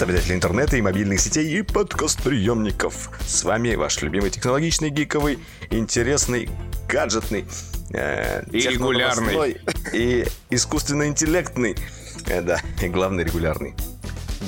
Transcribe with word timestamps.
Привет, 0.00 0.14
обитатели 0.14 0.34
интернета 0.34 0.76
и 0.78 0.80
мобильных 0.80 1.20
сетей 1.20 1.58
и 1.58 1.60
подкаст-приемников. 1.60 3.10
С 3.26 3.44
вами 3.44 3.74
ваш 3.74 4.00
любимый 4.00 4.30
технологичный, 4.30 4.88
гиковый, 4.88 5.38
интересный, 5.68 6.48
гаджетный, 6.88 7.44
э, 7.92 8.42
и 8.50 8.60
регулярный, 8.60 9.60
и 9.92 10.26
искусственно-интеллектный, 10.48 11.76
э, 12.28 12.40
да, 12.40 12.62
и 12.80 12.88
главный 12.88 13.24
регулярный. 13.24 13.74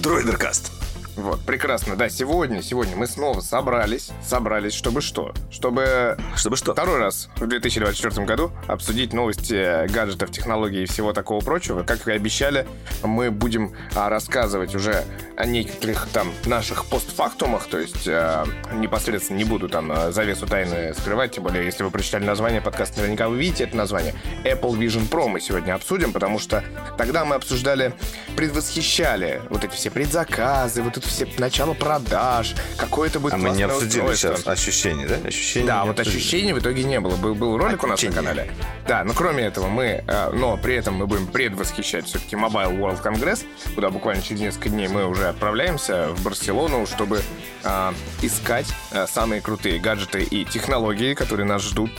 Дроидеркаст. 0.02 0.72
Вот, 1.16 1.40
прекрасно. 1.42 1.94
Да, 1.94 2.08
сегодня, 2.08 2.62
сегодня 2.62 2.96
мы 2.96 3.06
снова 3.06 3.40
собрались. 3.40 4.10
Собрались, 4.26 4.72
чтобы 4.72 5.02
что? 5.02 5.34
Чтобы... 5.50 6.16
Чтобы 6.36 6.56
что? 6.56 6.72
Второй 6.72 6.98
раз 6.98 7.28
в 7.36 7.46
2024 7.46 8.24
году 8.24 8.50
обсудить 8.66 9.12
новости 9.12 9.86
гаджетов, 9.92 10.30
технологий 10.30 10.84
и 10.84 10.86
всего 10.86 11.12
такого 11.12 11.40
прочего. 11.40 11.82
Как 11.82 12.08
и 12.08 12.12
обещали, 12.12 12.66
мы 13.02 13.30
будем 13.30 13.76
а, 13.94 14.08
рассказывать 14.08 14.74
уже 14.74 15.04
о 15.36 15.44
некоторых 15.44 16.08
там 16.12 16.32
наших 16.46 16.86
постфактумах, 16.86 17.66
то 17.66 17.78
есть 17.78 18.06
а, 18.08 18.46
непосредственно 18.74 19.36
не 19.36 19.44
буду 19.44 19.68
там 19.68 19.92
а, 19.92 20.12
завесу 20.12 20.46
тайны 20.46 20.94
скрывать, 20.94 21.32
тем 21.32 21.44
более, 21.44 21.64
если 21.64 21.82
вы 21.82 21.90
прочитали 21.90 22.24
название 22.24 22.60
подкаста, 22.60 23.00
наверняка 23.00 23.28
вы 23.28 23.38
видите 23.38 23.64
это 23.64 23.76
название. 23.76 24.14
Apple 24.44 24.78
Vision 24.78 25.08
Pro 25.10 25.28
мы 25.28 25.40
сегодня 25.40 25.74
обсудим, 25.74 26.12
потому 26.12 26.38
что 26.38 26.64
тогда 26.96 27.24
мы 27.24 27.34
обсуждали, 27.34 27.92
предвосхищали 28.36 29.42
вот 29.50 29.64
эти 29.64 29.74
все 29.74 29.90
предзаказы, 29.90 30.82
вот 30.82 31.01
тут 31.02 31.10
все 31.10 31.28
начало 31.38 31.74
продаж, 31.74 32.54
какое-то 32.76 33.20
будет 33.20 33.34
А 33.34 33.36
мы 33.36 33.50
не 33.50 33.62
обсудили 33.62 34.02
устройство. 34.02 34.36
сейчас 34.36 34.46
ощущения, 34.46 35.06
да? 35.06 35.16
Ощущения 35.28 35.66
да, 35.66 35.84
вот 35.84 35.98
обсудили. 35.98 36.20
ощущений 36.20 36.52
в 36.52 36.58
итоге 36.58 36.84
не 36.84 37.00
было. 37.00 37.16
Был, 37.16 37.34
был 37.34 37.58
ролик 37.58 37.82
Ощущение. 37.84 38.20
у 38.20 38.22
нас 38.22 38.34
на 38.34 38.34
канале. 38.34 38.50
Да, 38.86 39.04
но 39.04 39.12
кроме 39.12 39.44
этого 39.44 39.68
мы, 39.68 40.04
э, 40.06 40.30
но 40.32 40.56
при 40.56 40.74
этом 40.76 40.94
мы 40.94 41.06
будем 41.06 41.26
предвосхищать 41.26 42.06
все-таки 42.06 42.36
Mobile 42.36 42.78
World 42.78 43.02
Congress, 43.02 43.44
куда 43.74 43.90
буквально 43.90 44.22
через 44.22 44.40
несколько 44.40 44.68
дней 44.70 44.88
мы 44.88 45.06
уже 45.06 45.28
отправляемся 45.28 46.08
в 46.14 46.22
Барселону, 46.22 46.86
чтобы 46.86 47.22
э, 47.64 47.92
искать 48.22 48.66
э, 48.92 49.06
самые 49.06 49.40
крутые 49.40 49.78
гаджеты 49.78 50.22
и 50.22 50.44
технологии, 50.44 51.14
которые 51.14 51.46
нас 51.46 51.62
ждут 51.62 51.90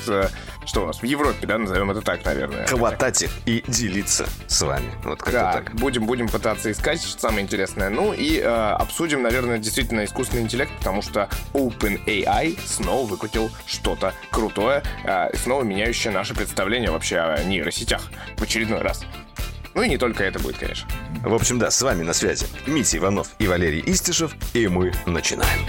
что 0.65 0.83
у 0.83 0.87
нас 0.87 1.01
в 1.01 1.03
Европе, 1.03 1.47
да, 1.47 1.57
назовем 1.57 1.91
это 1.91 2.01
так, 2.01 2.23
наверное. 2.25 2.67
Хватать 2.67 3.23
их 3.23 3.31
и 3.45 3.63
делиться 3.67 4.25
с 4.47 4.61
вами. 4.61 4.91
Вот 5.03 5.21
как 5.21 5.33
да, 5.33 5.53
так. 5.53 5.75
Будем, 5.75 6.05
будем 6.05 6.27
пытаться 6.27 6.71
искать 6.71 7.01
что 7.01 7.19
самое 7.19 7.43
интересное. 7.43 7.89
Ну 7.89 8.13
и 8.13 8.39
э, 8.39 8.43
обсудим, 8.43 9.21
наверное, 9.21 9.57
действительно 9.57 10.05
искусственный 10.05 10.43
интеллект, 10.43 10.71
потому 10.77 11.01
что 11.01 11.29
OpenAI 11.53 12.57
снова 12.65 13.07
выкрутил 13.07 13.49
что-то 13.65 14.13
крутое, 14.31 14.83
э, 15.03 15.35
снова 15.37 15.63
меняющее 15.63 16.11
наше 16.13 16.33
представление 16.33 16.91
вообще 16.91 17.17
о 17.17 17.43
нейросетях 17.43 18.01
в 18.37 18.43
очередной 18.43 18.81
раз. 18.81 19.05
Ну 19.75 19.81
и 19.81 19.89
не 19.89 19.97
только 19.97 20.23
это 20.23 20.39
будет, 20.39 20.57
конечно. 20.57 20.87
В 21.23 21.33
общем, 21.33 21.57
да, 21.59 21.71
с 21.71 21.81
вами 21.81 22.03
на 22.03 22.13
связи 22.13 22.45
Митя 22.67 22.97
Иванов 22.97 23.29
и 23.39 23.47
Валерий 23.47 23.83
Истишев, 23.85 24.35
и 24.53 24.67
мы 24.67 24.93
начинаем. 25.05 25.67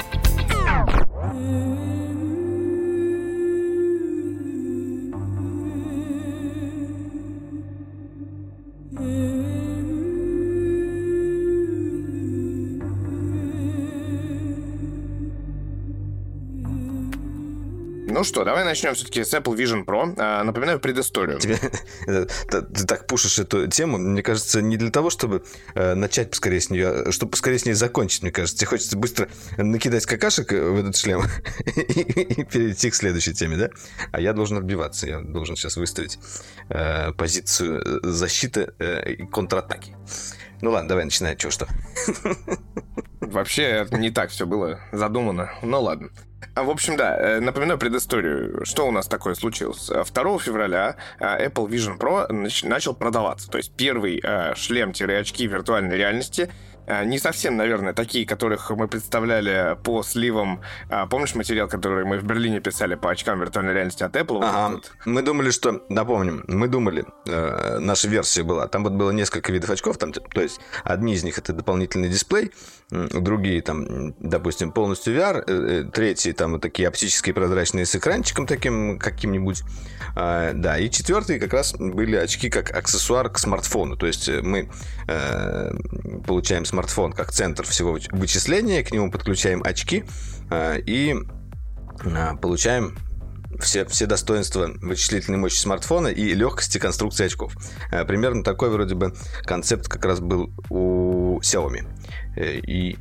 Ну 18.14 18.23
что, 18.23 18.45
давай 18.45 18.63
начнем 18.63 18.95
все-таки 18.95 19.25
с 19.25 19.35
Apple 19.35 19.57
Vision 19.57 19.85
Pro. 19.85 20.14
А, 20.19 20.45
напоминаю 20.45 20.79
предысторию. 20.79 21.41
Тебе, 21.41 21.58
ты 22.47 22.86
так 22.86 23.08
пушишь 23.08 23.41
эту 23.41 23.67
тему, 23.67 23.98
мне 23.98 24.23
кажется, 24.23 24.63
не 24.63 24.77
для 24.77 24.92
того, 24.92 25.11
чтобы 25.11 25.42
э, 25.75 25.95
начать 25.95 26.30
поскорее 26.30 26.61
с 26.61 26.70
нее, 26.70 26.91
а 26.91 27.11
чтобы 27.11 27.33
поскорее 27.33 27.58
с 27.58 27.67
ней 27.67 27.73
закончить, 27.73 28.23
мне 28.23 28.30
кажется. 28.30 28.57
Тебе 28.57 28.69
хочется 28.69 28.97
быстро 28.97 29.29
накидать 29.57 30.07
какашек 30.07 30.52
в 30.52 30.79
этот 30.79 30.97
шлем 30.97 31.25
и 31.67 32.45
перейти 32.45 32.91
к 32.91 32.95
следующей 32.95 33.35
теме, 33.35 33.57
да? 33.57 33.70
А 34.13 34.20
я 34.20 34.33
должен 34.33 34.58
отбиваться, 34.58 35.08
я 35.08 35.20
должен 35.20 35.57
сейчас 35.57 35.77
выставить 35.77 36.20
э, 36.69 37.11
позицию 37.14 38.01
защиты 38.05 38.75
э, 38.79 39.14
и 39.14 39.27
контратаки. 39.27 39.96
Ну 40.63 40.70
ладно, 40.70 40.89
давай 40.89 41.05
начинай, 41.05 41.36
чего 41.36 41.51
что. 41.51 41.67
Вообще, 43.34 43.86
не 43.90 44.11
так 44.11 44.30
все 44.30 44.46
было 44.46 44.78
задумано. 44.92 45.50
Ну 45.61 45.80
ладно. 45.80 46.11
А, 46.55 46.62
в 46.62 46.70
общем, 46.70 46.96
да, 46.96 47.17
э, 47.17 47.40
напоминаю 47.40 47.78
предысторию. 47.78 48.64
Что 48.64 48.86
у 48.86 48.92
нас 48.92 49.08
такое 49.08 49.34
случилось? 49.34 49.89
2 49.89 50.39
февраля 50.39 50.96
э, 51.18 51.48
Apple 51.48 51.68
Vision 51.68 51.98
Pro 51.98 52.27
начал 52.67 52.95
продаваться. 52.95 53.50
То 53.50 53.58
есть 53.58 53.74
первый 53.74 54.20
э, 54.22 54.55
шлем-очки 54.55 55.48
виртуальной 55.48 55.96
реальности 55.96 56.48
не 57.05 57.18
совсем, 57.18 57.56
наверное, 57.56 57.95
такие, 57.95 58.27
которых 58.27 58.70
мы 58.70 58.89
представляли 58.89 59.77
по 59.83 60.02
сливам. 60.02 60.61
А, 60.90 61.06
помнишь 61.06 61.34
материал, 61.34 61.68
который 61.68 62.05
мы 62.05 62.18
в 62.18 62.24
Берлине 62.24 62.61
писали 62.61 62.95
по 62.95 63.11
очкам 63.11 63.40
виртуальной 63.40 63.72
реальности 63.72 64.02
от 64.02 64.14
Apple? 64.16 64.40
Ага. 64.42 64.74
Вот 64.74 64.92
мы 65.06 65.22
думали, 65.22 65.51
что, 65.51 65.83
напомним, 65.89 66.45
мы 66.46 66.68
думали, 66.68 67.06
э, 67.27 67.78
наша 67.78 68.08
версия 68.08 68.42
была, 68.42 68.68
там 68.68 68.84
вот 68.84 68.92
было 68.92 69.11
несколько 69.12 69.51
видов 69.51 69.70
очков, 69.70 69.96
там, 69.96 70.12
то 70.12 70.40
есть 70.40 70.61
одни 70.84 71.14
из 71.14 71.24
них 71.24 71.39
это 71.39 71.52
дополнительный 71.52 72.08
дисплей, 72.08 72.52
другие 73.24 73.62
там, 73.62 74.14
допустим, 74.20 74.70
полностью 74.70 75.14
VR, 75.14 75.42
э, 75.45 75.52
э, 75.52 75.85
третьи 75.90 76.33
там 76.33 76.52
вот 76.52 76.62
такие 76.62 76.86
оптические 76.86 77.35
прозрачные 77.35 77.86
с 77.86 77.96
экранчиком 77.96 78.46
таким 78.46 78.98
каким-нибудь, 78.98 79.62
э, 80.14 80.52
да, 80.55 80.79
и 80.79 80.90
четвертые 80.90 81.40
как 81.40 81.52
раз 81.52 81.74
были 81.74 82.17
очки 82.17 82.51
как 82.51 82.70
аксессуар 82.70 83.30
к 83.30 83.39
смартфону, 83.39 83.96
то 83.96 84.07
есть 84.07 84.29
мы 84.29 84.70
э, 85.08 85.70
получаем 86.27 86.64
смартфон 86.64 87.13
как 87.13 87.33
центр 87.33 87.64
всего 87.64 87.98
вычисления, 88.13 88.84
к 88.84 88.92
нему 88.92 89.11
подключаем 89.11 89.63
очки 89.64 90.05
и 90.86 91.17
э, 92.05 92.36
получаем 92.40 92.96
все, 93.61 93.84
все 93.86 94.07
достоинства 94.07 94.70
вычислительной 94.83 95.39
мощи 95.39 95.58
смартфона 95.58 96.08
и 96.08 96.34
легкости 96.34 96.79
конструкции 96.79 97.27
очков. 97.27 97.57
Примерно 98.07 98.42
такой 98.42 98.68
вроде 98.68 98.96
бы 98.96 99.14
концепт 99.45 99.89
как 99.89 100.05
раз 100.05 100.18
был 100.18 100.52
у 100.70 101.39
Xiaomi. 101.39 101.86
И 102.36 102.98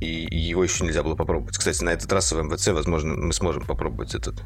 и 0.00 0.36
его 0.36 0.64
еще 0.64 0.84
нельзя 0.84 1.02
было 1.02 1.14
попробовать. 1.14 1.56
Кстати, 1.58 1.84
на 1.84 1.90
этот 1.90 2.10
раз 2.12 2.32
в 2.32 2.42
МВЦ, 2.42 2.68
возможно, 2.68 3.14
мы 3.14 3.32
сможем 3.32 3.64
попробовать 3.66 4.14
этот 4.14 4.42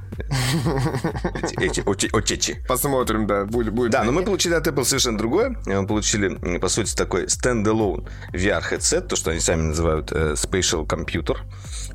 эти 1.58 1.80
очечи. 1.80 2.64
Посмотрим, 2.66 3.26
да, 3.26 3.44
будет. 3.44 3.90
Да, 3.90 4.02
но 4.04 4.12
мы 4.12 4.24
получили 4.24 4.54
от 4.54 4.66
Apple 4.66 4.84
совершенно 4.84 5.16
другое. 5.16 5.56
Мы 5.66 5.86
получили, 5.86 6.58
по 6.58 6.68
сути, 6.68 6.94
такой 6.94 7.26
standalone 7.26 8.08
VR-headset, 8.32 9.02
то, 9.02 9.16
что 9.16 9.30
они 9.30 9.40
сами 9.40 9.62
называют 9.62 10.10
э, 10.10 10.32
Spatial 10.32 10.86
Computer. 10.86 11.36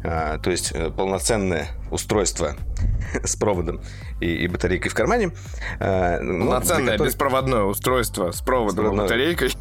А, 0.03 0.37
то 0.37 0.51
есть 0.51 0.71
э, 0.71 0.89
полноценное 0.89 1.67
устройство 1.91 2.55
с 3.23 3.35
проводом 3.35 3.81
и, 4.21 4.27
и 4.27 4.47
батарейкой 4.47 4.89
в 4.89 4.95
кармане. 4.95 5.31
А, 5.79 6.19
ну, 6.21 6.45
полноценное 6.45 6.93
которых... 6.93 7.11
беспроводное 7.11 7.63
устройство 7.63 8.31
с 8.31 8.41
проводом 8.41 8.93
и 8.93 8.97
батарейкой. 8.97 9.51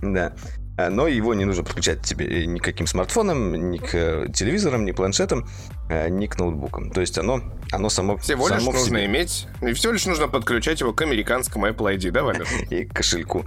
Да. 0.00 0.34
А, 0.78 0.90
но 0.90 1.08
его 1.08 1.34
не 1.34 1.44
нужно 1.44 1.64
подключать 1.64 2.02
тебе 2.02 2.46
никаким 2.46 2.86
смартфоном, 2.86 3.70
ни 3.70 3.78
к 3.78 3.94
э, 3.94 4.28
телевизорам, 4.32 4.84
ни 4.84 4.92
планшетам, 4.92 5.48
э, 5.90 6.08
ни 6.08 6.26
к 6.26 6.38
ноутбукам. 6.38 6.90
То 6.90 7.00
есть 7.00 7.18
оно, 7.18 7.42
оно 7.72 7.90
само... 7.90 8.16
Всего 8.18 8.46
само 8.46 8.60
лишь 8.60 8.64
нужно 8.64 8.98
себе. 8.98 9.06
иметь, 9.06 9.48
и 9.60 9.72
всего 9.72 9.92
лишь 9.92 10.06
нужно 10.06 10.28
подключать 10.28 10.80
его 10.80 10.92
к 10.92 11.02
американскому 11.02 11.66
Apple 11.66 11.96
ID, 11.96 12.12
да, 12.12 12.22
Валер? 12.22 12.46
И 12.70 12.84
к 12.84 12.94
кошельку, 12.94 13.44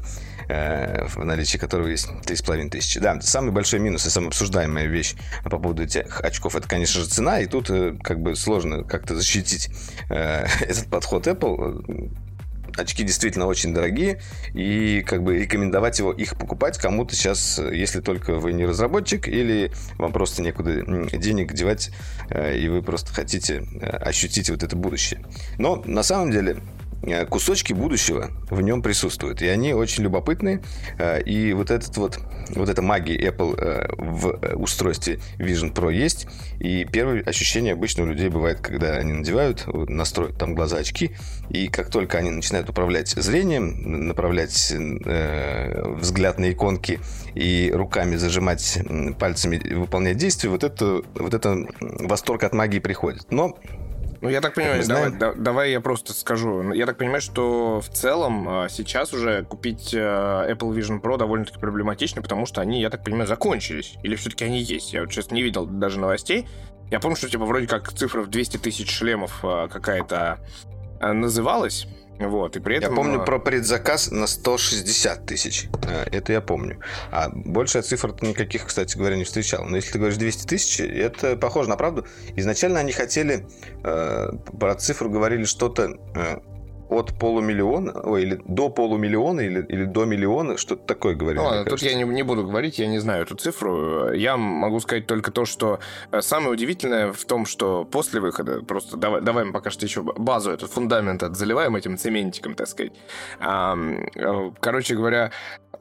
э, 0.50 1.08
в 1.08 1.24
наличии 1.24 1.58
которого 1.58 1.88
есть 1.88 2.10
3,5 2.26 2.70
тысячи. 2.70 3.00
Да, 3.00 3.22
самый 3.22 3.52
большой 3.52 3.80
минус 3.80 4.06
и 4.06 4.10
самая 4.10 4.28
обсуждаемая 4.28 4.88
вещь 4.88 5.16
по 5.46 5.58
поводу 5.58 5.84
этих 5.84 6.20
очков, 6.20 6.58
это, 6.58 6.68
конечно 6.68 7.00
же, 7.00 7.08
цена, 7.08 7.40
и 7.40 7.46
тут 7.46 7.70
как 8.04 8.22
бы 8.22 8.36
сложно 8.36 8.84
как-то 8.84 9.16
защитить 9.16 9.70
этот 10.10 10.88
подход 10.90 11.28
Apple 11.28 12.12
очки 12.78 13.04
действительно 13.04 13.48
очень 13.48 13.74
дорогие, 13.74 14.22
и 14.54 15.04
как 15.06 15.24
бы 15.24 15.38
рекомендовать 15.40 16.00
его 16.00 16.12
их 16.12 16.38
покупать 16.38 16.78
кому-то 16.78 17.16
сейчас, 17.16 17.60
если 17.60 18.02
только 18.02 18.36
вы 18.36 18.54
не 18.54 18.66
разработчик, 18.66 19.28
или 19.28 19.72
вам 19.98 20.12
просто 20.12 20.42
некуда 20.42 20.84
денег 21.18 21.54
девать, 21.54 21.92
э, 22.30 22.58
и 22.58 22.68
вы 22.68 22.82
просто 22.82 23.14
хотите 23.14 23.64
э, 23.80 23.88
ощутить 23.88 24.50
вот 24.50 24.64
это 24.64 24.76
будущее. 24.76 25.24
Но 25.58 25.82
на 25.86 26.04
самом 26.04 26.32
деле 26.32 26.58
кусочки 27.30 27.74
будущего 27.74 28.30
в 28.50 28.62
нем 28.62 28.82
присутствуют. 28.82 29.42
И 29.42 29.48
они 29.48 29.74
очень 29.74 30.04
любопытные. 30.04 30.62
Э, 30.98 31.22
и 31.22 31.54
вот 31.54 31.72
этот 31.72 31.98
вот, 31.98 32.20
вот 32.50 32.70
эта 32.70 32.82
магия 32.82 33.18
Apple 33.30 33.56
э, 33.60 33.88
в 33.98 34.40
устройстве 34.56 35.20
Vision 35.38 35.74
Pro 35.74 35.94
есть. 35.94 36.28
И 36.60 36.86
первое 36.86 37.24
ощущение 37.24 37.74
обычно 37.74 38.04
у 38.04 38.08
людей 38.08 38.30
бывает, 38.30 38.60
когда 38.60 38.98
они 38.98 39.14
надевают, 39.14 39.66
настроят 39.68 40.38
там 40.38 40.54
глаза 40.54 40.78
очки, 40.78 41.12
и 41.50 41.68
как 41.68 41.90
только 41.90 42.18
они 42.18 42.30
начинают 42.30 42.70
управлять 42.70 43.10
зрением, 43.10 44.08
направлять 44.08 44.72
взгляд 44.72 46.40
на 46.40 46.52
иконки 46.52 47.00
и 47.36 47.72
руками 47.74 48.16
зажимать 48.16 48.80
пальцами, 49.20 49.58
выполнять 49.74 50.18
действия, 50.18 50.50
вот 50.50 50.64
это, 50.64 51.02
вот 51.16 51.34
это 51.34 51.66
восторг 51.80 52.44
от 52.44 52.54
магии 52.54 52.80
приходит. 52.80 53.32
Но 53.32 53.58
Ну, 54.22 54.30
я 54.30 54.40
так 54.40 54.54
понимаю, 54.54 54.86
давай, 54.88 55.12
да, 55.12 55.34
давай 55.34 55.72
я 55.72 55.82
просто 55.82 56.14
скажу. 56.14 56.74
Я 56.74 56.86
так 56.86 56.98
понимаю, 56.98 57.22
что 57.22 57.82
в 57.82 57.90
целом 57.90 58.48
а, 58.48 58.70
сейчас 58.70 59.14
уже 59.14 59.44
купить 59.44 59.96
а, 59.96 60.48
Apple 60.48 60.76
Vision 60.76 61.02
Pro 61.02 61.18
довольно-таки 61.18 61.60
проблематично, 61.60 62.22
потому 62.22 62.46
что 62.46 62.62
они, 62.62 62.80
я 62.82 62.92
так 62.92 63.04
понимаю, 63.04 63.26
закончились. 63.28 63.96
Или 64.04 64.16
все-таки 64.16 64.46
они 64.46 64.62
есть? 64.62 64.94
Я 64.94 65.02
вот 65.02 65.12
сейчас 65.12 65.32
не 65.32 65.42
видел 65.42 65.66
даже 65.66 66.00
новостей. 66.00 66.48
Я 66.92 67.00
помню, 67.00 67.18
что 67.18 67.30
типа 67.30 67.46
вроде 67.46 67.66
как 67.66 67.92
цифра 67.94 68.22
в 68.22 68.30
200 68.30 68.58
тысяч 68.58 68.92
шлемов 68.92 69.40
а, 69.44 69.68
какая-то 69.68 70.38
называлась. 71.02 71.88
Вот, 72.28 72.56
и 72.56 72.60
при 72.60 72.78
этом... 72.78 72.92
Я 72.92 72.96
помню 72.96 73.24
про 73.24 73.40
предзаказ 73.40 74.12
на 74.12 74.28
160 74.28 75.26
тысяч. 75.26 75.68
Э, 75.84 76.06
это 76.12 76.34
я 76.34 76.42
помню. 76.42 76.80
А 77.12 77.30
больше 77.30 77.82
цифр 77.82 78.16
никаких, 78.22 78.66
кстати 78.66 78.98
говоря, 78.98 79.16
не 79.16 79.24
встречал. 79.24 79.66
Но 79.66 79.76
если 79.76 79.94
ты 79.94 79.98
говоришь 80.00 80.18
200 80.18 80.48
тысяч, 80.48 80.80
это 80.80 81.36
похоже 81.36 81.70
на 81.70 81.78
правду. 81.78 82.06
Изначально 82.36 82.80
они 82.80 82.92
хотели... 82.92 83.48
Э, 83.84 84.32
про 84.60 84.76
цифру 84.76 85.10
говорили 85.10 85.46
что-то 85.46 85.98
э, 86.16 86.40
от 86.92 87.18
полумиллиона, 87.18 88.02
ой, 88.04 88.24
или 88.24 88.42
до 88.46 88.70
полумиллиона, 88.70 89.40
или, 89.40 89.66
или 89.70 89.86
до 89.86 90.04
миллиона, 90.04 90.58
что-то 90.58 90.86
такое 90.86 91.16
говорили. 91.16 91.42
Ну, 91.42 91.50
ладно, 91.50 91.66
тут 91.66 91.82
я 91.82 91.94
не, 91.94 92.04
не 92.04 92.24
буду 92.24 92.44
говорить, 92.44 92.80
я 92.80 92.88
не 92.88 93.00
знаю 93.00 93.24
эту 93.24 93.36
цифру. 93.36 94.12
Я 94.12 94.36
могу 94.36 94.80
сказать 94.82 95.08
только 95.08 95.32
то, 95.32 95.46
что 95.46 95.80
э, 96.12 96.22
самое 96.22 96.52
удивительное 96.52 97.14
в 97.14 97.24
том, 97.24 97.46
что 97.46 97.86
после 97.86 98.20
выхода, 98.20 98.62
просто 98.62 98.98
давай, 98.98 99.22
давай 99.22 99.46
мы 99.46 99.54
пока 99.54 99.70
что 99.70 99.86
еще 99.86 100.02
базу, 100.04 100.52
этот 100.52 100.70
фундамент 100.70 101.24
заливаем 101.36 101.78
этим 101.78 101.98
цементиком, 101.98 102.56
так 102.56 102.68
сказать. 102.68 102.92
Э, 103.40 104.52
короче 104.60 104.96
говоря, 104.96 105.32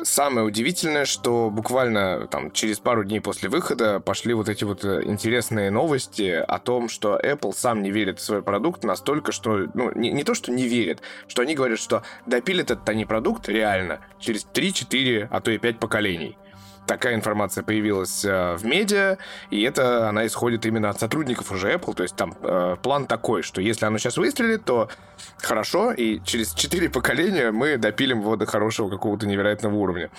самое 0.05 0.47
удивительное, 0.47 1.05
что 1.05 1.50
буквально 1.50 2.26
там 2.29 2.50
через 2.50 2.79
пару 2.79 3.05
дней 3.05 3.20
после 3.20 3.49
выхода 3.49 4.00
пошли 4.00 4.35
вот 4.35 4.49
эти 4.49 4.64
вот 4.64 4.85
э, 4.85 5.02
интересные 5.05 5.70
новости 5.70 6.31
о 6.31 6.58
том, 6.58 6.88
что 6.88 7.19
Apple 7.19 7.52
сам 7.55 7.82
не 7.82 7.91
верит 7.91 8.19
в 8.19 8.23
свой 8.23 8.43
продукт 8.43 8.85
настолько, 8.85 9.32
что, 9.32 9.69
ну, 9.75 9.93
не, 9.94 10.11
не 10.11 10.25
то, 10.25 10.35
что 10.35 10.52
не 10.52 10.67
верит, 10.67 11.00
что 11.29 11.43
они 11.43 11.55
говорят, 11.55 11.79
что 11.79 12.02
допилит 12.26 12.70
этот 12.70 12.88
они 12.88 13.05
продукт 13.05 13.49
реально 13.49 14.00
через 14.19 14.47
3-4, 14.52 15.29
а 15.31 15.41
то 15.41 15.50
и 15.50 15.58
5 15.58 15.79
поколений 15.79 16.37
такая 16.87 17.15
информация 17.15 17.62
появилась 17.62 18.25
э, 18.25 18.56
в 18.56 18.65
медиа, 18.65 19.19
и 19.50 19.62
это 19.62 20.09
она 20.09 20.27
исходит 20.27 20.67
именно 20.67 20.91
от 20.91 20.99
сотрудников 20.99 21.53
уже 21.53 21.73
Apple, 21.73 21.94
то 21.94 22.03
есть 22.03 22.17
там 22.17 22.35
э, 22.43 22.77
план 22.82 23.06
такой, 23.06 23.43
что 23.43 23.61
если 23.61 23.87
оно 23.87 23.99
сейчас 23.99 24.17
выстрелит, 24.17 24.65
то 24.65 24.88
хорошо, 25.38 25.93
и 25.93 26.21
через 26.25 26.53
четыре 26.55 26.88
поколения 26.88 27.50
мы 27.50 27.77
допилим 27.77 28.21
его 28.21 28.37
до 28.37 28.47
хорошего 28.47 28.88
какого-то 28.88 29.27
невероятного 29.27 29.75
уровня. 29.75 30.11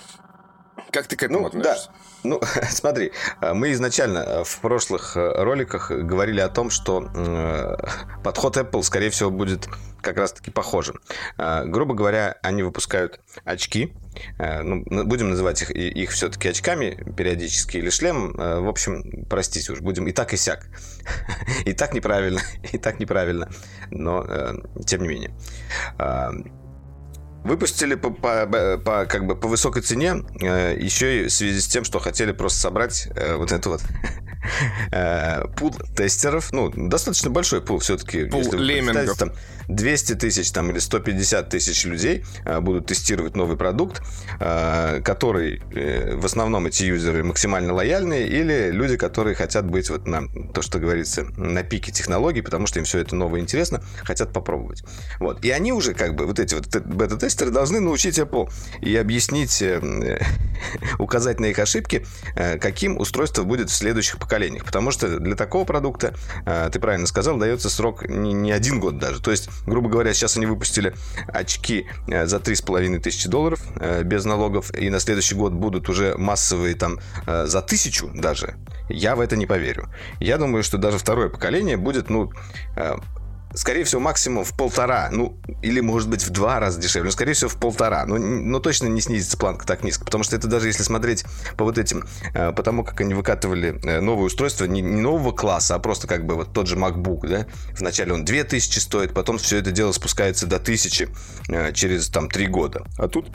Как 0.90 1.06
ты 1.06 1.16
к 1.16 1.22
этому 1.22 1.40
ну, 1.40 1.46
относишься? 1.46 1.88
Да. 1.88 1.94
Ну, 2.24 2.40
смотри, 2.70 3.12
э, 3.40 3.52
мы 3.54 3.72
изначально 3.72 4.18
э, 4.18 4.44
в 4.44 4.60
прошлых 4.60 5.16
э, 5.16 5.42
роликах 5.42 5.90
говорили 5.90 6.40
о 6.40 6.48
том, 6.48 6.70
что 6.70 7.00
подход 8.24 8.56
Apple, 8.56 8.82
скорее 8.82 9.10
всего, 9.10 9.30
будет 9.30 9.68
как 10.00 10.16
раз-таки 10.16 10.50
похожим. 10.50 11.00
Грубо 11.38 11.94
говоря, 11.94 12.36
они 12.42 12.64
выпускают 12.64 13.20
очки, 13.44 13.92
ну, 14.38 14.84
будем 15.04 15.30
называть 15.30 15.62
их, 15.62 15.70
их 15.70 16.10
все-таки 16.10 16.48
очками 16.48 17.02
периодически 17.16 17.78
или 17.78 17.90
шлем. 17.90 18.32
В 18.32 18.68
общем, 18.68 19.24
простите 19.28 19.72
уж, 19.72 19.80
будем 19.80 20.06
и 20.06 20.12
так, 20.12 20.32
и 20.32 20.36
сяк. 20.36 20.66
И 21.64 21.72
так 21.72 21.94
неправильно, 21.94 22.40
и 22.72 22.78
так 22.78 23.00
неправильно, 23.00 23.48
но 23.90 24.26
тем 24.86 25.02
не 25.02 25.08
менее. 25.08 25.34
Выпустили 27.44 27.96
по, 27.96 28.10
по, 28.10 28.78
по, 28.84 29.04
как 29.06 29.26
бы 29.26 29.34
по 29.34 29.48
высокой 29.48 29.82
цене, 29.82 30.22
э, 30.40 30.76
еще 30.78 31.24
и 31.24 31.26
в 31.26 31.32
связи 31.32 31.60
с 31.60 31.66
тем, 31.66 31.82
что 31.82 31.98
хотели 31.98 32.30
просто 32.30 32.60
собрать 32.60 33.08
э, 33.16 33.34
вот 33.34 33.50
эту 33.50 33.70
вот 33.70 33.82
э, 34.92 35.48
пул 35.56 35.74
тестеров. 35.96 36.52
Ну, 36.52 36.70
достаточно 36.70 37.30
большой 37.30 37.60
пул 37.60 37.80
все-таки. 37.80 38.26
Пул 38.26 38.42
если 38.42 38.56
леммингов. 38.58 39.18
Там 39.18 39.32
200 39.68 40.14
тысяч 40.14 40.50
там, 40.50 40.70
или 40.70 40.78
150 40.78 41.48
тысяч 41.48 41.84
людей 41.84 42.24
э, 42.44 42.60
будут 42.60 42.86
тестировать 42.86 43.36
новый 43.36 43.56
продукт, 43.56 44.02
э, 44.40 45.00
который 45.04 45.62
э, 45.74 46.16
в 46.16 46.24
основном 46.24 46.66
эти 46.66 46.84
юзеры 46.84 47.24
максимально 47.24 47.72
лояльные 47.72 48.26
или 48.26 48.70
люди, 48.70 48.96
которые 48.96 49.34
хотят 49.34 49.66
быть 49.66 49.90
вот 49.90 50.06
на 50.06 50.28
то, 50.54 50.62
что 50.62 50.78
говорится, 50.78 51.24
на 51.36 51.62
пике 51.62 51.92
технологий, 51.92 52.40
потому 52.40 52.66
что 52.66 52.78
им 52.78 52.84
все 52.84 52.98
это 52.98 53.16
новое 53.16 53.40
интересно, 53.40 53.82
хотят 54.04 54.32
попробовать. 54.32 54.84
Вот. 55.18 55.44
И 55.44 55.50
они 55.50 55.72
уже 55.72 55.94
как 55.94 56.14
бы 56.14 56.26
вот 56.26 56.38
эти 56.38 56.54
вот 56.54 56.66
бета-тестеры 56.66 57.32
тестеры 57.32 57.50
должны 57.50 57.80
научить 57.80 58.18
Apple 58.18 58.50
и 58.80 58.96
объяснить, 58.96 59.62
указать 60.98 61.40
на 61.40 61.46
их 61.46 61.58
ошибки, 61.58 62.06
каким 62.34 62.98
устройство 62.98 63.42
будет 63.44 63.70
в 63.70 63.74
следующих 63.74 64.18
поколениях. 64.18 64.64
Потому 64.64 64.90
что 64.90 65.18
для 65.18 65.34
такого 65.34 65.64
продукта, 65.64 66.14
ты 66.44 66.78
правильно 66.78 67.06
сказал, 67.06 67.36
дается 67.38 67.70
срок 67.70 68.06
не 68.08 68.52
один 68.52 68.80
год 68.80 68.98
даже. 68.98 69.20
То 69.20 69.30
есть, 69.30 69.48
грубо 69.66 69.88
говоря, 69.88 70.12
сейчас 70.14 70.36
они 70.36 70.46
выпустили 70.46 70.94
очки 71.28 71.86
за 72.06 72.36
3,5 72.36 72.98
тысячи 72.98 73.28
долларов 73.28 73.60
без 74.04 74.24
налогов, 74.24 74.74
и 74.74 74.90
на 74.90 75.00
следующий 75.00 75.34
год 75.34 75.52
будут 75.52 75.88
уже 75.88 76.16
массовые 76.16 76.74
там 76.74 76.98
за 77.26 77.62
тысячу 77.62 78.10
даже. 78.14 78.56
Я 78.88 79.16
в 79.16 79.20
это 79.20 79.36
не 79.36 79.46
поверю. 79.46 79.88
Я 80.20 80.38
думаю, 80.38 80.62
что 80.62 80.78
даже 80.78 80.98
второе 80.98 81.28
поколение 81.28 81.76
будет, 81.76 82.10
ну, 82.10 82.30
скорее 83.54 83.84
всего, 83.84 84.00
максимум 84.00 84.44
в 84.44 84.56
полтора, 84.56 85.08
ну, 85.10 85.36
или, 85.62 85.80
может 85.80 86.08
быть, 86.08 86.24
в 86.24 86.30
два 86.30 86.60
раза 86.60 86.80
дешевле, 86.80 87.06
но, 87.06 87.12
скорее 87.12 87.34
всего, 87.34 87.50
в 87.50 87.56
полтора. 87.56 88.06
Но, 88.06 88.18
но 88.18 88.58
точно 88.60 88.86
не 88.86 89.00
снизится 89.00 89.36
планка 89.36 89.66
так 89.66 89.82
низко, 89.84 90.04
потому 90.04 90.24
что 90.24 90.36
это 90.36 90.48
даже 90.48 90.68
если 90.68 90.82
смотреть 90.82 91.24
по 91.56 91.64
вот 91.64 91.78
этим, 91.78 92.06
э, 92.34 92.52
по 92.52 92.62
тому, 92.62 92.84
как 92.84 93.00
они 93.00 93.14
выкатывали 93.14 93.80
э, 93.84 94.00
новые 94.00 94.26
устройства, 94.26 94.64
не, 94.64 94.80
не 94.80 95.00
нового 95.00 95.32
класса, 95.32 95.74
а 95.74 95.78
просто 95.78 96.06
как 96.06 96.26
бы 96.26 96.34
вот 96.34 96.52
тот 96.52 96.66
же 96.66 96.76
MacBook, 96.76 97.28
да, 97.28 97.46
вначале 97.78 98.12
он 98.12 98.24
2000 98.24 98.78
стоит, 98.78 99.14
потом 99.14 99.38
все 99.38 99.58
это 99.58 99.70
дело 99.70 99.92
спускается 99.92 100.46
до 100.46 100.56
1000 100.56 101.08
э, 101.48 101.72
через, 101.72 102.08
там, 102.08 102.28
3 102.28 102.46
года. 102.46 102.84
А 102.98 103.08
тут 103.08 103.28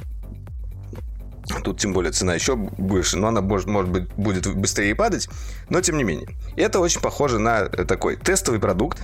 Тут 1.63 1.79
тем 1.79 1.93
более 1.93 2.11
цена 2.11 2.33
еще 2.33 2.55
выше, 2.55 3.17
но 3.17 3.27
она 3.27 3.41
может, 3.41 3.67
может 3.67 3.89
быть 3.89 4.07
будет 4.15 4.53
быстрее 4.53 4.93
падать, 4.95 5.29
но 5.69 5.81
тем 5.81 5.97
не 5.97 6.03
менее. 6.03 6.27
Это 6.55 6.79
очень 6.79 6.99
похоже 6.99 7.39
на 7.39 7.67
такой 7.69 8.17
тестовый 8.17 8.59
продукт, 8.59 8.99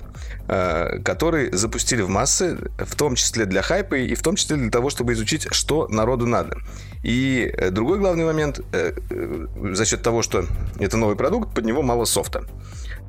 э, 0.48 0.98
который 1.02 1.52
запустили 1.52 2.02
в 2.02 2.08
массы, 2.08 2.58
в 2.78 2.94
том 2.96 3.14
числе 3.14 3.46
для 3.46 3.62
хайпа 3.62 3.94
и 3.94 4.14
в 4.14 4.22
том 4.22 4.36
числе 4.36 4.56
для 4.56 4.70
того, 4.70 4.90
чтобы 4.90 5.14
изучить, 5.14 5.46
что 5.52 5.88
народу 5.88 6.26
надо. 6.26 6.58
И 7.02 7.50
э, 7.56 7.70
другой 7.70 7.98
главный 7.98 8.24
момент, 8.24 8.60
э, 8.72 8.92
за 9.72 9.84
счет 9.86 10.02
того, 10.02 10.22
что 10.22 10.44
это 10.78 10.96
новый 10.96 11.16
продукт, 11.16 11.54
под 11.54 11.64
него 11.64 11.82
мало 11.82 12.04
софта. 12.04 12.44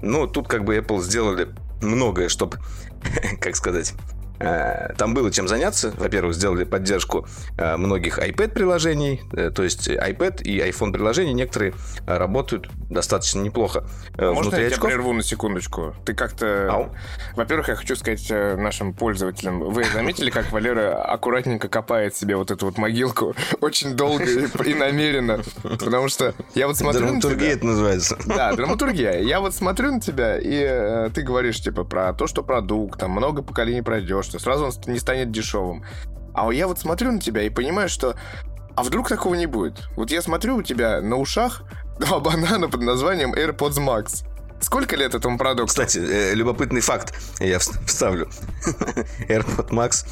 Но 0.01 0.27
тут 0.27 0.47
как 0.47 0.63
бы 0.63 0.77
Apple 0.77 1.01
сделали 1.01 1.49
многое, 1.81 2.29
чтобы, 2.29 2.59
как 3.41 3.55
сказать, 3.55 3.93
Э, 3.93 4.14
там 4.37 5.13
было 5.13 5.31
чем 5.31 5.47
заняться. 5.47 5.93
Во-первых, 5.97 6.35
сделали 6.35 6.63
поддержку 6.63 7.27
э, 7.57 7.77
многих 7.77 8.19
iPad-приложений, 8.19 9.21
э, 9.33 9.51
то 9.51 9.63
есть 9.63 9.87
iPad 9.87 10.43
и 10.43 10.59
iPhone-приложения 10.59 11.33
некоторые 11.33 11.73
работают 12.05 12.69
достаточно 12.89 13.41
неплохо. 13.41 13.85
Можно 14.17 14.55
я 14.55 14.69
тебя 14.69 14.81
прерву 14.81 15.13
на 15.13 15.23
секундочку? 15.23 15.95
Ты 16.05 16.13
как-то... 16.13 16.69
Ау. 16.71 16.95
Во-первых, 17.35 17.69
я 17.69 17.75
хочу 17.75 17.95
сказать 17.95 18.29
нашим 18.29 18.93
пользователям, 18.93 19.59
вы 19.59 19.83
заметили, 19.85 20.29
как 20.29 20.51
Валера 20.51 21.01
аккуратненько 21.01 21.67
копает 21.67 22.15
себе 22.15 22.35
вот 22.35 22.51
эту 22.51 22.65
вот 22.67 22.77
могилку 22.77 23.35
очень 23.61 23.95
долго 23.95 24.25
и, 24.25 24.73
намеренно? 24.73 25.41
Потому 25.63 26.09
что 26.09 26.33
я 26.53 26.67
вот 26.67 26.77
смотрю 26.77 27.01
Драматургия 27.01 27.53
это 27.53 27.65
называется. 27.65 28.17
Да, 28.25 28.53
драматургия. 28.53 29.19
Я 29.19 29.39
вот 29.39 29.53
смотрю 29.53 29.91
на 29.93 30.01
тебя, 30.01 30.37
и 30.39 31.09
ты 31.11 31.21
говоришь, 31.21 31.61
типа, 31.61 31.83
про 31.83 32.13
то, 32.13 32.27
что 32.27 32.43
продукт, 32.43 32.99
там 32.99 33.11
много 33.11 33.41
поколений 33.41 33.81
пройдешь, 33.81 34.24
что 34.25 34.39
сразу 34.39 34.65
он 34.65 34.71
не 34.87 34.99
станет 34.99 35.31
дешевым. 35.31 35.85
А 36.33 36.51
я 36.51 36.67
вот 36.67 36.79
смотрю 36.79 37.13
на 37.13 37.19
тебя 37.21 37.43
и 37.43 37.49
понимаю, 37.49 37.87
что 37.87 38.15
а 38.75 38.83
вдруг 38.83 39.07
такого 39.07 39.35
не 39.35 39.45
будет? 39.45 39.87
Вот 39.95 40.11
я 40.11 40.21
смотрю 40.21 40.57
у 40.57 40.61
тебя 40.61 41.01
на 41.01 41.15
ушах 41.15 41.63
два 41.99 42.19
банана 42.21 42.69
под 42.69 42.81
названием 42.81 43.33
AirPods 43.33 43.79
Max. 43.79 44.25
Сколько 44.61 44.95
лет 44.95 45.13
этому 45.13 45.37
продукту? 45.37 45.67
Кстати, 45.67 45.99
э, 45.99 46.33
любопытный 46.33 46.81
факт 46.81 47.13
я 47.39 47.59
вставлю. 47.59 48.29
AirPod 49.27 49.69
Max, 49.69 50.05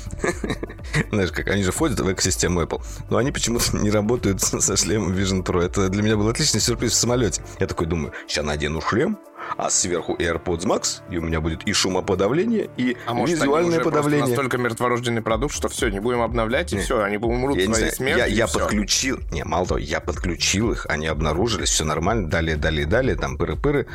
знаешь, 1.10 1.32
как 1.32 1.48
они 1.48 1.63
же 1.63 1.72
входят 1.72 2.00
в 2.00 2.12
экосистему 2.12 2.62
Apple, 2.62 2.84
но 3.10 3.17
они 3.17 3.32
почему-то 3.32 3.77
не 3.77 3.89
работают 3.89 4.41
со 4.41 4.75
шлемом 4.75 5.13
Vision 5.13 5.43
Pro. 5.43 5.62
Это 5.62 5.89
для 5.89 6.03
меня 6.03 6.17
был 6.17 6.27
отличный 6.27 6.62
сюрприз 6.62 6.91
в 6.91 6.96
самолете. 6.96 7.41
Я 7.60 7.67
такой 7.67 7.88
думаю, 7.88 8.13
сейчас 8.27 8.46
надену 8.46 8.82
шлем, 8.82 9.17
а 9.58 9.70
сверху 9.70 10.16
AirPods 10.16 10.66
Max, 10.66 11.02
и 11.10 11.18
у 11.18 11.22
меня 11.22 11.42
будет 11.42 11.64
и 11.64 11.74
шумоподавление, 11.74 12.70
и 12.78 12.98
а 13.06 13.14
может, 13.14 13.36
визуальное 13.38 13.76
они 13.76 13.84
подавление. 13.84 14.28
настолько 14.28 14.58
мертворожденный 14.58 15.22
продукт, 15.22 15.54
что 15.54 15.70
все, 15.70 15.90
не 15.90 16.00
будем 16.00 16.22
обновлять, 16.22 16.74
и 16.74 16.78
не. 16.78 16.82
все, 16.82 17.02
они 17.02 17.18
умрут 17.18 17.58
я 17.58 17.74
своей 17.74 17.92
смертью. 17.92 18.26
Я, 18.26 18.26
я 18.26 18.48
подключил, 18.48 19.20
не, 19.32 19.44
мало 19.44 19.68
того, 19.68 19.78
я 19.80 20.00
подключил 20.00 20.72
их, 20.72 20.86
они 20.88 21.08
обнаружились, 21.08 21.70
все 21.70 21.86
нормально, 21.86 22.30
далее, 22.30 22.56
далее, 22.56 22.86
далее, 22.86 23.16
там 23.16 23.38
пыры-пыры, 23.38 23.88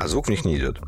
а 0.00 0.08
звук 0.08 0.26
в 0.26 0.30
них 0.30 0.44
не 0.44 0.56
идет. 0.56 0.78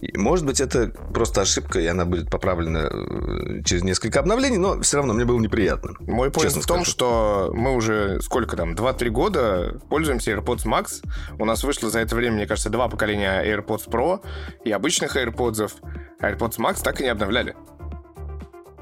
И, 0.00 0.16
может 0.16 0.46
быть, 0.46 0.60
это 0.60 0.88
просто 1.12 1.42
ошибка, 1.42 1.78
и 1.78 1.86
она 1.86 2.06
будет 2.06 2.30
поправлена 2.30 2.88
э, 2.90 3.62
через 3.64 3.82
несколько 3.82 4.18
обновлений, 4.18 4.56
но 4.56 4.80
все 4.80 4.96
равно 4.96 5.12
мне 5.12 5.26
было 5.26 5.38
неприятно. 5.38 5.92
Мой 6.00 6.30
поинт 6.30 6.54
в 6.54 6.66
том, 6.66 6.84
что 6.84 7.50
мы 7.52 7.74
уже 7.74 8.20
сколько 8.22 8.56
там, 8.56 8.72
2-3 8.72 9.08
года 9.10 9.80
пользуемся 9.90 10.32
AirPods 10.32 10.64
Max. 10.64 11.04
У 11.38 11.44
нас 11.44 11.62
вышло 11.64 11.90
за 11.90 12.00
это 12.00 12.16
время, 12.16 12.36
мне 12.36 12.46
кажется, 12.46 12.70
два 12.70 12.88
поколения 12.88 13.44
AirPods 13.44 13.61
Pro 13.66 14.24
и 14.64 14.72
обычных 14.72 15.16
AirPods. 15.16 15.80
AirPods 16.20 16.58
Max 16.58 16.82
так 16.82 17.00
и 17.00 17.04
не 17.04 17.10
обновляли. 17.10 17.54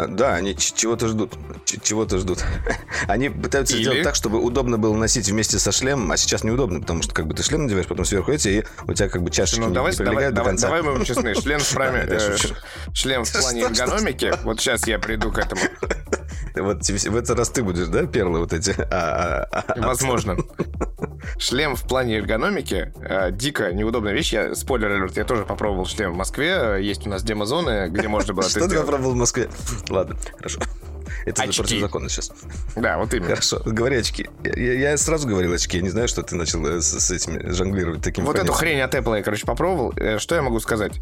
А, 0.01 0.07
Да, 0.07 0.35
они 0.35 0.57
чего-то 0.57 1.09
ждут. 1.09 1.35
Чего-то 1.83 2.19
ждут. 2.19 2.39
Они 3.07 3.29
пытаются 3.29 3.75
Или- 3.75 3.83
сделать 3.83 4.03
так, 4.03 4.15
чтобы 4.15 4.39
удобно 4.39 4.79
было 4.79 4.97
носить 4.97 5.29
вместе 5.29 5.59
со 5.59 5.73
шлемом, 5.73 6.11
а 6.11 6.17
сейчас 6.17 6.43
неудобно, 6.43 6.81
потому 6.81 7.03
что 7.03 7.15
как 7.15 7.27
бы 7.27 7.35
ты 7.35 7.43
шлем 7.43 7.65
надеваешь, 7.65 7.87
потом 7.87 8.05
сверху 8.05 8.33
эти, 8.33 8.49
и 8.49 8.65
у 8.87 8.95
тебя 8.95 9.09
как 9.09 9.23
бы 9.23 9.31
чашечки 9.31 9.61
Ну, 9.61 9.69
не, 9.69 9.75
давай, 9.75 9.93
не 9.93 10.05
давай, 10.05 10.33
до 10.33 10.43
конца. 10.43 10.67
давай 10.69 10.83
будем 10.83 11.05
честны. 11.05 11.35
Шлем 11.35 11.61
в, 11.61 11.77
праме- 11.77 12.07
э, 12.09 12.37
шлем 12.95 13.25
в 13.25 13.33
плане 13.33 13.63
эргономики. 13.63 14.33
Вот 14.43 14.61
сейчас 14.61 14.87
я 14.87 14.99
приду 14.99 15.31
к 15.31 15.39
этому. 15.39 15.63
Вот 16.57 16.85
в 16.85 17.17
этот 17.17 17.39
раз 17.39 17.49
ты 17.51 17.63
будешь, 17.63 17.87
да, 17.87 18.07
перлы 18.07 18.41
вот 18.41 18.53
эти? 18.53 18.75
А, 18.91 19.47
а, 19.53 19.81
Возможно. 19.81 20.37
Шлем 21.39 21.77
в 21.77 21.83
плане 21.87 22.19
эргономики 22.19 22.93
э, 23.03 23.31
дико 23.31 23.73
неудобная 23.73 24.13
вещь. 24.13 24.33
Я, 24.33 24.55
спойлер 24.55 24.91
алерт, 24.91 25.17
я 25.17 25.25
тоже 25.25 25.45
попробовал 25.45 25.87
шлем 25.87 26.13
в 26.13 26.17
Москве. 26.17 26.79
Есть 26.81 27.07
у 27.07 27.11
нас 27.11 27.23
демозоны, 27.23 27.89
где 27.89 28.09
можно 28.09 28.35
было 28.35 28.49
Что 28.49 28.69
ты 28.69 28.77
попробовал 28.77 29.13
в 29.13 29.17
Москве? 29.17 29.49
Ладно, 29.91 30.17
хорошо. 30.37 30.61
Это 31.27 31.43
Очки. 31.43 31.61
противозаконно 31.63 32.09
сейчас. 32.09 32.33
Да, 32.77 32.97
вот 32.99 33.13
именно. 33.13 33.29
Хорошо, 33.29 33.61
говори 33.65 33.97
очки. 33.97 34.29
Я, 34.45 34.73
я- 34.91 34.97
сразу 34.97 35.27
говорил 35.29 35.53
очки, 35.53 35.77
я 35.77 35.83
не 35.83 35.91
знаю, 35.91 36.07
что 36.09 36.23
ты 36.23 36.37
начал 36.37 36.65
э, 36.67 36.81
с, 36.81 36.99
с 37.01 37.11
этими 37.11 37.51
жонглировать 37.51 38.01
такими 38.03 38.25
Вот 38.25 38.37
эту 38.37 38.47
понятиями. 38.53 38.73
хрень 38.75 38.81
от 38.83 38.95
Apple 38.95 39.17
я, 39.19 39.23
короче, 39.23 39.45
попробовал. 39.45 39.93
Э, 39.97 40.19
Что 40.19 40.37
я 40.37 40.43
могу 40.43 40.61
сказать? 40.61 41.01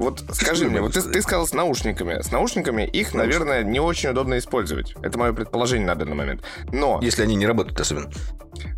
Вот 0.00 0.24
скажи 0.32 0.66
мне, 0.66 0.80
вот 0.80 0.94
ты, 0.94 1.02
ты 1.02 1.20
сказал 1.20 1.46
с 1.46 1.52
наушниками. 1.52 2.22
С 2.22 2.32
наушниками 2.32 2.84
их, 2.84 3.12
наверное, 3.12 3.62
не 3.62 3.80
очень 3.80 4.08
удобно 4.08 4.38
использовать. 4.38 4.94
Это 5.02 5.18
мое 5.18 5.34
предположение 5.34 5.86
на 5.86 5.94
данный 5.94 6.14
момент. 6.14 6.42
Но, 6.72 6.98
Если 7.02 7.22
они 7.22 7.34
не 7.34 7.46
работают 7.46 7.78
особенно. 7.78 8.10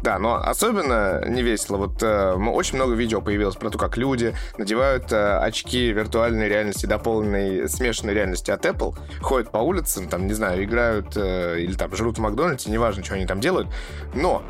да, 0.03 0.19
но 0.19 0.35
особенно 0.35 1.25
не 1.29 1.43
весело. 1.43 1.77
Вот 1.77 2.03
э, 2.03 2.33
очень 2.33 2.75
много 2.75 2.95
видео 2.95 3.21
появилось 3.21 3.55
про 3.55 3.71
то, 3.71 3.79
как 3.79 3.97
люди 3.97 4.35
надевают 4.59 5.13
э, 5.13 5.37
очки 5.39 5.93
виртуальной 5.93 6.49
реальности, 6.49 6.87
дополненной 6.87 7.69
смешанной 7.69 8.15
реальности 8.15 8.51
от 8.51 8.67
Apple, 8.67 8.99
ходят 9.21 9.53
по 9.53 9.59
улицам, 9.59 10.09
там, 10.09 10.27
не 10.27 10.33
знаю, 10.33 10.65
играют 10.65 11.17
э, 11.17 11.61
или 11.61 11.75
там 11.75 11.95
жрут 11.95 12.19
в 12.19 12.21
Макдональдсе, 12.21 12.69
неважно, 12.69 13.05
что 13.05 13.15
они 13.15 13.27
там 13.27 13.41
делают. 13.41 13.69
Но, 14.13 14.43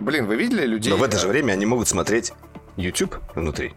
блин, 0.00 0.26
вы 0.26 0.36
видели 0.36 0.66
людей... 0.66 0.92
Но 0.92 0.98
в 0.98 1.02
это 1.02 1.16
э, 1.16 1.20
же 1.20 1.28
время 1.28 1.52
они 1.52 1.64
могут 1.64 1.88
смотреть 1.88 2.34
YouTube 2.76 3.16
внутри. 3.34 3.72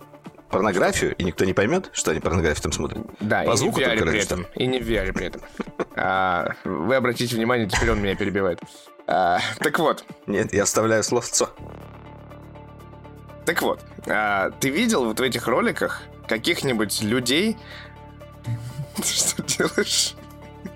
Порнографию, 0.53 1.15
и 1.15 1.23
никто 1.23 1.45
не 1.45 1.53
поймет, 1.53 1.89
что 1.93 2.11
они 2.11 2.19
порнографию 2.19 2.63
там 2.63 2.71
смотрят. 2.71 3.05
Да, 3.19 3.43
По 3.43 3.53
и 3.53 3.57
звуку 3.57 3.79
не 3.79 3.85
в 3.85 3.89
VR 3.89 4.01
при 4.05 4.19
этом. 4.19 4.47
И 4.55 4.65
не 4.67 4.79
в 4.79 4.89
VR 4.89 5.11
при 5.13 5.25
этом. 5.25 5.41
А, 5.95 6.53
вы 6.63 6.95
обратите 6.95 7.35
внимание, 7.35 7.67
теперь 7.67 7.91
он 7.91 8.01
меня 8.01 8.15
перебивает. 8.15 8.59
А, 9.07 9.39
так 9.59 9.79
вот, 9.79 10.05
Нет, 10.27 10.53
я 10.53 10.65
вставляю 10.65 11.03
словцо. 11.03 11.49
так 13.45 13.61
вот. 13.61 13.81
а, 14.07 14.51
ты 14.59 14.69
видел 14.69 15.05
вот 15.05 15.19
в 15.19 15.23
этих 15.23 15.47
роликах 15.47 16.01
каких-нибудь 16.27 17.01
людей... 17.01 17.57
Ты 18.95 19.03
что 19.03 19.41
делаешь? 19.43 20.15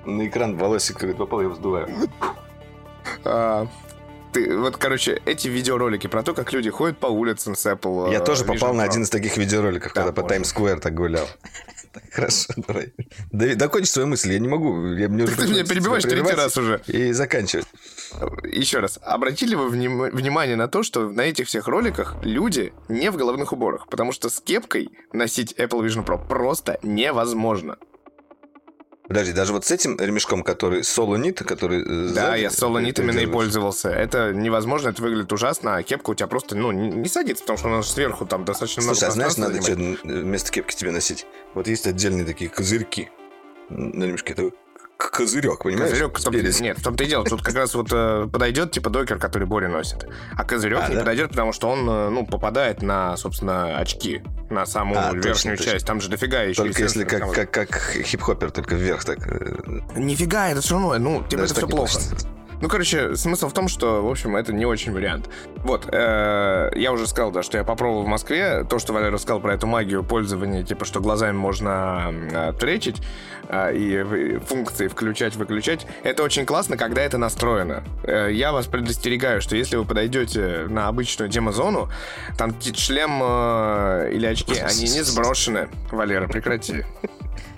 На 0.05 0.27
экран 0.27 0.57
волосик 0.57 0.97
какой 0.97 1.15
попал, 1.15 1.41
я 1.41 1.49
вздуваю. 1.49 1.87
Ты, 4.37 4.55
вот, 4.55 4.77
короче, 4.77 5.19
эти 5.25 5.47
видеоролики 5.47 6.05
про 6.05 6.21
то, 6.21 6.35
как 6.35 6.53
люди 6.53 6.69
ходят 6.69 6.99
по 6.99 7.07
улицам 7.07 7.55
с 7.55 7.65
Apple. 7.65 8.11
Я 8.11 8.19
э, 8.19 8.23
тоже 8.23 8.43
Vision 8.43 8.53
попал 8.53 8.73
на 8.75 8.83
один 8.83 9.01
из 9.01 9.09
таких 9.09 9.35
видеороликов, 9.35 9.93
Да, 9.93 10.01
когда 10.01 10.13
по 10.13 10.21
боже. 10.21 10.35
Таймс-сквер 10.35 10.79
так 10.79 10.93
гулял. 10.93 11.27
Хорошо, 12.11 12.53
давай. 12.55 12.93
Да, 13.31 13.55
Докончи 13.55 13.87
свою 13.87 14.07
мысль, 14.07 14.33
я 14.33 14.39
не 14.39 14.47
могу. 14.47 14.85
Я, 14.93 15.09
мне 15.09 15.23
уже 15.23 15.35
Ты 15.35 15.47
меня 15.47 15.65
перебиваешь 15.65 16.03
третий 16.03 16.35
раз 16.35 16.55
уже. 16.55 16.81
И 16.85 17.13
заканчивать. 17.13 17.65
Еще 18.43 18.77
раз, 18.79 18.99
обратили 19.01 19.55
вы 19.55 19.69
вним- 19.69 20.11
внимание 20.11 20.55
на 20.55 20.67
то, 20.67 20.83
что 20.83 21.09
на 21.09 21.21
этих 21.21 21.47
всех 21.47 21.67
роликах 21.67 22.15
люди 22.21 22.73
не 22.89 23.09
в 23.09 23.17
головных 23.17 23.53
уборах, 23.53 23.87
потому 23.89 24.11
что 24.11 24.29
с 24.29 24.39
кепкой 24.39 24.89
носить 25.13 25.53
Apple 25.53 25.83
Vision 25.83 26.05
Pro 26.05 26.23
просто 26.27 26.77
невозможно. 26.83 27.77
Подожди, 29.07 29.31
даже 29.31 29.53
вот 29.53 29.63
с 29.65 29.71
этим 29.71 29.97
ремешком, 29.97 30.43
который 30.43 30.83
солонит, 30.83 31.39
который... 31.39 31.81
э, 31.81 32.13
Да, 32.13 32.27
сзади 32.31 32.41
я 32.41 32.49
солонит 32.49 32.99
именно 32.99 33.19
и 33.19 33.25
пользовался. 33.25 33.89
Это 33.89 34.33
невозможно, 34.33 34.89
это 34.89 35.01
выглядит 35.01 35.31
ужасно, 35.31 35.77
а 35.77 35.83
кепка 35.83 36.09
у 36.09 36.15
тебя 36.15 36.27
просто, 36.27 36.55
ну, 36.55 36.71
не 36.71 37.07
садится, 37.07 37.43
потому 37.43 37.57
что 37.57 37.67
она 37.69 37.83
сверху 37.83 38.25
там 38.25 38.43
достаточно 38.43 38.83
много 38.83 38.95
Слушай, 38.95 39.09
а 39.09 39.11
знаешь, 39.13 39.37
надо 39.37 39.61
что, 39.61 39.75
вместо 40.03 40.51
кепки 40.51 40.75
тебе 40.75 40.91
носить? 40.91 41.25
Вот 41.53 41.67
есть 41.67 41.87
отдельные 41.87 42.25
такие 42.25 42.49
козырьки 42.49 43.09
на 43.69 44.03
ремешке. 44.03 44.33
К- 44.33 44.51
козырек, 44.97 45.63
понимаешь? 45.63 45.91
Козырек, 45.91 46.19
том- 46.19 46.63
нет, 46.65 46.77
в 46.79 46.83
том-то 46.83 47.03
и 47.03 47.07
дело, 47.07 47.23
тут 47.23 47.41
как 47.41 47.55
раз 47.55 47.73
вот 47.75 47.87
э, 47.91 48.27
подойдет 48.31 48.71
типа 48.71 48.89
докер, 48.89 49.19
который 49.19 49.47
Боря 49.47 49.67
носит. 49.69 50.07
А 50.35 50.43
козырек 50.43 50.79
А, 50.83 50.87
не 50.89 50.95
да? 50.95 51.01
подойдет, 51.01 51.29
потому 51.29 51.53
что 51.53 51.69
он, 51.69 51.89
э, 51.89 52.09
ну, 52.09 52.25
попадает 52.25 52.81
на, 52.81 53.15
собственно, 53.17 53.77
очки, 53.77 54.21
на 54.49 54.65
саму 54.65 54.95
А, 54.97 55.11
точно, 55.11 55.19
верхнюю 55.27 55.57
точно. 55.57 55.71
часть. 55.71 55.85
Там 55.85 56.01
же 56.01 56.09
дофига 56.09 56.41
еще. 56.43 56.63
Только 56.63 56.81
если 56.81 57.03
как, 57.03 57.19
там- 57.19 57.31
как, 57.31 57.51
как 57.51 57.81
хип-хоппер, 58.03 58.51
только 58.51 58.75
вверх 58.75 59.05
так. 59.05 59.19
э, 59.27 59.55
Нифига, 59.95 60.49
это 60.49 60.61
все 60.61 60.73
равно, 60.75 60.97
ну, 60.97 61.23
типа, 61.23 61.41
даже 61.43 61.53
это 61.53 61.61
все 61.61 61.67
плохо. 61.67 61.93
получится. 61.93 62.27
Ну, 62.59 62.69
короче, 62.69 63.15
смысл 63.15 63.49
в 63.49 63.53
том, 63.53 63.67
что, 63.67 64.01
в 64.03 64.09
общем, 64.09 64.35
это 64.35 64.51
не 64.51 64.65
очень 64.65 64.91
вариант. 64.91 65.29
Вот, 65.57 65.87
э, 65.91 66.71
я 66.75 66.91
уже 66.91 67.05
сказал, 67.07 67.31
да, 67.31 67.43
что 67.43 67.57
я 67.57 67.63
попробовал 67.63 68.03
в 68.03 68.07
Москве. 68.07 68.63
То, 68.63 68.79
что 68.79 68.93
Валера 68.93 69.11
рассказал 69.11 69.39
про 69.39 69.53
эту 69.53 69.67
магию 69.67 70.03
пользования, 70.03 70.63
типа, 70.63 70.85
что 70.85 70.99
глазами 70.99 71.35
можно 71.35 72.11
э, 72.31 72.53
тречить 72.59 73.01
э, 73.47 73.75
и 73.75 74.37
функции 74.39 74.87
включать-выключать, 74.87 75.85
это 76.03 76.23
очень 76.23 76.45
классно, 76.45 76.77
когда 76.77 77.01
это 77.03 77.17
настроено. 77.17 77.83
Э, 78.03 78.29
я 78.31 78.51
вас 78.51 78.65
предостерегаю, 78.65 79.39
что 79.41 79.55
если 79.55 79.75
вы 79.75 79.85
подойдете 79.85 80.65
на 80.67 80.87
обычную 80.87 81.29
демозону, 81.29 81.89
там 82.37 82.55
шлем 82.61 83.19
э, 83.21 84.09
или 84.13 84.25
очки, 84.25 84.57
они 84.59 84.81
не 84.81 85.03
сброшены. 85.03 85.69
Валера, 85.91 86.27
прекрати. 86.27 86.85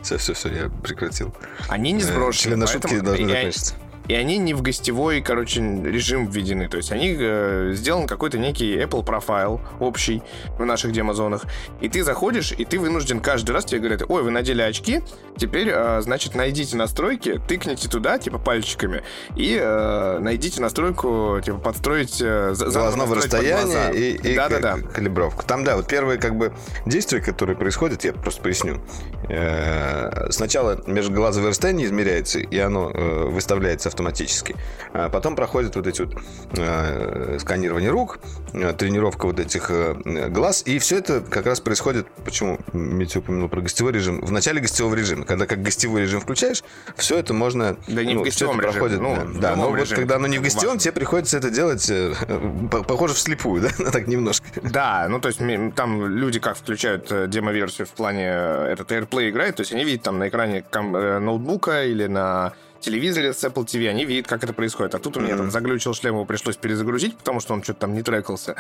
Все, 0.02 0.18
все, 0.18 0.34
все, 0.34 0.50
я 0.50 0.70
прекратил. 0.84 1.34
Они 1.68 1.92
не 1.92 2.02
Э, 2.02 2.06
сброшены. 2.06 2.52
Члены 2.56 2.68
шутки 2.68 3.00
должны 3.00 3.28
закончиться. 3.28 3.76
И 4.10 4.14
они 4.16 4.38
не 4.40 4.54
в 4.54 4.62
гостевой, 4.62 5.22
короче, 5.22 5.62
режим 5.62 6.28
введены. 6.28 6.68
То 6.68 6.76
есть 6.78 6.92
они 6.92 7.16
э, 7.18 7.72
сделан 7.74 8.08
какой-то 8.08 8.38
некий 8.38 8.76
Apple 8.78 9.06
профайл 9.06 9.62
общий 9.80 10.22
в 10.58 10.66
наших 10.66 10.92
демозонах. 10.92 11.46
И 11.80 11.88
ты 11.88 12.04
заходишь, 12.04 12.52
и 12.52 12.66
ты 12.66 12.80
вынужден 12.80 13.22
каждый 13.22 13.52
раз 13.52 13.66
тебе 13.66 13.80
говорят, 13.80 14.02
ой, 14.10 14.24
вы 14.24 14.32
надели 14.32 14.62
очки, 14.62 15.02
теперь, 15.38 15.70
э, 15.72 16.02
значит, 16.02 16.36
найдите 16.36 16.76
настройки, 16.76 17.40
тыкните 17.48 17.88
туда, 17.88 18.18
типа, 18.18 18.40
пальчиками, 18.40 19.04
и 19.38 19.58
э, 19.62 20.18
найдите 20.20 20.60
настройку, 20.60 21.40
типа, 21.46 21.60
подстроить... 21.60 22.20
Э, 22.22 22.54
Глазного 22.58 23.16
расстояния 23.16 23.92
и, 23.92 24.16
и 24.16 24.36
Да-да-да. 24.36 24.78
к- 24.78 24.94
калибровку. 24.94 25.44
Там, 25.46 25.64
да, 25.64 25.76
вот 25.76 25.88
первые 25.88 26.20
как 26.20 26.36
бы 26.36 26.52
действия, 26.88 27.22
которые 27.22 27.56
происходят, 27.56 28.04
я 28.04 28.14
просто 28.14 28.42
поясню. 28.42 28.82
Э, 29.30 30.32
Сначала 30.32 30.82
межглазовое 30.88 31.50
расстояние 31.50 31.86
измеряется, 31.88 32.40
и 32.40 32.58
оно 32.58 32.92
э, 32.92 33.26
выставляется 33.30 33.88
автоматически. 34.00 34.56
А 34.94 35.10
потом 35.10 35.36
проходят 35.36 35.76
вот 35.76 35.86
эти 35.86 36.02
вот 36.02 36.16
э, 36.58 37.38
сканирование 37.40 37.90
рук, 37.90 38.20
э, 38.54 38.74
тренировка 38.74 39.26
вот 39.26 39.40
этих 39.40 39.70
э, 39.70 40.30
глаз, 40.30 40.64
и 40.66 40.80
все 40.80 40.98
это 40.98 41.22
как 41.22 41.46
раз 41.46 41.60
происходит, 41.60 42.08
почему 42.26 42.60
Митя 42.74 43.20
упомянул 43.20 43.50
про 43.50 43.62
гостевой 43.62 43.92
режим, 43.92 44.22
в 44.22 44.32
начале 44.32 44.62
гостевого 44.62 44.96
режима. 44.96 45.26
Когда 45.26 45.46
как 45.46 45.62
гостевой 45.62 46.02
режим 46.02 46.22
включаешь, 46.22 46.64
все 46.96 47.18
это 47.18 47.34
можно... 47.34 47.78
Да 47.88 48.04
не 48.04 48.14
в 48.14 48.18
ну, 48.18 48.24
всё 48.24 48.48
гостевом 48.48 48.62
режиме, 48.62 48.74
проходит, 48.74 49.02
ну, 49.02 49.40
да, 49.40 49.54
в 49.54 49.58
но 49.58 49.70
вот 49.70 49.80
режиме, 49.80 49.96
когда 49.98 50.16
оно 50.16 50.28
не 50.28 50.38
в 50.38 50.42
гостевом, 50.42 50.78
тебе 50.78 50.94
приходится 50.94 51.38
это 51.38 51.50
делать, 51.50 51.92
по- 52.72 52.84
похоже, 52.84 53.14
вслепую, 53.14 53.62
да, 53.78 53.92
так 53.92 54.08
немножко. 54.08 54.48
Да, 54.64 55.08
ну 55.10 55.20
то 55.20 55.28
есть 55.28 55.40
там 55.76 56.08
люди 56.08 56.40
как 56.40 56.58
включают 56.58 57.30
демо-версию 57.30 57.86
в 57.88 57.92
плане 57.92 58.26
этот 58.26 58.92
AirPlay 58.92 59.30
играет, 59.30 59.58
то 59.58 59.62
есть 59.62 59.74
они 59.74 59.84
видят 59.84 60.04
там 60.04 60.20
на 60.20 60.30
экране 60.30 60.64
ноутбука 60.72 61.84
или 61.86 62.08
на 62.08 62.54
телевизоре 62.80 63.34
с 63.34 63.44
Apple 63.44 63.66
TV, 63.66 63.88
они 63.90 64.06
видят, 64.06 64.28
как 64.28 64.44
это 64.44 64.54
происходит. 64.54 64.96
А 64.96 65.00
тут 65.00 65.18
у 65.18 65.20
меня 65.20 65.34
Мгм. 65.36 65.44
там 65.46 65.52
заглючил 65.52 65.94
шлем, 65.94 66.14
его 66.16 66.26
пришлось 66.26 66.56
перезагрузить, 66.58 67.18
потому 67.18 67.40
что 67.40 67.54
он 67.54 67.64
что-то 67.64 67.82
там 67.82 67.94
не 67.94 68.02
трекался. 68.04 68.56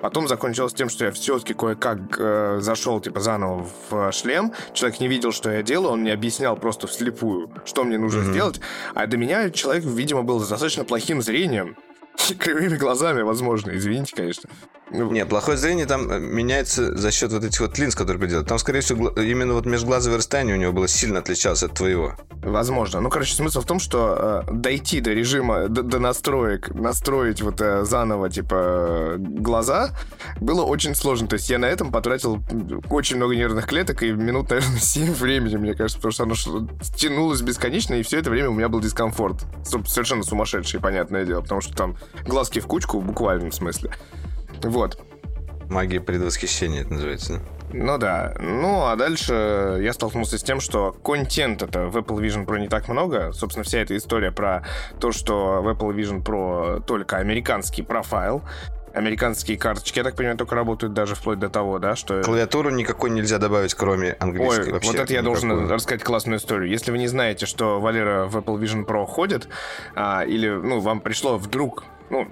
Потом 0.00 0.26
закончилось 0.28 0.74
тем, 0.74 0.88
что 0.88 1.04
я 1.06 1.12
все-таки 1.12 1.54
кое-как 1.54 1.98
э, 2.18 2.58
зашел 2.60 3.00
типа 3.00 3.20
заново 3.20 3.66
в 3.90 3.94
э, 4.08 4.12
шлем. 4.12 4.52
Человек 4.72 5.00
не 5.00 5.08
видел, 5.08 5.32
что 5.32 5.50
я 5.50 5.62
делаю, 5.62 5.92
он 5.92 6.00
мне 6.00 6.12
объяснял 6.12 6.56
просто 6.56 6.86
вслепую, 6.86 7.50
что 7.64 7.84
мне 7.84 7.98
нужно 7.98 8.22
Мгм. 8.22 8.30
сделать. 8.32 8.60
А 8.94 9.06
до 9.06 9.16
меня 9.16 9.50
человек, 9.50 9.84
видимо, 9.84 10.22
был 10.22 10.40
с 10.40 10.48
достаточно 10.48 10.84
плохим 10.84 11.22
зрением. 11.22 11.76
Кривыми 12.38 12.76
глазами, 12.76 13.22
возможно. 13.22 13.72
Извините, 13.72 14.14
конечно. 14.14 14.50
Ну, 14.94 15.10
Нет, 15.10 15.28
плохое 15.28 15.56
зрение 15.56 15.86
там 15.86 16.10
э, 16.10 16.18
меняется 16.18 16.96
за 16.96 17.10
счет 17.10 17.32
вот 17.32 17.42
этих 17.44 17.60
вот 17.60 17.78
линз, 17.78 17.94
которые 17.94 18.20
приделают. 18.20 18.46
Там, 18.46 18.58
скорее 18.58 18.80
всего, 18.80 19.08
именно 19.08 19.54
вот 19.54 19.64
межглазовое 19.64 20.18
расстояние 20.18 20.56
у 20.56 20.58
него 20.58 20.72
было 20.72 20.86
сильно 20.86 21.20
отличалось 21.20 21.62
от 21.62 21.72
твоего. 21.72 22.14
Возможно. 22.42 23.00
Ну, 23.00 23.08
короче, 23.08 23.34
смысл 23.34 23.62
в 23.62 23.64
том, 23.64 23.80
что 23.80 24.44
э, 24.46 24.52
дойти 24.52 25.00
до 25.00 25.12
режима, 25.12 25.68
до, 25.68 25.82
до 25.82 25.98
настроек, 25.98 26.74
настроить 26.74 27.40
вот 27.40 27.62
э, 27.62 27.84
заново, 27.84 28.28
типа, 28.28 29.14
глаза, 29.16 29.96
было 30.40 30.62
очень 30.62 30.94
сложно. 30.94 31.26
То 31.26 31.34
есть 31.34 31.48
я 31.48 31.58
на 31.58 31.66
этом 31.66 31.90
потратил 31.90 32.42
очень 32.90 33.16
много 33.16 33.34
нервных 33.34 33.66
клеток 33.66 34.02
и 34.02 34.12
минут, 34.12 34.50
наверное, 34.50 34.78
7 34.78 35.14
времени, 35.14 35.56
мне 35.56 35.74
кажется, 35.74 35.96
потому 35.96 36.34
что 36.34 36.50
оно 36.58 36.68
тянулось 36.96 37.40
бесконечно, 37.40 37.94
и 37.94 38.02
все 38.02 38.18
это 38.18 38.28
время 38.28 38.50
у 38.50 38.54
меня 38.54 38.68
был 38.68 38.80
дискомфорт. 38.80 39.36
Совершенно 39.86 40.22
сумасшедший, 40.22 40.80
понятное 40.80 41.24
дело, 41.24 41.40
потому 41.40 41.62
что 41.62 41.74
там 41.74 41.96
глазки 42.26 42.60
в 42.60 42.66
кучку, 42.66 43.00
в 43.00 43.04
буквальном 43.04 43.52
смысле. 43.52 43.90
Вот. 44.62 45.00
Магия 45.68 46.00
предвосхищения 46.00 46.82
это 46.82 46.92
называется. 46.94 47.34
да? 47.34 47.40
Ну 47.72 47.98
да. 47.98 48.34
Ну, 48.38 48.84
а 48.84 48.96
дальше 48.96 49.78
я 49.80 49.92
столкнулся 49.92 50.38
с 50.38 50.42
тем, 50.42 50.60
что 50.60 50.92
контент 50.92 51.62
это 51.62 51.86
в 51.86 51.96
Apple 51.96 52.18
Vision 52.20 52.44
Pro 52.44 52.58
не 52.58 52.68
так 52.68 52.88
много. 52.88 53.32
Собственно, 53.32 53.64
вся 53.64 53.78
эта 53.78 53.96
история 53.96 54.30
про 54.30 54.64
то, 55.00 55.12
что 55.12 55.62
в 55.62 55.68
Apple 55.68 55.94
Vision 55.94 56.22
Pro 56.22 56.82
только 56.84 57.16
американский 57.16 57.82
профайл, 57.82 58.42
американские 58.92 59.56
карточки, 59.56 59.98
я 59.98 60.04
так 60.04 60.16
понимаю, 60.16 60.36
только 60.36 60.54
работают 60.54 60.92
даже 60.92 61.14
вплоть 61.14 61.38
до 61.38 61.48
того, 61.48 61.78
да, 61.78 61.96
что... 61.96 62.22
Клавиатуру 62.22 62.68
никакой 62.68 63.08
нельзя 63.08 63.38
добавить, 63.38 63.72
кроме 63.72 64.16
английской 64.20 64.66
Ой, 64.66 64.72
вообще. 64.72 64.90
вот 64.90 65.00
это 65.00 65.12
я 65.14 65.20
никакой. 65.22 65.40
должен 65.40 65.70
рассказать 65.70 66.02
классную 66.04 66.38
историю. 66.38 66.68
Если 66.68 66.90
вы 66.90 66.98
не 66.98 67.08
знаете, 67.08 67.46
что 67.46 67.80
Валера 67.80 68.26
в 68.26 68.36
Apple 68.36 68.60
Vision 68.60 68.84
Pro 68.84 69.06
ходит, 69.06 69.48
а, 69.94 70.24
или, 70.24 70.50
ну, 70.50 70.80
вам 70.80 71.00
пришло 71.00 71.38
вдруг, 71.38 71.84
ну, 72.10 72.28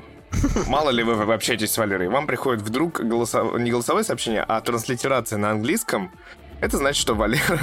Мало 0.68 0.90
ли 0.90 1.02
вы 1.02 1.34
общаетесь 1.34 1.72
с 1.72 1.78
Валерой, 1.78 2.08
вам 2.08 2.26
приходит 2.26 2.62
вдруг 2.62 3.00
голосов... 3.00 3.58
не 3.58 3.70
голосовое 3.70 4.04
сообщение, 4.04 4.42
а 4.46 4.60
транслитерация 4.60 5.38
на 5.38 5.50
английском, 5.50 6.12
это 6.60 6.76
значит, 6.76 7.00
что 7.00 7.14
Валера 7.14 7.58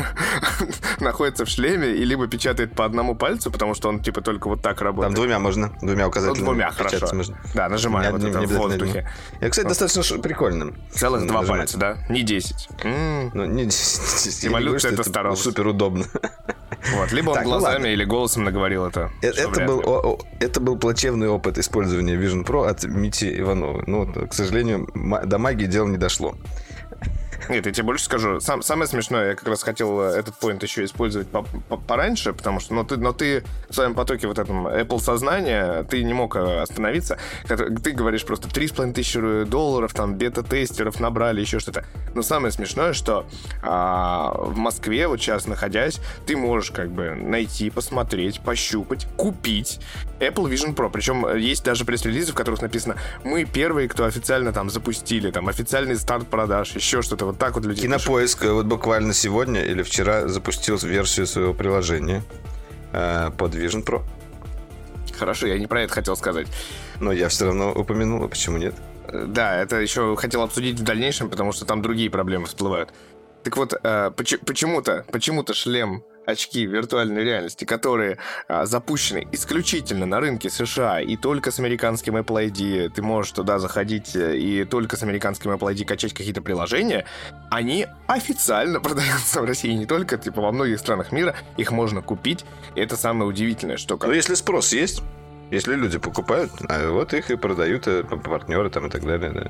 находится 1.00 1.46
в 1.46 1.50
шлеме 1.50 1.90
и 1.90 2.04
либо 2.06 2.28
печатает 2.28 2.74
по 2.74 2.86
одному 2.86 3.16
пальцу, 3.16 3.52
потому 3.52 3.74
что 3.76 3.90
он 3.90 4.00
типа 4.02 4.22
только 4.22 4.48
вот 4.48 4.62
так 4.62 4.82
работает. 4.82 5.14
Там 5.14 5.16
двумя 5.16 5.40
можно, 5.40 5.72
двумя 5.82 6.04
Ну, 6.04 6.10
указателями. 6.10 6.46
двумя, 6.46 6.72
печатать 6.72 7.00
хорошо. 7.00 7.16
можно. 7.16 7.38
Да, 7.54 7.70
нажимаем 7.70 8.12
вот 8.14 8.24
это 8.24 8.42
в 8.42 8.48
воздухе. 8.52 9.10
Это, 9.40 9.50
кстати, 9.50 9.68
достаточно 9.68 10.04
ш- 10.04 10.18
прикольно. 10.20 10.74
Целых 10.92 11.28
два 11.28 11.44
пальца, 11.44 11.78
да? 11.78 11.98
Не 12.10 12.24
10. 12.24 12.70
М, 12.84 13.32
Ну, 13.34 13.46
не, 13.46 13.64
Эволюция 14.48 14.92
это 14.94 15.04
старалась. 15.04 15.42
Супер 15.42 15.68
удобно. 15.68 16.06
Вот, 16.96 17.12
либо 17.12 17.32
он 17.32 17.38
ну 17.40 17.44
глазами 17.44 17.90
или 17.90 18.04
голосом 18.06 18.44
наговорил 18.44 18.86
это. 18.86 19.12
Э, 19.22 19.30
Это 19.30 19.66
был, 19.66 20.20
это 20.40 20.60
был 20.60 20.78
плачевный 20.78 21.28
опыт 21.28 21.58
использования 21.58 22.16
Vision 22.16 22.46
Pro 22.46 22.68
от 22.68 22.84
Мити 22.84 23.40
Иванова. 23.40 23.84
Ну, 23.88 24.06
к 24.28 24.34
сожалению, 24.34 24.88
до 25.26 25.38
магии 25.38 25.66
дело 25.66 25.88
не 25.88 25.98
дошло. 25.98 26.36
Нет, 27.50 27.66
я 27.66 27.72
тебе 27.72 27.84
больше 27.84 28.06
скажу. 28.06 28.40
Сам, 28.40 28.62
самое 28.62 28.88
смешное, 28.88 29.30
я 29.30 29.36
как 29.36 29.48
раз 29.48 29.64
хотел 29.64 30.02
э, 30.02 30.18
этот 30.18 30.36
поинт 30.36 30.64
еще 30.64 30.84
использовать 30.84 31.30
по- 31.30 31.44
по- 31.44 31.78
пораньше, 31.78 32.34
потому 32.34 32.60
что, 32.60 32.74
но 32.74 32.84
ты, 32.84 32.98
но 32.98 33.14
ты 33.14 33.44
в 33.70 33.74
своем 33.74 33.96
потоке 33.96 34.28
вот 34.28 34.38
этом 34.40 34.68
Apple 34.68 35.00
сознания, 35.00 35.84
ты 35.84 36.04
не 36.04 36.14
мог 36.14 36.36
э, 36.36 36.62
остановиться. 36.62 37.18
Ты 37.48 37.92
говоришь 37.92 38.26
просто 38.26 38.50
3,5 38.50 38.94
тысячи 38.94 39.44
долларов, 39.46 39.94
там, 39.94 40.16
бета-тестеров 40.16 41.00
набрали, 41.00 41.42
еще 41.42 41.60
что-то. 41.60 41.86
Но 42.14 42.22
самое 42.22 42.52
смешное, 42.52 42.94
что 42.94 43.26
а, 43.64 44.34
в 44.38 44.58
Москве, 44.58 45.08
вот 45.08 45.20
сейчас 45.22 45.48
находясь, 45.48 46.00
ты 46.26 46.36
можешь 46.36 46.72
как 46.72 46.92
бы 46.92 47.12
найти, 47.16 47.70
посмотреть, 47.70 48.40
пощупать, 48.42 49.08
купить 49.16 49.80
Apple 50.20 50.50
Vision 50.50 50.74
Pro. 50.76 50.90
Причем 50.92 51.26
э, 51.26 51.40
есть 51.40 51.64
даже 51.64 51.86
пресс-релизы, 51.86 52.32
в 52.32 52.36
которых 52.36 52.62
написано, 52.62 52.96
мы 53.24 53.46
первые, 53.46 53.88
кто 53.88 54.06
официально 54.06 54.52
там 54.54 54.70
запустили, 54.70 55.32
там, 55.32 55.48
официальный 55.48 55.96
старт 55.96 56.28
продаж, 56.28 56.72
еще 56.72 57.02
что-то. 57.02 57.26
Вот 57.26 57.38
так 57.38 57.56
вот 57.56 57.66
люди 57.66 57.82
пишут. 57.82 58.02
Кинопоиск 58.02 58.44
э, 58.44 58.52
вот 58.52 58.66
буквально 58.66 59.14
сегодня 59.14 59.64
или 59.64 59.84
вчера 59.84 60.28
запустил 60.28 60.78
версию 60.78 61.28
своего 61.28 61.54
приложения 61.54 62.24
э, 62.94 63.32
под 63.38 63.56
Vision 63.56 63.84
Pro. 63.86 64.02
Хорошо, 65.18 65.48
я 65.48 65.58
не 65.58 65.68
про 65.68 65.82
это 65.82 65.94
хотел 65.94 66.16
сказать. 66.16 66.48
Но 67.00 67.12
я 67.12 67.28
все 67.30 67.46
равно 67.46 67.72
упомянул, 67.72 68.24
а 68.24 68.28
почему 68.28 68.58
нет? 68.58 68.76
Э, 69.08 69.26
Да, 69.28 69.56
это 69.62 69.78
еще 69.78 70.16
хотел 70.16 70.42
обсудить 70.42 70.80
в 70.80 70.84
дальнейшем, 70.84 71.30
потому 71.30 71.52
что 71.52 71.66
там 71.66 71.82
другие 71.82 72.10
проблемы 72.10 72.46
всплывают. 72.48 72.90
Так 73.44 73.56
вот, 73.58 73.74
э, 73.82 74.12
поч- 74.16 74.40
почему-то, 74.46 75.06
почему-то 75.12 75.54
шлем 75.54 76.04
очки 76.28 76.66
виртуальной 76.66 77.24
реальности, 77.24 77.64
которые 77.66 78.18
а, 78.48 78.66
запущены 78.66 79.28
исключительно 79.32 80.06
на 80.06 80.20
рынке 80.20 80.50
США 80.50 81.00
и 81.00 81.16
только 81.16 81.52
с 81.52 81.60
американским 81.60 82.18
Apple 82.18 82.50
ID, 82.50 82.90
ты 82.90 83.02
можешь 83.02 83.32
туда 83.32 83.60
заходить 83.60 84.16
э, 84.16 84.38
и 84.38 84.66
только 84.66 84.98
с 84.98 85.04
американским 85.04 85.52
Apple 85.52 85.74
ID 85.74 85.86
качать 85.86 86.14
какие-то 86.14 86.42
приложения, 86.42 87.06
они 87.50 87.88
официально 88.08 88.80
продаются 88.82 89.42
в 89.42 89.46
России, 89.46 89.72
не 89.72 89.86
только, 89.86 90.18
типа, 90.18 90.42
во 90.42 90.52
многих 90.52 90.80
странах 90.80 91.12
мира, 91.14 91.34
их 91.56 91.72
можно 91.72 92.02
купить, 92.02 92.46
и 92.76 92.82
это 92.82 92.98
самое 92.98 93.30
удивительное, 93.30 93.78
что... 93.78 93.98
Ну, 94.02 94.12
если 94.12 94.34
спрос 94.36 94.74
есть, 94.74 95.02
если 95.50 95.76
люди 95.76 95.98
покупают, 95.98 96.52
а 96.68 96.92
вот 96.92 97.14
их 97.14 97.32
и 97.32 97.38
продают 97.38 97.88
э, 97.88 98.04
партнеры 98.04 98.70
там 98.70 98.88
и 98.88 98.90
так 98.90 99.06
далее, 99.06 99.32
да. 99.32 99.50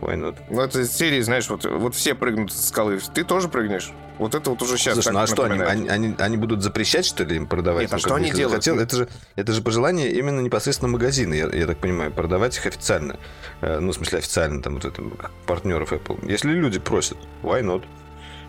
Why 0.00 0.14
not? 0.14 0.36
Ну, 0.48 0.60
это 0.60 0.80
из 0.80 0.92
серии, 0.92 1.20
знаешь, 1.22 1.48
вот, 1.50 1.64
вот 1.64 1.94
все 1.94 2.14
прыгнут 2.14 2.52
со 2.52 2.62
скалы, 2.66 3.00
ты 3.12 3.24
тоже 3.24 3.48
прыгнешь? 3.48 3.90
Вот 4.18 4.34
это 4.34 4.50
вот 4.50 4.62
уже 4.62 4.76
сейчас 4.78 4.94
Слушай, 4.94 5.12
ну 5.12 5.18
а 5.20 5.26
что, 5.26 5.44
они, 5.44 5.60
они, 5.60 5.88
они- 5.88 6.14
они 6.18 6.36
будут 6.36 6.62
запрещать, 6.62 7.04
что 7.04 7.24
ли, 7.24 7.36
им 7.36 7.46
продавать? 7.46 7.82
Нет, 7.82 7.92
а 7.92 7.96
Ну, 7.96 8.00
что 8.00 8.14
они 8.14 8.30
делают? 8.30 8.64
захотел, 8.64 8.78
это, 8.82 8.96
же, 8.96 9.08
это 9.36 9.52
же 9.52 9.62
пожелание 9.62 10.12
именно 10.12 10.40
непосредственно 10.40 10.90
магазина, 10.90 11.34
я, 11.34 11.48
я 11.48 11.66
так 11.66 11.78
понимаю, 11.78 12.12
продавать 12.12 12.56
их 12.56 12.66
официально. 12.66 13.18
Э, 13.60 13.78
Ну, 13.80 13.90
в 13.92 13.94
смысле, 13.94 14.18
официально, 14.18 14.62
там, 14.62 14.74
вот 14.74 14.84
это, 14.84 15.02
партнеров 15.46 15.92
Apple. 15.92 16.28
Если 16.30 16.50
люди 16.50 16.78
просят, 16.78 17.18
why 17.42 17.62
not? 17.62 17.84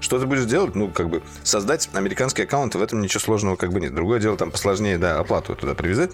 Что 0.02 0.18
ты 0.18 0.26
будешь 0.28 0.46
делать? 0.46 0.76
Ну, 0.76 0.88
как 0.90 1.10
бы, 1.10 1.22
создать 1.44 1.90
американский 1.94 2.44
аккаунт, 2.44 2.74
в 2.76 2.82
этом 2.82 3.02
ничего 3.02 3.20
сложного 3.20 3.56
как 3.58 3.74
бы 3.74 3.82
нет. 3.82 3.94
Другое 3.94 4.20
дело, 4.20 4.38
там, 4.38 4.50
посложнее, 4.52 4.98
да, 4.98 5.20
оплату 5.20 5.56
туда 5.56 5.74
привязать. 5.76 6.12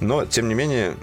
Но, 0.00 0.24
тем 0.24 0.48
не 0.48 0.54
менее, 0.54 0.94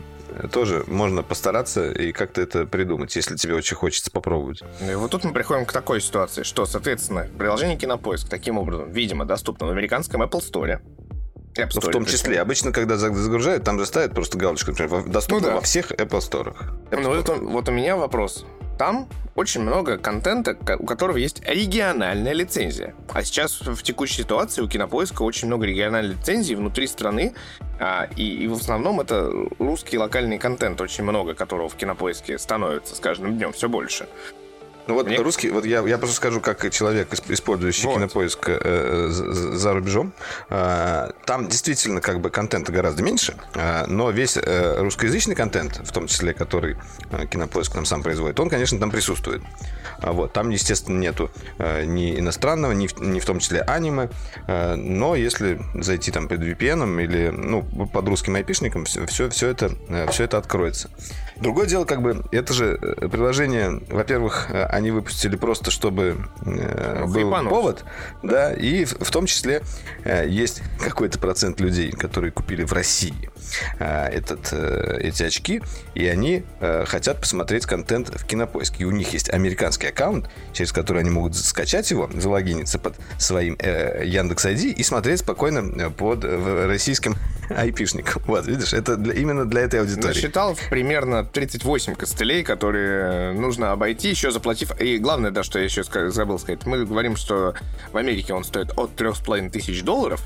тоже 0.52 0.84
можно 0.88 1.24
постараться 1.24 1.92
и 1.92 2.12
как-то 2.12 2.42
это 2.42 2.66
придумать, 2.66 3.16
если 3.16 3.36
тебе 3.36 3.56
очень 3.56 3.76
хочется 3.76 4.12
попробовать. 4.12 4.62
Ну 4.82 4.92
и 4.92 4.96
вот 4.96 5.12
тут 5.12 5.24
мы 5.24 5.34
приходим 5.34 5.66
к 5.66 5.72
такой 5.72 6.02
ситуации, 6.02 6.44
что, 6.44 6.66
соответственно, 6.66 7.28
приложение 7.38 7.78
Кинопоиск 7.78 8.30
таким 8.30 8.58
образом, 8.58 8.92
видимо, 8.92 9.26
доступно 9.26 9.68
в 9.68 9.72
американском 9.72 10.22
Apple 10.24 10.42
Store. 10.42 10.80
App 11.56 11.70
Ну, 11.76 11.82
в 11.82 11.84
Store, 11.84 11.92
том 11.92 12.04
то 12.06 12.10
есть, 12.12 12.24
числе, 12.24 12.42
обычно, 12.42 12.72
когда 12.72 12.98
за- 12.98 13.14
загружают, 13.14 13.64
там 13.64 13.78
же 13.78 13.86
ставят 13.86 14.16
просто 14.16 14.40
галочку, 14.40 14.72
например, 14.72 15.04
доступно 15.04 15.48
Ну 15.48 15.48
да. 15.52 15.56
во 15.58 15.62
всех 15.62 15.92
Apple 15.92 16.20
Store. 16.20 16.56
Ну, 16.92 17.14
это, 17.14 17.36
вот 17.36 17.70
у 17.70 17.72
меня 17.72 17.96
вопрос. 17.96 18.44
Там 18.80 19.08
очень 19.36 19.62
много 19.62 20.00
контента, 20.00 20.56
ко- 20.56 20.78
у 20.78 20.86
которого 20.88 21.18
есть 21.18 21.44
региональная 21.48 22.34
лицензия. 22.34 22.96
А 23.14 23.24
сейчас 23.24 23.62
в 23.62 23.84
текущей 23.84 24.24
ситуации 24.24 24.64
у 24.64 24.68
Кинопоиска 24.68 25.22
очень 25.22 25.48
много 25.48 25.68
региональной 25.68 26.16
лицензий 26.16 26.56
внутри 26.56 26.88
страны, 26.88 27.36
а, 27.84 28.08
и, 28.16 28.46
и 28.46 28.48
в 28.48 28.54
основном 28.54 29.02
это 29.02 29.30
русский 29.60 29.98
локальный 29.98 30.40
контент, 30.40 30.80
очень 30.80 31.04
много 31.04 31.34
которого 31.34 31.68
в 31.68 31.76
Кинопоиске 31.76 32.40
становится 32.40 32.96
с 32.96 33.00
каждым 33.02 33.36
днем 33.38 33.52
все 33.52 33.68
больше. 33.68 34.08
Ну 34.88 34.96
вот 34.96 35.08
Мне- 35.08 35.18
русский, 35.18 35.50
вот 35.50 35.66
я, 35.66 35.82
я 35.88 35.98
просто 35.98 36.16
скажу, 36.18 36.42
как 36.42 36.70
человек, 36.72 37.12
исп- 37.14 37.32
использующий 37.34 37.86
Вот. 37.86 37.96
кинопоиск 37.96 38.50
э, 38.50 39.08
за, 39.10 39.34
за- 39.34 39.58
за 39.58 39.74
рубежом, 39.74 40.12
э, 40.50 41.12
там 41.26 41.48
действительно 41.48 42.02
как 42.02 42.20
бы 42.20 42.30
контента 42.30 42.72
гораздо 42.74 43.02
меньше, 43.02 43.34
э, 43.56 43.86
но 43.88 44.10
весь 44.12 44.36
э, 44.38 44.82
русскоязычный 44.82 45.36
контент, 45.36 45.78
в 45.88 45.92
том 45.94 46.08
числе, 46.08 46.34
который 46.34 46.76
э, 47.12 47.26
кинопоиск 47.28 47.74
там 47.74 47.86
сам 47.86 48.04
производит, 48.04 48.40
он, 48.42 48.50
конечно, 48.50 48.78
там 48.78 48.92
присутствует. 48.92 49.42
А 50.00 50.12
Вот, 50.12 50.34
там, 50.34 50.50
естественно, 50.50 51.00
нету 51.00 51.32
э, 51.60 51.86
ни 51.86 52.20
иностранного, 52.20 52.74
ни, 52.74 52.88
в- 52.88 53.00
ни 53.00 53.22
в 53.22 53.26
том 53.26 53.40
числе 53.40 53.62
аниме, 53.62 54.10
э, 54.48 54.76
но 54.76 55.16
если 55.16 55.62
зайти 55.76 56.12
там 56.12 56.28
под 56.28 56.42
VPN 56.42 57.02
или 57.02 57.30
ну, 57.30 57.62
под 57.64 58.06
русским 58.10 58.36
айпишником, 58.36 58.84
все, 58.84 59.06
все, 59.06 59.30
все, 59.30 59.48
это, 59.48 59.72
э, 59.88 60.08
все 60.12 60.26
это 60.26 60.38
откроется. 60.38 60.90
Другое 61.44 61.68
дело, 61.68 61.84
как 61.84 62.02
бы, 62.02 62.24
это 62.32 62.54
же 62.54 62.80
э, 62.82 63.10
приложение, 63.10 63.82
во-первых, 63.90 64.48
э, 64.50 64.64
они 64.68 64.92
выпустили 64.92 65.36
просто, 65.36 65.72
чтобы 65.72 66.26
э, 66.46 67.04
был 67.06 67.14
хайпануть. 67.14 67.50
повод, 67.50 67.86
да, 68.24 68.54
и 68.54 68.86
в, 68.86 68.94
в 68.94 69.12
том 69.12 69.26
числе 69.26 69.62
э, 70.06 70.26
есть 70.26 70.62
какой-то 70.80 71.20
процент 71.20 71.60
людей, 71.60 71.92
которые 71.92 72.32
купили 72.32 72.64
в 72.64 72.72
России 72.72 73.30
этот, 73.80 74.50
э, 74.52 75.00
эти 75.02 75.24
очки, 75.24 75.62
и 75.96 76.06
они 76.08 76.44
э, 76.60 76.86
хотят 76.86 77.20
посмотреть 77.20 77.66
контент 77.66 78.10
в 78.10 78.26
кинопоиске. 78.26 78.84
И 78.84 78.86
у 78.86 78.92
них 78.92 79.14
есть 79.14 79.30
американский 79.30 79.88
аккаунт, 79.88 80.30
через 80.54 80.72
который 80.72 81.02
они 81.02 81.10
могут 81.10 81.36
скачать 81.36 81.90
его, 81.92 82.10
залогиниться 82.14 82.80
под 82.80 82.96
своим 83.18 83.56
э, 83.60 84.04
Яндекс 84.06 84.46
ID 84.46 84.72
и 84.74 84.84
смотреть 84.84 85.20
спокойно 85.20 85.60
э, 85.82 85.90
под 85.90 86.24
э, 86.24 86.66
российским 86.68 87.16
айпишником. 87.50 88.22
Вот, 88.26 88.48
видишь, 88.48 88.74
это 88.74 88.96
для- 88.96 89.14
именно 89.14 89.46
для 89.46 89.62
этой 89.62 89.80
аудитории. 89.80 90.08
Насчитал 90.08 90.58
примерно 90.70 91.24
38 91.26 91.96
костылей, 91.96 92.44
которые 92.44 93.34
нужно 93.34 93.72
обойти, 93.72 94.10
еще 94.10 94.32
заплатив... 94.32 94.80
И 94.80 94.98
главное, 94.98 95.32
да, 95.32 95.44
что 95.44 95.60
я 95.60 95.66
еще 95.66 95.84
забыл 95.84 96.40
сказать. 96.40 96.66
Мы 96.66 96.86
говорим, 96.86 97.16
что 97.16 97.54
в 97.92 97.98
Америке 97.98 98.34
он 98.34 98.44
стоит 98.44 98.72
от 98.78 98.96
3,5 99.00 99.50
тысяч 99.50 99.84
долларов, 99.84 100.22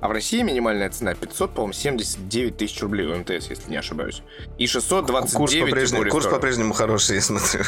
а 0.00 0.08
в 0.08 0.12
России 0.12 0.42
минимальная 0.42 0.90
цена 0.90 1.14
500, 1.14 1.52
по-моему, 1.54 1.72
79 1.72 2.56
тысяч 2.56 2.80
рублей 2.82 3.06
у 3.06 3.16
МТС, 3.16 3.48
если 3.48 3.70
не 3.70 3.76
ошибаюсь. 3.76 4.22
И 4.58 4.66
629 4.66 5.32
Курс 5.32 5.54
по-прежнему, 5.54 6.10
курс 6.10 6.26
по-прежнему 6.26 6.72
хороший, 6.74 7.16
я 7.16 7.22
смотрю. 7.22 7.60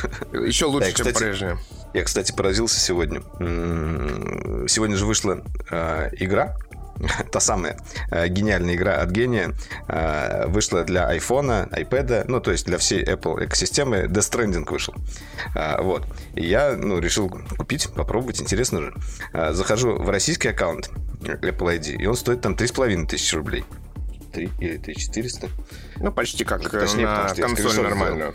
Еще 0.47 0.67
лучше, 0.67 0.95
Да, 0.97 1.05
чем 1.05 1.14
прежнее. 1.14 1.59
Я, 1.95 2.05
кстати, 2.05 2.33
поразился 2.33 2.79
сегодня. 2.81 3.23
Сегодня 4.69 4.97
же 4.97 5.07
вышла 5.07 5.43
э, 5.71 6.11
игра, 6.19 6.57
та 7.33 7.41
самая 7.41 7.79
э, 8.11 8.29
гениальная 8.29 8.75
игра 8.75 8.97
от 8.97 9.11
гения, 9.11 9.55
э, 9.89 10.47
вышла 10.49 10.85
для 10.85 11.09
айфона, 11.09 11.69
iPad, 11.73 12.25
ну, 12.29 12.41
то 12.41 12.51
есть 12.51 12.67
для 12.67 12.79
всей 12.79 13.05
Apple 13.05 13.45
экосистемы. 13.45 14.05
Death 14.09 14.31
Stranding 14.33 14.71
вышел. 14.71 14.95
А, 15.55 15.83
вот. 15.83 16.07
И 16.35 16.47
я, 16.47 16.77
ну, 16.77 16.99
решил 16.99 17.29
купить, 17.29 17.89
попробовать, 17.95 18.41
интересно 18.41 18.81
же. 18.83 18.95
Захожу 19.51 19.97
в 19.97 20.09
российский 20.11 20.49
аккаунт 20.49 20.91
Apple 21.21 21.79
ID, 21.79 21.97
и 21.97 22.07
он 22.07 22.17
стоит 22.17 22.41
там 22.41 22.55
3,5 22.55 23.07
тысячи 23.07 23.35
рублей. 23.35 23.65
3 24.33 24.51
или 24.61 24.77
3 24.77 24.95
400. 24.95 25.49
Ну, 25.97 26.13
почти 26.13 26.45
как 26.45 26.73
э, 26.73 26.81
Точнее, 26.81 27.07
на 27.07 27.29
потому 27.29 27.57
консоль 27.57 27.83
нормальную. 27.83 28.35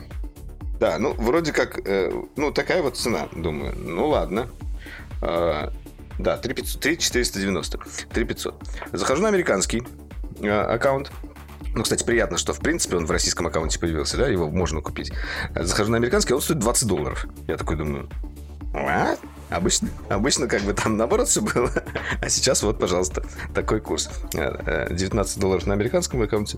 Да, 0.79 0.97
ну, 0.97 1.13
вроде 1.13 1.53
как, 1.53 1.79
э, 1.85 2.11
ну, 2.35 2.51
такая 2.51 2.81
вот 2.81 2.97
цена, 2.97 3.27
думаю. 3.35 3.73
Ну, 3.77 4.07
ладно. 4.07 4.49
Э, 5.21 5.69
да, 6.19 6.37
3500, 6.37 6.81
3490. 6.81 7.79
3500. 8.13 8.55
Захожу 8.91 9.21
на 9.21 9.29
американский 9.29 9.83
э, 10.41 10.49
аккаунт. 10.49 11.11
Ну, 11.75 11.83
кстати, 11.83 12.03
приятно, 12.03 12.37
что, 12.37 12.53
в 12.53 12.59
принципе, 12.59 12.97
он 12.97 13.05
в 13.05 13.11
российском 13.11 13.47
аккаунте 13.47 13.79
появился, 13.79 14.17
да, 14.17 14.27
его 14.27 14.49
можно 14.49 14.81
купить. 14.81 15.11
Захожу 15.55 15.91
на 15.91 15.97
американский, 15.97 16.33
он 16.33 16.41
стоит 16.41 16.59
20 16.59 16.87
долларов. 16.87 17.25
Я 17.47 17.57
такой 17.57 17.77
думаю, 17.77 18.09
What? 18.73 19.19
Обычно, 19.51 19.89
обычно 20.09 20.47
как 20.47 20.63
бы 20.63 20.73
там 20.73 20.97
наоборот 20.97 21.27
все 21.27 21.41
было. 21.41 21.71
А 22.21 22.29
сейчас 22.29 22.63
вот, 22.63 22.79
пожалуйста, 22.79 23.23
такой 23.53 23.81
курс. 23.81 24.09
19 24.33 25.39
долларов 25.39 25.67
на 25.67 25.73
американском 25.73 26.21
аккаунте. 26.23 26.57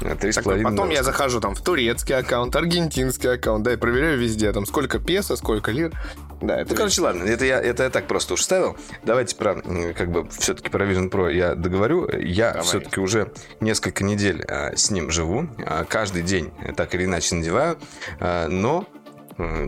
3,5 0.00 0.62
Потом 0.62 0.90
я 0.90 1.02
захожу 1.02 1.40
там 1.40 1.56
в 1.56 1.60
турецкий 1.60 2.14
аккаунт, 2.14 2.54
аргентинский 2.54 3.28
аккаунт, 3.28 3.64
да, 3.64 3.72
и 3.72 3.76
проверяю 3.76 4.16
везде, 4.18 4.52
там 4.52 4.66
сколько 4.66 5.00
песо, 5.00 5.34
сколько 5.34 5.72
лир. 5.72 5.92
Да, 6.40 6.60
это... 6.60 6.70
Ну, 6.70 6.76
короче, 6.76 7.00
ладно, 7.00 7.24
это 7.24 7.44
я, 7.44 7.60
это 7.60 7.84
я 7.84 7.90
так 7.90 8.06
просто 8.06 8.34
уж 8.34 8.42
ставил. 8.42 8.76
Давайте 9.04 9.34
про, 9.36 9.60
как 9.96 10.10
бы, 10.10 10.28
все-таки 10.30 10.70
про 10.70 10.86
Vision 10.86 11.10
Pro 11.10 11.32
я 11.32 11.54
договорю. 11.54 12.08
Я 12.18 12.52
Давай. 12.52 12.66
все-таки 12.66 13.00
уже 13.00 13.32
несколько 13.60 14.04
недель 14.04 14.44
а, 14.44 14.76
с 14.76 14.90
ним 14.90 15.10
живу. 15.10 15.48
А, 15.66 15.84
каждый 15.84 16.22
день 16.22 16.52
так 16.76 16.94
или 16.94 17.04
иначе 17.04 17.34
надеваю. 17.34 17.78
А, 18.20 18.48
но 18.48 18.86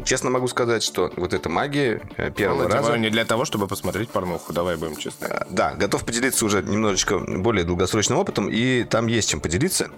Честно 0.04 0.30
могу 0.30 0.48
сказать, 0.48 0.82
что 0.82 1.12
вот 1.16 1.32
эта 1.32 1.48
магия 1.48 2.02
э, 2.16 2.32
первого 2.32 2.64
ну, 2.64 2.68
раза... 2.68 2.98
не 2.98 3.08
для 3.08 3.24
того, 3.24 3.44
чтобы 3.44 3.68
посмотреть 3.68 4.10
порнуху, 4.10 4.52
давай 4.52 4.76
будем 4.76 4.96
честны. 4.96 5.26
Э, 5.26 5.44
да, 5.48 5.74
готов 5.74 6.04
поделиться 6.04 6.44
уже 6.44 6.60
немножечко 6.60 7.20
более 7.20 7.64
долгосрочным 7.64 8.18
опытом, 8.18 8.48
и 8.50 8.82
там 8.82 9.06
есть 9.06 9.30
чем 9.30 9.40
поделиться. 9.40 9.90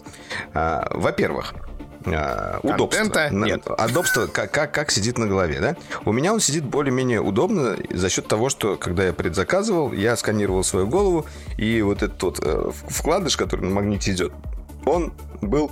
А, 0.52 0.86
во-первых, 0.90 1.54
а, 2.06 2.60
удобство. 2.62 3.28
нет. 3.30 3.66
Удобство, 3.66 4.26
как, 4.26 4.50
как, 4.50 4.72
как 4.72 4.90
сидит 4.90 5.18
на 5.18 5.26
голове, 5.26 5.60
да? 5.60 5.76
У 6.04 6.12
меня 6.12 6.32
он 6.32 6.40
сидит 6.40 6.64
более-менее 6.64 7.20
удобно 7.20 7.76
за 7.90 8.08
счет 8.08 8.28
того, 8.28 8.48
что, 8.48 8.76
когда 8.76 9.04
я 9.04 9.12
предзаказывал, 9.12 9.92
я 9.92 10.16
сканировал 10.16 10.64
свою 10.64 10.86
голову, 10.86 11.26
и 11.58 11.82
вот 11.82 12.02
этот 12.02 12.22
вот 12.22 12.40
э, 12.42 12.70
вкладыш, 12.88 13.36
который 13.36 13.62
на 13.62 13.70
магните 13.70 14.12
идет, 14.12 14.32
он 14.84 15.12
был 15.40 15.70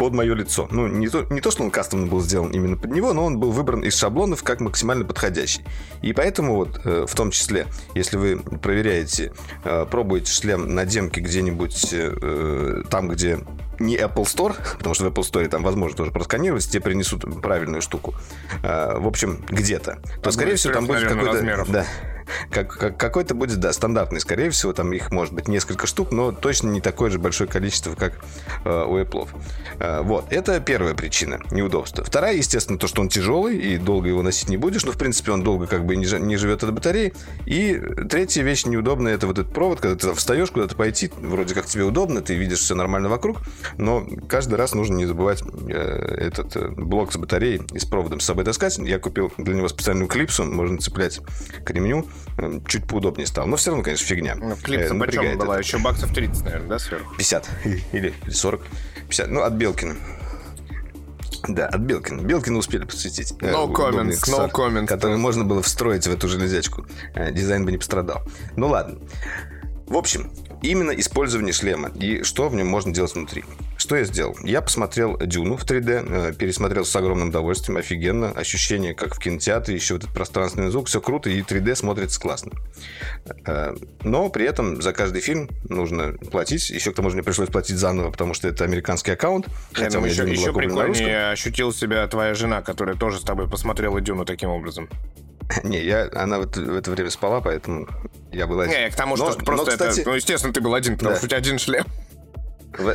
под 0.00 0.14
мое 0.14 0.34
лицо. 0.34 0.66
Ну, 0.70 0.86
не 0.86 1.08
то, 1.08 1.26
не 1.28 1.42
то, 1.42 1.50
что 1.50 1.62
он 1.62 1.70
кастомно 1.70 2.06
был 2.06 2.22
сделан 2.22 2.52
именно 2.52 2.74
под 2.74 2.90
него, 2.90 3.12
но 3.12 3.22
он 3.22 3.38
был 3.38 3.50
выбран 3.50 3.82
из 3.82 3.98
шаблонов 3.98 4.42
как 4.42 4.60
максимально 4.60 5.04
подходящий. 5.04 5.60
И 6.00 6.14
поэтому 6.14 6.56
вот, 6.56 6.80
э, 6.86 7.04
в 7.06 7.14
том 7.14 7.30
числе, 7.30 7.66
если 7.94 8.16
вы 8.16 8.38
проверяете, 8.38 9.34
э, 9.62 9.84
пробуете 9.90 10.32
шлем 10.32 10.74
на 10.74 10.86
демке 10.86 11.20
где-нибудь 11.20 11.88
э, 11.92 12.82
там, 12.88 13.08
где 13.08 13.40
не 13.80 13.96
Apple 13.96 14.24
Store, 14.24 14.54
потому 14.78 14.94
что 14.94 15.04
в 15.04 15.08
Apple 15.08 15.22
Store 15.22 15.48
там 15.48 15.62
возможно 15.62 15.96
тоже 15.96 16.10
просканировать, 16.12 16.68
тебе 16.68 16.80
принесут 16.80 17.24
правильную 17.42 17.82
штуку. 17.82 18.14
В 18.62 19.06
общем, 19.06 19.44
где-то. 19.48 19.98
То, 20.22 20.30
скорее 20.30 20.56
всего, 20.56 20.74
там 20.74 20.86
будет 20.86 21.08
какой-то... 21.08 21.64
Да, 21.68 21.86
как, 22.50 22.76
как, 22.76 22.96
какой-то 22.96 23.34
будет, 23.34 23.60
да, 23.60 23.72
стандартный, 23.72 24.20
скорее 24.20 24.50
всего, 24.50 24.72
там 24.72 24.92
их 24.92 25.10
может 25.10 25.34
быть 25.34 25.48
несколько 25.48 25.86
штук, 25.86 26.12
но 26.12 26.32
точно 26.32 26.68
не 26.68 26.80
такое 26.80 27.10
же 27.10 27.18
большое 27.18 27.48
количество, 27.48 27.94
как 27.94 28.14
э, 28.64 28.84
у 28.84 28.98
Apple. 28.98 29.28
Э, 29.78 30.02
вот, 30.02 30.26
это 30.30 30.60
первая 30.60 30.94
причина, 30.94 31.40
неудобства. 31.50 32.04
Вторая, 32.04 32.34
естественно, 32.34 32.78
то, 32.78 32.86
что 32.86 33.00
он 33.02 33.08
тяжелый, 33.08 33.56
и 33.56 33.78
долго 33.78 34.08
его 34.08 34.22
носить 34.22 34.48
не 34.48 34.56
будешь, 34.56 34.84
но, 34.84 34.92
в 34.92 34.98
принципе, 34.98 35.32
он 35.32 35.42
долго 35.42 35.66
как 35.66 35.84
бы 35.84 35.96
не, 35.96 36.06
не 36.20 36.36
живет 36.36 36.62
от 36.64 36.72
батареи. 36.72 37.12
И 37.46 37.80
третья 38.08 38.42
вещь 38.42 38.64
неудобная, 38.64 39.14
это 39.14 39.26
вот 39.26 39.38
этот 39.38 39.52
провод, 39.52 39.80
когда 39.80 39.96
ты 39.96 40.14
встаешь 40.14 40.50
куда-то 40.50 40.76
пойти, 40.76 41.10
вроде 41.16 41.54
как 41.54 41.66
тебе 41.66 41.84
удобно, 41.84 42.20
ты 42.20 42.34
видишь 42.34 42.60
все 42.60 42.74
нормально 42.74 43.08
вокруг, 43.08 43.38
но 43.76 44.06
каждый 44.28 44.54
раз 44.54 44.74
нужно 44.74 44.96
не 44.96 45.06
забывать 45.06 45.42
э, 45.68 45.74
этот 46.18 46.56
э, 46.56 46.68
блок 46.68 47.12
с 47.12 47.16
батареей 47.16 47.62
и 47.72 47.78
с 47.78 47.84
проводом 47.84 48.20
с 48.20 48.24
собой 48.24 48.44
таскать. 48.44 48.78
Я 48.78 48.98
купил 48.98 49.32
для 49.36 49.54
него 49.54 49.68
специальную 49.68 50.08
клипсу, 50.08 50.44
можно 50.44 50.78
цеплять 50.78 51.20
к 51.64 51.70
ремню, 51.70 52.06
чуть 52.66 52.86
поудобнее 52.86 53.26
стал. 53.26 53.46
Но 53.46 53.56
все 53.56 53.70
равно, 53.70 53.84
конечно, 53.84 54.06
фигня. 54.06 54.34
Ну, 54.36 54.56
клипса 54.56 54.94
э, 54.94 54.98
почем 54.98 55.38
была? 55.38 55.58
Еще 55.58 55.78
баксов 55.78 56.12
30, 56.12 56.44
наверное, 56.44 56.68
да, 56.68 56.78
сверху? 56.78 57.14
50 57.16 57.48
или 57.92 58.14
40. 58.28 58.62
50. 59.08 59.30
Ну, 59.30 59.42
от 59.42 59.52
Белкина. 59.54 59.96
Да, 61.48 61.66
от 61.66 61.80
Белкина. 61.80 62.22
Белкина 62.22 62.58
успели 62.58 62.84
посвятить. 62.84 63.32
Э, 63.40 63.52
no 63.52 63.72
comments, 63.72 64.20
no 64.28 64.50
comments. 64.50 64.86
Который 64.86 65.16
можно 65.16 65.44
было 65.44 65.62
встроить 65.62 66.06
в 66.06 66.12
эту 66.12 66.28
железячку. 66.28 66.86
Э, 67.14 67.32
дизайн 67.32 67.64
бы 67.64 67.72
не 67.72 67.78
пострадал. 67.78 68.22
Ну 68.56 68.68
ладно. 68.68 68.98
В 69.86 69.96
общем, 69.96 70.30
именно 70.62 70.92
использование 70.92 71.52
шлема 71.52 71.88
и 71.88 72.22
что 72.22 72.48
в 72.48 72.54
нем 72.54 72.68
можно 72.68 72.92
делать 72.92 73.14
внутри. 73.14 73.44
Что 73.90 73.96
я 73.96 74.04
сделал? 74.04 74.36
Я 74.44 74.62
посмотрел 74.62 75.18
Дюну 75.18 75.56
в 75.56 75.64
3D, 75.64 76.30
э, 76.30 76.32
пересмотрел 76.34 76.84
с 76.84 76.94
огромным 76.94 77.30
удовольствием, 77.30 77.76
офигенно. 77.76 78.30
Ощущение, 78.30 78.94
как 78.94 79.16
в 79.16 79.18
кинотеатре, 79.18 79.74
еще 79.74 79.94
вот 79.94 80.04
этот 80.04 80.14
пространственный 80.14 80.70
звук, 80.70 80.86
все 80.86 81.00
круто, 81.00 81.28
и 81.28 81.42
3D 81.42 81.74
смотрится 81.74 82.20
классно. 82.20 82.52
Э, 83.44 83.74
но 84.04 84.28
при 84.30 84.46
этом 84.46 84.80
за 84.80 84.92
каждый 84.92 85.20
фильм 85.20 85.48
нужно 85.68 86.12
платить. 86.12 86.70
Еще 86.70 86.92
к 86.92 86.94
тому 86.94 87.10
же 87.10 87.16
мне 87.16 87.24
пришлось 87.24 87.48
платить 87.48 87.78
заново, 87.78 88.12
потому 88.12 88.32
что 88.32 88.46
это 88.46 88.62
американский 88.62 89.10
аккаунт. 89.10 89.48
Хотя 89.72 89.98
ну, 89.98 90.06
еще, 90.06 90.22
еще 90.22 90.52
прикольнее 90.52 91.30
ощутил 91.30 91.72
себя 91.72 92.06
твоя 92.06 92.34
жена, 92.34 92.62
которая 92.62 92.94
тоже 92.94 93.18
с 93.18 93.22
тобой 93.22 93.50
посмотрела 93.50 94.00
Дюну 94.00 94.24
таким 94.24 94.50
образом. 94.50 94.88
Не, 95.64 95.82
я, 95.82 96.08
она 96.14 96.38
вот 96.38 96.56
в 96.56 96.76
это 96.76 96.92
время 96.92 97.10
спала, 97.10 97.40
поэтому 97.40 97.88
я 98.30 98.46
был 98.46 98.60
один. 98.60 98.72
Не, 98.72 98.88
к 98.88 98.94
тому, 98.94 99.16
что 99.16 99.30
но, 99.30 99.44
просто 99.44 99.64
но, 99.64 99.72
кстати... 99.72 100.00
это... 100.02 100.10
Ну, 100.10 100.14
естественно, 100.14 100.52
ты 100.52 100.60
был 100.60 100.74
один, 100.74 100.94
потому 100.94 101.14
да. 101.14 101.16
что 101.16 101.26
у 101.26 101.28
тебя 101.28 101.38
один 101.38 101.58
шлем. 101.58 101.84
В, 102.76 102.94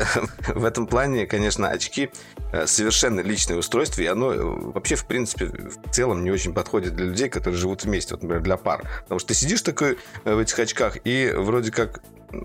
в 0.56 0.66
этом 0.66 0.88
плане, 0.88 1.26
конечно, 1.26 1.70
очки 1.70 2.10
э, 2.52 2.66
совершенно 2.66 3.20
личное 3.20 3.58
устройство, 3.58 4.02
и 4.02 4.06
оно 4.06 4.34
э, 4.34 4.42
вообще, 4.42 4.96
в 4.96 5.06
принципе, 5.06 5.46
в 5.48 5.92
целом 5.92 6.24
не 6.24 6.32
очень 6.32 6.54
подходит 6.54 6.96
для 6.96 7.08
людей, 7.08 7.30
которые 7.30 7.60
живут 7.60 7.84
вместе, 7.84 8.14
вот, 8.14 8.24
например, 8.24 8.44
для 8.44 8.58
пар. 8.58 8.88
Потому 9.04 9.20
что 9.20 9.30
ты 9.30 9.34
сидишь 9.34 9.62
такой 9.62 9.98
э, 10.24 10.34
в 10.34 10.40
этих 10.40 10.58
очках 10.60 10.98
и 11.04 11.32
вроде 11.36 11.72
как 11.72 12.02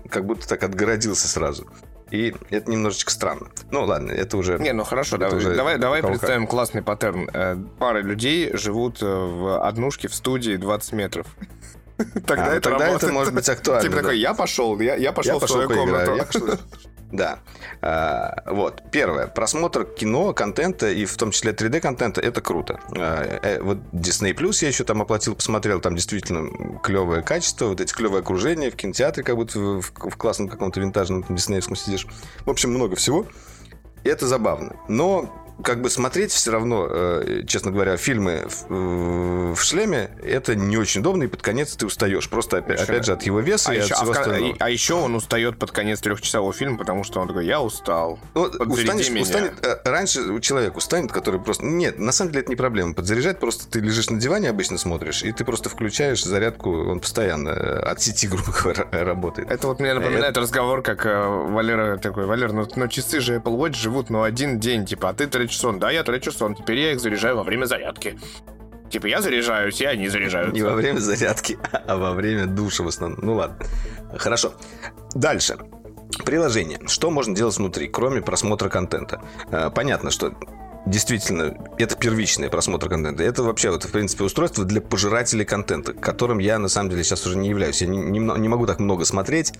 как 0.09 0.25
будто 0.25 0.47
так 0.47 0.63
отгородился 0.63 1.27
сразу. 1.27 1.67
И 2.11 2.33
это 2.49 2.69
немножечко 2.69 3.11
странно. 3.11 3.47
Ну, 3.71 3.83
ладно, 3.83 4.11
это 4.11 4.37
уже... 4.37 4.57
Не, 4.59 4.73
ну 4.73 4.83
хорошо, 4.83 5.17
давай, 5.17 5.37
уже 5.37 5.55
давай, 5.55 5.77
давай 5.77 6.03
представим 6.03 6.45
классный 6.45 6.81
паттерн. 6.81 7.29
Пары 7.79 8.01
людей 8.01 8.55
живут 8.55 9.01
в 9.01 9.65
однушке 9.65 10.07
в 10.07 10.13
студии 10.13 10.55
20 10.55 10.93
метров. 10.93 11.27
Тогда, 12.25 12.45
а, 12.45 12.55
это, 12.55 12.69
тогда 12.69 12.89
это 12.89 13.11
может 13.11 13.33
быть 13.33 13.47
актуально. 13.47 13.83
Типа 13.83 13.95
да. 13.95 14.01
такой, 14.01 14.19
я 14.19 14.33
пошел, 14.33 14.79
я, 14.79 14.95
я 14.95 15.11
пошел 15.11 15.39
я 15.39 15.45
в 15.45 15.49
свою 15.49 15.69
комнату. 15.69 16.15
Я 16.15 16.23
пошел... 16.25 16.47
Да. 17.11 17.39
А, 17.81 18.43
вот. 18.45 18.83
Первое. 18.91 19.27
Просмотр 19.27 19.85
кино, 19.85 20.33
контента, 20.33 20.89
и 20.89 21.05
в 21.05 21.15
том 21.17 21.31
числе 21.31 21.51
3D-контента, 21.51 22.21
это 22.21 22.41
круто. 22.41 22.79
А, 22.95 23.39
э, 23.41 23.61
вот 23.61 23.77
Disney 23.91 24.33
Plus 24.33 24.57
я 24.61 24.69
еще 24.69 24.83
там 24.83 25.01
оплатил, 25.01 25.35
посмотрел, 25.35 25.79
там 25.81 25.95
действительно 25.95 26.79
клевое 26.79 27.21
качество, 27.21 27.65
вот 27.67 27.81
эти 27.81 27.93
клевые 27.93 28.21
окружения 28.21 28.71
в 28.71 28.75
кинотеатре, 28.75 29.23
как 29.23 29.35
будто 29.35 29.59
в, 29.59 29.81
в 29.81 30.17
классном 30.17 30.47
каком-то 30.47 30.79
винтажном 30.79 31.25
диснеевском 31.29 31.75
сидишь. 31.75 32.07
В 32.45 32.49
общем, 32.49 32.71
много 32.71 32.95
всего. 32.95 33.25
И 34.03 34.09
это 34.09 34.27
забавно. 34.27 34.75
Но 34.87 35.40
как 35.63 35.81
бы 35.81 35.89
смотреть 35.89 36.31
все 36.31 36.51
равно, 36.51 36.87
э, 36.89 37.43
честно 37.47 37.71
говоря, 37.71 37.97
фильмы 37.97 38.45
в, 38.47 39.55
в 39.55 39.61
шлеме, 39.61 40.11
это 40.23 40.55
не 40.55 40.77
очень 40.77 41.01
удобно, 41.01 41.23
и 41.23 41.27
под 41.27 41.41
конец 41.41 41.75
ты 41.75 41.85
устаешь. 41.85 42.29
Просто, 42.29 42.57
опять, 42.57 42.81
опять 42.81 43.05
же, 43.05 43.13
от 43.13 43.23
его 43.23 43.39
веса 43.39 43.71
а 43.71 43.75
и 43.75 43.77
еще, 43.77 43.93
от 43.93 43.97
всего 43.97 44.11
а, 44.11 44.19
остального. 44.19 44.55
А, 44.59 44.69
еще 44.69 44.93
он 44.95 45.15
устает 45.15 45.57
под 45.57 45.71
конец 45.71 45.99
трехчасового 45.99 46.53
фильма, 46.53 46.77
потому 46.77 47.03
что 47.03 47.19
он 47.19 47.27
такой, 47.27 47.45
я 47.45 47.61
устал. 47.61 48.19
Ну, 48.33 48.43
устанешь, 48.43 49.09
меня. 49.09 49.21
устанет, 49.21 49.65
э, 49.65 49.79
раньше 49.85 50.39
человек 50.41 50.77
устанет, 50.77 51.11
который 51.11 51.39
просто... 51.39 51.65
Нет, 51.65 51.99
на 51.99 52.11
самом 52.11 52.31
деле 52.31 52.41
это 52.41 52.49
не 52.49 52.55
проблема. 52.55 52.93
Подзаряжать 52.93 53.39
просто 53.39 53.67
ты 53.67 53.79
лежишь 53.79 54.09
на 54.09 54.19
диване, 54.19 54.49
обычно 54.49 54.77
смотришь, 54.77 55.23
и 55.23 55.31
ты 55.31 55.45
просто 55.45 55.69
включаешь 55.69 56.23
зарядку, 56.23 56.71
он 56.71 56.99
постоянно 56.99 57.49
э, 57.49 57.79
от 57.79 58.01
сети, 58.01 58.27
грубо 58.29 58.51
говоря, 58.51 58.85
работает. 58.91 59.51
Это 59.51 59.67
вот 59.67 59.79
мне 59.79 59.93
напоминает 59.93 60.31
это... 60.31 60.41
разговор, 60.41 60.81
как 60.81 61.05
Валера 61.05 61.97
такой, 61.97 62.25
Валер, 62.25 62.53
ну, 62.53 62.67
ну 62.75 62.87
часы 62.87 63.19
же 63.19 63.35
Apple 63.35 63.57
Watch 63.57 63.75
живут, 63.75 64.09
ну, 64.09 64.23
один 64.23 64.59
день, 64.59 64.85
типа, 64.85 65.09
а 65.09 65.13
ты 65.13 65.27
тречь 65.41 65.57
сон. 65.57 65.79
Да, 65.79 65.91
я 65.91 66.03
тречу 66.03 66.31
сон. 66.31 66.55
Теперь 66.55 66.77
я 66.79 66.91
их 66.91 66.99
заряжаю 66.99 67.37
во 67.37 67.43
время 67.43 67.65
зарядки. 67.65 68.17
Типа 68.89 69.07
я 69.07 69.21
заряжаюсь, 69.21 69.79
и 69.81 69.85
они 69.85 70.07
заряжаются. 70.07 70.53
Не 70.53 70.61
во 70.61 70.73
время 70.73 70.99
зарядки, 70.99 71.57
а 71.87 71.97
во 71.97 72.11
время 72.11 72.45
душа 72.45 72.83
в 72.83 72.87
основном. 72.87 73.19
Ну 73.23 73.35
ладно. 73.35 73.57
Хорошо. 74.17 74.53
Дальше. 75.13 75.57
Приложение. 76.25 76.79
Что 76.87 77.09
можно 77.09 77.35
делать 77.35 77.57
внутри, 77.57 77.87
кроме 77.87 78.21
просмотра 78.21 78.69
контента? 78.69 79.21
Э, 79.49 79.71
понятно, 79.73 80.11
что 80.11 80.33
действительно, 80.85 81.55
это 81.77 81.95
первичный 81.95 82.49
просмотр 82.49 82.89
контента. 82.89 83.23
Это 83.23 83.43
вообще, 83.43 83.69
вот, 83.71 83.83
в 83.83 83.91
принципе, 83.91 84.23
устройство 84.23 84.65
для 84.65 84.81
пожирателей 84.81 85.45
контента, 85.45 85.93
которым 85.93 86.39
я, 86.39 86.57
на 86.59 86.69
самом 86.69 86.89
деле, 86.89 87.03
сейчас 87.03 87.25
уже 87.25 87.37
не 87.37 87.49
являюсь. 87.49 87.81
Я 87.81 87.87
не, 87.87 87.97
не, 87.97 88.19
не 88.19 88.47
могу 88.47 88.65
так 88.65 88.79
много 88.79 89.05
смотреть 89.05 89.53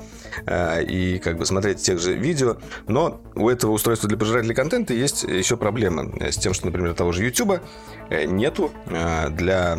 э, 0.46 0.84
и 0.84 1.20
как 1.20 1.38
бы 1.38 1.46
смотреть 1.46 1.82
тех 1.82 2.00
же 2.00 2.14
видео, 2.14 2.58
но 2.88 3.22
у 3.36 3.50
этого 3.50 3.72
устройства 3.72 4.10
для 4.10 4.18
пожирателей 4.18 4.56
контента 4.56 4.94
есть 4.94 5.24
еще 5.24 5.58
проблема 5.58 6.12
с 6.20 6.38
тем, 6.38 6.54
что, 6.54 6.66
например, 6.66 6.94
того 6.94 7.12
же 7.12 7.24
YouTube 7.24 7.62
э, 8.10 8.26
нету 8.26 8.72
э, 8.88 9.30
для, 9.30 9.76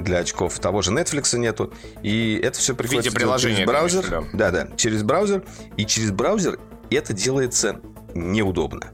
для 0.00 0.18
очков, 0.18 0.58
того 0.58 0.82
же 0.82 0.92
Netflix 0.92 1.36
нету, 1.38 1.72
и 2.02 2.40
это 2.42 2.58
все 2.58 2.74
приходится 2.74 3.10
через 3.38 3.66
браузер. 3.66 4.24
Да, 4.32 4.50
да, 4.50 4.68
через 4.76 5.02
браузер, 5.02 5.44
и 5.76 5.84
через 5.84 6.10
браузер 6.10 6.58
это 6.90 7.12
делается 7.12 7.80
неудобно. 8.14 8.92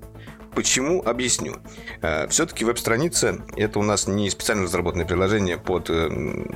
Почему? 0.56 1.02
Объясню. 1.04 1.58
Э, 2.00 2.26
Все-таки 2.28 2.64
веб-страница– 2.64 3.38
это 3.56 3.78
у 3.78 3.82
нас 3.82 4.08
не 4.08 4.30
специально 4.30 4.64
разработанное 4.64 5.06
приложение 5.06 5.58
под 5.58 5.90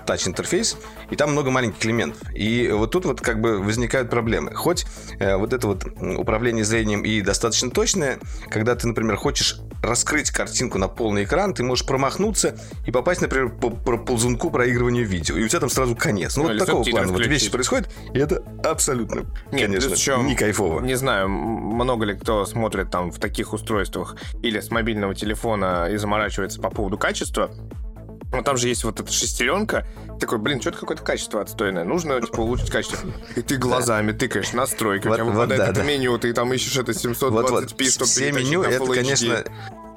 тач-интерфейс, 0.06 0.78
и 1.10 1.16
там 1.16 1.32
много 1.32 1.50
маленьких 1.50 1.84
элементов. 1.84 2.20
И 2.34 2.70
вот 2.72 2.90
тут 2.90 3.04
вот 3.04 3.20
как 3.20 3.40
бы 3.42 3.58
возникают 3.58 4.08
проблемы. 4.08 4.54
Хоть 4.54 4.86
вот 5.20 5.52
это 5.52 5.66
вот 5.66 5.84
управление 6.00 6.64
зрением 6.64 7.02
и 7.04 7.20
достаточно 7.20 7.70
точное, 7.70 8.18
когда 8.48 8.74
ты, 8.74 8.88
например, 8.88 9.16
хочешь 9.16 9.60
раскрыть 9.82 10.30
картинку 10.30 10.78
на 10.78 10.88
полный 10.88 11.24
экран, 11.24 11.52
ты 11.52 11.62
можешь 11.62 11.86
промахнуться 11.86 12.58
и 12.86 12.90
попасть, 12.90 13.20
например, 13.20 13.50
по, 13.50 13.70
по 13.70 13.98
ползунку 13.98 14.50
проигрывания 14.50 15.02
видео. 15.02 15.36
И 15.36 15.44
у 15.44 15.48
тебя 15.48 15.60
там 15.60 15.70
сразу 15.70 15.94
конец. 15.94 16.36
Ну, 16.36 16.44
ну 16.44 16.48
вот 16.50 16.58
такого 16.58 16.84
плана 16.84 17.12
вот 17.12 17.26
вещи 17.26 17.50
происходят, 17.50 17.90
и 18.14 18.18
это 18.18 18.42
абсолютно, 18.64 19.26
Нет, 19.52 19.66
конечно, 19.66 19.92
еще, 19.92 20.18
не 20.22 20.34
кайфово. 20.36 20.80
Не 20.80 20.94
знаю, 20.94 21.28
много 21.28 22.06
ли 22.06 22.14
кто 22.14 22.46
смотрит 22.46 22.90
там 22.90 23.10
в 23.10 23.18
таких 23.18 23.52
устройствах 23.52 23.89
или 24.42 24.60
с 24.60 24.70
мобильного 24.70 25.14
телефона 25.14 25.88
и 25.90 25.96
заморачивается 25.96 26.60
по 26.60 26.70
поводу 26.70 26.98
качества. 26.98 27.50
Но 28.32 28.42
там 28.42 28.56
же 28.56 28.68
есть 28.68 28.84
вот 28.84 29.00
эта 29.00 29.10
шестеренка. 29.12 29.86
Такой, 30.20 30.38
блин, 30.38 30.60
что-то 30.60 30.78
какое-то 30.78 31.02
качество 31.02 31.40
отстойное. 31.40 31.84
Нужно, 31.84 32.20
типа, 32.20 32.40
улучшить 32.40 32.70
качество. 32.70 33.10
И 33.34 33.42
ты 33.42 33.56
глазами 33.56 34.12
тыкаешь 34.12 34.52
настройки. 34.52 35.08
Вот, 35.08 35.14
у 35.14 35.16
тебя 35.16 35.24
вот, 35.24 35.34
выпадает 35.34 35.60
да, 35.60 35.66
это 35.68 35.80
да. 35.80 35.82
меню, 35.82 36.16
ты 36.18 36.32
там 36.32 36.52
ищешь 36.52 36.76
это 36.76 36.92
720p, 36.92 37.30
вот, 37.30 37.50
вот. 37.50 37.70
чтобы 37.70 38.06
Все 38.06 38.30
меню, 38.30 38.62
это, 38.62 38.84
конечно, 38.86 39.44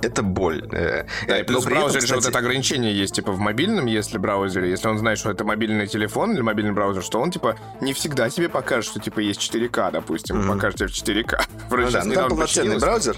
это 0.01 0.23
боль. 0.23 0.67
Э, 0.71 1.05
да, 1.27 1.39
и 1.39 1.43
плюс 1.43 1.63
в 1.63 1.69
браузере 1.69 1.99
кстати... 1.99 2.05
же 2.07 2.15
вот 2.15 2.25
это 2.25 2.37
ограничение 2.39 2.97
есть, 2.97 3.15
типа, 3.15 3.31
в 3.31 3.39
мобильном, 3.39 3.85
если 3.85 4.17
браузере, 4.17 4.69
если 4.69 4.87
он 4.87 4.97
знает, 4.97 5.19
что 5.19 5.31
это 5.31 5.43
мобильный 5.43 5.87
телефон 5.87 6.33
или 6.33 6.41
мобильный 6.41 6.73
браузер, 6.73 7.03
что 7.03 7.19
он, 7.21 7.31
типа, 7.31 7.57
не 7.81 7.93
всегда 7.93 8.29
тебе 8.29 8.49
покажет, 8.49 8.89
что, 8.89 8.99
типа, 8.99 9.19
есть 9.19 9.39
4К, 9.39 9.91
допустим, 9.91 10.37
mm-hmm. 10.37 10.47
покажет 10.47 10.79
тебе 10.79 10.87
в 10.87 10.91
4К. 10.91 11.41
Вроде 11.69 11.85
ну, 11.85 11.91
да, 11.91 12.03
ну, 12.03 12.13
там 12.13 12.29
полноценный 12.29 12.79
браузер, 12.79 13.17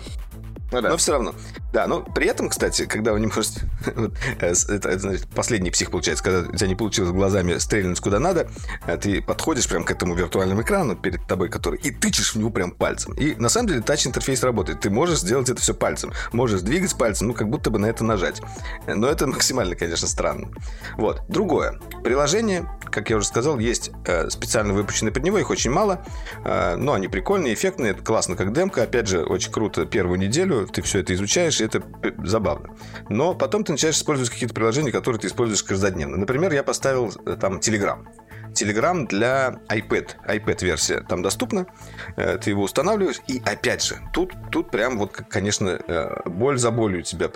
ну, 0.71 0.81
да. 0.81 0.89
Но 0.89 0.97
все 0.97 1.11
равно. 1.11 1.35
Да, 1.71 1.87
но 1.87 2.01
при 2.01 2.27
этом, 2.27 2.49
кстати, 2.49 2.85
когда 2.85 3.13
вы 3.13 3.19
не 3.19 3.27
можете... 3.27 3.61
вот, 3.95 4.13
э, 4.39 4.51
это, 4.51 4.89
это, 4.89 4.99
значит, 4.99 5.27
последний 5.27 5.71
псих 5.71 5.91
получается, 5.91 6.23
когда 6.23 6.49
у 6.49 6.55
тебя 6.55 6.67
не 6.67 6.75
получилось 6.75 7.11
глазами 7.11 7.57
стрельнуть 7.57 7.99
куда 7.99 8.19
надо, 8.19 8.49
э, 8.87 8.97
ты 8.97 9.21
подходишь 9.21 9.67
прям 9.67 9.83
к 9.83 9.91
этому 9.91 10.15
виртуальному 10.15 10.61
экрану 10.61 10.95
перед 10.95 11.25
тобой, 11.27 11.49
который... 11.49 11.79
И 11.81 11.91
тычешь 11.91 12.33
в 12.33 12.39
него 12.39 12.49
прям 12.49 12.71
пальцем. 12.71 13.13
И 13.13 13.35
на 13.35 13.49
самом 13.49 13.67
деле 13.67 13.81
тач-интерфейс 13.81 14.43
работает. 14.43 14.79
Ты 14.79 14.89
можешь 14.89 15.19
сделать 15.19 15.49
это 15.49 15.61
все 15.61 15.73
пальцем. 15.73 16.11
Можешь 16.31 16.61
двигать 16.61 16.97
пальцем, 16.97 17.27
ну, 17.27 17.33
как 17.33 17.49
будто 17.49 17.69
бы 17.69 17.77
на 17.77 17.85
это 17.85 18.03
нажать. 18.03 18.41
Но 18.87 19.07
это 19.07 19.27
максимально, 19.27 19.75
конечно, 19.75 20.07
странно. 20.07 20.49
Вот. 20.97 21.21
Другое. 21.27 21.79
Приложение, 22.03 22.69
как 22.91 23.09
я 23.09 23.17
уже 23.17 23.27
сказал, 23.27 23.59
есть 23.59 23.91
э, 24.05 24.29
специально 24.29 24.73
выпущенные 24.73 25.11
под 25.11 25.23
него, 25.23 25.37
их 25.37 25.49
очень 25.49 25.71
мало. 25.71 26.03
Э, 26.43 26.75
но 26.75 26.93
они 26.93 27.07
прикольные, 27.07 27.53
эффектные, 27.53 27.93
классно 27.93 28.35
как 28.35 28.53
демка. 28.53 28.83
Опять 28.83 29.07
же, 29.07 29.23
очень 29.23 29.51
круто 29.51 29.85
первую 29.85 30.19
неделю 30.19 30.54
ты 30.63 30.81
все 30.81 30.99
это 30.99 31.13
изучаешь, 31.13 31.61
и 31.61 31.65
это 31.65 31.83
забавно. 32.23 32.75
Но 33.09 33.33
потом 33.35 33.63
ты 33.63 33.71
начинаешь 33.71 33.97
использовать 33.97 34.29
какие-то 34.29 34.55
приложения, 34.55 34.91
которые 34.91 35.19
ты 35.19 35.27
используешь 35.27 35.63
каждодневно. 35.63 36.17
Например, 36.17 36.51
я 36.53 36.63
поставил 36.63 37.11
э, 37.25 37.37
там 37.39 37.57
Telegram. 37.57 38.05
Telegram 38.55 39.05
для 39.05 39.59
iPad. 39.67 40.11
iPad-версия 40.27 41.01
там 41.01 41.21
доступна. 41.21 41.67
Э, 42.15 42.37
ты 42.37 42.51
его 42.51 42.63
устанавливаешь. 42.63 43.21
И 43.27 43.41
опять 43.45 43.83
же, 43.83 43.97
тут, 44.13 44.33
тут 44.51 44.71
прям 44.71 44.97
вот, 44.97 45.11
конечно, 45.11 45.79
э, 45.87 46.29
боль 46.29 46.57
за 46.57 46.71
болью 46.71 47.03
тебя 47.03 47.29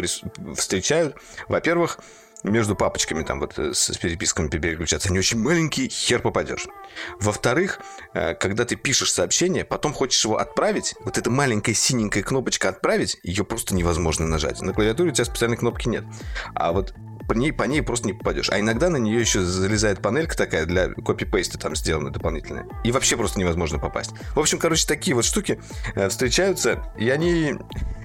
встречают. 0.55 1.15
Во-первых, 1.47 1.99
между 2.43 2.75
папочками 2.75 3.23
там 3.23 3.39
вот 3.39 3.57
э, 3.57 3.73
с 3.73 3.97
переписками 3.97 4.47
переключаться. 4.47 5.09
Они 5.09 5.19
очень 5.19 5.39
маленькие, 5.39 5.89
хер 5.89 6.21
попадешь. 6.21 6.67
Во-вторых, 7.19 7.79
э, 8.13 8.33
когда 8.35 8.65
ты 8.65 8.75
пишешь 8.75 9.11
сообщение, 9.11 9.65
потом 9.65 9.93
хочешь 9.93 10.23
его 10.23 10.37
отправить, 10.37 10.95
вот 11.01 11.17
эта 11.17 11.29
маленькая 11.29 11.73
синенькая 11.73 12.23
кнопочка 12.23 12.69
«Отправить», 12.69 13.17
ее 13.23 13.43
просто 13.43 13.75
невозможно 13.75 14.27
нажать. 14.27 14.61
На 14.61 14.73
клавиатуре 14.73 15.11
у 15.11 15.13
тебя 15.13 15.25
специальной 15.25 15.57
кнопки 15.57 15.87
нет. 15.87 16.05
А 16.55 16.71
вот 16.71 16.93
по 17.29 17.33
ней, 17.33 17.53
по 17.53 17.63
ней 17.63 17.83
просто 17.83 18.07
не 18.07 18.13
попадешь. 18.13 18.49
А 18.49 18.59
иногда 18.59 18.89
на 18.89 18.97
нее 18.97 19.19
еще 19.19 19.41
залезает 19.41 20.01
панелька 20.01 20.35
такая 20.35 20.65
для 20.65 20.89
копипейста 20.89 21.59
там 21.59 21.75
сделана 21.75 22.09
дополнительная. 22.09 22.65
И 22.83 22.91
вообще 22.91 23.17
просто 23.17 23.39
невозможно 23.39 23.77
попасть. 23.77 24.11
В 24.33 24.39
общем, 24.39 24.57
короче, 24.57 24.87
такие 24.87 25.13
вот 25.13 25.25
штуки 25.25 25.61
э, 25.93 26.09
встречаются, 26.09 26.83
и 26.97 27.07
они, 27.09 27.55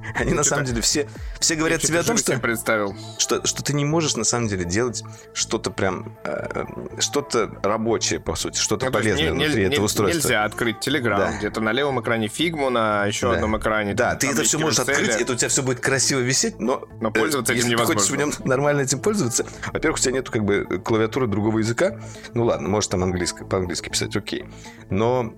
они 0.14 0.32
на 0.32 0.44
самом 0.44 0.64
деле 0.64 0.80
все, 0.80 1.08
все 1.40 1.54
говорят 1.54 1.80
тебе 1.80 2.00
о 2.00 2.02
том, 2.02 2.16
что, 2.16 2.38
представил. 2.38 2.96
что, 3.18 3.44
что 3.46 3.62
ты 3.62 3.72
не 3.74 3.84
можешь 3.84 4.16
на 4.16 4.24
самом 4.24 4.48
деле 4.48 4.64
делать 4.64 5.02
что-то 5.32 5.70
прям, 5.70 6.16
э, 6.24 6.64
что-то 6.98 7.50
рабочее, 7.62 8.20
по 8.20 8.34
сути, 8.34 8.58
что-то 8.58 8.86
ну, 8.86 8.92
полезное 8.92 9.32
внутри 9.32 9.64
этого 9.64 9.86
устройства. 9.86 10.18
Нельзя 10.18 10.44
открыть 10.44 10.86
Telegram, 10.86 11.38
где-то 11.38 11.60
на 11.60 11.72
левом 11.72 12.00
экране 12.00 12.28
фигму, 12.28 12.70
на 12.70 13.06
еще 13.06 13.32
одном 13.32 13.58
экране. 13.58 13.94
Да, 13.94 14.14
ты 14.14 14.30
это 14.30 14.42
все 14.42 14.58
можешь 14.58 14.78
открыть, 14.78 15.20
это 15.20 15.32
у 15.32 15.36
тебя 15.36 15.48
все 15.48 15.62
будет 15.62 15.80
красиво 15.80 16.20
висеть, 16.20 16.60
но, 16.60 16.86
но 17.00 17.10
пользоваться 17.10 17.52
э, 17.52 17.56
этим 17.56 17.64
если 17.64 17.72
невозможно. 17.72 17.94
ты 17.94 18.08
хочешь 18.08 18.34
в 18.34 18.40
нем 18.40 18.48
нормально 18.48 18.82
этим 18.82 19.00
пользоваться, 19.00 19.14
пользоваться. 19.14 19.46
Во-первых, 19.72 19.98
у 19.98 20.02
тебя 20.02 20.12
нету 20.12 20.32
как 20.32 20.44
бы 20.44 20.80
клавиатуры 20.84 21.26
другого 21.26 21.58
языка. 21.58 21.98
Ну 22.34 22.44
ладно, 22.44 22.68
может 22.68 22.90
там 22.90 23.02
английско, 23.02 23.44
по-английски 23.44 23.88
писать, 23.88 24.16
окей. 24.16 24.44
Но 24.90 25.34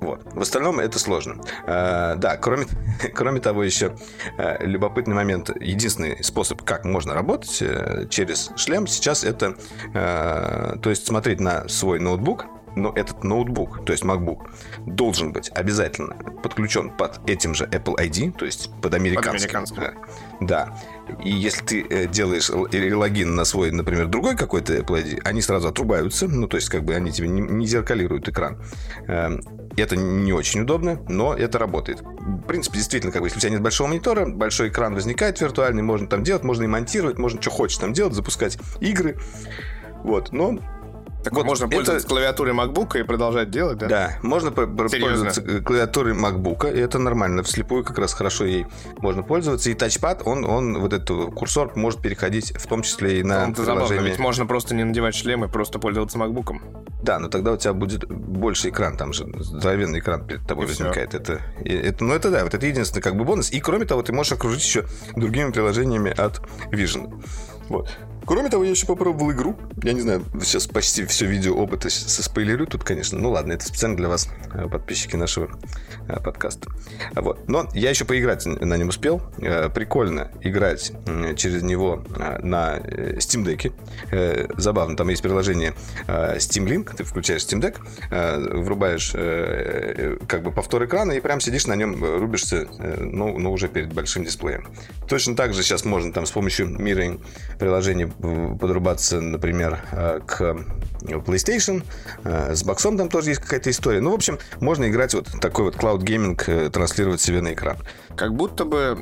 вот. 0.00 0.22
В 0.32 0.40
остальном 0.40 0.80
это 0.80 0.98
сложно. 0.98 1.42
А, 1.66 2.16
да, 2.16 2.36
кроме, 2.36 2.66
кроме 3.14 3.40
того, 3.40 3.62
еще 3.62 3.96
а, 4.38 4.62
любопытный 4.64 5.14
момент. 5.14 5.50
Единственный 5.60 6.22
способ, 6.24 6.62
как 6.62 6.84
можно 6.84 7.14
работать 7.14 7.62
а, 7.62 8.06
через 8.06 8.50
шлем, 8.56 8.86
сейчас 8.86 9.24
это, 9.24 9.56
а, 9.94 10.76
то 10.78 10.90
есть 10.90 11.06
смотреть 11.06 11.40
на 11.40 11.68
свой 11.68 12.00
ноутбук, 12.00 12.46
но 12.76 12.92
этот 12.94 13.24
ноутбук, 13.24 13.84
то 13.84 13.92
есть 13.92 14.04
MacBook, 14.04 14.48
должен 14.86 15.32
быть 15.32 15.50
обязательно 15.54 16.14
подключен 16.42 16.90
под 16.90 17.20
этим 17.28 17.54
же 17.54 17.64
Apple 17.66 17.96
ID, 17.96 18.32
то 18.32 18.44
есть 18.44 18.70
под 18.80 18.94
американский. 18.94 19.48
Под 19.48 19.68
американский. 19.68 19.80
Да. 20.40 20.74
И 21.22 21.30
если 21.30 21.64
ты 21.64 21.86
э, 21.88 22.06
делаешь 22.06 22.50
логин 22.50 23.34
на 23.34 23.44
свой, 23.44 23.70
например, 23.70 24.06
другой 24.06 24.36
какой-то 24.36 24.74
Apple 24.74 25.04
ID, 25.04 25.20
они 25.24 25.42
сразу 25.42 25.68
отрубаются, 25.68 26.28
ну, 26.28 26.48
то 26.48 26.56
есть 26.56 26.70
как 26.70 26.84
бы 26.84 26.94
они 26.94 27.12
тебе 27.12 27.28
не 27.28 27.66
зеркалируют 27.66 28.28
экран. 28.28 28.58
Эм, 29.06 29.42
это 29.76 29.96
не 29.96 30.32
очень 30.32 30.62
удобно, 30.62 31.00
но 31.08 31.34
это 31.34 31.58
работает. 31.58 32.00
В 32.02 32.42
принципе, 32.42 32.78
действительно, 32.78 33.12
как 33.12 33.22
бы, 33.22 33.28
если 33.28 33.38
у 33.38 33.40
тебя 33.40 33.50
нет 33.50 33.60
большого 33.60 33.88
монитора, 33.88 34.26
большой 34.26 34.70
экран 34.70 34.94
возникает 34.94 35.40
виртуальный, 35.40 35.82
можно 35.82 36.08
там 36.08 36.22
делать, 36.22 36.42
можно 36.42 36.64
и 36.64 36.68
монтировать, 36.68 37.18
можно 37.18 37.40
что 37.40 37.50
хочешь 37.50 37.78
там 37.78 37.92
делать, 37.92 38.14
запускать 38.14 38.58
игры. 38.80 39.18
Вот, 40.02 40.32
но 40.32 40.58
так 41.22 41.32
вот 41.32 41.44
можно 41.44 41.66
это... 41.66 41.76
пользоваться 41.76 42.08
клавиатурой 42.08 42.54
MacBook 42.54 42.98
и 42.98 43.02
продолжать 43.02 43.50
делать, 43.50 43.78
да? 43.78 43.86
Да, 43.86 44.18
можно 44.22 44.50
пользоваться 44.50 45.42
клавиатурой 45.62 46.14
MacBook, 46.14 46.72
и 46.72 46.78
это 46.78 46.98
нормально. 46.98 47.42
Вслепую 47.42 47.84
как 47.84 47.98
раз 47.98 48.12
хорошо 48.14 48.44
ей 48.44 48.66
можно 48.98 49.22
пользоваться. 49.22 49.70
И 49.70 49.74
тачпад, 49.74 50.22
он, 50.24 50.44
он 50.44 50.78
вот 50.78 50.92
этот 50.92 51.34
курсор 51.34 51.72
может 51.76 52.00
переходить 52.00 52.52
в 52.56 52.66
том 52.66 52.82
числе 52.82 53.20
и 53.20 53.22
на 53.22 53.44
Он-то 53.44 53.64
забавно, 53.64 53.94
ведь 53.94 54.18
можно 54.18 54.46
просто 54.46 54.74
не 54.74 54.84
надевать 54.84 55.14
шлем 55.14 55.44
и 55.44 55.48
просто 55.48 55.78
пользоваться 55.78 56.18
MacBook. 56.18 56.56
Да, 57.02 57.18
но 57.18 57.28
тогда 57.28 57.52
у 57.52 57.56
тебя 57.56 57.72
будет 57.72 58.06
больше 58.08 58.68
экран, 58.68 58.96
там 58.96 59.12
же 59.12 59.26
здоровенный 59.38 60.00
экран 60.00 60.26
перед 60.26 60.46
тобой 60.46 60.66
и 60.66 60.68
возникает. 60.68 61.14
Это, 61.14 61.40
это, 61.64 62.04
ну 62.04 62.14
это 62.14 62.30
да, 62.30 62.44
вот 62.44 62.54
это 62.54 62.66
единственный 62.66 63.02
как 63.02 63.16
бы 63.16 63.24
бонус. 63.24 63.50
И 63.50 63.60
кроме 63.60 63.86
того, 63.86 64.02
ты 64.02 64.12
можешь 64.12 64.32
окружить 64.32 64.62
еще 64.62 64.84
другими 65.16 65.50
приложениями 65.50 66.10
от 66.10 66.40
Vision. 66.70 67.22
Вот. 67.68 67.88
Кроме 68.30 68.48
того, 68.48 68.62
я 68.62 68.70
еще 68.70 68.86
попробовал 68.86 69.32
игру. 69.32 69.56
Я 69.82 69.92
не 69.92 70.02
знаю, 70.02 70.24
сейчас 70.40 70.68
почти 70.68 71.04
все 71.04 71.26
видео 71.26 71.56
опыта 71.56 71.90
спойлерю 71.90 72.64
тут, 72.64 72.84
конечно. 72.84 73.18
Ну 73.18 73.32
ладно, 73.32 73.54
это 73.54 73.66
специально 73.66 73.96
для 73.96 74.08
вас, 74.08 74.28
э, 74.54 74.68
подписчики 74.68 75.16
нашего 75.16 75.50
э, 76.06 76.20
подкаста. 76.20 76.70
Вот. 77.16 77.48
Но 77.48 77.68
я 77.74 77.90
еще 77.90 78.04
поиграть 78.04 78.46
на 78.46 78.76
нем 78.76 78.90
успел. 78.90 79.20
Э, 79.38 79.68
прикольно 79.68 80.30
играть 80.42 80.92
через 81.36 81.62
него 81.62 82.04
на 82.40 82.78
Steam 82.78 83.44
Deck. 83.44 84.54
Забавно, 84.60 84.96
там 84.96 85.08
есть 85.08 85.22
приложение 85.22 85.74
Steam 86.06 86.68
Link. 86.68 86.94
Ты 86.96 87.02
включаешь 87.02 87.42
Steam 87.42 87.60
Deck, 87.60 88.62
врубаешь 88.62 89.10
как 90.28 90.44
бы 90.44 90.52
повтор 90.52 90.84
экрана 90.84 91.12
и 91.12 91.20
прям 91.20 91.40
сидишь 91.40 91.66
на 91.66 91.74
нем, 91.74 92.00
рубишься, 92.00 92.68
но, 93.00 93.36
но 93.36 93.50
уже 93.50 93.66
перед 93.66 93.92
большим 93.92 94.22
дисплеем. 94.22 94.68
Точно 95.08 95.34
так 95.34 95.52
же 95.52 95.64
сейчас 95.64 95.84
можно 95.84 96.12
там 96.12 96.26
с 96.26 96.30
помощью 96.30 96.68
Mirroring 96.68 97.20
приложения 97.58 98.12
подрубаться, 98.20 99.20
например, 99.20 99.80
э, 99.92 100.20
к 100.26 100.56
PlayStation. 101.02 101.82
Э, 102.24 102.54
с 102.54 102.62
боксом 102.62 102.98
там 102.98 103.08
тоже 103.08 103.30
есть 103.30 103.40
какая-то 103.40 103.70
история. 103.70 104.00
Ну, 104.00 104.10
в 104.10 104.14
общем, 104.14 104.38
можно 104.60 104.88
играть 104.88 105.14
вот 105.14 105.28
такой 105.40 105.66
вот 105.66 105.76
cloud 105.76 106.04
э, 106.46 106.70
транслировать 106.70 107.20
себе 107.20 107.40
на 107.40 107.52
экран. 107.54 107.78
Как 108.16 108.34
будто 108.34 108.64
бы, 108.64 108.98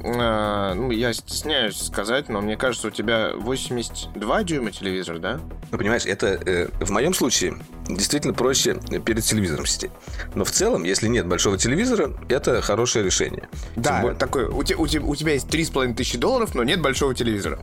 ну, 0.77 0.91
я 0.91 1.13
стесняюсь 1.13 1.81
сказать, 1.81 2.29
но 2.29 2.41
мне 2.41 2.57
кажется, 2.57 2.89
у 2.89 2.91
тебя 2.91 3.33
82 3.35 4.45
дюйма 4.45 4.71
телевизор, 4.71 5.19
да? 5.19 5.41
Ну, 5.73 5.79
понимаешь, 5.79 6.07
это 6.07 6.71
в 6.81 6.91
моем 6.91 7.15
случае 7.15 7.55
действительно 7.89 8.35
проще 8.35 8.79
перед 9.05 9.25
телевизором 9.25 9.67
сидеть. 9.67 9.91
Но 10.35 10.45
в 10.45 10.51
целом, 10.51 10.85
если 10.85 11.09
нет 11.09 11.27
большого 11.27 11.59
телевизора, 11.59 12.13
это 12.29 12.61
хорошее 12.61 13.05
решение. 13.05 13.49
Да, 13.77 14.03
более... 14.03 14.17
такой, 14.17 14.45
у, 14.45 14.63
те, 14.63 14.77
у, 14.77 14.87
те, 14.87 15.01
у 15.01 15.17
тебя 15.17 15.33
есть 15.33 15.49
3,5 15.49 15.95
тысячи 15.95 16.19
долларов, 16.19 16.55
но 16.55 16.63
нет 16.63 16.81
большого 16.81 17.15
телевизора. 17.15 17.59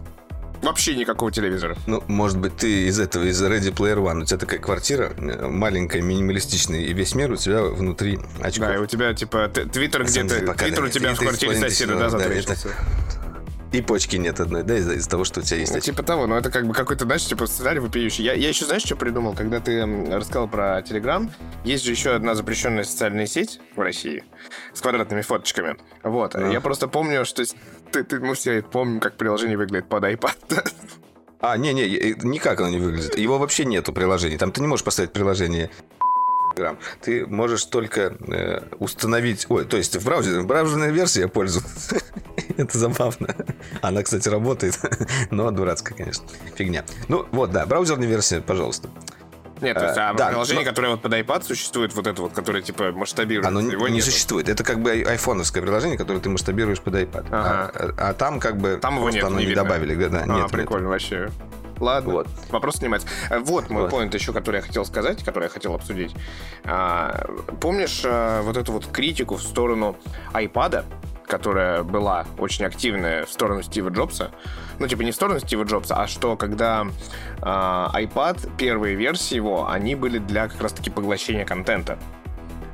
Вообще 0.66 0.96
никакого 0.96 1.32
телевизора. 1.32 1.78
Ну, 1.88 2.04
может 2.08 2.38
быть, 2.38 2.58
ты 2.58 2.88
из 2.88 3.00
этого, 3.00 3.24
из 3.24 3.42
Ready 3.42 3.74
Player 3.74 3.98
One. 3.98 4.22
У 4.22 4.26
тебя 4.26 4.38
такая 4.38 4.60
квартира 4.60 5.14
э, 5.18 5.48
маленькая, 5.48 6.02
минималистичная, 6.02 6.82
и 6.82 6.94
весь 6.94 7.16
мир 7.16 7.32
у 7.32 7.36
тебя 7.36 7.64
внутри 7.64 8.20
очков. 8.42 8.68
Да, 8.68 8.76
и 8.76 8.78
у 8.78 8.86
тебя, 8.86 9.14
типа, 9.14 9.48
твиттер 9.50 10.04
где-то... 10.04 10.54
Твиттер 10.54 10.84
у 10.84 10.90
тебя 10.90 11.14
в 11.14 11.20
квартире 11.20 11.56
соседа, 11.56 11.96
да, 11.96 12.10
затрещился. 12.10 12.70
И 13.76 13.82
почки 13.82 14.16
нет 14.16 14.40
одной, 14.40 14.64
да, 14.64 14.78
из-за 14.78 14.94
из 14.94 15.06
того, 15.06 15.26
что 15.26 15.42
у 15.42 15.44
тебя 15.44 15.60
есть. 15.60 15.74
Ну, 15.74 15.82
типа 15.82 16.02
того, 16.02 16.28
но 16.28 16.38
это 16.38 16.50
как 16.50 16.66
бы 16.66 16.74
какой-то, 16.74 17.04
знаешь, 17.04 17.26
типа 17.26 17.46
сценарий 17.46 17.80
вопиющий. 17.80 18.24
Я, 18.24 18.34
я 18.34 18.48
еще, 18.48 18.64
знаешь, 18.64 18.84
что 18.84 18.96
придумал? 18.96 19.34
Когда 19.34 19.60
ты 19.60 19.86
рассказал 20.10 20.48
про 20.48 20.82
Телеграм, 20.82 21.30
есть 21.66 21.84
же 21.84 21.92
еще 21.92 22.12
одна 22.12 22.36
запрещенная 22.36 22.86
социальная 22.86 23.26
сеть 23.26 23.60
в 23.76 23.82
России 23.82 24.24
с 24.74 24.80
квадратными 24.80 25.22
фоточками. 25.22 25.76
Вот. 26.04 26.36
А. 26.36 26.50
Я 26.50 26.62
просто 26.62 26.88
помню, 26.88 27.26
что 27.26 27.44
ты, 27.96 28.04
ты, 28.04 28.20
мы 28.20 28.36
все 28.36 28.62
помним, 28.62 29.00
как 29.00 29.16
приложение 29.16 29.58
выглядит 29.58 29.88
под 29.88 30.04
iPad. 30.04 30.72
А, 31.40 31.58
не-не, 31.58 32.16
никак 32.24 32.60
оно 32.60 32.70
не 32.70 32.78
выглядит. 32.78 33.18
Его 33.18 33.38
вообще 33.38 33.66
нету 33.66 33.94
приложений. 33.94 34.38
Там 34.38 34.52
ты 34.52 34.62
не 34.62 34.68
можешь 34.68 34.84
поставить 34.84 35.14
приложение. 35.14 35.70
Ты 37.02 37.26
можешь 37.28 37.66
только 37.66 38.18
э, 38.28 38.62
установить... 38.80 39.46
Ой, 39.50 39.66
то 39.66 39.78
есть 39.78 39.96
в 39.96 40.06
браузере, 40.06 40.40
в 40.40 40.48
браузерной 40.48 40.92
версии 40.92 41.22
я 41.22 41.28
пользуюсь. 41.28 41.90
Это 42.58 42.78
забавно. 42.78 43.36
Она, 43.82 44.04
кстати, 44.04 44.30
работает, 44.30 44.80
но 45.32 45.52
дурацкая, 45.52 45.98
конечно. 45.98 46.26
Фигня. 46.56 46.86
Ну, 47.10 47.26
вот, 47.32 47.52
да, 47.52 47.66
браузерная 47.66 48.08
версия, 48.08 48.42
пожалуйста. 48.42 48.90
Нет, 49.66 49.78
то 49.78 49.86
есть, 49.86 49.98
а 49.98 50.14
да, 50.14 50.28
приложение, 50.28 50.64
но... 50.64 50.70
которое 50.70 50.90
вот 50.90 51.02
под 51.02 51.14
iPad 51.14 51.44
существует, 51.44 51.94
вот 51.96 52.08
это 52.08 52.22
вот, 52.22 52.34
которое 52.34 52.62
типа 52.62 52.92
масштабирует, 52.92 53.48
Оно 53.48 53.60
его 53.62 53.88
не 53.88 53.96
нету. 53.96 54.06
существует. 54.06 54.48
Это 54.48 54.64
как 54.64 54.80
бы 54.80 54.92
айфоновское 54.92 55.62
приложение, 55.62 55.98
которое 55.98 56.20
ты 56.20 56.30
масштабируешь 56.30 56.80
под 56.80 56.96
iPad. 56.96 57.26
Ага. 57.32 57.72
А, 57.74 58.10
а, 58.10 58.14
там 58.14 58.40
как 58.40 58.58
бы 58.58 58.78
там 58.82 58.98
его 58.98 59.10
нет, 59.10 59.24
оно 59.24 59.40
не, 59.40 59.48
не 59.48 59.56
добавили. 59.56 59.96
Да, 59.96 60.24
а, 60.24 60.26
нет, 60.28 60.52
прикольно 60.52 60.86
нет. 60.86 60.92
вообще. 60.92 61.30
Ладно, 61.80 62.14
вот. 62.14 62.28
вопрос 62.50 62.76
снимается. 62.76 63.08
Э, 63.30 63.40
вот 63.40 63.70
мой 63.70 63.84
вот. 63.84 63.92
поинт 63.92 64.14
еще, 64.14 64.32
который 64.32 64.58
я 64.58 64.62
хотел 64.62 64.86
сказать, 64.86 65.24
который 65.24 65.46
я 65.46 65.50
хотел 65.50 65.74
обсудить. 65.74 66.16
А, 66.64 67.26
помнишь 67.60 68.04
а, 68.06 68.42
вот 68.44 68.56
эту 68.58 68.72
вот 68.72 68.88
критику 68.88 69.36
в 69.36 69.42
сторону 69.42 69.98
iPad, 70.34 70.86
которая 71.38 71.84
была 71.84 72.26
очень 72.38 72.64
активная 72.64 73.26
в 73.26 73.30
сторону 73.30 73.62
Стива 73.62 73.90
Джобса? 73.90 74.32
Ну, 74.80 74.88
типа 74.88 75.02
не 75.02 75.12
в 75.12 75.16
сторону 75.16 75.40
Стива 75.40 75.64
Джобса, 75.64 75.96
а 75.96 76.08
что 76.08 76.38
когда 76.38 76.88
а, 77.42 77.92
iPad, 77.94 78.56
первые 78.58 78.96
версии 78.96 79.36
его, 79.36 79.70
они 79.70 79.96
были 79.96 80.18
для 80.18 80.48
как 80.48 80.62
раз-таки 80.62 80.90
поглощения 80.90 81.46
контента. 81.46 82.00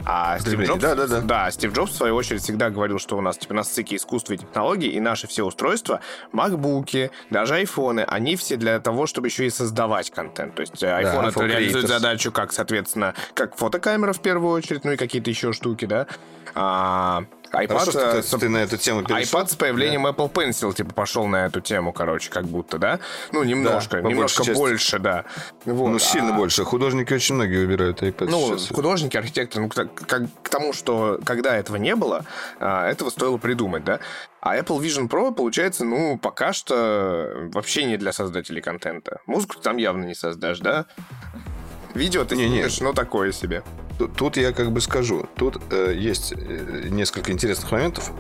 А 0.06 0.38
Стив 0.40 0.60
Джобс, 0.62 0.80
да, 0.82 0.96
да, 0.96 1.08
да. 1.08 1.22
да, 1.22 1.52
Стив 1.52 1.74
Джобс, 1.74 1.92
в 1.92 1.96
свою 1.96 2.16
очередь, 2.16 2.42
всегда 2.42 2.70
говорил, 2.70 3.00
что 3.00 3.18
у 3.18 3.22
нас 3.22 3.38
типа 3.38 3.54
на 3.54 3.64
стыке 3.64 3.96
искусства 3.96 4.34
и 4.34 4.38
технологий, 4.38 4.90
и 4.90 5.00
наши 5.00 5.28
все 5.28 5.44
устройства, 5.44 6.02
макбуки, 6.32 7.12
даже 7.30 7.56
айфоны, 7.56 8.02
они 8.02 8.36
все 8.36 8.58
для 8.58 8.80
того, 8.80 9.08
чтобы 9.08 9.28
еще 9.28 9.46
и 9.46 9.50
создавать 9.50 10.12
контент. 10.12 10.56
То 10.56 10.62
есть 10.62 10.82
iPhone 10.84 11.24
да, 11.24 11.30
это 11.30 11.46
реализует 11.46 11.88
задачу 11.88 12.32
как, 12.32 12.52
соответственно, 12.52 13.14
как 13.34 13.56
фотокамера 13.56 14.14
в 14.14 14.22
первую 14.22 14.54
очередь, 14.54 14.84
ну 14.84 14.92
и 14.92 14.98
какие-то 14.98 15.30
еще 15.30 15.52
штуки, 15.52 15.86
да. 15.86 16.08
А, 16.56 17.24
iPad, 17.52 17.68
Хорошо, 17.68 17.92
что 17.92 18.22
ты, 18.22 18.38
ты 18.38 18.50
на 18.50 18.58
эту 18.58 18.78
тему 18.78 19.04
перешел. 19.04 19.40
iPad 19.42 19.48
с 19.50 19.56
появлением 19.56 20.04
да. 20.04 20.10
Apple 20.10 20.32
Pencil, 20.32 20.74
типа, 20.74 20.94
пошел 20.94 21.28
на 21.28 21.46
эту 21.46 21.60
тему, 21.60 21.92
короче, 21.92 22.30
как 22.30 22.46
будто, 22.46 22.78
да? 22.78 23.00
Ну, 23.32 23.44
немножко, 23.44 24.02
да, 24.02 24.10
немножко 24.10 24.44
больше, 24.54 25.00
да. 25.00 25.26
Вот. 25.66 25.90
Ну, 25.90 26.00
сильно 26.00 26.34
а... 26.34 26.38
больше. 26.38 26.64
Художники 26.64 27.14
очень 27.14 27.36
многие 27.36 27.66
выбирают 27.66 28.02
iPad 28.02 28.28
Ну, 28.30 28.58
сейчас. 28.58 28.76
художники, 28.76 29.18
архитекторы, 29.18 29.64
ну, 29.66 29.70
к, 29.70 29.76
к, 29.76 30.28
к 30.44 30.50
тому, 30.50 30.72
что 30.74 31.20
когда 31.26 31.56
этого 31.58 31.76
не 31.76 31.96
было, 31.96 32.26
а, 32.60 32.90
этого 32.90 33.10
стоило 33.10 33.38
придумать, 33.38 33.84
да? 33.84 34.00
А 34.40 34.58
Apple 34.58 34.80
Vision 34.80 35.10
Pro, 35.10 35.34
получается, 35.34 35.84
ну, 35.84 36.18
пока 36.18 36.54
что 36.54 37.50
вообще 37.54 37.84
не 37.84 37.98
для 37.98 38.14
создателей 38.14 38.62
контента. 38.62 39.20
Музыку 39.26 39.56
ты 39.56 39.62
там 39.62 39.78
явно 39.78 40.06
не 40.06 40.16
создашь, 40.16 40.60
да? 40.60 40.86
Видео 41.94 42.24
ты 42.24 42.38
не, 42.38 42.48
снимешь, 42.48 42.80
не. 42.80 42.88
ну, 42.88 42.94
такое 42.94 43.32
себе. 43.34 43.64
Тут 44.16 44.38
я 44.38 44.52
как 44.52 44.72
бы 44.72 44.82
скажу. 44.82 45.28
Тут 45.36 45.62
э, 45.72 45.94
есть 45.96 46.34
э, 46.34 46.88
несколько 46.90 47.32
интересных 47.32 47.72
моментов. 47.72 48.12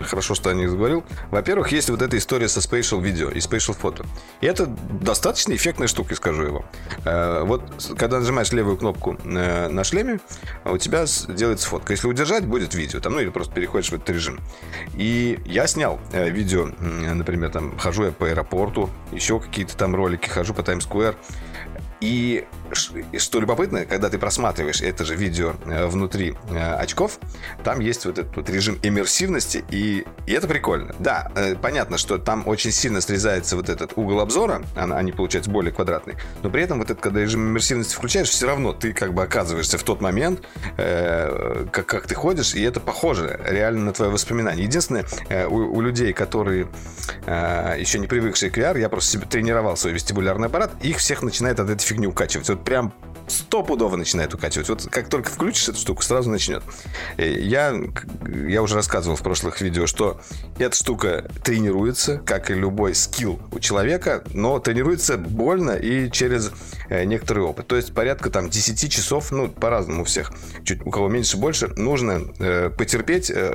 Хорошо, 0.00 0.34
что 0.34 0.50
о 0.50 0.54
них 0.54 0.70
заговорил. 0.70 1.04
Во-первых, 1.30 1.72
есть 1.72 1.90
вот 1.90 2.02
эта 2.02 2.18
история 2.18 2.48
со 2.48 2.60
Spatial 2.60 3.00
Video 3.00 3.32
и 3.32 3.38
Spatial 3.38 3.76
Photo. 3.78 4.06
И 4.40 4.46
это 4.46 4.66
достаточно 4.66 5.54
эффектная 5.54 5.88
штука, 5.88 6.14
скажу 6.14 6.52
вам. 6.52 6.64
Э, 7.04 7.42
вот, 7.44 7.62
когда 7.98 8.18
нажимаешь 8.18 8.52
левую 8.52 8.76
кнопку 8.76 9.16
э, 9.24 9.68
на 9.68 9.84
шлеме, 9.84 10.20
у 10.64 10.78
тебя 10.78 11.04
делается 11.28 11.68
фотка. 11.68 11.92
Если 11.92 12.08
удержать, 12.08 12.44
будет 12.46 12.74
видео. 12.74 13.00
Там, 13.00 13.14
ну, 13.14 13.20
или 13.20 13.30
просто 13.30 13.54
переходишь 13.54 13.90
в 13.90 13.94
этот 13.94 14.10
режим. 14.10 14.40
И 14.94 15.38
я 15.44 15.66
снял 15.66 16.00
э, 16.12 16.30
видео, 16.30 16.66
например, 16.80 17.50
там, 17.50 17.78
хожу 17.78 18.04
я 18.04 18.12
по 18.12 18.26
аэропорту, 18.26 18.90
еще 19.12 19.40
какие-то 19.40 19.76
там 19.76 19.94
ролики, 19.94 20.28
хожу 20.28 20.54
по 20.54 20.62
Таймс-сквер. 20.62 21.16
И 22.00 22.44
что 22.72 23.40
любопытно, 23.40 23.84
когда 23.84 24.08
ты 24.08 24.18
просматриваешь 24.18 24.80
это 24.80 25.04
же 25.04 25.16
видео 25.16 25.54
э, 25.66 25.86
внутри 25.86 26.34
э, 26.50 26.74
очков, 26.74 27.18
там 27.64 27.80
есть 27.80 28.04
вот 28.06 28.18
этот 28.18 28.36
вот 28.36 28.50
режим 28.50 28.78
иммерсивности, 28.82 29.64
и, 29.70 30.04
и 30.26 30.32
это 30.32 30.48
прикольно. 30.48 30.94
Да, 30.98 31.30
э, 31.34 31.54
понятно, 31.56 31.98
что 31.98 32.18
там 32.18 32.46
очень 32.46 32.72
сильно 32.72 33.00
срезается 33.00 33.56
вот 33.56 33.68
этот 33.68 33.92
угол 33.96 34.20
обзора, 34.20 34.62
они 34.74 35.12
получаются 35.12 35.50
более 35.50 35.72
квадратные, 35.72 36.16
но 36.42 36.50
при 36.50 36.62
этом 36.62 36.78
вот 36.78 36.90
этот, 36.90 37.02
когда 37.02 37.20
режим 37.20 37.48
иммерсивности 37.48 37.94
включаешь, 37.94 38.28
все 38.28 38.46
равно 38.46 38.72
ты 38.72 38.92
как 38.92 39.14
бы 39.14 39.22
оказываешься 39.22 39.78
в 39.78 39.82
тот 39.82 40.00
момент, 40.00 40.42
как, 40.76 41.86
как 41.86 42.06
ты 42.06 42.14
ходишь, 42.14 42.54
и 42.54 42.62
это 42.62 42.80
похоже 42.80 43.40
реально 43.44 43.86
на 43.86 43.92
твое 43.92 44.10
воспоминание. 44.10 44.64
Единственное, 44.64 45.04
у, 45.48 45.76
у 45.76 45.80
людей, 45.80 46.12
которые 46.12 46.68
еще 47.26 47.98
не 47.98 48.06
привыкшие 48.06 48.50
к 48.50 48.58
VR, 48.58 48.78
я 48.78 48.88
просто 48.88 49.12
себе 49.12 49.26
тренировал 49.26 49.76
свой 49.76 49.92
вестибулярный 49.92 50.48
аппарат, 50.48 50.72
их 50.82 50.98
всех 50.98 51.22
начинает 51.22 51.60
от 51.60 51.70
этой 51.70 51.82
фигни 51.82 52.06
укачивать. 52.06 52.55
Вот 52.56 52.64
прям 52.64 52.92
стопудово 53.28 53.96
начинает 53.96 54.32
укачивать. 54.32 54.68
Вот 54.68 54.88
как 54.90 55.08
только 55.08 55.30
включишь 55.30 55.68
эту 55.68 55.78
штуку, 55.78 56.02
сразу 56.02 56.30
начнет. 56.30 56.62
Э, 57.16 57.28
я, 57.28 57.74
я 58.48 58.62
уже 58.62 58.76
рассказывал 58.76 59.16
в 59.16 59.22
прошлых 59.22 59.60
видео, 59.60 59.86
что 59.86 60.20
эта 60.58 60.74
штука 60.74 61.28
тренируется, 61.44 62.18
как 62.18 62.50
и 62.50 62.54
любой 62.54 62.94
скилл 62.94 63.40
у 63.52 63.58
человека, 63.58 64.24
но 64.32 64.58
тренируется 64.58 65.18
больно 65.18 65.72
и 65.72 66.10
через 66.10 66.52
некоторый 66.90 67.40
опыт. 67.40 67.66
То 67.66 67.76
есть 67.76 67.94
порядка 67.94 68.30
там 68.30 68.50
10 68.50 68.90
часов, 68.90 69.32
ну, 69.32 69.48
по-разному 69.48 70.02
у 70.02 70.04
всех, 70.04 70.32
чуть 70.64 70.84
у 70.86 70.90
кого 70.90 71.08
меньше, 71.08 71.36
больше, 71.36 71.68
нужно 71.76 72.22
э, 72.38 72.70
потерпеть, 72.70 73.30
э, 73.30 73.54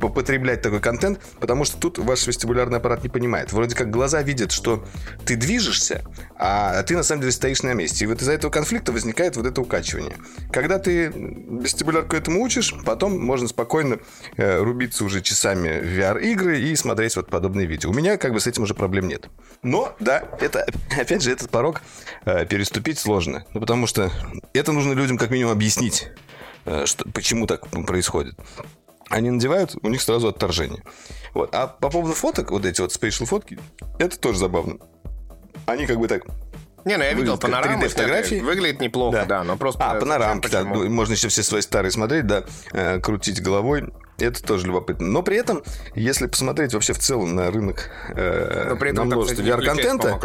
попотреблять 0.00 0.62
такой 0.62 0.80
контент, 0.80 1.20
потому 1.40 1.64
что 1.64 1.78
тут 1.78 1.98
ваш 1.98 2.26
вестибулярный 2.26 2.78
аппарат 2.78 3.02
не 3.02 3.08
понимает. 3.08 3.52
Вроде 3.52 3.74
как 3.74 3.90
глаза 3.90 4.22
видят, 4.22 4.52
что 4.52 4.84
ты 5.24 5.36
движешься, 5.36 6.04
а 6.36 6.82
ты 6.82 6.96
на 6.96 7.02
самом 7.02 7.22
деле 7.22 7.32
стоишь 7.32 7.62
на 7.62 7.72
месте. 7.74 8.04
И 8.04 8.08
вот 8.08 8.20
из-за 8.20 8.32
этого 8.32 8.50
конфликта 8.50 8.92
возникает 8.92 9.36
вот 9.36 9.46
это 9.46 9.60
укачивание. 9.60 10.16
Когда 10.52 10.78
ты 10.78 11.06
вестибулярку 11.06 12.16
этому 12.16 12.42
учишь, 12.42 12.74
потом 12.84 13.18
можно 13.18 13.48
спокойно 13.48 13.98
э, 14.36 14.58
рубиться 14.58 15.04
уже 15.04 15.20
часами 15.22 15.80
в 15.80 15.98
VR-игры 15.98 16.60
и 16.60 16.74
смотреть 16.76 17.16
вот 17.16 17.28
подобные 17.28 17.66
видео. 17.66 17.90
У 17.90 17.94
меня 17.94 18.16
как 18.16 18.32
бы 18.32 18.40
с 18.40 18.46
этим 18.46 18.62
уже 18.62 18.74
проблем 18.74 19.08
нет. 19.08 19.28
Но, 19.62 19.94
да, 20.00 20.24
это, 20.40 20.66
опять 21.00 21.22
же, 21.22 21.32
этот 21.32 21.50
порог 21.50 21.82
э, 22.24 22.44
переступить 22.64 22.98
сложно. 22.98 23.44
Ну, 23.52 23.60
потому 23.60 23.86
что 23.86 24.10
это 24.54 24.72
нужно 24.72 24.92
людям 24.92 25.18
как 25.18 25.30
минимум 25.30 25.52
объяснить, 25.52 26.08
э, 26.64 26.86
что, 26.86 27.06
почему 27.10 27.46
так 27.46 27.68
происходит 27.86 28.34
они 29.10 29.30
надевают, 29.30 29.76
у 29.82 29.90
них 29.90 30.00
сразу 30.00 30.28
отторжение. 30.28 30.82
Вот. 31.34 31.54
А 31.54 31.66
по 31.68 31.90
поводу 31.90 32.14
фоток, 32.14 32.50
вот 32.50 32.64
эти 32.64 32.80
вот 32.80 32.90
спейшл 32.90 33.26
фотки, 33.26 33.60
это 33.98 34.18
тоже 34.18 34.38
забавно. 34.38 34.78
Они 35.66 35.86
как 35.86 35.98
бы 35.98 36.08
так 36.08 36.24
не, 36.84 36.96
ну 36.96 37.04
я 37.04 37.12
видел 37.14 37.38
панорамы. 37.38 37.88
фотографии. 37.88 38.40
Выглядит 38.40 38.80
неплохо, 38.80 39.18
да, 39.18 39.24
да 39.24 39.44
но 39.44 39.56
просто... 39.56 39.82
А, 39.84 39.98
панорамки, 39.98 40.48
да, 40.50 40.64
можно 40.64 41.14
еще 41.14 41.28
все 41.28 41.42
свои 41.42 41.62
старые 41.62 41.90
смотреть, 41.90 42.26
да, 42.26 42.44
э, 42.72 43.00
крутить 43.00 43.42
головой. 43.42 43.92
Это 44.18 44.42
тоже 44.42 44.66
любопытно. 44.66 45.08
Но 45.08 45.22
при 45.22 45.36
этом, 45.36 45.62
если 45.96 46.26
посмотреть 46.26 46.72
вообще 46.72 46.92
в 46.92 46.98
целом 46.98 47.34
на 47.34 47.50
рынок 47.50 47.90
э, 48.10 48.68
Но 48.70 48.76
при 48.76 48.90
этом, 48.90 49.08
на 49.08 49.16
множество 49.16 49.42
VR-контента, 49.42 50.20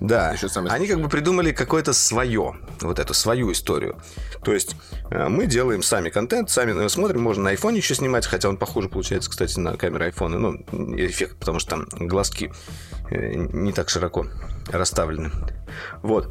да, 0.00 0.34
они 0.70 0.86
как 0.86 1.00
бы 1.00 1.08
придумали 1.10 1.52
какое-то 1.52 1.92
свое, 1.92 2.56
вот 2.80 2.98
эту 2.98 3.12
свою 3.12 3.52
историю. 3.52 4.00
То 4.42 4.54
есть 4.54 4.76
э, 5.10 5.28
мы 5.28 5.46
делаем 5.46 5.82
сами 5.82 6.08
контент, 6.08 6.48
сами 6.48 6.88
смотрим, 6.88 7.20
можно 7.20 7.44
на 7.44 7.54
iPhone 7.54 7.76
еще 7.76 7.94
снимать, 7.94 8.26
хотя 8.26 8.48
он 8.48 8.56
похоже 8.56 8.88
получается, 8.88 9.28
кстати, 9.28 9.58
на 9.58 9.76
камеры 9.76 10.08
iPhone. 10.08 10.38
Ну, 10.38 10.96
эффект, 10.96 11.36
потому 11.38 11.58
что 11.58 11.70
там 11.70 11.86
глазки 12.08 12.50
э, 13.10 13.34
не 13.34 13.72
так 13.72 13.90
широко 13.90 14.26
расставлены. 14.70 15.30
Вот. 16.02 16.30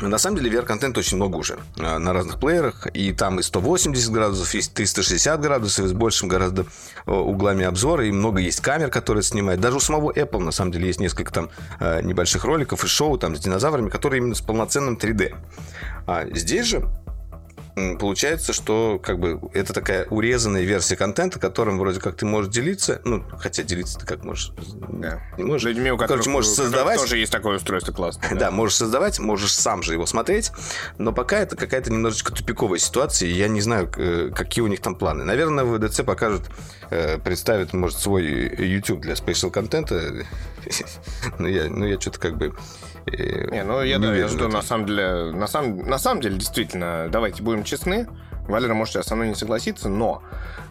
На 0.00 0.18
самом 0.18 0.38
деле 0.38 0.50
VR-контент 0.50 0.98
очень 0.98 1.16
много 1.16 1.36
уже 1.36 1.56
э, 1.76 1.98
на 1.98 2.12
разных 2.12 2.40
плеерах. 2.40 2.88
И 2.94 3.12
там 3.12 3.38
и 3.38 3.42
180 3.42 4.10
градусов, 4.10 4.52
и 4.54 4.60
360 4.60 5.40
градусов, 5.40 5.84
и 5.84 5.88
с 5.88 5.92
большим 5.92 6.28
гораздо 6.28 6.62
э, 7.06 7.10
углами 7.12 7.64
обзора. 7.64 8.04
И 8.06 8.10
много 8.10 8.40
есть 8.40 8.60
камер, 8.60 8.90
которые 8.90 9.22
снимают. 9.22 9.60
Даже 9.60 9.76
у 9.76 9.80
самого 9.80 10.12
Apple, 10.12 10.40
на 10.40 10.50
самом 10.50 10.72
деле, 10.72 10.88
есть 10.88 10.98
несколько 10.98 11.32
там 11.32 11.50
э, 11.78 12.02
небольших 12.02 12.44
роликов 12.44 12.82
и 12.84 12.88
шоу 12.88 13.18
там 13.18 13.36
с 13.36 13.40
динозаврами, 13.40 13.88
которые 13.88 14.18
именно 14.18 14.34
с 14.34 14.40
полноценным 14.40 14.96
3D. 14.96 15.36
А 16.06 16.26
здесь 16.34 16.66
же 16.66 16.88
получается, 17.98 18.52
что 18.52 19.00
как 19.02 19.18
бы 19.18 19.40
это 19.52 19.72
такая 19.72 20.06
урезанная 20.06 20.62
версия 20.62 20.96
контента, 20.96 21.40
которым 21.40 21.78
вроде 21.78 22.00
как 22.00 22.16
ты 22.16 22.24
можешь 22.24 22.52
делиться, 22.52 23.00
ну, 23.04 23.24
хотя 23.38 23.62
делиться 23.64 23.98
ты 23.98 24.06
как 24.06 24.22
можешь, 24.24 24.52
Да. 24.88 25.20
не 25.36 25.44
можешь. 25.44 25.66
Людьми, 25.66 25.90
у 25.90 25.96
которых, 25.96 26.22
Короче, 26.24 26.30
можешь 26.30 26.50
создавать, 26.52 27.00
тоже 27.00 27.18
есть 27.18 27.32
такое 27.32 27.56
устройство 27.56 27.92
классное. 27.92 28.34
да, 28.34 28.50
можешь 28.50 28.76
создавать, 28.76 29.18
можешь 29.18 29.52
сам 29.52 29.82
же 29.82 29.92
его 29.94 30.06
смотреть, 30.06 30.52
но 30.98 31.12
пока 31.12 31.38
это 31.38 31.56
какая-то 31.56 31.90
немножечко 31.90 32.32
тупиковая 32.32 32.78
ситуация, 32.78 33.28
и 33.28 33.32
я 33.32 33.48
не 33.48 33.60
знаю, 33.60 33.90
э, 33.96 34.30
какие 34.34 34.62
у 34.62 34.68
них 34.68 34.80
там 34.80 34.94
планы. 34.94 35.24
Наверное, 35.24 35.64
ВДЦ 35.64 36.02
покажут, 36.04 36.42
э, 36.90 37.18
представят, 37.18 37.72
может, 37.72 37.98
свой 37.98 38.24
YouTube 38.24 39.00
для 39.00 39.16
спешл 39.16 39.50
контента, 39.50 40.12
но 41.38 41.48
я, 41.48 41.68
ну, 41.68 41.86
я 41.86 42.00
что-то 42.00 42.20
как 42.20 42.36
бы 42.36 42.54
э, 43.06 43.50
Не, 43.50 43.64
ну 43.64 43.82
я, 43.82 43.98
не 43.98 44.06
да, 44.06 44.14
я 44.14 44.28
жду, 44.28 44.48
на 44.48 44.62
самом 44.62 44.86
деле, 44.86 45.32
на 45.32 45.46
самом, 45.46 45.78
на 45.88 45.98
самом 45.98 46.20
деле, 46.20 46.36
действительно, 46.36 47.08
давайте 47.10 47.42
будем 47.42 47.64
честны, 47.64 48.08
Валера 48.48 48.74
может 48.74 48.94
сейчас 48.94 49.06
со 49.06 49.14
мной 49.14 49.28
не 49.28 49.34
согласиться, 49.34 49.88
но 49.88 50.22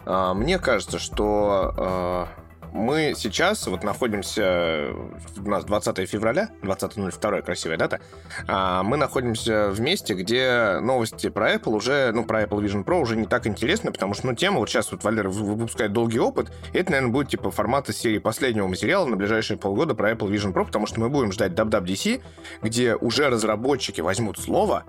а, 0.06 0.34
мне 0.34 0.58
кажется, 0.58 0.98
что 0.98 1.74
а, 1.76 2.28
мы 2.74 3.14
сейчас 3.16 3.66
вот 3.68 3.84
находимся, 3.84 4.90
у 5.36 5.48
нас 5.48 5.64
20 5.64 6.10
февраля, 6.10 6.50
20.02, 6.62 7.42
красивая 7.42 7.78
дата, 7.78 8.00
а, 8.48 8.82
мы 8.82 8.96
находимся 8.96 9.70
в 9.70 9.80
месте, 9.80 10.14
где 10.14 10.80
новости 10.80 11.30
про 11.30 11.54
Apple 11.54 11.72
уже, 11.72 12.10
ну, 12.12 12.24
про 12.24 12.42
Apple 12.42 12.60
Vision 12.60 12.84
Pro 12.84 13.00
уже 13.00 13.16
не 13.16 13.26
так 13.26 13.46
интересны, 13.46 13.92
потому 13.92 14.12
что, 14.14 14.26
ну, 14.26 14.34
тема, 14.34 14.58
вот 14.58 14.68
сейчас 14.68 14.90
вот 14.90 15.04
Валера 15.04 15.30
вы- 15.30 15.54
выпускает 15.54 15.92
долгий 15.92 16.18
опыт, 16.18 16.52
и 16.72 16.78
это, 16.78 16.90
наверное, 16.90 17.12
будет, 17.12 17.28
типа, 17.28 17.52
формата 17.52 17.92
серии 17.92 18.18
последнего 18.18 18.66
материала 18.66 19.06
на 19.06 19.14
ближайшие 19.14 19.56
полгода 19.56 19.94
про 19.94 20.10
Apple 20.10 20.28
Vision 20.28 20.52
Pro, 20.52 20.66
потому 20.66 20.86
что 20.88 20.98
мы 20.98 21.08
будем 21.08 21.30
ждать 21.30 21.52
WWDC, 21.52 22.22
где 22.62 22.96
уже 22.96 23.28
разработчики 23.28 24.00
возьмут 24.00 24.36
слово 24.40 24.82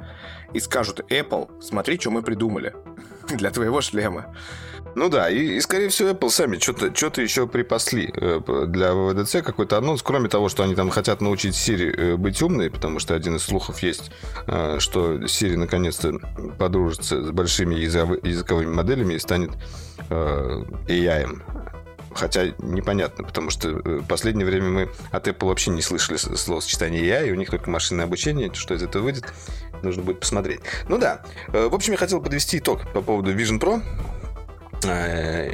и 0.53 0.59
скажут, 0.59 1.01
Apple, 1.11 1.61
смотри, 1.61 1.99
что 1.99 2.09
мы 2.09 2.23
придумали 2.23 2.73
для 3.29 3.51
твоего 3.51 3.81
шлема. 3.81 4.35
Ну 4.95 5.09
да, 5.09 5.29
и, 5.29 5.57
и, 5.57 5.61
скорее 5.61 5.89
всего 5.89 6.09
Apple 6.09 6.29
сами 6.29 6.57
что-то 6.57 6.95
что 6.95 7.21
еще 7.21 7.47
припасли 7.47 8.11
э, 8.15 8.39
для 8.67 8.93
ВВДЦ, 8.93 9.43
какой-то 9.43 9.77
анонс, 9.77 10.01
кроме 10.01 10.29
того, 10.29 10.47
что 10.47 10.63
они 10.63 10.73
там 10.73 10.89
хотят 10.89 11.19
научить 11.19 11.53
Siri 11.53 11.93
э, 11.93 12.15
быть 12.15 12.41
умной, 12.41 12.71
потому 12.71 12.99
что 12.99 13.13
один 13.13 13.35
из 13.35 13.43
слухов 13.43 13.79
есть, 13.79 14.11
э, 14.47 14.77
что 14.79 15.15
Siri 15.15 15.57
наконец-то 15.57 16.13
подружится 16.57 17.21
с 17.21 17.31
большими 17.31 17.75
языковы- 17.75 18.25
языковыми 18.25 18.73
моделями 18.73 19.15
и 19.15 19.19
станет 19.19 19.51
AI. 20.09 21.41
Хотя 22.13 22.45
непонятно, 22.59 23.25
потому 23.25 23.49
что 23.49 23.69
в 23.69 24.07
последнее 24.07 24.45
время 24.45 24.69
мы 24.69 24.89
от 25.11 25.27
Apple 25.27 25.47
вообще 25.47 25.71
не 25.71 25.81
слышали 25.81 26.15
словосочетания 26.15 27.01
AI, 27.01 27.31
у 27.31 27.35
них 27.35 27.49
только 27.49 27.69
машинное 27.69 28.05
обучение, 28.05 28.53
что 28.53 28.73
из 28.73 28.83
этого 28.83 29.03
выйдет, 29.03 29.25
нужно 29.83 30.03
будет 30.03 30.21
посмотреть. 30.21 30.61
Ну 30.87 30.97
да, 30.97 31.23
в 31.49 31.73
общем, 31.73 31.91
я 31.91 31.97
хотел 31.97 32.21
подвести 32.21 32.59
итог 32.59 32.89
по 32.93 33.01
поводу 33.01 33.33
Vision 33.33 33.59
Pro. 33.59 33.81
Э, 34.87 35.49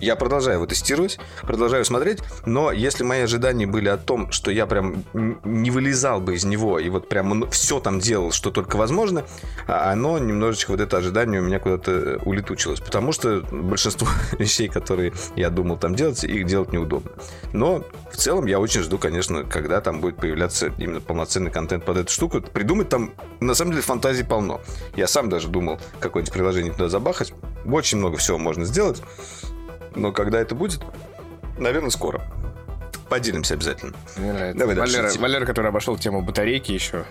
Я 0.00 0.16
продолжаю 0.16 0.56
его 0.56 0.66
тестировать, 0.66 1.18
продолжаю 1.42 1.84
смотреть, 1.84 2.20
но 2.46 2.72
если 2.72 3.04
мои 3.04 3.20
ожидания 3.20 3.66
были 3.66 3.88
о 3.88 3.96
том, 3.96 4.32
что 4.32 4.50
я 4.50 4.66
прям 4.66 5.04
не 5.12 5.70
вылезал 5.70 6.20
бы 6.20 6.34
из 6.34 6.44
него 6.44 6.78
и 6.78 6.88
вот 6.88 7.08
прям 7.08 7.48
все 7.50 7.80
там 7.80 8.00
делал, 8.00 8.32
что 8.32 8.50
только 8.50 8.76
возможно, 8.76 9.24
а 9.66 9.92
оно 9.92 10.18
немножечко 10.18 10.70
вот 10.70 10.80
это 10.80 10.96
ожидание 10.96 11.40
у 11.40 11.44
меня 11.44 11.58
куда-то 11.58 12.20
улетучилось, 12.24 12.80
потому 12.80 13.12
что 13.12 13.42
большинство 13.50 14.08
вещей, 14.38 14.68
которые 14.68 15.12
я 15.36 15.50
думал 15.50 15.76
там 15.76 15.94
делать, 15.94 16.24
их 16.24 16.46
делать 16.46 16.72
неудобно. 16.72 17.10
Но 17.52 17.84
в 18.10 18.16
целом 18.16 18.46
я 18.46 18.58
очень 18.58 18.82
жду, 18.82 18.98
конечно, 18.98 19.44
когда 19.44 19.80
там 19.80 20.00
будет 20.00 20.16
появляться 20.16 20.72
именно 20.78 21.00
полноценный 21.00 21.50
контент 21.50 21.84
под 21.84 21.98
эту 21.98 22.12
штуку. 22.12 22.40
Придумать 22.40 22.88
там, 22.88 23.12
на 23.40 23.54
самом 23.54 23.72
деле, 23.72 23.82
фантазий 23.82 24.24
полно. 24.24 24.60
Я 24.96 25.06
сам 25.06 25.28
даже 25.28 25.48
думал 25.48 25.78
какое-нибудь 26.00 26.32
приложение 26.32 26.72
туда 26.72 26.88
забахать. 26.88 27.32
Очень 27.64 27.98
много 27.98 28.16
всего 28.16 28.38
можно 28.38 28.64
сделать. 28.64 29.02
Но 29.94 30.12
когда 30.12 30.40
это 30.40 30.54
будет, 30.54 30.80
наверное, 31.58 31.90
скоро. 31.90 32.22
Поделимся 33.08 33.54
обязательно. 33.54 33.92
Мне 34.16 34.32
нравится. 34.32 34.58
Давай 34.58 34.76
дальше. 34.76 34.96
Валера, 35.02 35.18
Валера, 35.20 35.46
который 35.46 35.68
обошел 35.68 35.96
тему 35.98 36.22
батарейки 36.22 36.70
еще. 36.70 37.04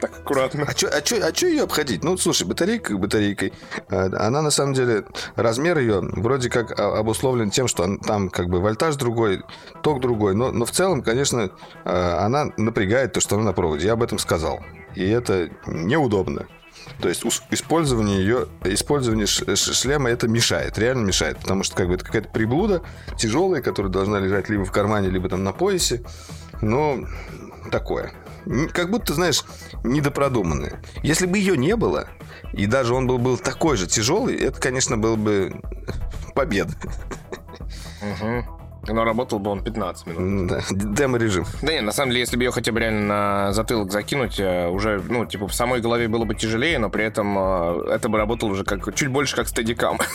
Так 0.00 0.18
аккуратно. 0.18 0.64
А 0.66 0.72
что 0.72 0.88
а 0.88 1.00
чё, 1.00 1.24
а 1.24 1.30
чё 1.30 1.46
ее 1.46 1.62
обходить? 1.62 2.02
Ну, 2.02 2.16
слушай, 2.16 2.44
батарейка 2.46 2.98
батарейкой. 2.98 3.52
э, 3.88 4.10
Она, 4.16 4.42
на 4.42 4.50
самом 4.50 4.74
деле, 4.74 5.04
размер 5.36 5.78
ее 5.78 6.00
вроде 6.00 6.50
как 6.50 6.78
а- 6.78 6.98
обусловлен 6.98 7.50
тем, 7.50 7.68
что 7.68 7.96
там 7.98 8.28
как 8.30 8.48
бы 8.48 8.60
вольтаж 8.60 8.96
другой, 8.96 9.42
ток 9.82 10.00
другой. 10.00 10.34
Но, 10.34 10.50
но 10.50 10.64
в 10.64 10.72
целом, 10.72 11.02
конечно, 11.02 11.50
э, 11.84 11.90
она 12.18 12.46
напрягает 12.56 13.12
то, 13.12 13.20
что 13.20 13.36
она 13.36 13.44
на 13.44 13.52
проводе. 13.52 13.86
Я 13.86 13.92
об 13.92 14.02
этом 14.02 14.18
сказал. 14.18 14.60
И 14.96 15.08
это 15.08 15.48
неудобно. 15.66 16.46
То 17.00 17.08
есть 17.08 17.24
использование 17.50 18.18
ее, 18.18 18.48
использование 18.64 19.26
шлема 19.26 20.10
это 20.10 20.28
мешает, 20.28 20.78
реально 20.78 21.06
мешает, 21.06 21.38
потому 21.38 21.62
что 21.62 21.76
как 21.76 21.88
бы 21.88 21.94
это 21.94 22.04
какая-то 22.04 22.28
приблуда 22.28 22.82
тяжелая, 23.18 23.62
которая 23.62 23.92
должна 23.92 24.18
лежать 24.20 24.48
либо 24.48 24.64
в 24.64 24.72
кармане, 24.72 25.10
либо 25.10 25.28
там 25.28 25.44
на 25.44 25.52
поясе. 25.52 26.02
Но 26.60 27.00
такое. 27.70 28.12
Как 28.72 28.90
будто, 28.90 29.14
знаешь, 29.14 29.42
недопродуманное. 29.84 30.82
Если 31.02 31.26
бы 31.26 31.38
ее 31.38 31.56
не 31.56 31.76
было, 31.76 32.08
и 32.52 32.66
даже 32.66 32.94
он 32.94 33.06
был, 33.06 33.18
был 33.18 33.38
такой 33.38 33.76
же 33.76 33.86
тяжелый, 33.86 34.36
это, 34.36 34.60
конечно, 34.60 34.98
был 34.98 35.16
бы 35.16 35.60
победа. 36.34 36.72
Мгм. 38.02 38.46
Но 38.88 39.04
работал 39.04 39.38
бы 39.38 39.50
он 39.50 39.62
15 39.62 40.06
минут. 40.06 40.50
Да. 40.50 40.60
Демо-режим. 40.70 41.44
Да 41.62 41.72
нет, 41.72 41.82
на 41.82 41.92
самом 41.92 42.10
деле, 42.10 42.20
если 42.20 42.36
бы 42.36 42.42
ее 42.44 42.50
хотя 42.52 42.72
бы 42.72 42.80
реально 42.80 43.06
на 43.46 43.52
затылок 43.52 43.90
закинуть, 43.92 44.38
э, 44.38 44.68
уже, 44.68 45.02
ну, 45.08 45.24
типа, 45.26 45.48
в 45.48 45.54
самой 45.54 45.80
голове 45.80 46.08
было 46.08 46.24
бы 46.24 46.34
тяжелее, 46.34 46.78
но 46.78 46.90
при 46.90 47.04
этом 47.04 47.36
э, 47.38 47.90
это 47.94 48.08
бы 48.08 48.18
работало 48.18 48.50
уже 48.50 48.64
как 48.64 48.94
чуть 48.94 49.08
больше 49.08 49.36
как 49.36 49.48
стадикам. 49.48 49.98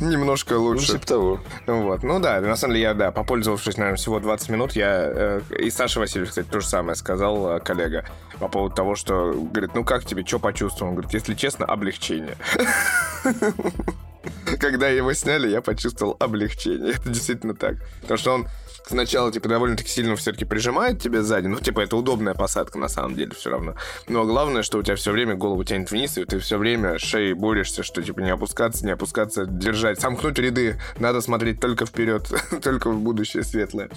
Немножко 0.00 0.54
Ну, 0.54 0.62
лучше. 0.62 0.92
типа 0.92 1.06
того. 1.06 1.40
Вот. 1.66 2.02
Ну 2.04 2.20
да, 2.20 2.40
на 2.40 2.56
самом 2.56 2.74
деле 2.74 2.84
я, 2.88 2.94
да, 2.94 3.10
попользовавшись, 3.10 3.76
наверное, 3.76 3.96
всего 3.96 4.20
20 4.20 4.48
минут, 4.50 4.72
я... 4.72 4.86
э, 4.88 5.40
и 5.58 5.68
Саша 5.70 5.98
Васильев, 6.00 6.28
кстати, 6.28 6.46
то 6.46 6.60
же 6.60 6.66
самое 6.68 6.94
сказал, 6.94 7.56
э, 7.56 7.60
коллега, 7.60 8.04
по 8.38 8.48
поводу 8.48 8.74
того, 8.74 8.94
что, 8.94 9.32
говорит, 9.32 9.74
ну 9.74 9.84
как 9.84 10.04
тебе, 10.04 10.24
что 10.24 10.38
почувствовал? 10.38 10.90
Он 10.90 10.94
говорит, 10.96 11.12
если 11.12 11.34
честно, 11.34 11.66
облегчение. 11.66 12.36
Когда 14.58 14.88
его 14.88 15.12
сняли, 15.12 15.48
я 15.48 15.60
почувствовал 15.60 16.16
облегчение. 16.18 16.92
Это 16.96 17.08
действительно 17.08 17.54
так. 17.54 17.76
Потому 18.02 18.18
что 18.18 18.32
он 18.32 18.48
сначала, 18.86 19.32
типа, 19.32 19.48
довольно-таки 19.48 19.88
сильно 19.88 20.16
все-таки 20.16 20.44
прижимает 20.44 21.00
тебя 21.00 21.22
сзади. 21.22 21.46
Ну, 21.46 21.58
типа, 21.58 21.80
это 21.80 21.96
удобная 21.96 22.34
посадка, 22.34 22.78
на 22.78 22.88
самом 22.88 23.14
деле, 23.14 23.32
все 23.32 23.50
равно. 23.50 23.74
Но 24.08 24.24
главное, 24.24 24.62
что 24.62 24.78
у 24.78 24.82
тебя 24.82 24.96
все 24.96 25.12
время 25.12 25.34
голову 25.34 25.64
тянет 25.64 25.90
вниз, 25.90 26.18
и 26.18 26.24
ты 26.24 26.38
все 26.38 26.58
время 26.58 26.98
шеей 26.98 27.32
борешься, 27.32 27.82
что, 27.82 28.02
типа, 28.02 28.20
не 28.20 28.30
опускаться, 28.30 28.84
не 28.84 28.92
опускаться, 28.92 29.46
держать. 29.46 30.00
Сомкнуть 30.00 30.38
ряды. 30.38 30.78
Надо 30.98 31.20
смотреть 31.20 31.60
только 31.60 31.86
вперед, 31.86 32.30
только 32.62 32.90
в 32.90 33.00
будущее 33.00 33.44
светлое. 33.44 33.90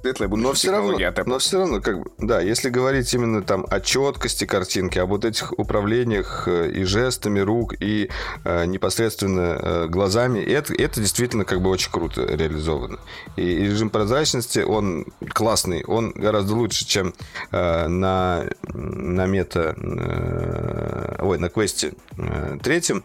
Светлое 0.00 0.28
будущее 0.28 0.48
Но 0.48 0.54
все 0.54 0.70
равно, 0.72 0.98
но 1.26 1.38
все 1.38 1.58
равно, 1.58 1.80
как 1.80 2.02
бы, 2.02 2.10
да, 2.18 2.40
если 2.40 2.70
говорить 2.70 3.12
именно 3.14 3.42
там 3.42 3.66
о 3.70 3.80
четкости 3.80 4.44
картинки, 4.44 4.98
об 4.98 5.12
вот 5.12 5.24
этих 5.24 5.52
управлениях 5.58 6.48
э, 6.48 6.70
и 6.70 6.84
жестами 6.84 7.40
рук, 7.40 7.74
и 7.80 8.10
э, 8.44 8.64
непосредственно 8.64 9.58
э, 9.60 9.86
глазами, 9.88 10.40
это, 10.40 10.74
это 10.74 11.00
действительно 11.00 11.44
как 11.44 11.60
бы 11.60 11.68
очень 11.68 11.92
круто 11.92 12.22
реализовано. 12.24 12.98
И, 13.36 13.42
и 13.42 13.64
режим 13.64 13.90
прозрачности, 13.90 14.31
он 14.64 15.06
классный, 15.28 15.84
он 15.84 16.12
гораздо 16.12 16.54
лучше, 16.54 16.86
чем 16.86 17.14
э, 17.50 17.88
на, 17.88 18.46
на 18.72 19.26
мета, 19.26 19.74
э, 19.76 21.16
ой, 21.20 21.38
на 21.38 21.48
квесте 21.48 21.92
э, 22.16 22.58
третьем. 22.62 23.04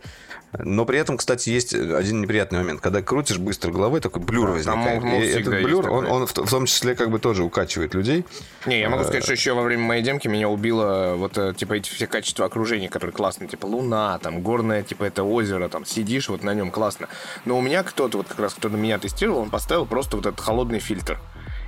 Но 0.58 0.86
при 0.86 0.98
этом, 0.98 1.18
кстати, 1.18 1.50
есть 1.50 1.74
один 1.74 2.22
неприятный 2.22 2.60
момент. 2.60 2.82
Когда 2.82 3.02
крутишь 3.02 3.38
быстро 3.38 3.72
головой, 3.72 4.00
такой 4.00 4.22
блюр 4.22 4.48
Да, 4.58 4.64
там 4.64 4.76
возникает. 4.78 5.02
мол- 5.04 5.12
мол 5.12 5.22
И 5.22 5.26
этот 5.28 5.62
блюр, 5.62 5.90
он, 5.90 6.06
он 6.08 6.26
в, 6.26 6.32
в 6.32 6.50
том 6.50 6.66
числе 6.66 6.96
как 6.96 7.10
бы 7.12 7.20
тоже 7.20 7.44
укачивает 7.44 7.94
людей. 7.94 8.26
Не, 8.66 8.80
я 8.80 8.90
могу 8.90 9.04
сказать, 9.04 9.24
что 9.24 9.34
еще 9.34 9.54
во 9.54 9.62
время 9.64 9.84
моей 9.84 10.04
демки 10.04 10.28
меня 10.28 10.48
убило 10.50 11.16
вот, 11.18 11.38
э, 11.38 11.54
типа, 11.56 11.74
эти 11.74 11.90
все 11.90 12.08
качества 12.08 12.46
окружения, 12.46 12.88
которые 12.90 13.14
классные. 13.14 13.50
Типа, 13.50 13.66
луна, 13.66 14.18
там, 14.20 14.42
горное, 14.42 14.84
типа, 14.84 15.04
это 15.04 15.24
озеро, 15.24 15.68
там, 15.68 15.86
сидишь 15.86 16.30
вот 16.30 16.44
на 16.44 16.54
нем, 16.54 16.72
классно. 16.72 17.10
Но 17.46 17.58
у 17.58 17.62
меня 17.62 17.84
кто-то, 17.84 18.18
вот 18.18 18.28
как 18.28 18.40
раз 18.40 18.54
кто-то 18.54 18.78
меня 18.78 18.98
тестировал, 19.00 19.40
он 19.42 19.50
поставил 19.50 19.86
просто 19.86 20.16
вот 20.16 20.26
этот 20.26 20.40
холодный 20.40 20.80
фильтр. 20.80 21.20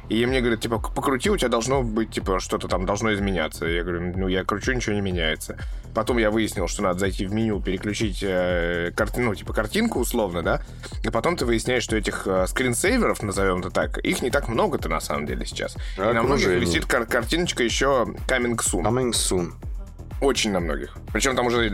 И 0.10 0.26
мне 0.26 0.39
говорят, 0.41 0.60
типа, 0.62 0.80
покрути, 0.80 1.30
у 1.30 1.38
тебя 1.38 1.49
должно 1.49 1.84
быть, 1.84 2.10
типа, 2.12 2.39
что-то 2.39 2.68
там 2.68 2.86
должно 2.86 3.14
изменяться. 3.14 3.66
Я 3.66 3.84
говорю, 3.84 4.14
ну, 4.18 4.28
я 4.28 4.43
кручу, 4.43 4.74
ничего 4.74 4.95
не 4.95 5.01
меняется. 5.01 5.57
Потом 5.93 6.18
я 6.18 6.32
выяснил, 6.32 6.68
что 6.68 6.82
надо 6.82 6.99
зайти 6.99 7.28
в 7.28 7.34
меню, 7.34 7.62
переключить 7.62 8.20
э, 8.24 8.91
карти- 8.95 9.20
ну, 9.20 9.36
типа, 9.36 9.53
картинку 9.53 9.99
условно, 9.99 10.41
да? 10.41 10.62
И 11.03 11.10
потом 11.10 11.36
ты 11.38 11.45
выясняешь, 11.45 11.84
что 11.84 11.95
этих 11.95 12.24
э, 12.26 12.47
скринсейверов, 12.47 13.22
назовем 13.22 13.60
это 13.60 13.70
так, 13.70 13.99
их 13.99 14.22
не 14.24 14.32
так 14.32 14.47
много-то 14.47 14.89
на 14.89 14.99
самом 14.99 15.26
деле 15.28 15.45
сейчас. 15.45 15.76
И 15.97 16.01
на 16.01 16.24
многих 16.24 16.47
висит 16.60 16.86
кар- 16.86 17.05
картиночка 17.05 17.64
еще 17.64 18.07
coming 18.28 18.55
soon. 18.57 18.84
Coming 18.84 19.12
soon. 19.12 19.53
Очень 20.22 20.51
на 20.51 20.60
многих. 20.60 20.97
Причем 21.14 21.36
там 21.36 21.45
уже 21.47 21.70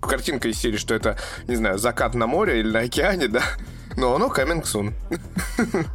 картинка 0.00 0.48
из 0.48 0.58
серии, 0.58 0.76
что 0.78 0.94
это, 0.94 1.18
не 1.46 1.56
знаю, 1.56 1.78
закат 1.78 2.14
на 2.14 2.26
море 2.26 2.60
или 2.60 2.70
на 2.70 2.80
океане, 2.80 3.28
да? 3.28 3.42
Но 3.96 4.14
оно 4.14 4.28
coming 4.28 4.62
soon. 4.62 4.92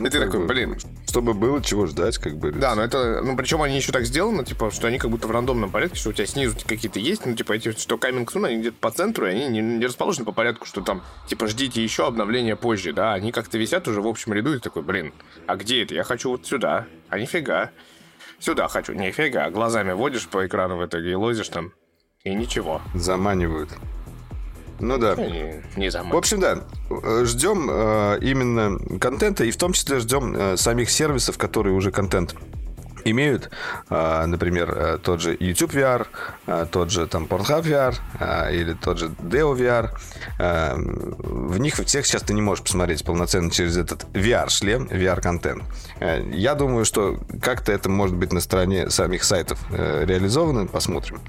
И 0.00 0.10
ты 0.10 0.18
такой, 0.18 0.40
бы, 0.40 0.46
блин, 0.46 0.78
Чтобы 1.06 1.34
было 1.34 1.62
чего 1.62 1.86
ждать, 1.86 2.18
как 2.18 2.36
бы. 2.36 2.52
Да, 2.52 2.74
но 2.74 2.82
это, 2.82 3.20
ну, 3.22 3.36
причем 3.36 3.62
они 3.62 3.76
еще 3.76 3.92
так 3.92 4.04
сделаны, 4.04 4.44
типа, 4.44 4.70
что 4.70 4.86
они 4.86 4.98
как 4.98 5.10
будто 5.10 5.28
в 5.28 5.30
рандомном 5.30 5.70
порядке, 5.70 5.96
что 5.96 6.10
у 6.10 6.12
тебя 6.12 6.26
снизу 6.26 6.56
какие-то 6.66 6.98
есть, 6.98 7.26
ну, 7.26 7.34
типа, 7.34 7.52
эти, 7.52 7.72
что 7.72 7.96
Coming 7.96 8.26
Soon, 8.26 8.46
они 8.46 8.58
где-то 8.58 8.76
по 8.80 8.90
центру, 8.90 9.26
и 9.26 9.30
они 9.30 9.48
не, 9.48 9.60
не 9.60 9.86
расположены 9.86 10.24
по 10.24 10.32
порядку, 10.32 10.66
что 10.66 10.80
там, 10.80 11.02
типа, 11.28 11.46
ждите 11.46 11.82
еще 11.82 12.06
обновления 12.06 12.56
позже, 12.56 12.92
да, 12.92 13.12
они 13.12 13.32
как-то 13.32 13.58
висят 13.58 13.86
уже 13.88 14.00
в 14.00 14.06
общем 14.06 14.32
ряду, 14.32 14.54
и 14.54 14.58
такой, 14.58 14.82
блин, 14.82 15.12
а 15.46 15.56
где 15.56 15.82
это? 15.82 15.94
Я 15.94 16.04
хочу 16.04 16.30
вот 16.30 16.46
сюда, 16.46 16.86
а 17.08 17.18
нифига. 17.18 17.70
Сюда 18.38 18.68
хочу, 18.68 18.94
нифига. 18.94 19.50
Глазами 19.50 19.92
водишь 19.92 20.26
по 20.26 20.46
экрану 20.46 20.78
в 20.78 20.86
итоге 20.86 21.12
и 21.12 21.14
лозишь 21.14 21.48
там, 21.48 21.72
и 22.24 22.34
ничего. 22.34 22.80
Заманивают. 22.94 23.70
Ну 24.80 24.98
да. 24.98 25.14
Не, 25.16 25.62
не 25.76 25.90
В 25.90 26.16
общем, 26.16 26.40
да, 26.40 26.64
ждем 27.24 27.68
э, 27.70 28.18
именно 28.22 28.78
контента, 28.98 29.44
и 29.44 29.50
в 29.50 29.56
том 29.56 29.72
числе 29.72 30.00
ждем 30.00 30.34
э, 30.36 30.56
самих 30.56 30.90
сервисов, 30.90 31.38
которые 31.38 31.74
уже 31.74 31.90
контент 31.90 32.34
имеют, 33.04 33.50
э, 33.88 34.26
например, 34.26 34.70
э, 34.70 34.98
тот 35.02 35.20
же 35.20 35.36
YouTube 35.38 35.74
VR, 35.74 36.06
э, 36.46 36.66
тот 36.70 36.90
же 36.90 37.06
там 37.06 37.24
Pornhub 37.24 37.62
VR 37.62 38.52
или 38.52 38.74
тот 38.74 38.98
же 38.98 39.06
Deo 39.06 39.56
VR. 39.56 39.90
В 40.38 41.58
них 41.58 41.74
всех 41.74 42.06
сейчас 42.06 42.22
ты 42.22 42.34
не 42.34 42.42
можешь 42.42 42.64
посмотреть 42.64 43.04
полноценно 43.04 43.50
через 43.50 43.76
этот 43.76 44.04
VR-шлем, 44.12 44.86
VR-контент. 44.86 45.64
Я 46.32 46.54
думаю, 46.54 46.84
что 46.84 47.18
как-то 47.42 47.72
это 47.72 47.88
может 47.88 48.16
быть 48.16 48.32
на 48.32 48.40
стороне 48.40 48.90
самих 48.90 49.24
сайтов 49.24 49.58
реализовано, 49.70 50.66
посмотрим. 50.66 51.20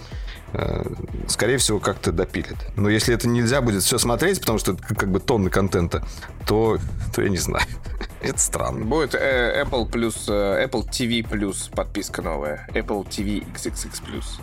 Э, 0.53 0.83
скорее 1.27 1.57
всего, 1.57 1.79
как-то 1.79 2.11
допилят. 2.11 2.57
Но 2.75 2.89
если 2.89 3.13
это 3.13 3.27
нельзя 3.27 3.61
будет 3.61 3.83
все 3.83 3.97
смотреть, 3.97 4.39
потому 4.41 4.59
что 4.59 4.73
это 4.73 4.95
как 4.95 5.09
бы 5.09 5.19
тонны 5.19 5.49
контента, 5.49 6.03
то, 6.45 6.77
то 7.15 7.21
я 7.21 7.29
не 7.29 7.37
знаю. 7.37 7.65
это 8.21 8.39
странно. 8.39 8.85
Будет 8.85 9.15
э, 9.15 9.63
Apple 9.63 9.89
плюс 9.89 10.25
э, 10.27 10.65
Apple 10.65 10.87
TV 10.89 11.27
плюс 11.27 11.69
подписка 11.69 12.21
новая. 12.21 12.67
Apple 12.73 13.07
TV 13.07 13.45
XXX 13.53 14.03
плюс. 14.05 14.39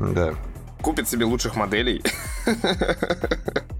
Да. 0.00 0.34
Купит 0.82 1.08
себе 1.08 1.24
лучших 1.24 1.56
моделей. 1.56 2.02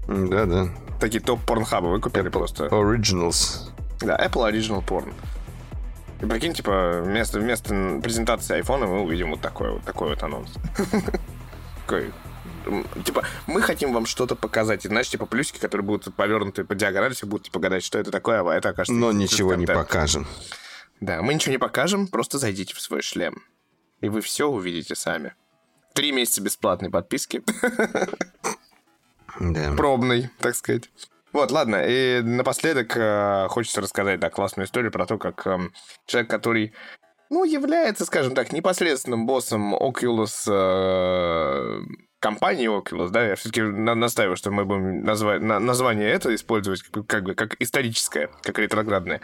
Да, 0.07 0.45
да. 0.45 0.67
Такие 0.99 1.19
топ 1.19 1.41
порнхабы 1.41 1.89
выкупили 1.89 2.29
просто. 2.29 2.65
Originals. 2.67 3.71
Да, 4.01 4.15
Apple 4.15 4.51
Original 4.51 4.85
Porn. 4.85 5.11
И 6.25 6.27
прикинь, 6.27 6.53
типа, 6.53 7.01
вместо, 7.03 7.39
вместо 7.39 7.99
презентации 8.01 8.55
айфона 8.55 8.87
мы 8.87 9.01
увидим 9.01 9.29
вот 9.29 9.41
такой 9.41 9.73
вот, 9.73 9.83
такой 9.83 10.09
вот 10.09 10.23
анонс. 10.23 10.49
Такой, 11.85 12.11
типа, 13.03 13.23
мы 13.45 13.61
хотим 13.61 13.93
вам 13.93 14.07
что-то 14.07 14.35
показать. 14.35 14.85
И, 14.85 14.87
знаешь, 14.87 15.07
типа, 15.07 15.27
плюсики, 15.27 15.59
которые 15.59 15.85
будут 15.85 16.15
повернуты 16.15 16.63
по 16.63 16.73
диагонали, 16.73 17.13
все 17.13 17.27
будут, 17.27 17.45
типа, 17.45 17.59
гадать, 17.59 17.83
что 17.83 17.99
это 17.99 18.09
такое, 18.09 18.41
а 18.41 18.55
это 18.55 18.69
окажется... 18.69 18.99
Но 18.99 19.11
ничего 19.11 19.53
не 19.53 19.67
покажем. 19.67 20.25
Да, 20.99 21.21
мы 21.21 21.35
ничего 21.35 21.51
не 21.51 21.59
покажем, 21.59 22.07
просто 22.07 22.39
зайдите 22.39 22.73
в 22.73 22.81
свой 22.81 23.03
шлем. 23.03 23.43
И 24.01 24.09
вы 24.09 24.21
все 24.21 24.47
увидите 24.47 24.95
сами. 24.95 25.35
Три 25.93 26.11
месяца 26.11 26.41
бесплатной 26.41 26.89
подписки. 26.89 27.43
Да. 29.37 29.73
Пробный, 29.73 30.29
так 30.39 30.55
сказать. 30.55 30.89
Вот, 31.35 31.51
ладно, 31.51 31.83
и 31.85 32.21
напоследок 32.21 32.95
э, 32.95 33.47
хочется 33.49 33.81
рассказать, 33.81 34.21
да, 34.21 34.29
классную 34.29 34.67
историю 34.67 34.89
про 34.89 35.05
то, 35.05 35.17
как 35.17 35.45
э, 35.45 35.59
человек, 36.05 36.29
который, 36.29 36.73
ну, 37.29 37.43
является, 37.43 38.05
скажем 38.05 38.33
так, 38.35 38.53
непосредственным 38.53 39.25
боссом 39.25 39.75
Oculus, 39.75 40.47
э, 40.47 41.81
компании 42.21 42.69
Oculus, 42.69 43.09
да, 43.09 43.27
я 43.27 43.35
все-таки 43.35 43.63
на 43.63 43.95
настаиваю, 43.95 44.37
что 44.37 44.49
мы 44.49 44.63
будем 44.63 45.03
назвать, 45.03 45.41
на, 45.41 45.59
название 45.59 46.09
это 46.09 46.33
использовать 46.33 46.83
как, 46.83 47.05
как 47.05 47.23
бы 47.25 47.35
как 47.35 47.57
историческое, 47.59 48.29
как 48.41 48.57
ретроградное. 48.57 49.19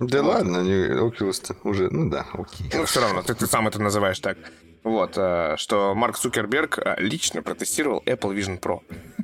Да 0.00 0.22
вот. 0.22 0.34
ладно, 0.34 0.58
не 0.58 0.88
Oculus-то 0.88 1.56
уже, 1.66 1.88
ну 1.90 2.10
да, 2.10 2.26
окей. 2.34 2.70
Ну, 2.74 2.84
все 2.84 3.00
равно, 3.00 3.22
ты, 3.22 3.34
ты 3.34 3.46
сам 3.46 3.68
это 3.68 3.80
называешь 3.80 4.18
так. 4.18 4.36
Вот, 4.84 5.14
э, 5.16 5.54
что 5.56 5.94
Марк 5.94 6.18
Цукерберг 6.18 6.78
э, 6.78 6.96
лично 6.98 7.42
протестировал 7.42 8.02
Apple 8.04 8.36
Vision 8.36 8.60
Pro 8.60 8.80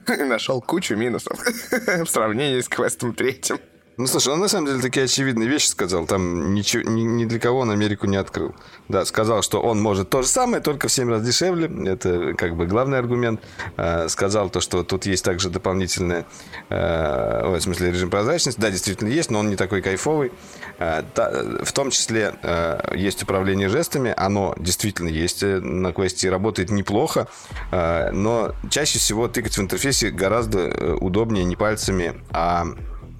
нашел 0.26 0.62
кучу 0.62 0.96
минусов 0.96 1.38
в 1.70 2.06
сравнении 2.06 2.60
с 2.60 2.68
квестом 2.68 3.14
третьим. 3.14 3.58
Ну, 4.00 4.06
слушай, 4.06 4.32
он 4.32 4.40
на 4.40 4.48
самом 4.48 4.66
деле 4.66 4.80
такие 4.80 5.04
очевидные 5.04 5.46
вещи 5.46 5.66
сказал. 5.66 6.06
Там 6.06 6.54
ничего, 6.54 6.90
ни, 6.90 7.02
ни 7.02 7.26
для 7.26 7.38
кого 7.38 7.58
он 7.58 7.70
Америку 7.70 8.06
не 8.06 8.16
открыл. 8.16 8.54
Да, 8.88 9.04
сказал, 9.04 9.42
что 9.42 9.60
он 9.60 9.78
может 9.78 10.08
то 10.08 10.22
же 10.22 10.28
самое, 10.28 10.62
только 10.62 10.88
в 10.88 10.92
7 10.92 11.10
раз 11.10 11.22
дешевле. 11.22 11.70
Это 11.86 12.32
как 12.32 12.56
бы 12.56 12.64
главный 12.64 12.98
аргумент. 12.98 13.42
А, 13.76 14.08
сказал 14.08 14.48
то, 14.48 14.62
что 14.62 14.84
тут 14.84 15.04
есть 15.04 15.22
также 15.22 15.50
дополнительная, 15.50 16.24
а, 16.70 17.54
в 17.54 17.60
смысле, 17.60 17.90
режим 17.90 18.08
прозрачности. 18.08 18.58
Да, 18.58 18.70
действительно 18.70 19.08
есть, 19.08 19.30
но 19.30 19.40
он 19.40 19.50
не 19.50 19.56
такой 19.56 19.82
кайфовый. 19.82 20.32
А, 20.78 21.04
та, 21.14 21.30
в 21.62 21.72
том 21.72 21.90
числе 21.90 22.32
а, 22.42 22.94
есть 22.94 23.22
управление 23.22 23.68
жестами. 23.68 24.14
Оно 24.16 24.54
действительно 24.58 25.08
есть 25.08 25.42
на 25.42 25.92
квесте 25.92 26.30
работает 26.30 26.70
неплохо. 26.70 27.28
А, 27.70 28.10
но 28.12 28.54
чаще 28.70 28.98
всего 28.98 29.28
тыкать 29.28 29.58
в 29.58 29.60
интерфейсе 29.60 30.08
гораздо 30.08 30.60
э, 30.60 30.94
удобнее 30.94 31.44
не 31.44 31.54
пальцами, 31.54 32.14
а 32.30 32.64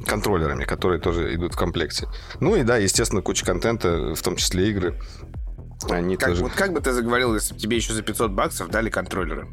контроллерами, 0.06 0.64
которые 0.64 1.00
тоже 1.00 1.34
идут 1.34 1.54
в 1.54 1.56
комплекте. 1.56 2.08
Ну 2.40 2.56
и 2.56 2.62
да, 2.62 2.76
естественно, 2.76 3.22
куча 3.22 3.44
контента, 3.44 4.14
в 4.14 4.22
том 4.22 4.36
числе 4.36 4.70
игры. 4.70 4.98
Они 5.88 6.16
как, 6.16 6.30
тоже... 6.30 6.42
Вот 6.42 6.52
как 6.52 6.72
бы 6.72 6.80
ты 6.80 6.92
заговорил, 6.92 7.34
если 7.34 7.54
бы 7.54 7.60
тебе 7.60 7.76
еще 7.76 7.92
за 7.92 8.02
500 8.02 8.30
баксов 8.32 8.68
дали 8.68 8.90
контроллеры? 8.90 9.48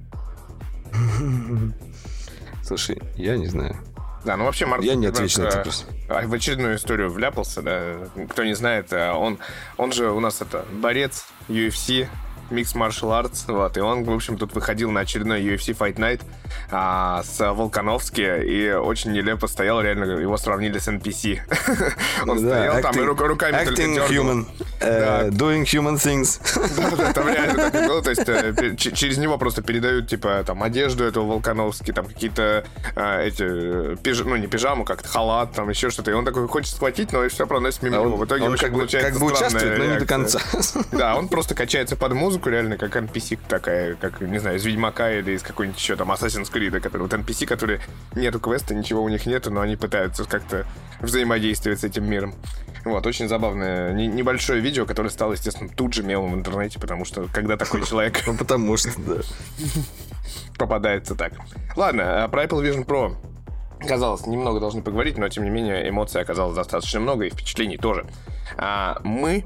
Слушай, 2.63 3.01
я 3.15 3.37
не 3.37 3.47
знаю. 3.47 3.77
Да, 4.25 4.35
ну 4.35 4.43
вообще 4.43 4.65
Марк 4.65 4.83
Я 4.83 4.95
не 4.95 5.05
отвечу 5.05 5.41
на 5.41 5.47
это 5.47 5.61
просто. 5.61 5.85
В 6.07 6.33
очередную 6.33 6.75
историю 6.75 7.09
вляпался, 7.09 7.61
да. 7.61 7.95
Кто 8.29 8.43
не 8.43 8.55
знает, 8.55 8.91
э, 8.91 9.11
он, 9.11 9.39
он 9.77 9.93
же 9.93 10.11
у 10.11 10.19
нас 10.19 10.41
это 10.41 10.65
борец 10.73 11.25
UFC, 11.47 12.07
Mixed 12.49 12.75
Martial 12.75 13.11
Arts, 13.11 13.43
вот, 13.47 13.77
и 13.77 13.79
он, 13.79 14.03
в 14.03 14.11
общем, 14.11 14.37
тут 14.37 14.53
выходил 14.53 14.91
на 14.91 15.01
очередной 15.01 15.41
UFC 15.41 15.77
Fight 15.77 15.95
Night 15.95 16.21
а, 16.71 17.23
с 17.23 17.39
Волконовски, 17.39 18.43
и 18.43 18.71
очень 18.71 19.11
нелепо 19.11 19.47
стоял, 19.47 19.81
реально, 19.81 20.05
его 20.05 20.37
сравнили 20.37 20.79
с 20.79 20.87
NPC. 20.87 21.39
Он 22.27 22.39
стоял 22.39 22.81
там 22.81 22.99
и 22.99 23.03
руками 23.03 23.55
Acting 23.55 24.07
human, 24.09 24.45
э, 24.79 25.29
doing 25.29 25.63
human 25.63 25.95
things. 25.95 26.39
Да, 26.97 27.13
там 27.13 27.27
реально 27.27 27.69
так 27.69 27.75
и 27.75 27.87
было, 27.87 28.01
то 28.01 28.09
есть 28.09 28.23
э, 28.27 28.75
через 28.75 29.17
него 29.17 29.37
просто 29.37 29.61
передают, 29.61 30.07
типа, 30.07 30.43
там, 30.45 30.63
одежду 30.63 31.03
этого 31.03 31.25
Волконовски, 31.25 31.91
там, 31.91 32.05
какие-то 32.05 32.65
а, 32.95 33.21
эти, 33.21 33.43
ну, 34.23 34.35
не 34.35 34.47
пижаму, 34.47 34.85
как-то 34.85 35.07
халат, 35.07 35.53
там, 35.53 35.69
еще 35.69 35.89
что-то, 35.89 36.11
и 36.11 36.13
он 36.13 36.25
такой 36.25 36.47
хочет 36.47 36.73
схватить, 36.73 37.11
но 37.11 37.27
все 37.29 37.45
проносит 37.47 37.83
мимо 37.83 37.97
а 37.97 38.03
него. 38.03 38.17
В 38.17 38.25
итоге 38.25 38.43
он 38.43 38.57
как 38.57 38.71
бы 38.71 38.83
участвует, 38.83 39.77
но 39.77 39.85
не 39.85 39.99
до 39.99 40.05
конца. 40.05 40.39
Да, 40.91 41.15
он 41.15 41.27
просто 41.27 41.55
качается 41.55 41.95
под 41.95 42.13
музыку, 42.13 42.36
музыку 42.38 42.49
реально 42.49 42.77
как 42.77 42.95
NPC 42.95 43.39
такая, 43.47 43.95
как, 43.95 44.21
не 44.21 44.38
знаю, 44.38 44.57
из 44.57 44.65
Ведьмака 44.65 45.11
или 45.11 45.31
из 45.31 45.41
какой-нибудь 45.41 45.79
еще 45.79 45.95
там 45.95 46.11
Assassin's 46.11 46.51
Creed, 46.51 46.79
который 46.79 47.01
вот 47.01 47.13
NPC, 47.13 47.47
которые 47.47 47.81
нету 48.13 48.39
квеста, 48.39 48.75
ничего 48.75 49.01
у 49.01 49.09
них 49.09 49.25
нету, 49.25 49.49
но 49.49 49.61
они 49.61 49.75
пытаются 49.75 50.23
как-то 50.25 50.67
взаимодействовать 51.01 51.79
с 51.79 51.83
этим 51.83 52.07
миром. 52.07 52.35
Вот, 52.85 53.07
очень 53.07 53.27
забавное 53.27 53.91
небольшое 53.91 54.61
видео, 54.61 54.85
которое 54.85 55.09
стало, 55.09 55.33
естественно, 55.33 55.69
тут 55.75 55.93
же 55.93 56.03
мемом 56.03 56.33
в 56.33 56.35
интернете, 56.35 56.79
потому 56.79 57.05
что 57.05 57.27
когда 57.33 57.57
такой 57.57 57.83
человек... 57.88 58.21
Ну, 58.27 58.35
потому 58.35 58.77
что, 58.77 58.91
да. 59.01 59.21
Попадается 60.59 61.15
так. 61.15 61.33
Ладно, 61.75 62.23
а 62.23 62.27
про 62.27 62.43
Apple 62.43 62.61
Vision 62.61 62.85
Pro 62.85 63.15
Казалось, 63.79 64.25
немного 64.25 64.59
должны 64.59 64.81
поговорить, 64.81 65.17
но 65.17 65.29
тем 65.29 65.43
не 65.43 65.51
менее 65.51 65.88
эмоций 65.88 66.21
оказалось 66.21 66.55
достаточно 66.55 66.99
много 66.99 67.25
и 67.25 67.29
впечатлений 67.29 67.77
тоже. 67.77 68.05
А 68.57 68.99
мы 69.03 69.45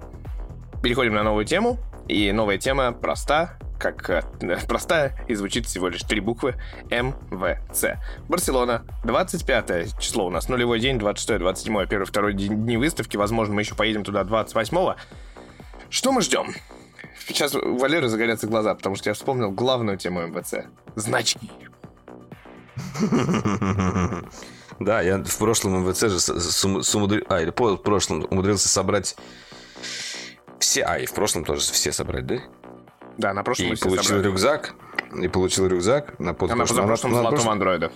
переходим 0.81 1.13
на 1.13 1.23
новую 1.23 1.45
тему. 1.45 1.77
И 2.11 2.33
новая 2.33 2.57
тема 2.57 2.91
проста, 2.91 3.57
как 3.79 4.09
э, 4.09 4.21
простая 4.67 5.17
и 5.29 5.33
звучит 5.33 5.65
всего 5.65 5.87
лишь 5.87 6.01
три 6.01 6.19
буквы 6.19 6.55
МВЦ. 6.89 8.01
Барселона, 8.27 8.83
25 9.05 9.97
число 9.97 10.25
у 10.25 10.29
нас, 10.29 10.49
нулевой 10.49 10.81
день, 10.81 10.99
26 10.99 11.39
27 11.39 11.87
первый, 11.87 12.03
второй 12.03 12.33
дни 12.33 12.75
выставки, 12.75 13.15
возможно, 13.15 13.53
мы 13.53 13.61
еще 13.61 13.75
поедем 13.75 14.03
туда 14.03 14.25
28 14.25 14.95
Что 15.89 16.11
мы 16.11 16.21
ждем? 16.21 16.53
Сейчас 17.27 17.55
у 17.55 17.77
Валеры 17.77 18.09
загорятся 18.09 18.45
глаза, 18.45 18.75
потому 18.75 18.97
что 18.97 19.09
я 19.09 19.13
вспомнил 19.13 19.49
главную 19.49 19.97
тему 19.97 20.27
МВЦ. 20.27 20.65
Значки. 20.95 21.49
Да, 24.79 24.99
я 25.01 25.19
в 25.19 25.37
прошлом 25.37 25.87
МВЦ 25.87 26.01
же 26.07 26.19
сумудрил... 26.19 27.23
А, 27.29 27.39
или 27.39 27.51
по 27.51 27.77
прошлом 27.77 28.25
умудрился 28.31 28.67
собрать 28.67 29.15
все, 30.61 30.83
а 30.83 30.99
и 30.99 31.05
в 31.05 31.13
прошлом 31.13 31.43
тоже 31.43 31.61
все 31.61 31.91
собрать, 31.91 32.25
да? 32.25 32.37
Да, 33.17 33.33
на 33.33 33.43
прошлом 33.43 33.73
и 33.73 33.75
получил 33.75 34.03
собрали. 34.03 34.23
рюкзак. 34.23 34.73
И 35.21 35.27
получил 35.27 35.67
рюкзак 35.67 36.17
на 36.19 36.33
под... 36.33 36.51
А 36.51 36.55
на 36.55 36.65
позапрошлом 36.65 37.13
золотом 37.13 37.49
андроида. 37.49 37.91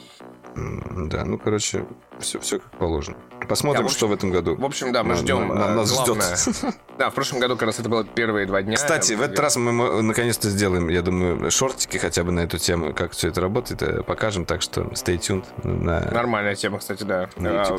Да, 0.56 1.26
ну, 1.26 1.38
короче, 1.38 1.86
все, 2.20 2.40
все 2.40 2.60
как 2.60 2.72
положено. 2.72 3.18
Посмотрим, 3.48 3.82
да, 3.82 3.86
общем, 3.86 3.98
что 3.98 4.08
в 4.08 4.14
этом 4.14 4.32
году. 4.32 4.56
В 4.56 4.64
общем, 4.64 4.94
да, 4.94 5.04
мы 5.04 5.10
на, 5.10 5.16
ждем. 5.16 5.48
На, 5.50 5.54
на, 5.54 5.76
нас 5.76 5.92
главное. 5.92 6.36
ждет. 6.36 6.76
Да, 6.98 7.10
в 7.10 7.14
прошлом 7.14 7.40
году 7.40 7.56
как 7.56 7.64
раз 7.64 7.80
это 7.80 7.90
было 7.90 8.06
первые 8.06 8.46
два 8.46 8.62
дня. 8.62 8.78
Кстати, 8.78 9.14
в 9.14 9.22
этот 9.22 9.38
раз 9.38 9.58
мы 9.58 10.02
наконец-то 10.02 10.50
сделаем, 10.50 10.88
я 10.88 11.02
думаю, 11.02 11.52
шортики 11.52 11.98
хотя 11.98 12.24
бы 12.24 12.32
на 12.32 12.40
эту 12.40 12.58
тему, 12.58 12.94
как 12.94 13.12
все 13.12 13.28
это 13.28 13.42
работает, 13.42 13.82
э, 13.82 14.02
покажем, 14.04 14.46
так 14.46 14.62
что 14.62 14.84
stay 14.94 15.18
tuned. 15.18 15.46
На... 15.64 16.00
Нормальная 16.12 16.56
тема, 16.56 16.80
кстати, 16.80 17.04
да. 17.04 17.30
На 17.36 17.64
а, 17.64 17.78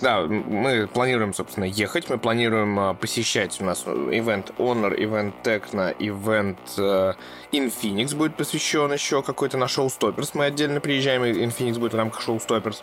Да, 0.00 0.22
мы 0.22 0.86
планируем, 0.86 1.32
собственно, 1.32 1.64
ехать, 1.64 2.10
мы 2.10 2.18
планируем 2.18 2.78
э, 2.78 2.94
посещать 2.94 3.60
у 3.60 3.64
нас 3.64 3.84
ивент 3.86 4.52
Honor, 4.58 4.94
ивент 4.94 5.34
Tecno, 5.44 5.94
ивент 5.98 6.58
э, 6.76 7.14
Infinix 7.52 8.16
будет 8.16 8.36
посвящен 8.36 8.92
еще 8.92 9.22
какой-то 9.22 9.56
на 9.56 9.68
шоу 9.68 9.88
Стопперс. 9.88 10.34
Мы 10.34 10.46
отдельно 10.46 10.80
приезжаем, 10.80 11.24
и 11.24 11.32
Infinix 11.32 11.78
будет 11.78 11.92
в 11.92 11.96
рамках 11.96 12.22
шоу 12.22 12.40
Стопперс. 12.40 12.82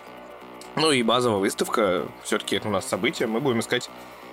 Ну 0.76 0.91
и 0.91 1.03
базовая 1.03 1.39
выставка, 1.39 2.07
все-таки 2.24 2.55
это 2.55 2.70
у 2.70 2.72
нас 2.72 2.86
событие, 2.86 3.28
мы 3.28 3.41
будем 3.41 3.59
искать 3.59 3.89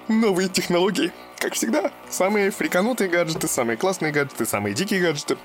новые 0.07 0.49
технологии. 0.49 1.13
Как 1.39 1.55
всегда, 1.55 1.91
самые 2.09 2.51
фриканутые 2.51 3.11
гаджеты, 3.11 3.49
самые 3.49 3.77
классные 3.77 4.13
гаджеты, 4.13 4.47
самые 4.47 4.75
дикие 4.75 5.01
гаджеты, 5.01 5.37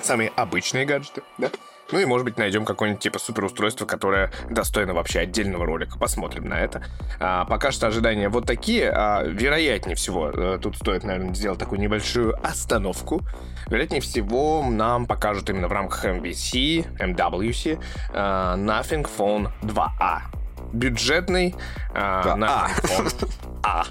самые 0.00 0.32
обычные 0.36 0.86
гаджеты, 0.86 1.22
да? 1.36 1.50
Ну 1.92 2.00
и, 2.00 2.04
может 2.04 2.24
быть, 2.24 2.36
найдем 2.36 2.64
какое-нибудь 2.64 3.02
типа 3.02 3.18
суперустройство, 3.18 3.86
которое 3.86 4.32
достойно 4.50 4.92
вообще 4.94 5.20
отдельного 5.20 5.66
ролика. 5.66 5.98
Посмотрим 5.98 6.48
на 6.48 6.60
это. 6.60 6.84
А, 7.20 7.44
пока 7.44 7.70
что 7.70 7.86
ожидания 7.86 8.28
вот 8.28 8.46
такие. 8.46 8.90
А, 8.90 9.22
вероятнее 9.22 9.94
всего, 9.94 10.30
э, 10.30 10.58
тут 10.60 10.76
стоит, 10.76 11.04
наверное, 11.04 11.34
сделать 11.34 11.58
такую 11.58 11.80
небольшую 11.80 12.34
остановку. 12.44 13.22
Вероятнее 13.68 14.00
всего, 14.00 14.64
нам 14.68 15.06
покажут 15.06 15.48
именно 15.50 15.68
в 15.68 15.72
рамках 15.72 16.04
MVC, 16.04 16.86
MWC, 16.98 17.80
а, 18.12 18.56
Nothing 18.56 19.08
Phone 19.16 19.50
2A. 19.62 20.22
Бюджетный 20.72 21.54
а, 21.94 22.36
Nothing 22.36 22.82
Phone 22.82 23.30
A. 23.62 23.84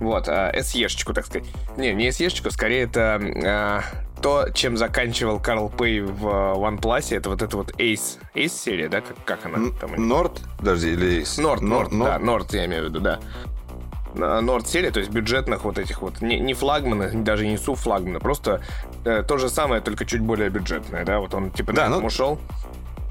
Вот, 0.00 0.28
а, 0.28 0.52
SE-шечку, 0.54 1.12
так 1.12 1.26
сказать. 1.26 1.46
Не, 1.76 1.92
не 1.92 2.08
SE-шечку, 2.08 2.50
скорее 2.50 2.84
это 2.84 3.20
а, 3.44 3.82
то, 4.20 4.48
чем 4.50 4.76
заканчивал 4.76 5.40
Карл 5.40 5.68
Пэй 5.68 6.00
в 6.00 6.26
э, 6.26 6.54
OnePlus, 6.54 7.16
это 7.16 7.30
вот 7.30 7.42
это 7.42 7.56
вот 7.56 7.70
Ace. 7.80 8.18
Ace 8.34 8.48
серия, 8.48 8.88
да? 8.88 9.00
Как, 9.00 9.16
как 9.24 9.46
она 9.46 9.70
там? 9.80 9.94
Норд, 9.96 10.40
подожди, 10.58 10.92
или 10.92 11.22
Ace? 11.22 11.40
Норд, 11.40 11.62
Норд, 11.62 11.90
да, 11.90 12.18
Норд 12.18 12.52
я 12.54 12.66
имею 12.66 12.84
в 12.84 12.88
виду, 12.88 13.00
да. 13.00 13.20
Норд 14.14 14.66
серия, 14.66 14.90
то 14.90 15.00
есть 15.00 15.10
бюджетных 15.10 15.64
вот 15.64 15.78
этих 15.78 16.02
вот, 16.02 16.20
не, 16.20 16.40
не 16.40 16.54
флагманы, 16.54 17.10
даже 17.22 17.46
не 17.46 17.56
су 17.56 17.74
флагманы, 17.74 18.18
просто 18.18 18.62
э, 19.04 19.22
то 19.22 19.38
же 19.38 19.48
самое, 19.48 19.80
только 19.80 20.04
чуть 20.06 20.22
более 20.22 20.50
бюджетное, 20.50 21.04
да, 21.04 21.20
вот 21.20 21.34
он 21.34 21.50
типа 21.50 21.72
да, 21.72 21.88
ну, 21.88 21.98
ушел. 21.98 22.38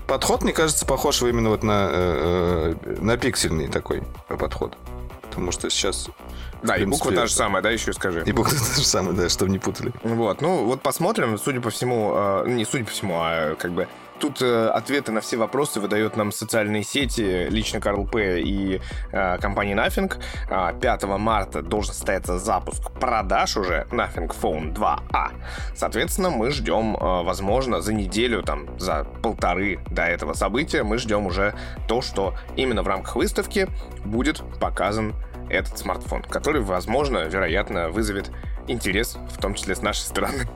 Подход, 0.08 0.44
мне 0.44 0.54
кажется, 0.54 0.86
похож 0.86 1.22
именно 1.22 1.50
вот 1.50 1.64
на, 1.64 1.90
э, 1.92 2.76
э 2.86 2.96
на 3.02 3.18
пиксельный 3.18 3.68
такой 3.68 4.04
подход. 4.28 4.78
Потому 5.22 5.52
что 5.52 5.70
сейчас 5.70 6.10
да, 6.64 6.78
и 6.78 6.86
буква 6.86 7.12
та 7.12 7.28
же 7.28 7.34
самая, 7.34 7.62
да, 7.62 7.70
еще 7.70 7.94
скажи. 7.94 8.24
И 8.26 8.32
буква 8.32 8.52
та 8.76 8.82
же 8.82 8.86
самая, 8.86 9.14
да, 9.14 9.30
чтобы 9.30 9.52
не 9.52 9.60
путали. 9.60 9.92
Вот, 10.04 10.42
ну 10.42 10.66
вот 10.66 10.82
посмотрим, 10.82 11.38
судя 11.38 11.62
по 11.62 11.70
всему, 11.70 12.14
э, 12.16 12.44
не 12.48 12.66
судя 12.66 12.86
по 12.86 12.92
всему, 12.92 13.16
а 13.18 13.56
как 13.56 13.72
бы 13.72 13.88
Тут 14.20 14.42
э, 14.42 14.68
ответы 14.70 15.12
на 15.12 15.22
все 15.22 15.38
вопросы 15.38 15.80
выдает 15.80 16.18
нам 16.18 16.32
социальные 16.32 16.84
сети, 16.84 17.48
лично 17.50 17.80
Карл 17.80 18.06
П. 18.06 18.42
и 18.42 18.82
э, 19.12 19.38
компания 19.38 19.76
Nothing. 19.76 20.12
Э, 20.50 20.74
5 20.80 21.04
марта 21.04 21.62
должен 21.62 21.94
состояться 21.94 22.40
запуск 22.40 22.92
продаж 23.00 23.58
уже 23.58 23.86
Nothing 23.92 24.36
Phone 24.42 24.74
2A. 24.74 25.32
Соответственно, 25.76 26.32
мы 26.32 26.50
ждем, 26.52 26.96
э, 26.96 27.24
возможно, 27.24 27.82
за 27.82 27.94
неделю, 27.94 28.42
там, 28.42 28.68
за 28.80 29.06
полторы 29.22 29.80
до 29.92 30.04
этого 30.04 30.34
события, 30.34 30.84
мы 30.84 30.98
ждем 30.98 31.28
уже 31.28 31.54
то, 31.88 32.02
что 32.02 32.34
именно 32.56 32.82
в 32.82 32.88
рамках 32.88 33.16
выставки 33.16 33.68
будет 34.04 34.42
показан 34.60 35.14
этот 35.50 35.78
смартфон, 35.78 36.24
который, 36.24 36.62
возможно, 36.62 37.20
вероятно, 37.20 37.90
вызовет 37.90 38.32
интерес, 38.68 39.18
в 39.36 39.40
том 39.40 39.54
числе 39.54 39.76
с 39.76 39.82
нашей 39.82 40.02
стороны. 40.02 40.48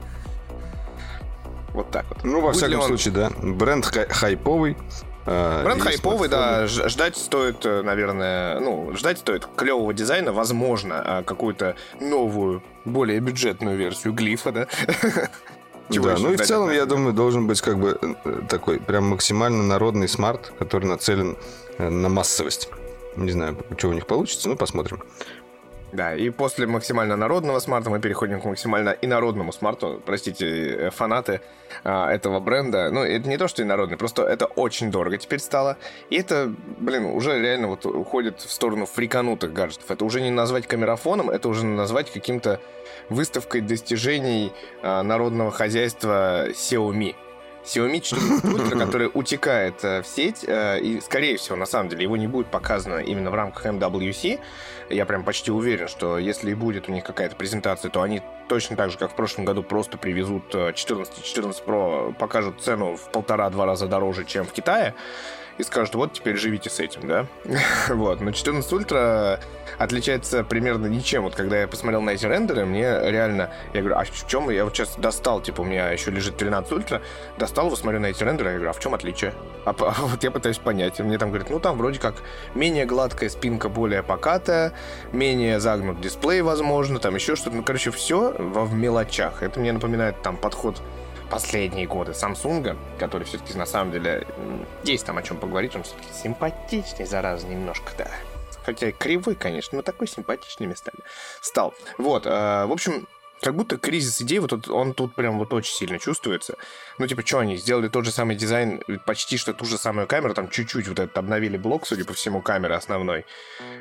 Вот 1.74 1.90
так 1.92 2.06
вот. 2.10 2.24
Ну, 2.24 2.42
во 2.42 2.50
Будет 2.50 2.58
всяком 2.58 2.80
он... 2.82 2.88
случае, 2.88 3.14
да. 3.14 3.32
Бренд 3.42 3.86
хай- 3.86 4.10
хайповый. 4.10 4.78
Э, 5.26 5.64
Бренд 5.64 5.82
хайповый, 5.82 6.28
да. 6.28 6.68
Ждать 6.68 7.16
стоит, 7.16 7.66
э, 7.66 7.82
наверное, 7.82 8.60
ну, 8.60 8.94
ждать 8.96 9.20
стоит 9.20 9.48
клевого 9.56 9.94
дизайна, 9.94 10.34
возможно, 10.34 11.02
а 11.04 11.24
какую-то 11.24 11.76
новую, 12.00 12.62
более 12.84 13.20
бюджетную 13.20 13.78
версию 13.78 14.14
глифа, 14.14 14.52
да. 14.52 14.68
Чего 15.90 16.06
да, 16.06 16.18
ну 16.18 16.34
и 16.34 16.38
в 16.38 16.42
целом, 16.42 16.72
я 16.72 16.86
думаю, 16.86 17.14
должен 17.14 17.48
быть 17.48 17.62
как 17.62 17.78
бы 17.78 17.98
э, 18.02 18.42
такой 18.50 18.80
прям 18.80 19.10
максимально 19.10 19.64
народный 19.64 20.08
смарт, 20.08 20.54
который 20.60 20.86
нацелен 20.86 21.38
на 21.78 22.10
массовость. 22.10 22.70
Не 23.16 23.32
знаю, 23.32 23.58
что 23.78 23.90
у 23.90 23.94
них 23.94 24.08
получится, 24.08 24.50
но 24.50 24.56
посмотрим. 24.56 25.04
Да, 25.92 26.16
и 26.16 26.30
после 26.30 26.68
максимально 26.68 27.18
народного 27.18 27.60
смарта 27.60 27.90
мы 27.90 28.00
переходим 28.00 28.40
к 28.40 28.46
максимально 28.46 28.96
инородному 29.02 29.52
смарту. 29.52 30.02
Простите, 30.06 30.48
э, 30.48 30.90
фанаты 30.90 31.42
а, 31.84 32.10
этого 32.10 32.40
бренда. 32.40 32.90
Ну, 32.92 33.04
это 33.04 33.28
не 33.28 33.38
то, 33.38 33.50
что 33.50 33.62
инородный, 33.62 33.98
просто 33.98 34.24
это 34.24 34.46
очень 34.46 34.90
дорого 34.90 35.18
теперь 35.18 35.40
стало. 35.40 35.78
И 36.10 36.16
это, 36.16 36.54
блин, 36.78 37.06
уже 37.06 37.42
реально 37.42 37.68
вот 37.68 37.86
уходит 37.86 38.40
в 38.40 38.52
сторону 38.52 38.86
фриканутых 38.86 39.52
гаджетов. 39.52 39.92
Это 39.92 40.06
уже 40.06 40.22
не 40.22 40.32
назвать 40.32 40.66
камерафоном, 40.66 41.30
это 41.30 41.50
уже 41.50 41.66
назвать 41.66 42.10
каким-то 42.12 42.62
выставкой 43.10 43.60
достижений 43.60 44.54
а, 44.82 45.04
народного 45.04 45.52
хозяйства 45.52 46.50
Xiaomi. 46.52 47.16
14 47.64 48.44
Ultra, 48.44 48.80
который 48.80 49.10
утекает 49.14 49.84
э, 49.84 50.02
в 50.02 50.08
сеть, 50.08 50.44
э, 50.48 50.80
и, 50.80 51.00
скорее 51.00 51.38
всего, 51.38 51.56
на 51.56 51.66
самом 51.66 51.90
деле, 51.90 52.04
его 52.04 52.18
не 52.18 52.28
будет 52.28 52.48
показано 52.48 53.00
именно 53.00 53.32
в 53.32 53.36
рамках 53.36 53.66
MWC. 53.66 54.40
Я 54.90 55.06
прям 55.06 55.24
почти 55.24 55.52
уверен, 55.52 55.88
что 55.88 56.18
если 56.18 56.52
и 56.52 56.54
будет 56.54 56.90
у 56.90 56.92
них 56.92 57.04
какая-то 57.04 57.36
презентация, 57.36 57.90
то 57.92 58.02
они 58.02 58.22
точно 58.48 58.76
так 58.76 58.92
же, 58.92 58.98
как 58.98 59.12
в 59.12 59.16
прошлом 59.16 59.46
году, 59.46 59.64
просто 59.64 59.98
привезут 59.98 60.50
14 60.52 61.18
э, 61.18 61.22
14 61.24 61.64
Pro, 61.64 62.14
покажут 62.14 62.62
цену 62.62 62.96
в 62.96 63.12
полтора-два 63.12 63.66
раза 63.66 63.88
дороже, 63.88 64.26
чем 64.26 64.46
в 64.46 64.52
Китае 64.52 64.96
и 65.58 65.64
скажут, 65.64 65.96
вот 65.96 66.14
теперь 66.14 66.38
живите 66.38 66.70
с 66.70 66.80
этим, 66.80 67.08
да? 67.08 67.26
вот, 67.90 68.22
но 68.22 68.32
14 68.32 68.72
Ультра 68.74 69.40
отличается 69.78 70.44
примерно 70.44 70.88
ничем. 70.88 71.24
Вот 71.24 71.36
когда 71.36 71.60
я 71.60 71.68
посмотрел 71.68 72.02
на 72.02 72.12
эти 72.12 72.26
рендеры, 72.26 72.66
мне 72.66 72.84
реально, 72.84 73.52
я 73.74 73.82
говорю, 73.82 73.98
а 73.98 74.04
в 74.04 74.28
чем, 74.28 74.50
я 74.50 74.64
вот 74.64 74.76
сейчас 74.76 74.96
достал, 74.96 75.42
типа 75.42 75.62
у 75.62 75.66
меня 75.66 75.92
еще 75.92 76.12
лежит 76.12 76.38
13 76.38 76.72
Ультра, 76.72 77.02
достал 77.38 77.68
его, 77.68 77.76
смотрю 77.76 78.00
на 78.00 78.08
эти 78.08 78.24
рендеры, 78.24 78.50
я 78.50 78.56
говорю, 78.56 78.70
а 78.70 78.74
в 78.74 78.80
чем 78.80 78.94
отличие? 78.94 79.34
А, 79.66 79.72
а 79.80 79.94
вот 80.02 80.24
я 80.24 80.32
пытаюсь 80.32 80.58
понять. 80.58 81.00
Мне 81.00 81.18
там 81.18 81.30
говорят, 81.30 81.50
ну 81.50 81.60
там 81.60 81.78
вроде 81.78 82.00
как 82.00 82.16
менее 82.54 82.86
гладкая 82.86 83.30
спинка, 83.30 83.70
более 83.70 84.04
покатая, 84.04 84.74
менее 85.12 85.60
загнут 85.60 86.02
дисплей, 86.02 86.42
возможно, 86.42 87.00
там 87.00 87.16
еще 87.16 87.36
что-то. 87.36 87.56
Ну, 87.56 87.64
короче, 87.64 87.92
все 87.92 88.34
в 88.38 88.74
мелочах. 88.74 89.44
Это 89.44 89.60
мне 89.60 89.72
напоминает 89.72 90.22
там 90.22 90.38
подход 90.38 90.82
последние 91.32 91.88
годы 91.88 92.12
Samsung, 92.12 92.78
который 93.00 93.24
все-таки 93.24 93.58
на 93.58 93.66
самом 93.66 93.94
деле 93.94 94.28
есть 94.84 95.06
там 95.06 95.18
о 95.18 95.24
чем 95.24 95.38
поговорить, 95.38 95.76
он 95.76 95.84
все-таки 95.84 96.10
симпатичный, 96.14 97.06
зараза, 97.06 97.48
немножко, 97.48 97.92
да. 97.98 98.12
Хотя 98.66 98.90
и 98.90 98.92
кривой, 98.92 99.36
конечно, 99.36 99.78
но 99.78 99.82
такой 99.82 100.08
симпатичный 100.08 100.68
местами 100.68 101.00
стал. 101.42 101.74
Вот, 101.98 102.28
э, 102.28 102.30
в 102.30 102.72
общем, 102.72 103.08
как 103.42 103.56
будто 103.56 103.78
кризис 103.78 104.22
идей, 104.22 104.40
вот 104.40 104.70
он 104.70 104.94
тут 104.94 105.16
прям 105.16 105.40
вот 105.40 105.52
очень 105.54 105.74
сильно 105.74 105.98
чувствуется. 105.98 106.58
Ну, 107.00 107.08
типа, 107.08 107.26
что 107.26 107.40
они, 107.40 107.58
сделали 107.58 107.88
тот 107.88 108.06
же 108.06 108.12
самый 108.12 108.36
дизайн, 108.36 108.84
почти 109.06 109.38
что 109.38 109.54
ту 109.54 109.66
же 109.66 109.78
самую 109.78 110.08
камеру, 110.08 110.34
там 110.34 110.50
чуть-чуть 110.50 110.88
вот 110.88 111.00
этот 111.00 111.18
обновили 111.18 111.58
блок, 111.58 111.88
судя 111.88 112.06
по 112.06 112.14
всему, 112.14 112.42
камеры 112.42 112.76
основной. 112.76 113.26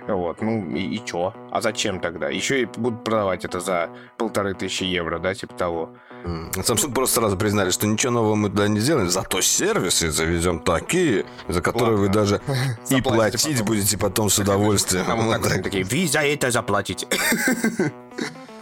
Вот, 0.07 0.41
ну 0.41 0.71
и, 0.75 0.97
и 0.97 1.05
чё? 1.05 1.35
А 1.51 1.61
зачем 1.61 2.01
тогда? 2.01 2.31
Еще 2.31 2.63
и 2.63 2.65
будут 2.65 3.05
продавать 3.05 3.45
это 3.45 3.61
за 3.61 3.91
полторы 4.17 4.55
тысячи 4.55 4.85
евро, 4.85 5.19
да, 5.19 5.35
типа 5.35 5.55
того. 5.55 5.95
Samsung 6.25 6.93
просто 6.93 7.21
сразу 7.21 7.37
признали, 7.37 7.71
что 7.71 7.87
ничего 7.87 8.13
нового 8.13 8.35
мы 8.35 8.49
туда 8.51 8.69
не 8.69 8.81
сделаем, 8.81 9.11
зато 9.11 9.41
сервисы 9.41 10.11
завезем 10.11 10.61
такие, 10.61 11.25
за 11.49 11.61
которые 11.63 11.97
Ладно. 11.97 12.07
вы 12.07 12.13
даже 12.13 12.41
и 12.91 13.01
платить 13.01 13.43
потом. 13.53 13.67
будете 13.67 13.99
потом 13.99 14.31
с 14.31 14.39
удовольствием. 14.41 15.05
А 15.09 15.15
вот 15.17 15.43
так, 15.43 15.63
такие, 15.63 15.85
вы 15.85 16.07
за 16.07 16.21
это 16.21 16.51
заплатите. 16.51 17.07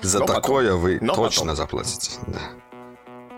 За 0.01 0.21
такое 0.21 0.75
вы 0.75 1.01
точно 1.01 1.57
заплатите. 1.57 2.13
Да. 2.29 2.39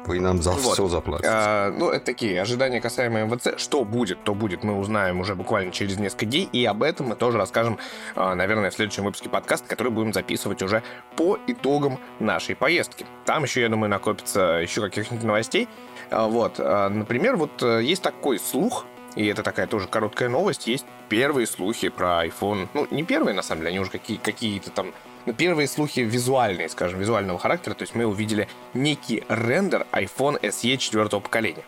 Вы 0.07 0.21
нам 0.21 0.43
за 0.43 0.53
вот. 0.53 0.75
все 0.75 0.89
заплатите. 0.89 1.29
А, 1.31 1.71
ну, 1.71 1.91
это 1.91 2.05
такие 2.07 2.41
ожидания 2.41 2.81
касаемо 2.81 3.25
МВЦ. 3.25 3.59
Что 3.59 3.85
будет, 3.85 4.23
то 4.25 4.35
будет, 4.35 4.65
мы 4.65 4.79
узнаем 4.79 5.21
уже 5.21 5.35
буквально 5.35 5.73
через 5.73 5.99
несколько 5.99 6.27
дней. 6.27 6.49
И 6.53 6.65
об 6.65 6.83
этом 6.83 7.09
мы 7.09 7.17
тоже 7.17 7.39
расскажем, 7.39 7.79
а, 8.17 8.35
наверное, 8.35 8.71
в 8.71 8.75
следующем 8.75 9.05
выпуске 9.05 9.29
подкаста, 9.29 9.69
который 9.69 9.93
будем 9.93 10.13
записывать 10.13 10.63
уже 10.63 10.83
по 11.17 11.39
итогам 11.47 11.99
нашей 12.19 12.57
поездки. 12.57 13.07
Там 13.25 13.45
еще, 13.45 13.61
я 13.61 13.69
думаю, 13.69 13.91
накопится 13.91 14.59
еще 14.61 14.81
каких-нибудь 14.81 15.25
новостей. 15.25 15.69
А, 16.11 16.27
вот, 16.27 16.55
а, 16.59 16.89
например, 16.89 17.37
вот 17.37 17.63
э, 17.63 17.83
есть 17.83 18.03
такой 18.03 18.39
слух, 18.39 18.87
и 19.17 19.27
это 19.27 19.43
такая 19.43 19.67
тоже 19.67 19.87
короткая 19.89 20.29
новость. 20.29 20.67
Есть 20.67 20.87
первые 21.09 21.47
слухи 21.47 21.89
про 21.89 22.25
iPhone. 22.27 22.69
Ну, 22.75 22.87
не 22.91 23.03
первые, 23.03 23.35
на 23.35 23.43
самом 23.43 23.61
деле, 23.63 23.71
они 23.71 23.81
уже 23.81 23.91
какие- 23.91 24.19
какие-то 24.19 24.71
там 24.71 24.93
ну, 25.31 25.37
первые 25.37 25.69
слухи 25.69 26.01
визуальные, 26.01 26.69
скажем, 26.69 26.99
визуального 26.99 27.39
характера, 27.39 27.75
то 27.75 27.83
есть 27.83 27.95
мы 27.95 28.05
увидели 28.05 28.49
некий 28.75 29.23
рендер 29.29 29.87
iPhone 29.93 30.41
SE 30.41 30.77
четвертого 30.77 31.21
поколения, 31.21 31.63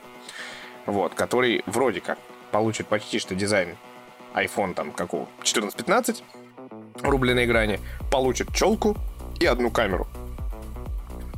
вот, 0.84 1.14
который 1.14 1.62
вроде 1.66 2.00
как 2.00 2.18
получит 2.50 2.88
почти 2.88 3.20
что 3.20 3.36
дизайн 3.36 3.76
iPhone 4.34 4.74
там 4.74 4.90
какого 4.90 5.28
14-15 5.44 6.22
рубленой 7.02 7.46
грани, 7.46 7.78
получит 8.10 8.52
челку 8.52 8.96
и 9.38 9.46
одну 9.46 9.70
камеру. 9.70 10.08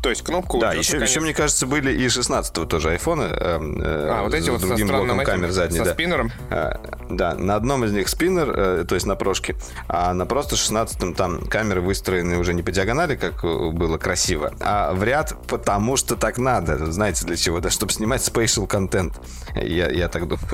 То 0.05 0.11
есть 0.11 0.23
кнопку... 0.23 0.59
Да, 0.59 0.75
еще, 0.75 0.99
еще, 0.99 1.21
мне 1.21 1.33
кажется, 1.33 1.67
были 1.67 1.91
и 1.91 2.11
16 2.11 2.69
тоже 2.69 2.91
айфоны. 2.91 3.23
Э, 3.23 3.59
э, 3.59 4.09
а, 4.11 4.23
вот 4.25 4.35
эти 4.35 4.51
вот 4.51 4.61
другим 4.61 4.89
блоком 4.89 5.19
этим, 5.19 5.25
камер 5.25 5.51
задней. 5.51 5.79
Со 5.79 5.85
да. 5.85 5.95
спиннером? 5.95 6.31
Э, 6.51 6.75
да, 7.09 7.35
на 7.35 7.57
одном 7.57 7.87
из 7.87 7.93
них 7.93 8.11
спиннер, 8.11 8.51
э, 8.51 8.85
то 8.87 8.97
есть 8.97 9.07
на 9.07 9.17
прошке, 9.17 9.57
а 9.89 10.13
на 10.13 10.27
просто 10.27 10.57
16 10.57 11.17
там 11.17 11.41
камеры 11.47 11.81
выстроены 11.81 12.37
уже 12.37 12.53
не 12.53 12.63
по 12.63 12.71
диагонали, 12.71 13.17
как 13.17 13.43
было 13.43 13.97
красиво, 13.97 14.53
а 14.61 14.93
в 14.93 15.03
ряд, 15.05 15.35
потому 15.49 15.97
что 15.97 16.17
так 16.17 16.37
надо. 16.37 16.93
Знаете, 16.93 17.25
для 17.25 17.37
чего? 17.37 17.61
Да, 17.61 17.71
чтобы 17.71 17.91
снимать 17.91 18.23
спейшл 18.23 18.67
контент. 18.67 19.19
Я, 19.55 19.89
я 19.89 20.09
так 20.09 20.29
думаю. 20.29 20.47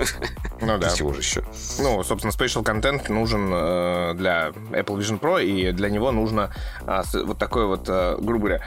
Ну 0.61 0.67
да. 0.67 0.79
Для 0.89 0.91
чего 0.91 1.13
же 1.13 1.21
еще? 1.21 1.43
Ну, 1.81 2.05
собственно, 2.05 2.31
спейшл 2.31 2.63
контент 2.63 3.09
нужен 3.09 3.51
э, 3.53 4.15
для 4.15 4.53
Apple 4.71 4.97
Vision 4.99 5.19
Pro, 5.19 5.43
и 5.43 5.73
для 5.73 5.91
него 5.91 6.13
нужно 6.13 6.53
э, 6.87 7.03
вот 7.25 7.39
такой 7.39 7.67
вот, 7.67 7.89
э, 7.89 8.17
грубо 8.21 8.47
говоря, 8.47 8.63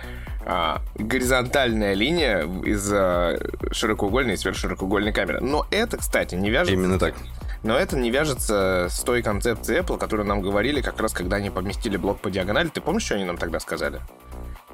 а, 0.45 0.81
горизонтальная 0.95 1.93
линия 1.93 2.47
из 2.63 2.89
а, 2.91 3.37
широкоугольной 3.71 4.33
и 4.33 4.37
сверхширокоугольной 4.37 5.13
камеры. 5.13 5.39
Но 5.41 5.65
это, 5.71 5.97
кстати, 5.97 6.35
не 6.35 6.49
вяжется... 6.49 6.73
Именно 6.73 6.99
так. 6.99 7.15
Но 7.63 7.77
это 7.77 7.97
не 7.97 8.11
вяжется 8.11 8.87
с 8.89 8.99
той 9.01 9.21
концепцией 9.21 9.79
Apple, 9.79 9.97
которую 9.97 10.27
нам 10.27 10.41
говорили 10.41 10.81
как 10.81 10.99
раз, 10.99 11.13
когда 11.13 11.37
они 11.37 11.49
поместили 11.49 11.95
блок 11.95 12.19
по 12.19 12.29
диагонали. 12.29 12.67
Ты 12.67 12.81
помнишь, 12.81 13.03
что 13.03 13.15
они 13.15 13.23
нам 13.23 13.37
тогда 13.37 13.59
сказали? 13.61 14.01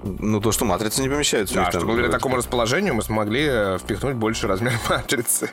Ну, 0.02 0.42
то, 0.42 0.52
что 0.52 0.66
матрицы 0.66 1.02
не 1.02 1.10
помещаются. 1.10 1.56
Да, 1.56 1.70
что 1.70 1.82
благодаря 1.82 2.10
такому 2.10 2.38
расположению 2.38 2.96
мы 2.96 3.04
смогли 3.04 3.46
э, 3.48 3.78
впихнуть 3.80 4.16
больше 4.16 4.48
размер 4.48 4.74
матрицы. 4.90 5.52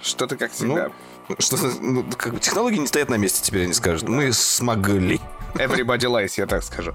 Что-то 0.00 0.36
как 0.36 0.52
всегда. 0.52 0.90
Ну, 1.28 1.36
что 1.38 1.56
ну, 1.80 2.04
как, 2.16 2.38
технологии 2.40 2.78
не 2.78 2.86
стоят 2.86 3.08
на 3.08 3.16
месте, 3.16 3.40
теперь 3.42 3.64
они 3.64 3.72
скажут. 3.72 4.08
Мы 4.08 4.32
смогли. 4.32 5.20
Everybody 5.54 6.06
lies, 6.06 6.34
я 6.36 6.46
так 6.46 6.62
скажу. 6.62 6.94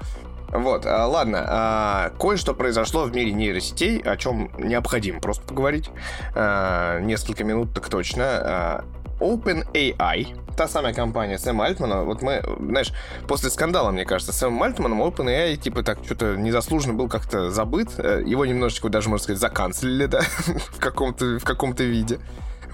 Вот, 0.57 0.85
а, 0.85 1.05
ладно, 1.05 1.45
а, 1.47 2.11
кое-что 2.19 2.53
произошло 2.53 3.03
в 3.03 3.15
мире 3.15 3.31
нейросетей, 3.31 3.99
о 3.99 4.15
чем 4.17 4.51
необходимо 4.57 5.19
просто 5.19 5.45
поговорить. 5.45 5.89
А, 6.33 6.99
несколько 6.99 7.43
минут 7.43 7.73
так 7.73 7.89
точно. 7.89 8.83
OpenAI, 9.19 10.37
та 10.57 10.67
самая 10.67 10.93
компания 10.93 11.37
Сэма 11.37 11.65
Альтмана, 11.65 12.03
вот 12.03 12.21
мы, 12.21 12.43
знаешь, 12.59 12.91
после 13.27 13.49
скандала, 13.49 13.91
мне 13.91 14.03
кажется, 14.03 14.33
с 14.33 14.37
Сэмом 14.37 14.61
Альтманом 14.63 15.01
OpenAI, 15.01 15.55
типа, 15.55 15.83
так 15.83 15.99
что-то 16.03 16.35
незаслуженно 16.35 16.93
был 16.93 17.07
как-то 17.07 17.49
забыт, 17.49 17.91
э, 17.97 18.23
его 18.25 18.45
немножечко 18.45 18.89
даже, 18.89 19.09
можно 19.09 19.23
сказать, 19.23 19.39
заканцелили, 19.39 20.07
да, 20.07 20.21
в 20.47 20.79
каком-то 20.79 21.39
в 21.39 21.43
каком-то 21.45 21.83
виде. 21.83 22.19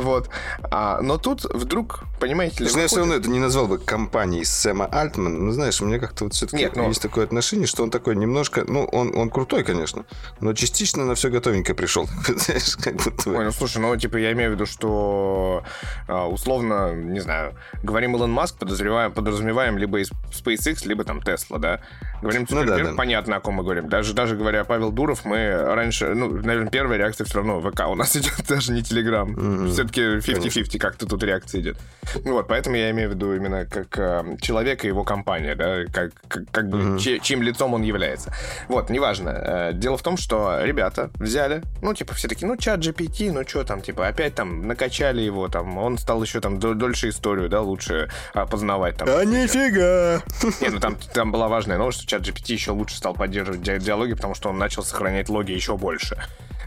Вот. 0.01 0.29
А, 0.63 0.99
но 1.01 1.17
тут 1.17 1.43
вдруг, 1.45 2.03
понимаете 2.19 2.63
ли... 2.63 2.69
Я 2.73 2.87
все 2.87 2.97
равно 2.97 3.15
это 3.15 3.29
не 3.29 3.39
назвал 3.39 3.67
бы 3.67 3.77
компанией 3.77 4.43
Сэма 4.43 4.85
Альтмана. 4.85 5.37
Ну, 5.37 5.51
знаешь, 5.51 5.81
у 5.81 5.85
меня 5.85 5.99
как-то 5.99 6.25
вот 6.25 6.33
все-таки 6.33 6.63
Нет, 6.63 6.75
ну... 6.75 6.87
есть 6.87 7.01
такое 7.01 7.25
отношение, 7.25 7.67
что 7.67 7.83
он 7.83 7.91
такой 7.91 8.15
немножко... 8.15 8.63
Ну, 8.67 8.85
он, 8.85 9.15
он 9.15 9.29
крутой, 9.29 9.63
конечно, 9.63 10.05
но 10.39 10.53
частично 10.53 11.05
на 11.05 11.15
все 11.15 11.29
готовенько 11.29 11.75
пришел. 11.75 12.07
знаешь, 12.27 12.75
как 12.77 12.95
будто... 12.95 13.29
Ой, 13.29 13.45
ну, 13.45 13.51
слушай, 13.51 13.77
ну, 13.77 13.95
типа, 13.95 14.17
я 14.17 14.31
имею 14.31 14.51
в 14.51 14.53
виду, 14.53 14.65
что 14.65 15.63
а, 16.07 16.27
условно, 16.27 16.93
не 16.93 17.19
знаю, 17.19 17.55
говорим 17.83 18.15
Илон 18.15 18.31
Маск, 18.31 18.57
подозреваем, 18.57 19.11
подразумеваем 19.11 19.77
либо 19.77 19.99
из 19.99 20.11
SpaceX, 20.31 20.87
либо 20.87 21.03
там 21.03 21.19
Tesla, 21.19 21.59
да? 21.59 21.81
Говорим 22.21 22.47
Цукерберг, 22.47 22.77
ну, 22.77 22.83
да, 22.83 22.91
да. 22.91 22.97
понятно, 22.97 23.35
о 23.37 23.39
ком 23.39 23.55
мы 23.55 23.63
говорим. 23.63 23.89
Даже, 23.89 24.13
даже 24.13 24.35
говоря 24.35 24.63
Павел 24.63 24.91
Дуров, 24.91 25.25
мы 25.25 25.53
раньше... 25.53 26.13
Ну, 26.13 26.29
наверное, 26.29 26.69
первая 26.69 26.97
реакция 26.97 27.25
все 27.25 27.37
равно 27.37 27.59
ВК 27.61 27.87
у 27.87 27.95
нас 27.95 28.15
идет, 28.15 28.45
даже 28.47 28.71
не 28.73 28.83
Телеграм. 28.83 29.31
Mm-hmm 29.31 29.71
все-таки 29.71 30.01
50-50 30.01 30.77
как-то 30.77 31.05
тут 31.05 31.23
реакция 31.23 31.61
идет. 31.61 31.77
Вот, 32.23 32.47
поэтому 32.47 32.75
я 32.75 32.91
имею 32.91 33.09
в 33.09 33.13
виду 33.13 33.33
именно 33.33 33.65
как 33.65 33.97
э, 33.97 34.37
человек 34.41 34.83
и 34.83 34.87
его 34.87 35.03
компания, 35.03 35.55
да, 35.55 35.85
как, 35.91 36.11
как, 36.27 36.43
как 36.51 36.69
бы 36.69 36.77
mm-hmm. 36.77 36.99
че, 36.99 37.19
чьим 37.19 37.41
лицом 37.41 37.73
он 37.73 37.83
является. 37.83 38.33
Вот, 38.67 38.89
неважно. 38.89 39.29
Э, 39.29 39.71
дело 39.73 39.97
в 39.97 40.03
том, 40.03 40.17
что 40.17 40.59
ребята 40.63 41.09
взяли, 41.15 41.61
ну, 41.81 41.93
типа, 41.93 42.13
все 42.13 42.27
такие, 42.27 42.47
ну, 42.47 42.57
чат 42.57 42.79
GPT, 42.79 43.31
ну, 43.31 43.47
что 43.47 43.63
там, 43.63 43.81
типа, 43.81 44.07
опять 44.07 44.35
там 44.35 44.67
накачали 44.67 45.21
его, 45.21 45.47
там, 45.47 45.77
он 45.77 45.97
стал 45.97 46.21
еще 46.23 46.41
там 46.41 46.59
дольше 46.59 47.09
историю, 47.09 47.49
да, 47.49 47.61
лучше 47.61 48.09
а, 48.33 48.45
познавать 48.45 48.97
там. 48.97 49.07
А 49.09 49.23
нифига! 49.23 50.21
Не, 50.61 50.69
ну, 50.69 50.79
там, 50.79 50.97
там 51.13 51.31
была 51.31 51.47
важная 51.47 51.77
новость, 51.77 51.99
что 51.99 52.07
чат 52.11 52.27
GPT 52.27 52.53
еще 52.53 52.71
лучше 52.71 52.97
стал 52.97 53.13
поддерживать 53.13 53.61
диалоги, 53.61 54.13
потому 54.13 54.35
что 54.35 54.49
он 54.49 54.57
начал 54.57 54.83
сохранять 54.83 55.29
логи 55.29 55.53
еще 55.53 55.77
больше. 55.77 56.21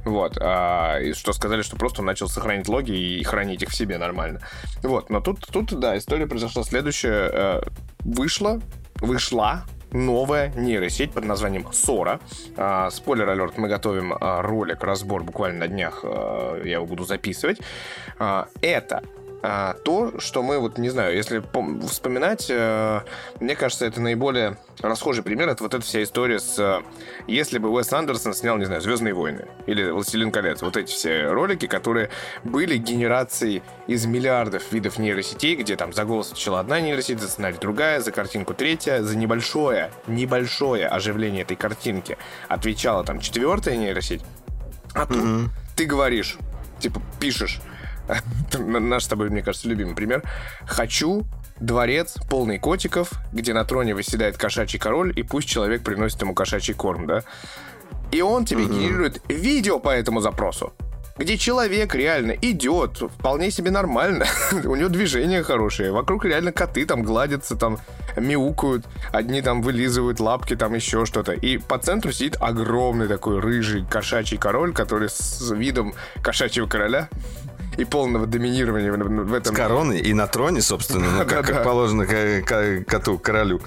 Вот. 0.05 0.39
А, 0.41 0.99
и 0.99 1.13
что 1.13 1.33
сказали, 1.33 1.63
что 1.63 1.77
просто 1.77 2.01
он 2.01 2.07
начал 2.07 2.29
сохранить 2.29 2.69
логи 2.69 2.93
и 2.93 3.23
хранить 3.23 3.63
их 3.63 3.71
в 3.71 3.75
себе 3.75 3.99
нормально. 3.99 4.41
Вот. 4.83 5.11
Но 5.11 5.21
тут, 5.21 5.47
тут 5.47 5.79
да, 5.79 5.97
история 5.99 6.27
произошла 6.27 6.63
следующая. 6.63 7.31
Э, 7.33 7.63
вышла, 8.01 8.61
вышла 8.97 9.65
новая 9.93 10.53
нейросеть 10.55 11.13
под 11.13 11.25
названием 11.25 11.71
Сора. 11.73 12.21
А, 12.57 12.91
спойлер 12.91 13.29
алерт, 13.29 13.59
мы 13.59 13.69
готовим 13.69 14.15
а, 14.19 14.43
ролик, 14.43 14.83
разбор 14.83 15.25
буквально 15.25 15.61
на 15.61 15.69
днях, 15.69 16.01
а, 16.03 16.61
я 16.63 16.75
его 16.75 16.87
буду 16.87 17.05
записывать. 17.05 17.61
А, 18.19 18.49
это 18.61 19.03
а, 19.47 19.75
то, 19.75 20.19
что 20.21 20.43
мы, 20.43 20.59
вот 20.59 20.79
не 20.79 20.89
знаю, 20.89 21.15
если 21.15 21.43
вспоминать, 21.87 22.47
э, 22.49 23.01
мне 23.41 23.55
кажется, 23.55 23.85
это 23.85 24.01
наиболее 24.01 24.57
расхожий 24.81 25.23
пример, 25.23 25.51
это 25.51 25.63
вот 25.65 25.75
эта 25.75 25.85
вся 25.85 26.03
история 26.03 26.41
с... 26.41 26.59
Э, 26.59 26.81
если 27.27 27.59
бы 27.59 27.69
Уэс 27.69 27.93
Андерсон 27.93 28.33
снял, 28.33 28.57
не 28.57 28.65
знаю, 28.65 28.81
«Звездные 28.81 29.13
войны» 29.13 29.45
или 29.67 29.91
«Властелин 29.91 30.33
колец», 30.33 30.63
вот 30.63 30.79
эти 30.79 30.91
все 30.91 31.27
ролики, 31.27 31.67
которые 31.67 32.09
были 32.43 32.79
генерацией 32.79 33.63
из 33.87 34.07
миллиардов 34.07 34.73
видов 34.73 34.99
нейросетей, 34.99 35.57
где 35.57 35.77
там 35.77 35.93
за 35.93 36.07
голос 36.07 36.33
отвечала 36.33 36.61
одна 36.61 36.81
нейросеть, 36.81 37.21
за 37.21 37.29
сценарий 37.29 37.59
другая, 37.61 38.01
за 38.01 38.13
картинку 38.13 38.55
третья, 38.55 39.03
за 39.03 39.15
небольшое, 39.15 39.91
небольшое 40.07 40.87
оживление 40.87 41.43
этой 41.43 41.59
картинки 41.59 42.17
отвечала 42.49 43.05
там 43.05 43.21
четвертая 43.21 43.77
нейросеть, 43.77 44.23
а 44.95 45.05
тут 45.05 45.19
mm-hmm. 45.19 45.49
ты 45.77 45.85
говоришь, 45.85 46.39
типа, 46.81 47.03
пишешь, 47.21 47.61
наш 48.59 49.05
с 49.05 49.09
тобой, 49.09 49.31
мне 49.31 49.43
кажется, 49.43 49.69
любимый 49.69 49.95
пример. 49.95 50.23
Хочу 50.67 51.25
дворец 51.61 52.17
полный 52.29 52.59
котиков, 52.59 53.11
где 53.33 53.55
на 53.55 53.65
троне 53.65 53.95
выседает 53.95 54.37
кошачий 54.37 54.79
король, 54.79 55.13
и 55.17 55.23
пусть 55.23 55.49
человек 55.49 55.83
приносит 55.83 56.21
ему 56.21 56.35
кошачий 56.35 56.75
корм, 56.75 57.07
да? 57.07 57.23
И 58.13 58.21
он 58.21 58.45
тебе 58.45 58.65
mm-hmm. 58.65 58.75
генерирует 58.75 59.23
видео 59.29 59.79
по 59.79 59.91
этому 59.91 60.21
запросу 60.21 60.73
где 61.17 61.39
человек 61.39 61.95
реально 61.95 62.33
идет, 62.33 62.99
вполне 62.99 63.51
себе 63.51 63.71
нормально, 63.71 64.27
у 64.65 64.75
него 64.75 64.89
движения 64.89 65.43
хорошие, 65.43 65.93
вокруг 65.93 66.25
реально 66.25 66.53
коты 66.53 66.87
там 66.87 67.03
гладятся, 67.03 67.57
там 67.57 67.79
мяукают, 68.17 68.85
одни 69.13 69.41
там 69.41 69.63
вылизывают 69.63 70.21
лапки, 70.21 70.57
там 70.57 70.75
еще 70.75 71.07
что-то. 71.07 71.33
И 71.33 71.59
по 71.59 71.79
центру 71.79 72.13
сидит 72.13 72.37
огромный 72.41 73.07
такой 73.07 73.41
рыжий 73.41 73.85
кошачий 73.89 74.39
король, 74.39 74.73
который 74.73 75.09
с 75.09 75.51
видом 75.53 75.95
кошачьего 76.23 76.67
короля 76.67 77.09
и 77.77 77.85
полного 77.85 78.27
доминирования 78.27 78.93
в 78.93 79.35
этом. 79.35 79.55
С 79.55 79.57
короной 79.57 79.99
и 79.99 80.12
на 80.14 80.27
троне, 80.27 80.61
собственно, 80.61 81.07
ну, 81.11 81.25
как, 81.27 81.47
как 81.47 81.64
положено 81.64 82.07
коту, 82.07 83.18
королю. 83.18 83.61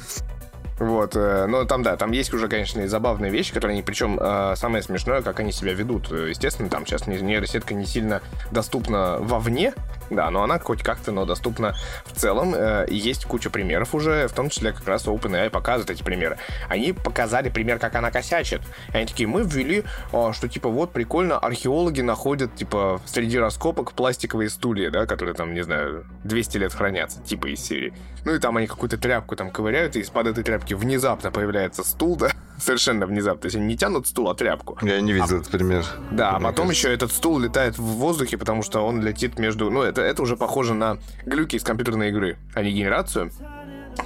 Вот, 0.80 1.16
э, 1.16 1.48
но 1.48 1.64
там, 1.66 1.82
да, 1.82 1.98
там 1.98 2.12
есть 2.12 2.32
уже, 2.34 2.48
конечно, 2.48 2.82
и 2.82 2.88
забавные 2.88 3.32
вещи, 3.32 3.52
которые 3.52 3.74
они, 3.74 3.82
причем 3.82 4.20
э, 4.22 4.54
самое 4.56 4.84
смешное, 4.84 5.24
как 5.24 5.40
они 5.40 5.52
себя 5.52 5.74
ведут. 5.74 6.12
Естественно, 6.12 6.70
там 6.70 6.86
сейчас 6.86 7.08
нейросетка 7.08 7.74
не 7.74 7.86
сильно 7.86 8.22
доступна 8.52 9.18
вовне, 9.20 9.74
да, 10.10 10.30
но 10.30 10.44
она 10.44 10.60
хоть 10.60 10.84
как-то, 10.84 11.12
но 11.12 11.26
доступна 11.26 11.76
в 12.06 12.18
целом. 12.18 12.54
Э, 12.56 12.86
есть 12.90 13.26
куча 13.26 13.50
примеров 13.50 13.94
уже, 13.96 14.28
в 14.28 14.34
том 14.34 14.50
числе 14.50 14.74
как 14.74 14.88
раз 14.88 15.06
OpenAI 15.06 15.50
показывает 15.50 15.90
эти 15.90 16.04
примеры. 16.04 16.38
Они 16.70 16.94
показали 16.94 17.50
пример, 17.50 17.80
как 17.80 17.96
она 17.96 18.12
косячит. 18.12 18.62
И 18.94 18.98
они 18.98 19.06
такие, 19.06 19.28
мы 19.28 19.44
ввели, 19.44 19.84
что 20.10 20.48
типа 20.48 20.70
вот 20.70 20.92
прикольно, 20.92 21.38
археологи 21.38 22.02
находят 22.02 22.56
типа 22.56 23.02
среди 23.06 23.38
раскопок 23.38 23.94
пластиковые 23.94 24.50
стулья, 24.50 24.90
да, 24.90 25.06
которые 25.06 25.36
там, 25.36 25.54
не 25.54 25.64
знаю, 25.64 26.06
200 26.24 26.58
лет 26.58 26.74
хранятся, 26.74 27.22
типа 27.22 27.48
из 27.48 27.60
серии. 27.60 27.94
Ну 28.26 28.34
и 28.34 28.40
там 28.40 28.58
они 28.58 28.68
какую-то 28.68 28.98
тряпку 28.98 29.36
там 29.36 29.52
ковыряют, 29.52 29.96
и 29.96 30.00
из-под 30.00 30.28
этой 30.28 30.44
тряпки 30.44 30.74
внезапно 30.74 31.32
появляется 31.32 31.84
стул, 31.84 32.16
да, 32.16 32.32
совершенно 32.58 33.06
внезапно. 33.06 33.42
То 33.42 33.46
есть 33.48 33.56
они 33.56 33.66
не 33.66 33.78
тянут 33.78 34.08
стул, 34.08 34.30
а 34.30 34.36
тряпку. 34.36 34.78
Я 34.82 35.00
не 35.02 35.14
видел 35.14 35.38
а, 35.38 35.40
этот 35.40 35.50
пример. 35.50 35.86
Да, 36.12 36.32
а 36.32 36.34
потом 36.40 36.68
кажется. 36.68 36.88
еще 36.88 36.94
этот 36.94 37.12
стул 37.12 37.40
летает 37.40 37.78
в 37.78 37.84
воздухе, 37.84 38.38
потому 38.38 38.64
что 38.64 38.86
он 38.86 39.02
летит 39.02 39.40
между... 39.40 39.70
Ну, 39.70 39.82
это, 39.82 40.02
это 40.02 40.22
уже 40.22 40.36
похоже 40.36 40.74
на 40.74 40.98
глюки 41.26 41.56
из 41.56 41.64
компьютерной 41.64 42.10
игры, 42.10 42.38
а 42.54 42.64
не 42.64 42.72
генерацию 42.72 43.32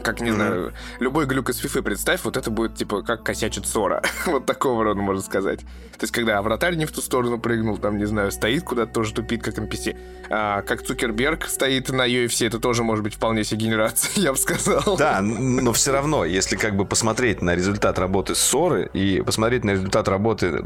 как, 0.04 0.22
не 0.22 0.30
mm-hmm. 0.30 0.34
знаю, 0.34 0.74
любой 1.00 1.26
глюк 1.26 1.50
из 1.50 1.64
FIFA 1.64 1.82
представь, 1.82 2.24
вот 2.24 2.38
это 2.38 2.50
будет, 2.50 2.76
типа, 2.76 3.02
как 3.02 3.24
косячит 3.24 3.68
Сора. 3.68 4.02
вот 4.26 4.46
такого 4.46 4.84
рода, 4.84 5.02
можно 5.02 5.22
сказать. 5.22 5.60
То 5.60 6.04
есть, 6.06 6.14
когда 6.14 6.42
вратарь 6.42 6.76
не 6.76 6.86
в 6.86 6.92
ту 6.92 7.02
сторону 7.02 7.40
прыгнул, 7.40 7.78
там, 7.78 7.98
не 7.98 8.06
знаю, 8.06 8.32
стоит 8.32 8.64
куда-то, 8.64 8.94
тоже 8.94 9.14
тупит, 9.14 9.44
как 9.44 9.58
NPC. 9.58 9.98
А, 10.34 10.62
как 10.62 10.82
Цукерберг 10.82 11.48
стоит 11.48 11.90
на 11.90 12.08
UFC, 12.08 12.48
это 12.48 12.60
тоже 12.60 12.84
может 12.84 13.04
быть 13.04 13.16
вполне 13.16 13.44
себе 13.44 13.66
генерация, 13.66 14.12
я 14.16 14.32
бы 14.32 14.38
сказал. 14.38 14.96
Да, 14.98 15.22
но 15.22 15.74
все 15.74 15.92
равно, 15.92 16.26
если 16.26 16.56
как 16.56 16.76
бы 16.76 16.86
посмотреть 16.86 17.42
на 17.42 17.56
результат 17.56 18.00
работы 18.00 18.34
Соры 18.34 18.90
и 18.94 19.22
посмотреть 19.22 19.66
на 19.66 19.72
результат 19.72 20.08
работы 20.08 20.62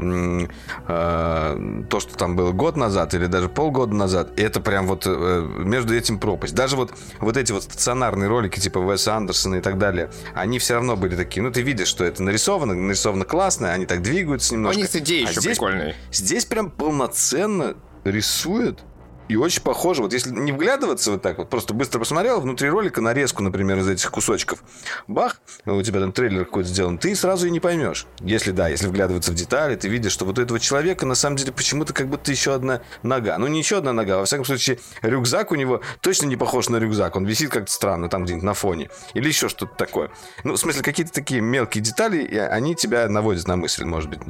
э, 0.88 1.82
то, 1.90 2.00
что 2.00 2.16
там 2.16 2.36
было 2.36 2.52
год 2.52 2.76
назад 2.76 3.14
или 3.14 3.26
даже 3.26 3.48
полгода 3.48 3.94
назад, 3.94 4.38
это 4.38 4.60
прям 4.60 4.86
вот 4.86 5.02
э, 5.06 5.48
между 5.58 5.94
этим 5.94 6.18
пропасть. 6.18 6.54
Даже 6.54 6.76
вот, 6.76 6.94
вот 7.20 7.36
эти 7.36 7.52
вот 7.52 7.64
стационарные 7.64 8.28
ролики 8.28 8.60
типа 8.60 8.78
Веса 9.16 9.22
Андерсона 9.26 9.56
и 9.56 9.60
так 9.60 9.78
далее, 9.78 10.10
они 10.34 10.58
все 10.58 10.74
равно 10.74 10.96
были 10.96 11.16
такие, 11.16 11.42
ну, 11.42 11.50
ты 11.50 11.62
видишь, 11.62 11.88
что 11.88 12.04
это 12.04 12.22
нарисовано, 12.22 12.74
нарисовано 12.74 13.24
классно, 13.24 13.72
они 13.72 13.86
так 13.86 14.02
двигаются 14.02 14.54
немножко. 14.54 14.78
Они 14.78 14.86
с 14.88 14.94
идеей 14.96 15.26
А 15.26 15.30
еще 15.30 15.40
здесь- 15.40 15.58
прикольные. 15.58 15.94
Здесь 16.12 16.44
прям 16.44 16.70
полноценно 16.70 17.74
рисует 18.04 18.80
и 19.28 19.36
очень 19.36 19.62
похоже. 19.62 20.02
Вот 20.02 20.12
если 20.12 20.30
не 20.30 20.52
вглядываться 20.52 21.12
вот 21.12 21.22
так 21.22 21.38
вот, 21.38 21.50
просто 21.50 21.74
быстро 21.74 21.98
посмотрел 21.98 22.40
внутри 22.40 22.68
ролика 22.68 23.00
нарезку, 23.00 23.42
например, 23.42 23.78
из 23.78 23.88
этих 23.88 24.10
кусочков. 24.10 24.62
Бах, 25.06 25.40
у 25.64 25.82
тебя 25.82 26.00
там 26.00 26.12
трейлер 26.12 26.44
какой-то 26.44 26.68
сделан, 26.68 26.98
ты 26.98 27.14
сразу 27.14 27.46
и 27.46 27.50
не 27.50 27.60
поймешь. 27.60 28.06
Если 28.20 28.50
да, 28.50 28.68
если 28.68 28.86
вглядываться 28.86 29.32
в 29.32 29.34
детали, 29.34 29.76
ты 29.76 29.88
видишь, 29.88 30.12
что 30.12 30.24
вот 30.24 30.38
у 30.38 30.42
этого 30.42 30.60
человека 30.60 31.06
на 31.06 31.14
самом 31.14 31.36
деле 31.36 31.52
почему-то 31.52 31.92
как 31.92 32.08
будто 32.08 32.30
еще 32.30 32.54
одна 32.54 32.82
нога. 33.02 33.38
Ну, 33.38 33.46
не 33.46 33.58
еще 33.58 33.78
одна 33.78 33.92
нога, 33.92 34.16
а 34.16 34.18
во 34.18 34.24
всяком 34.24 34.44
случае, 34.44 34.78
рюкзак 35.02 35.52
у 35.52 35.54
него 35.54 35.80
точно 36.00 36.26
не 36.26 36.36
похож 36.36 36.68
на 36.68 36.76
рюкзак. 36.76 37.16
Он 37.16 37.24
висит 37.24 37.50
как-то 37.50 37.72
странно 37.72 38.08
там 38.08 38.24
где-нибудь 38.24 38.44
на 38.44 38.54
фоне. 38.54 38.90
Или 39.14 39.28
еще 39.28 39.48
что-то 39.48 39.74
такое. 39.76 40.10
Ну, 40.44 40.54
в 40.54 40.56
смысле, 40.56 40.82
какие-то 40.82 41.12
такие 41.12 41.40
мелкие 41.40 41.82
детали, 41.82 42.36
они 42.36 42.74
тебя 42.74 43.08
наводят 43.08 43.46
на 43.48 43.56
мысль, 43.56 43.84
может 43.84 44.10
быть. 44.10 44.20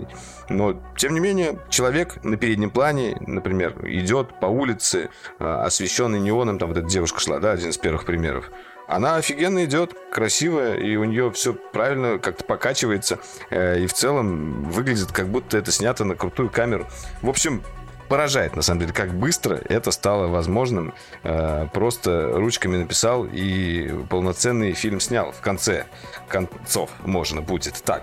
Но, 0.48 0.80
тем 0.96 1.14
не 1.14 1.20
менее, 1.20 1.58
человек 1.70 2.22
на 2.24 2.36
переднем 2.36 2.70
плане, 2.70 3.16
например, 3.26 3.74
идет 3.86 4.40
по 4.40 4.46
улице, 4.46 4.85
а, 4.94 5.64
освещенный 5.64 6.20
неоном, 6.20 6.58
там 6.58 6.68
вот 6.68 6.78
эта 6.78 6.86
девушка 6.86 7.20
шла, 7.20 7.38
да, 7.38 7.52
один 7.52 7.70
из 7.70 7.78
первых 7.78 8.04
примеров. 8.04 8.50
Она 8.88 9.16
офигенно 9.16 9.64
идет, 9.64 9.94
красивая, 10.12 10.74
и 10.74 10.94
у 10.96 11.04
нее 11.04 11.32
все 11.32 11.54
правильно 11.54 12.18
как-то 12.18 12.44
покачивается, 12.44 13.18
э, 13.50 13.80
и 13.80 13.86
в 13.86 13.92
целом 13.92 14.62
выглядит, 14.70 15.10
как 15.10 15.28
будто 15.28 15.58
это 15.58 15.72
снято 15.72 16.04
на 16.04 16.14
крутую 16.14 16.50
камеру. 16.50 16.86
В 17.20 17.28
общем, 17.28 17.62
поражает, 18.08 18.56
на 18.56 18.62
самом 18.62 18.80
деле, 18.80 18.92
как 18.92 19.12
быстро 19.14 19.60
это 19.68 19.90
стало 19.90 20.26
возможным. 20.28 20.94
Э, 21.22 21.66
Просто 21.72 22.30
ручками 22.34 22.76
написал 22.76 23.24
и 23.24 23.88
полноценный 24.08 24.72
фильм 24.72 25.00
снял 25.00 25.32
в 25.32 25.40
конце 25.40 25.86
концов, 26.28 26.90
можно 27.04 27.40
будет 27.42 27.74
так. 27.84 28.02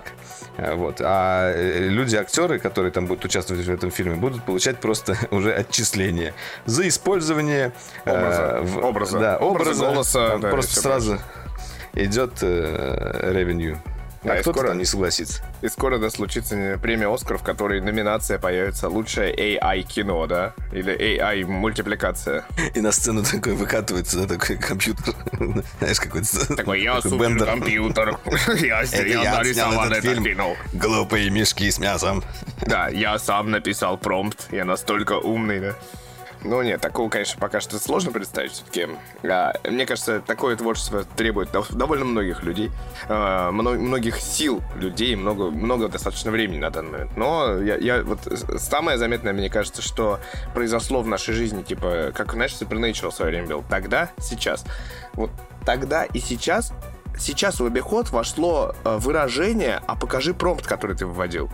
Э, 0.56 0.74
Вот. 0.74 1.00
А 1.00 1.52
э, 1.52 1.88
люди-актеры, 1.88 2.58
которые 2.58 2.92
там 2.92 3.06
будут 3.06 3.24
участвовать 3.24 3.64
в 3.66 3.70
этом 3.70 3.90
фильме, 3.90 4.14
будут 4.16 4.42
получать 4.44 4.78
просто 4.78 5.16
уже 5.30 5.52
отчисления 5.52 6.34
за 6.66 6.86
использование 6.88 7.72
э, 8.04 8.10
Образа. 8.10 8.60
в- 8.62 8.84
Образа. 8.84 9.18
Да, 9.18 9.36
Образа, 9.38 9.70
образа. 9.70 9.84
голоса, 9.94 10.28
Там 10.30 10.40
да, 10.40 10.50
просто 10.50 10.80
сразу 10.80 11.18
идет 11.94 12.38
э, 12.42 13.30
ревеню. 13.32 13.80
Да, 14.24 14.32
а 14.32 14.36
и 14.38 14.40
кто-то 14.40 14.58
скоро- 14.58 14.68
там 14.68 14.78
не 14.78 14.84
согласится. 14.84 15.42
И 15.62 15.68
скоро 15.68 15.98
да, 15.98 16.10
случится 16.10 16.78
премия 16.80 17.12
Оскар, 17.12 17.38
в 17.38 17.42
которой 17.42 17.80
номинация 17.80 18.38
появится 18.38 18.88
лучшее 18.88 19.34
AI 19.34 19.82
кино, 19.82 20.26
да? 20.26 20.54
Или 20.72 20.94
AI 20.96 21.44
мультипликация. 21.44 22.44
И 22.74 22.80
на 22.80 22.92
сцену 22.92 23.22
такой 23.22 23.54
выкатывается, 23.54 24.26
да, 24.26 24.38
такой 24.38 24.56
компьютер. 24.56 25.14
Знаешь, 25.78 26.00
какой-то... 26.00 26.56
Такой, 26.56 26.82
я 26.82 27.00
такой 27.00 27.18
бендер. 27.18 27.46
суперкомпьютер. 27.46 28.18
Я 28.64 29.38
нарисовал 29.38 29.90
этот 29.90 30.22
кино. 30.22 30.56
Глупые 30.72 31.30
мешки 31.30 31.70
с 31.70 31.78
мясом. 31.78 32.22
Да, 32.62 32.88
я 32.88 33.18
сам 33.18 33.50
написал 33.50 33.98
промпт. 33.98 34.48
Я 34.52 34.64
настолько 34.64 35.14
умный, 35.18 35.60
да. 35.60 35.74
Ну 36.44 36.60
нет, 36.62 36.80
такого, 36.80 37.08
конечно, 37.08 37.40
пока 37.40 37.60
что 37.60 37.78
сложно 37.78 38.12
представить 38.12 38.52
все-таки. 38.52 38.88
мне 39.68 39.86
кажется, 39.86 40.20
такое 40.20 40.56
творчество 40.56 41.04
требует 41.04 41.50
дов- 41.50 41.74
довольно 41.74 42.04
многих 42.04 42.42
людей, 42.42 42.70
а, 43.08 43.50
мно- 43.50 43.78
многих 43.78 44.20
сил 44.20 44.62
людей, 44.76 45.16
много, 45.16 45.50
много 45.50 45.88
достаточно 45.88 46.30
времени 46.30 46.58
на 46.58 46.70
данный 46.70 46.92
момент. 46.92 47.16
Но 47.16 47.58
я, 47.60 47.76
я 47.76 48.02
вот 48.02 48.20
самое 48.58 48.98
заметное, 48.98 49.32
мне 49.32 49.48
кажется, 49.48 49.80
что 49.80 50.20
произошло 50.54 51.00
в 51.00 51.08
нашей 51.08 51.32
жизни, 51.34 51.62
типа, 51.62 52.12
как, 52.14 52.32
знаешь, 52.32 52.52
Supernatural 52.52 53.10
в 53.10 53.14
свое 53.14 53.30
время 53.30 53.48
был. 53.48 53.64
Тогда, 53.70 54.10
сейчас. 54.20 54.64
Вот 55.14 55.30
тогда 55.64 56.04
и 56.04 56.18
сейчас 56.18 56.72
Сейчас 57.16 57.60
в 57.60 57.64
обиход 57.64 58.10
вошло 58.10 58.74
э, 58.84 58.96
выражение 58.98 59.80
«а 59.86 59.94
покажи 59.94 60.34
промпт, 60.34 60.66
который 60.66 60.96
ты 60.96 61.06
вводил». 61.06 61.48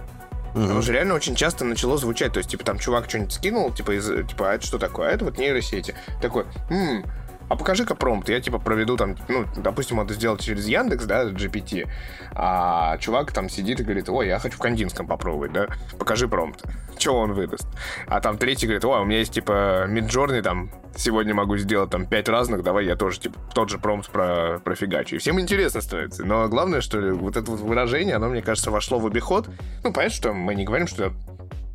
Оно 0.54 0.80
же 0.82 0.92
реально 0.92 1.14
очень 1.14 1.34
часто 1.34 1.64
начало 1.64 1.96
звучать. 1.96 2.32
То 2.32 2.38
есть, 2.38 2.50
типа, 2.50 2.64
там 2.64 2.78
чувак 2.78 3.08
что-нибудь 3.08 3.32
скинул, 3.32 3.72
типа, 3.72 3.92
из, 3.96 4.06
типа, 4.28 4.50
а 4.50 4.54
это 4.54 4.66
что 4.66 4.78
такое? 4.78 5.08
А 5.08 5.12
это 5.12 5.24
вот 5.24 5.38
нейросети. 5.38 5.94
Такой, 6.20 6.44
«М, 6.70 7.04
а 7.50 7.56
покажи-ка 7.56 7.96
промпт. 7.96 8.28
Я, 8.28 8.40
типа, 8.40 8.60
проведу 8.60 8.96
там, 8.96 9.16
ну, 9.28 9.44
допустим, 9.56 10.00
это 10.00 10.14
сделал 10.14 10.36
через 10.36 10.68
Яндекс, 10.68 11.04
да, 11.04 11.24
GPT, 11.24 11.88
а 12.32 12.96
чувак 12.98 13.32
там 13.32 13.48
сидит 13.48 13.80
и 13.80 13.82
говорит, 13.82 14.08
ой, 14.08 14.28
я 14.28 14.38
хочу 14.38 14.56
в 14.56 14.60
Кандинском 14.60 15.08
попробовать, 15.08 15.52
да, 15.52 15.66
покажи 15.98 16.28
промпт. 16.28 16.64
Что 16.96 17.18
он 17.18 17.32
выдаст? 17.32 17.66
А 18.06 18.20
там 18.20 18.38
третий 18.38 18.66
говорит, 18.66 18.84
ой, 18.84 19.00
у 19.00 19.04
меня 19.04 19.18
есть, 19.18 19.32
типа, 19.32 19.86
Midjourney, 19.88 20.42
там, 20.42 20.70
сегодня 20.94 21.34
могу 21.34 21.56
сделать, 21.56 21.90
там, 21.90 22.06
пять 22.06 22.28
разных, 22.28 22.62
давай 22.62 22.86
я 22.86 22.94
тоже, 22.94 23.18
типа, 23.18 23.36
тот 23.52 23.68
же 23.68 23.78
промпт 23.78 24.10
про, 24.10 24.60
профигачу. 24.60 25.16
И 25.16 25.18
всем 25.18 25.40
интересно 25.40 25.80
становится. 25.80 26.24
Но 26.24 26.48
главное, 26.48 26.80
что 26.80 27.00
вот 27.14 27.36
это 27.36 27.50
вот 27.50 27.58
выражение, 27.58 28.14
оно, 28.14 28.28
мне 28.28 28.42
кажется, 28.42 28.70
вошло 28.70 29.00
в 29.00 29.06
обиход. 29.06 29.48
Ну, 29.82 29.92
понятно, 29.92 30.14
что 30.14 30.32
мы 30.32 30.54
не 30.54 30.64
говорим, 30.64 30.86
что 30.86 31.12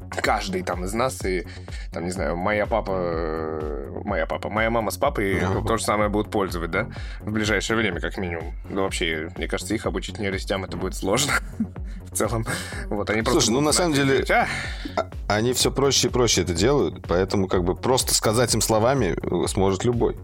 каждый 0.09 0.61
там 0.63 0.83
из 0.85 0.93
нас 0.93 1.23
и 1.25 1.45
там 1.91 2.05
не 2.05 2.11
знаю 2.11 2.35
моя 2.37 2.65
папа 2.65 2.91
э, 2.95 3.91
моя 4.05 4.25
папа 4.25 4.49
моя 4.49 4.69
мама 4.69 4.91
с 4.91 4.97
папой 4.97 5.41
то 5.67 5.77
же 5.77 5.83
самое 5.83 6.09
будут 6.09 6.31
пользовать 6.31 6.71
да 6.71 6.87
в 7.21 7.31
ближайшее 7.31 7.77
время 7.77 7.99
как 7.99 8.17
минимум 8.17 8.53
ну 8.69 8.83
вообще 8.83 9.29
мне 9.37 9.47
кажется 9.47 9.73
их 9.73 9.85
обучить 9.85 10.19
нейросетям 10.19 10.63
это 10.63 10.77
будет 10.77 10.95
сложно 10.95 11.33
в 12.11 12.15
целом 12.15 12.45
вот 12.87 13.09
они 13.09 13.21
просто 13.23 13.41
Слушай, 13.41 13.53
ну, 13.55 13.61
на 13.61 13.71
самом 13.71 13.93
деле- 13.93 14.07
говорить, 14.23 14.31
«А, 14.31 14.47
А- 14.95 15.09
Они 15.27 15.53
все 15.53 15.71
проще 15.71 16.07
и 16.07 16.11
проще 16.11 16.41
это 16.43 16.53
делают, 16.53 17.05
поэтому 17.07 17.47
как 17.47 17.63
бы 17.63 17.75
просто 17.75 18.13
сказать 18.13 18.53
им 18.53 18.61
словами 18.61 19.15
э, 19.21 19.47
сможет 19.47 19.83
любой. 19.83 20.15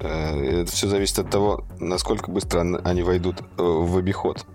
Э, 0.00 0.60
Это 0.62 0.70
все 0.70 0.88
зависит 0.88 1.18
от 1.18 1.30
того, 1.30 1.64
насколько 1.80 2.30
быстро 2.30 2.60
они 2.84 3.02
войдут 3.02 3.42
в 3.56 3.96
обиход. 3.98 4.46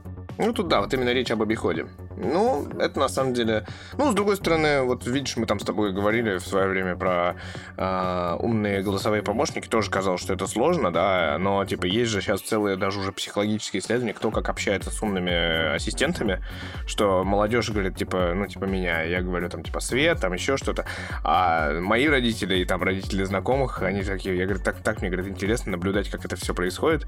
Ну, 0.46 0.54
тут 0.54 0.68
да, 0.68 0.82
вот 0.82 0.92
именно 0.94 1.10
речь 1.10 1.30
об 1.30 1.44
обиходе. 1.44 1.86
Ну, 2.18 2.68
это 2.80 3.00
на 3.00 3.10
самом 3.10 3.34
деле... 3.34 3.66
Ну, 3.98 4.12
с 4.12 4.16
другой 4.16 4.38
стороны, 4.38 4.82
вот 4.82 5.06
видишь, 5.06 5.38
мы 5.38 5.46
там 5.46 5.60
с 5.60 5.64
тобой 5.64 5.94
говорили 5.94 6.38
в 6.38 6.46
свое 6.48 6.68
время 6.68 6.96
про 6.96 7.36
а, 7.78 8.38
умные 8.40 8.82
голосовые 8.82 9.22
помощники. 9.22 9.68
Тоже 9.68 9.92
казалось, 9.92 10.22
что 10.22 10.34
это 10.34 10.48
сложно, 10.48 10.92
да, 10.92 11.38
но, 11.40 11.64
типа, 11.66 11.86
есть 11.86 12.10
же 12.10 12.22
сейчас 12.22 12.42
целые 12.42 12.76
даже 12.76 13.00
уже 13.00 13.12
психологические 13.12 13.82
исследования, 13.82 14.14
кто 14.14 14.32
как 14.32 14.50
общается 14.50 14.90
с 14.90 15.02
умными 15.04 15.76
ассистентами, 15.76 16.44
что 16.88 17.24
молодежь 17.24 17.70
говорит, 17.70 17.96
типа, 17.96 18.34
ну, 18.36 18.48
типа, 18.48 18.66
меня, 18.66 19.04
я 19.04 19.22
говорю, 19.22 19.48
там, 19.48 19.64
типа, 19.64 19.80
свет, 19.80 20.20
там, 20.22 20.34
еще 20.34 20.58
что-то. 20.58 20.86
А 21.24 21.80
мои 21.80 22.08
родители 22.08 22.56
и 22.58 22.66
там 22.66 22.82
родители 22.82 23.24
знакомых, 23.24 23.84
они 23.84 24.02
такие, 24.04 24.36
я 24.38 24.46
говорю, 24.46 24.64
так, 24.64 24.78
так, 24.82 25.02
мне, 25.02 25.12
говорят, 25.12 25.28
интересно 25.28 25.74
наблюдать, 25.74 26.10
как 26.10 26.26
это 26.26 26.36
все 26.36 26.56
происходит. 26.56 27.06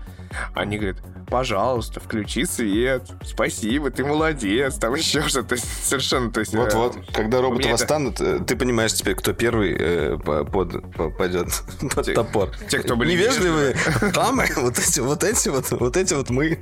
Они 0.54 0.78
говорят, 0.78 0.98
пожалуйста, 1.28 2.00
включи 2.00 2.46
свет, 2.46 3.10
спасибо, 3.26 3.90
ты 3.92 4.04
молодец, 4.06 4.76
там 4.76 4.94
еще 4.96 5.22
что-то. 5.28 5.56
Совершенно, 5.84 6.32
то 6.32 6.40
есть... 6.42 6.54
э, 6.54 6.58
Вот-вот, 6.58 6.98
когда 7.14 7.42
роботы 7.42 7.64
это- 7.64 7.72
восстанут, 7.72 8.22
э, 8.22 8.40
ты 8.46 8.56
понимаешь 8.56 8.94
теперь, 8.94 9.16
кто 9.16 9.34
первый 9.34 9.76
э, 9.78 10.18
по- 10.18 10.44
под, 10.44 10.92
по- 10.94 11.10
пойдет 11.10 11.48
под 11.96 12.06
Те- 12.06 12.14
топор. 12.14 12.52
те, 12.70 12.80
кто 12.80 12.96
были 12.96 13.12
невежливые, 13.14 13.76
дамы, 14.14 14.48
вот 14.58 14.78
эти, 14.80 15.00
вот 15.00 15.24
эти 15.24 15.50
вот, 15.50 15.72
вот 15.72 15.98
эти 15.98 16.14
вот 16.14 16.30
мы. 16.30 16.58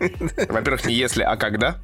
Во-первых, 0.50 0.86
не 0.86 0.94
если, 0.94 1.24
а 1.24 1.36
когда. 1.36 1.80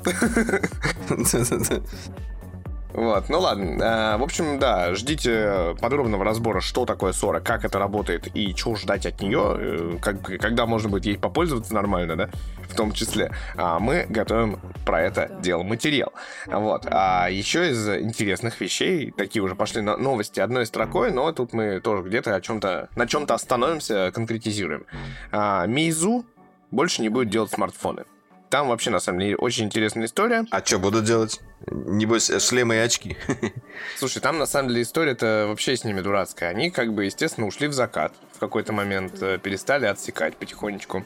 Вот, 2.97 3.29
ну 3.29 3.39
ладно. 3.39 3.77
А, 3.79 4.17
В 4.17 4.23
общем, 4.23 4.57
да, 4.57 4.95
ждите 4.95 5.75
подробного 5.79 6.25
разбора, 6.25 6.61
что 6.61 6.83
такое 6.83 7.13
Сора, 7.13 7.39
как 7.39 7.63
это 7.63 7.77
работает 7.77 8.35
и 8.35 8.55
чего 8.55 8.75
ждать 8.75 9.05
от 9.05 9.21
нее, 9.21 9.55
э, 9.55 9.97
как, 10.01 10.23
когда 10.23 10.65
можно 10.65 10.89
будет 10.89 11.05
ей 11.05 11.15
попользоваться 11.15 11.75
нормально, 11.75 12.15
да, 12.15 12.29
в 12.67 12.75
том 12.75 12.91
числе. 12.93 13.31
А 13.55 13.77
мы 13.77 14.07
готовим 14.09 14.59
про 14.83 14.99
это 15.03 15.29
дело 15.41 15.61
материал. 15.61 16.11
Вот. 16.47 16.87
А 16.89 17.29
еще 17.29 17.69
из 17.69 17.87
интересных 17.87 18.59
вещей, 18.59 19.11
такие 19.15 19.43
уже 19.43 19.53
пошли 19.53 19.81
на 19.81 19.95
новости 19.95 20.39
одной 20.39 20.65
строкой, 20.65 21.11
но 21.11 21.31
тут 21.31 21.53
мы 21.53 21.79
тоже 21.79 22.01
где-то 22.01 22.33
о 22.33 22.41
чем-то, 22.41 22.89
на 22.95 23.05
чем-то 23.05 23.35
остановимся, 23.35 24.11
конкретизируем. 24.11 24.87
А, 25.31 25.67
Мейзу 25.67 26.25
больше 26.71 27.03
не 27.03 27.09
будет 27.09 27.29
делать 27.29 27.51
смартфоны. 27.51 28.05
Там 28.49 28.69
вообще, 28.69 28.91
на 28.91 28.99
самом 28.99 29.19
деле, 29.19 29.35
очень 29.35 29.65
интересная 29.65 30.05
история. 30.05 30.45
А 30.51 30.63
что 30.63 30.79
будут 30.79 31.03
делать? 31.03 31.41
Небось, 31.69 32.29
э, 32.29 32.39
шлемы 32.39 32.75
и 32.75 32.79
очки. 32.79 33.17
Слушай, 33.97 34.21
там 34.21 34.37
на 34.37 34.45
самом 34.45 34.69
деле 34.69 34.83
история-то 34.83 35.45
вообще 35.49 35.75
с 35.75 35.83
ними 35.83 35.99
дурацкая. 35.99 36.49
Они 36.49 36.71
как 36.71 36.93
бы, 36.93 37.05
естественно, 37.05 37.45
ушли 37.47 37.67
в 37.67 37.73
закат. 37.73 38.13
В 38.33 38.39
какой-то 38.39 38.71
момент 38.71 39.21
э, 39.21 39.37
перестали 39.37 39.85
отсекать 39.85 40.37
потихонечку. 40.37 41.05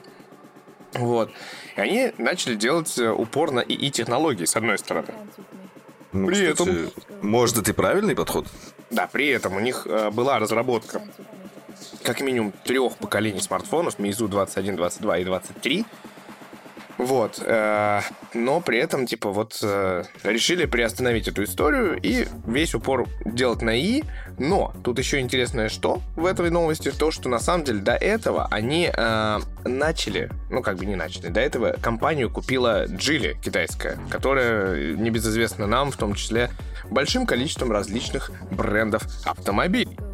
Вот. 0.94 1.32
И 1.76 1.82
они 1.82 2.14
начали 2.20 2.54
делать 2.54 2.96
э, 3.00 3.10
упор 3.10 3.52
на 3.52 3.62
ИИ-технологии, 3.62 4.46
с 4.46 4.56
одной 4.56 4.78
стороны. 4.78 5.08
Ну, 6.12 6.28
При 6.28 6.52
кстати, 6.52 6.89
Может, 7.22 7.58
это 7.58 7.72
и 7.72 7.74
правильный 7.74 8.16
подход? 8.16 8.46
Да, 8.92 9.08
при 9.08 9.30
этом 9.30 9.56
у 9.56 9.62
них 9.62 9.88
была 10.12 10.38
разработка 10.38 11.02
как 12.04 12.22
минимум 12.22 12.52
трех 12.66 12.98
поколений 12.98 13.39
смартфонов, 13.39 13.98
Meizu 13.98 14.28
21, 14.28 14.76
22 14.76 15.18
и 15.20 15.24
23. 15.24 15.86
Вот. 17.02 17.41
э, 17.43 18.02
но 18.36 18.62
при 18.62 18.78
этом, 18.78 19.08
типа, 19.08 19.32
вот 19.32 19.58
э, 19.64 20.04
решили 20.24 20.66
приостановить 20.66 21.28
эту 21.28 21.43
историю 21.43 21.99
и 21.99 22.28
весь 22.45 22.76
упор 22.76 23.08
делать 23.26 23.64
на 23.64 23.76
И. 23.76 24.04
Но 24.38 24.72
тут 24.84 24.99
еще 24.99 25.20
интересное 25.20 25.70
что 25.70 26.02
в 26.16 26.28
этой 26.28 26.52
новости, 26.52 26.91
то, 26.91 27.10
что 27.10 27.28
на 27.28 27.39
самом 27.39 27.64
деле 27.64 27.80
до 27.80 27.93
этого 27.93 28.47
они 28.52 28.91
э, 28.95 29.39
начали, 29.66 30.30
ну, 30.52 30.62
как 30.62 30.78
бы 30.78 30.86
не 30.86 30.95
начали, 30.95 31.30
до 31.30 31.39
этого 31.39 31.76
компанию 31.82 32.30
купила 32.30 32.86
Джили 32.86 33.36
китайская, 33.43 33.97
которая 34.12 34.93
небезызвестна 34.93 35.66
нам, 35.66 35.89
в 35.89 35.97
том 35.97 36.14
числе 36.14 36.52
большим 36.91 37.26
количеством 37.26 37.72
различных 37.72 38.32
брендов 38.52 39.04
автомобилей. 39.26 39.97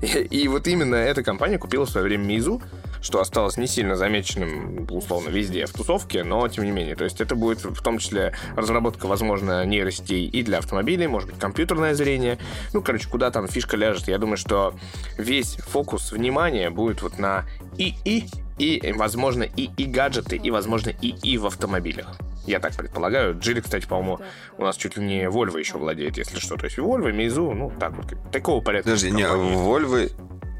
И, 0.00 0.06
и 0.06 0.48
вот 0.48 0.66
именно 0.66 0.94
эта 0.94 1.22
компания 1.22 1.58
купила 1.58 1.84
в 1.84 1.90
свое 1.90 2.06
время 2.06 2.24
Мизу, 2.24 2.62
что 3.00 3.20
осталось 3.20 3.56
не 3.56 3.66
сильно 3.66 3.96
замеченным, 3.96 4.86
условно, 4.90 5.28
везде 5.30 5.66
в 5.66 5.72
тусовке, 5.72 6.24
но 6.24 6.46
тем 6.48 6.64
не 6.64 6.70
менее. 6.70 6.96
То 6.96 7.04
есть 7.04 7.20
это 7.20 7.34
будет 7.34 7.64
в 7.64 7.82
том 7.82 7.98
числе 7.98 8.34
разработка, 8.56 9.06
возможно, 9.06 9.64
нейросетей 9.64 10.26
и 10.26 10.42
для 10.42 10.58
автомобилей, 10.58 11.06
может 11.06 11.30
быть, 11.30 11.38
компьютерное 11.38 11.94
зрение. 11.94 12.38
Ну, 12.72 12.82
короче, 12.82 13.08
куда 13.08 13.30
там 13.30 13.48
фишка 13.48 13.76
ляжет. 13.76 14.08
Я 14.08 14.18
думаю, 14.18 14.36
что 14.36 14.74
весь 15.16 15.56
фокус 15.56 16.12
внимания 16.12 16.70
будет 16.70 17.02
вот 17.02 17.18
на 17.18 17.44
ИИ 17.78 18.28
и, 18.58 18.92
возможно, 18.92 19.44
ИИ 19.44 19.86
гаджеты, 19.86 20.36
и, 20.36 20.50
возможно, 20.50 20.90
ИИ 20.90 21.38
в 21.38 21.46
автомобилях. 21.46 22.16
Я 22.46 22.58
так 22.58 22.74
предполагаю. 22.74 23.38
Джили, 23.38 23.60
кстати, 23.60 23.86
по-моему, 23.86 24.20
у 24.58 24.62
нас 24.62 24.76
чуть 24.76 24.96
ли 24.96 25.04
не 25.04 25.24
Volvo 25.24 25.58
еще 25.58 25.78
владеет, 25.78 26.18
если 26.18 26.38
что. 26.38 26.56
То 26.56 26.64
есть 26.64 26.78
Volvo, 26.78 27.10
Meizu, 27.12 27.54
ну, 27.54 27.72
так 27.78 27.92
вот, 27.92 28.06
такого 28.32 28.60
порядка. 28.60 28.90
Подожди, 28.90 29.10
не, 29.10 29.22
компании. 29.22 30.10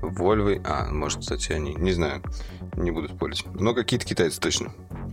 Вольвы... 0.01 0.15
Вольвы... 0.21 0.63
А, 0.65 0.87
может, 0.91 1.21
кстати, 1.21 1.53
они... 1.53 1.75
Не 1.75 1.93
знаю. 1.93 2.23
Не 2.77 2.91
буду 2.91 3.09
спорить. 3.09 3.45
Но 3.55 3.75
какие-то 3.75 4.07
китайцы 4.07 4.41
точно. 4.41 4.73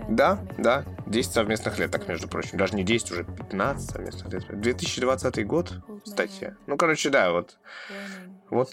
Да, 0.09 0.39
да, 0.57 0.85
10 1.05 1.31
совместных 1.31 1.79
лет, 1.79 1.91
так, 1.91 2.07
между 2.07 2.27
прочим. 2.27 2.57
Даже 2.57 2.75
не 2.75 2.83
10, 2.83 3.11
уже 3.11 3.23
15 3.25 3.89
совместных 3.89 4.33
лет. 4.33 4.61
2020 4.61 5.45
год, 5.45 5.73
кстати. 6.03 6.55
Ну, 6.65 6.77
короче, 6.77 7.09
да, 7.09 7.31
вот. 7.31 7.57
Вот 8.49 8.71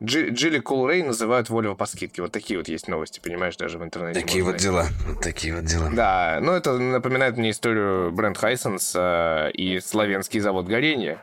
Дж- 0.00 0.30
Джилли 0.30 0.58
Кулрей 0.58 1.02
называют 1.02 1.48
Volvo 1.48 1.76
по 1.76 1.86
скидке. 1.86 2.22
Вот 2.22 2.32
такие 2.32 2.58
вот 2.58 2.68
есть 2.68 2.88
новости, 2.88 3.20
понимаешь, 3.20 3.56
даже 3.56 3.78
в 3.78 3.84
интернете. 3.84 4.20
Такие 4.20 4.42
вот 4.42 4.52
найти. 4.52 4.64
дела. 4.64 4.86
Такие 5.22 5.54
вот 5.54 5.64
дела. 5.64 5.90
Да, 5.92 6.38
ну 6.42 6.52
это 6.52 6.76
напоминает 6.76 7.36
мне 7.36 7.50
историю 7.50 8.10
бренд 8.10 8.36
Хайсенс 8.36 8.94
э, 8.96 9.50
и 9.52 9.78
славянский 9.78 10.40
завод 10.40 10.66
горения. 10.66 11.22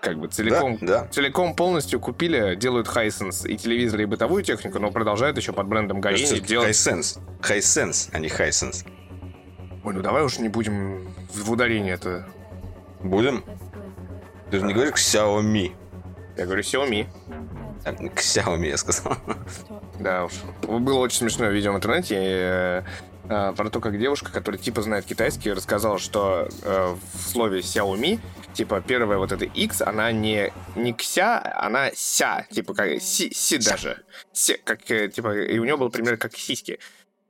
Как 0.00 0.18
бы 0.18 0.28
целиком, 0.28 0.78
Да, 0.80 1.02
да. 1.02 1.08
целиком 1.08 1.54
полностью 1.54 2.00
купили, 2.00 2.54
делают 2.54 2.88
Хайсенс 2.88 3.44
и 3.44 3.56
телевизоры, 3.56 4.04
и 4.04 4.06
бытовую 4.06 4.42
технику, 4.42 4.78
но 4.78 4.90
продолжают 4.90 5.36
еще 5.36 5.52
под 5.52 5.66
брендом 5.66 6.00
горения 6.00 6.40
делать... 6.40 6.66
Хайсенс. 6.68 7.18
Хайсенс, 7.42 8.08
а 8.12 8.18
не 8.18 8.28
Хайсенс. 8.28 8.84
Ой, 9.84 9.94
ну 9.94 10.00
давай 10.00 10.24
уж 10.24 10.38
не 10.38 10.48
будем 10.48 11.14
в 11.34 11.50
ударение 11.50 11.94
это. 11.94 12.26
Будем? 13.02 13.44
Ты 14.50 14.58
же 14.60 14.66
не 14.66 14.72
говоришь 14.74 14.94
Xiaomi. 14.94 15.72
Я 16.36 16.44
говорю 16.46 16.62
Xiaomi. 16.62 17.06
А, 17.84 17.92
К 17.92 18.18
Xiaomi 18.18 18.68
я 18.68 18.76
сказал. 18.76 19.16
Да 19.98 20.24
уж. 20.24 20.32
Было 20.62 20.98
очень 20.98 21.18
смешное 21.18 21.50
видео 21.50 21.72
в 21.72 21.76
интернете 21.76 22.16
э, 22.18 22.82
э, 23.28 23.52
про 23.56 23.70
то, 23.70 23.80
как 23.80 23.98
девушка, 23.98 24.32
которая 24.32 24.58
типа 24.58 24.82
знает 24.82 25.04
китайский, 25.04 25.52
рассказала, 25.52 25.98
что 25.98 26.48
э, 26.62 26.94
в 27.14 27.30
слове 27.30 27.60
Xiaomi, 27.60 28.18
типа 28.54 28.80
первая 28.80 29.18
вот 29.18 29.32
эта 29.32 29.44
X, 29.44 29.82
она 29.82 30.12
не, 30.12 30.52
не 30.76 30.92
кся, 30.92 31.40
она 31.56 31.90
ся, 31.94 32.46
типа 32.50 32.74
как 32.74 33.00
си, 33.00 33.30
си 33.32 33.58
даже. 33.58 34.02
Си, 34.32 34.58
как, 34.64 34.90
э, 34.90 35.08
типа, 35.08 35.36
и 35.36 35.58
у 35.58 35.64
нее 35.64 35.76
был 35.76 35.90
пример 35.90 36.16
как 36.16 36.36
сиськи. 36.36 36.78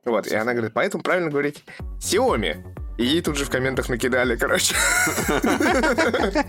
Вот, 0.05 0.27
и 0.27 0.35
она 0.35 0.53
говорит, 0.53 0.73
поэтому 0.73 1.03
правильно 1.03 1.29
говорить 1.29 1.63
Xiaomi. 1.99 2.63
И 2.97 3.05
ей 3.05 3.21
тут 3.21 3.37
же 3.37 3.45
в 3.45 3.49
комментах 3.49 3.89
накидали, 3.89 4.35
короче. 4.35 4.75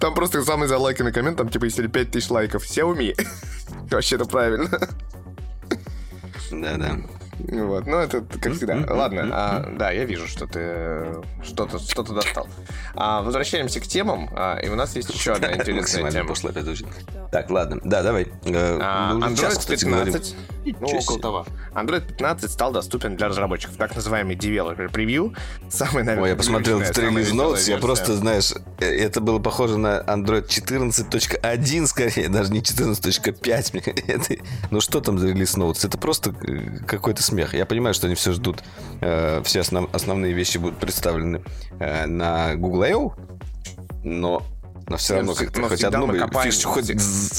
Там 0.00 0.14
просто 0.14 0.42
самый 0.42 0.68
залайканный 0.68 1.12
коммент, 1.12 1.36
там 1.36 1.48
типа 1.48 1.64
если 1.64 1.86
5000 1.86 2.30
лайков. 2.30 2.64
Xiaomi. 2.64 3.14
Вообще 3.90 4.16
это 4.16 4.24
правильно. 4.24 4.68
Да-да. 6.50 6.98
Вот, 7.38 7.86
ну 7.86 7.96
это 7.98 8.20
как 8.22 8.54
всегда. 8.54 8.84
Ладно, 8.92 9.28
а, 9.32 9.70
да, 9.78 9.90
я 9.90 10.04
вижу, 10.04 10.26
что 10.26 10.46
ты 10.46 10.58
э, 10.60 11.22
что-то 11.42 11.78
что 11.78 12.02
достал. 12.02 12.48
А, 12.94 13.22
возвращаемся 13.22 13.80
к 13.80 13.84
темам, 13.86 14.28
а, 14.34 14.58
и 14.58 14.68
у 14.68 14.74
нас 14.74 14.96
есть 14.96 15.10
еще 15.14 15.32
одна 15.32 15.52
интересная 15.54 16.10
тема. 16.10 16.34
звучит. 16.34 16.86
Так, 17.30 17.50
ладно. 17.50 17.80
Да, 17.84 18.02
давай. 18.02 18.28
Э, 18.44 18.78
А, 18.80 19.12
Android 19.14 19.36
час, 19.40 19.58
кстати, 19.58 19.84
говорим. 19.84 20.12
15, 20.14 20.36
ну, 20.80 20.86
около 20.88 21.20
того. 21.20 21.46
Android 21.74 22.06
15 22.06 22.50
стал 22.50 22.72
доступен 22.72 23.16
для 23.16 23.28
разработчиков. 23.28 23.76
Так 23.76 23.94
называемый 23.94 24.36
Developer 24.36 24.90
Preview. 24.90 25.36
Самый, 25.70 26.02
наверное, 26.02 26.22
Ой, 26.24 26.30
я 26.30 26.36
посмотрел 26.36 26.78
в 26.78 26.82
веселая 26.82 27.10
Notes, 27.10 27.70
я 27.70 27.78
просто, 27.78 28.14
знаешь, 28.14 28.52
э, 28.80 28.84
это 28.86 29.20
было 29.20 29.38
похоже 29.38 29.78
на 29.78 30.00
Android 30.00 30.46
14.1 30.46 31.86
скорее, 31.86 32.28
даже 32.28 32.52
не 32.52 32.60
14.5. 32.60 33.70
мне 33.72 33.82
это- 34.08 34.36
Ну 34.70 34.80
что 34.80 35.00
там 35.00 35.18
за 35.18 35.28
релиз 35.28 35.56
Notes? 35.56 35.86
Это 35.86 35.98
просто 35.98 36.34
какой-то 36.86 37.22
смех. 37.28 37.54
Я 37.54 37.66
понимаю, 37.66 37.94
что 37.94 38.06
они 38.06 38.14
все 38.14 38.32
ждут, 38.32 38.62
э, 39.00 39.42
все 39.44 39.60
основ- 39.60 39.88
основные 39.92 40.32
вещи 40.32 40.58
будут 40.58 40.78
представлены 40.78 41.42
э, 41.78 42.06
на 42.06 42.54
Google 42.56 42.82
I.O., 42.82 43.14
но, 44.04 44.42
но 44.88 44.96
все 44.96 45.16
равно 45.16 45.34
как-то 45.34 45.62
хоть 45.68 45.84
одну 45.84 46.06
мы 46.06 46.18
копаем 46.18 46.50
фишечку, 46.50 46.72
хоть 46.72 46.86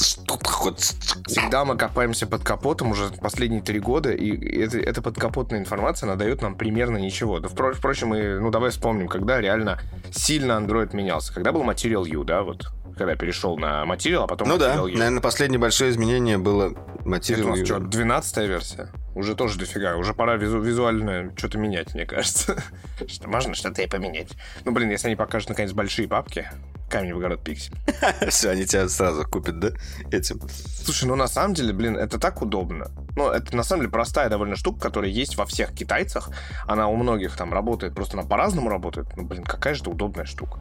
что-то, 0.06 0.50
хоть... 0.50 0.96
Всегда 1.28 1.64
мы 1.66 1.78
копаемся 1.78 2.28
под 2.28 2.44
капотом 2.44 2.92
уже 2.92 3.10
последние 3.22 3.62
три 3.62 3.80
года, 3.80 4.12
и 4.12 4.60
это, 4.62 4.78
эта 4.80 5.02
подкапотная 5.02 5.60
информация, 5.60 6.08
она 6.08 6.16
дает 6.16 6.42
нам 6.42 6.56
примерно 6.56 6.98
ничего. 6.98 7.40
Да, 7.40 7.48
впро- 7.48 7.74
впрочем, 7.74 8.10
мы, 8.10 8.40
ну, 8.40 8.52
давай 8.52 8.72
вспомним, 8.72 9.08
когда 9.08 9.40
реально 9.40 9.80
сильно 10.12 10.54
Android 10.54 10.96
менялся. 10.96 11.34
Когда 11.34 11.52
был 11.52 11.64
Material 11.64 12.08
U, 12.08 12.24
да, 12.24 12.44
вот, 12.44 12.68
когда 13.00 13.16
перешел 13.16 13.58
на 13.58 13.86
Material, 13.86 14.26
а 14.26 14.28
потом 14.28 14.50
Ну 14.50 14.58
да, 14.58 14.76
Material 14.76 14.98
наверное, 14.98 15.22
последнее 15.22 15.58
большое 15.58 15.90
изменение 15.90 16.38
было 16.38 16.74
Это 17.06 17.46
у 17.46 17.50
нас 17.50 17.66
что, 17.66 17.80
12 17.80 18.38
версия? 18.48 18.90
Уже 19.16 19.36
тоже 19.36 19.58
дофига. 19.58 19.96
Уже 19.96 20.14
пора 20.14 20.36
визу- 20.36 20.62
визуально 20.62 21.32
что-то 21.38 21.58
менять, 21.58 21.94
мне 21.94 22.06
кажется. 22.06 22.62
Что 23.08 23.28
можно 23.30 23.56
что-то 23.56 23.82
и 23.82 23.88
поменять. 23.88 24.30
Ну, 24.66 24.72
блин, 24.72 24.90
если 24.92 25.08
они 25.08 25.16
покажут, 25.16 25.50
наконец, 25.50 25.72
большие 25.72 26.08
папки, 26.08 26.50
камень 26.90 27.14
в 27.14 27.18
огород 27.18 27.42
пиксель. 27.42 27.74
Все, 28.30 28.50
они 28.50 28.66
тебя 28.66 28.88
сразу 28.90 29.26
купят, 29.26 29.60
да? 29.60 29.70
Этим. 30.12 30.42
Слушай, 30.84 31.06
ну 31.06 31.16
на 31.16 31.28
самом 31.28 31.54
деле, 31.54 31.74
блин, 31.74 31.96
это 31.96 32.20
так 32.20 32.42
удобно. 32.42 32.92
Ну, 33.16 33.30
это 33.30 33.56
на 33.56 33.64
самом 33.64 33.82
деле 33.82 33.92
простая 33.92 34.30
довольно 34.30 34.58
штука, 34.58 34.80
которая 34.82 35.10
есть 35.10 35.38
во 35.38 35.46
всех 35.46 35.74
китайцах. 35.74 36.30
Она 36.68 36.88
у 36.88 36.96
многих 36.96 37.38
там 37.38 37.54
работает, 37.54 37.96
просто 37.96 38.18
она 38.18 38.28
по-разному 38.28 38.70
работает. 38.70 39.08
Ну, 39.16 39.26
блин, 39.26 39.44
какая 39.44 39.74
же 39.74 39.82
это 39.82 39.90
удобная 39.90 40.26
штука. 40.26 40.60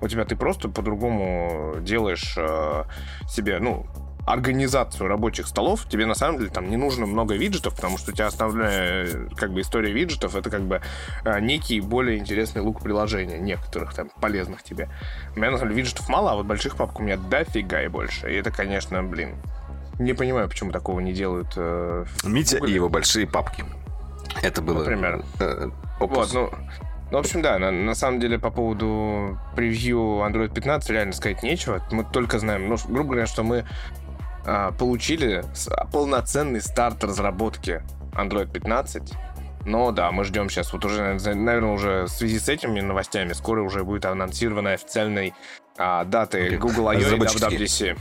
У 0.00 0.08
тебя 0.08 0.24
ты 0.24 0.36
просто 0.36 0.68
по-другому 0.68 1.76
делаешь 1.80 2.34
э, 2.36 2.84
себе, 3.28 3.58
ну, 3.58 3.86
организацию 4.26 5.08
рабочих 5.08 5.46
столов, 5.46 5.86
тебе 5.88 6.04
на 6.06 6.14
самом 6.14 6.38
деле 6.38 6.50
там 6.50 6.68
не 6.68 6.76
нужно 6.76 7.06
много 7.06 7.34
виджетов, 7.34 7.74
потому 7.74 7.96
что 7.98 8.10
у 8.10 8.14
тебя 8.14 8.26
основная 8.26 9.06
э, 9.06 9.28
как 9.36 9.52
бы 9.52 9.60
история 9.62 9.90
виджетов 9.90 10.36
это 10.36 10.50
как 10.50 10.62
бы 10.62 10.82
э, 11.24 11.40
некий 11.40 11.80
более 11.80 12.18
интересный 12.18 12.60
лук 12.60 12.82
приложения, 12.82 13.38
некоторых 13.38 13.94
там 13.94 14.10
полезных 14.20 14.62
тебе. 14.62 14.90
У 15.34 15.38
меня 15.38 15.50
на 15.50 15.58
самом 15.58 15.70
деле 15.72 15.82
виджетов 15.82 16.08
мало, 16.08 16.32
а 16.32 16.34
вот 16.36 16.46
больших 16.46 16.76
папок 16.76 17.00
у 17.00 17.02
меня 17.02 17.16
дофига 17.16 17.82
и 17.82 17.88
больше. 17.88 18.30
И 18.30 18.36
это, 18.36 18.50
конечно, 18.50 19.02
блин, 19.02 19.36
не 19.98 20.12
понимаю, 20.12 20.48
почему 20.48 20.72
такого 20.72 21.00
не 21.00 21.12
делают. 21.12 21.54
э, 21.56 22.04
Митя 22.24 22.58
Google. 22.58 22.68
и 22.70 22.74
его 22.74 22.88
большие 22.88 23.26
папки. 23.26 23.64
Это 24.42 24.60
было... 24.62 24.80
Например. 24.80 25.24
э, 25.40 25.70
Вот, 26.00 26.10
опус. 26.10 26.32
ну, 26.34 26.50
в 27.10 27.16
общем, 27.16 27.42
да, 27.42 27.58
на, 27.58 27.70
на 27.70 27.94
самом 27.94 28.20
деле 28.20 28.38
по 28.38 28.50
поводу 28.50 29.38
превью 29.56 29.98
Android 30.26 30.52
15 30.52 30.90
реально 30.90 31.12
сказать 31.12 31.42
нечего. 31.42 31.82
Мы 31.90 32.04
только 32.04 32.38
знаем, 32.38 32.68
ну, 32.68 32.76
грубо 32.88 33.10
говоря, 33.10 33.26
что 33.26 33.42
мы 33.42 33.64
а, 34.44 34.72
получили 34.72 35.44
полноценный 35.92 36.60
старт 36.60 37.02
разработки 37.04 37.82
Android 38.12 38.50
15. 38.50 39.12
Но 39.66 39.90
да, 39.90 40.10
мы 40.12 40.24
ждем 40.24 40.48
сейчас, 40.48 40.72
вот 40.72 40.84
уже, 40.84 41.18
наверное, 41.22 41.72
уже 41.72 42.04
в 42.04 42.08
связи 42.08 42.38
с 42.38 42.48
этими 42.48 42.80
новостями, 42.80 43.32
скоро 43.32 43.62
уже 43.62 43.84
будет 43.84 44.04
анонсирована 44.04 44.72
официальной 44.72 45.34
а, 45.76 46.04
даты. 46.04 46.56
Google 46.56 46.88
I.O. 46.88 47.00
и 47.00 47.04
WWDC. 47.04 47.98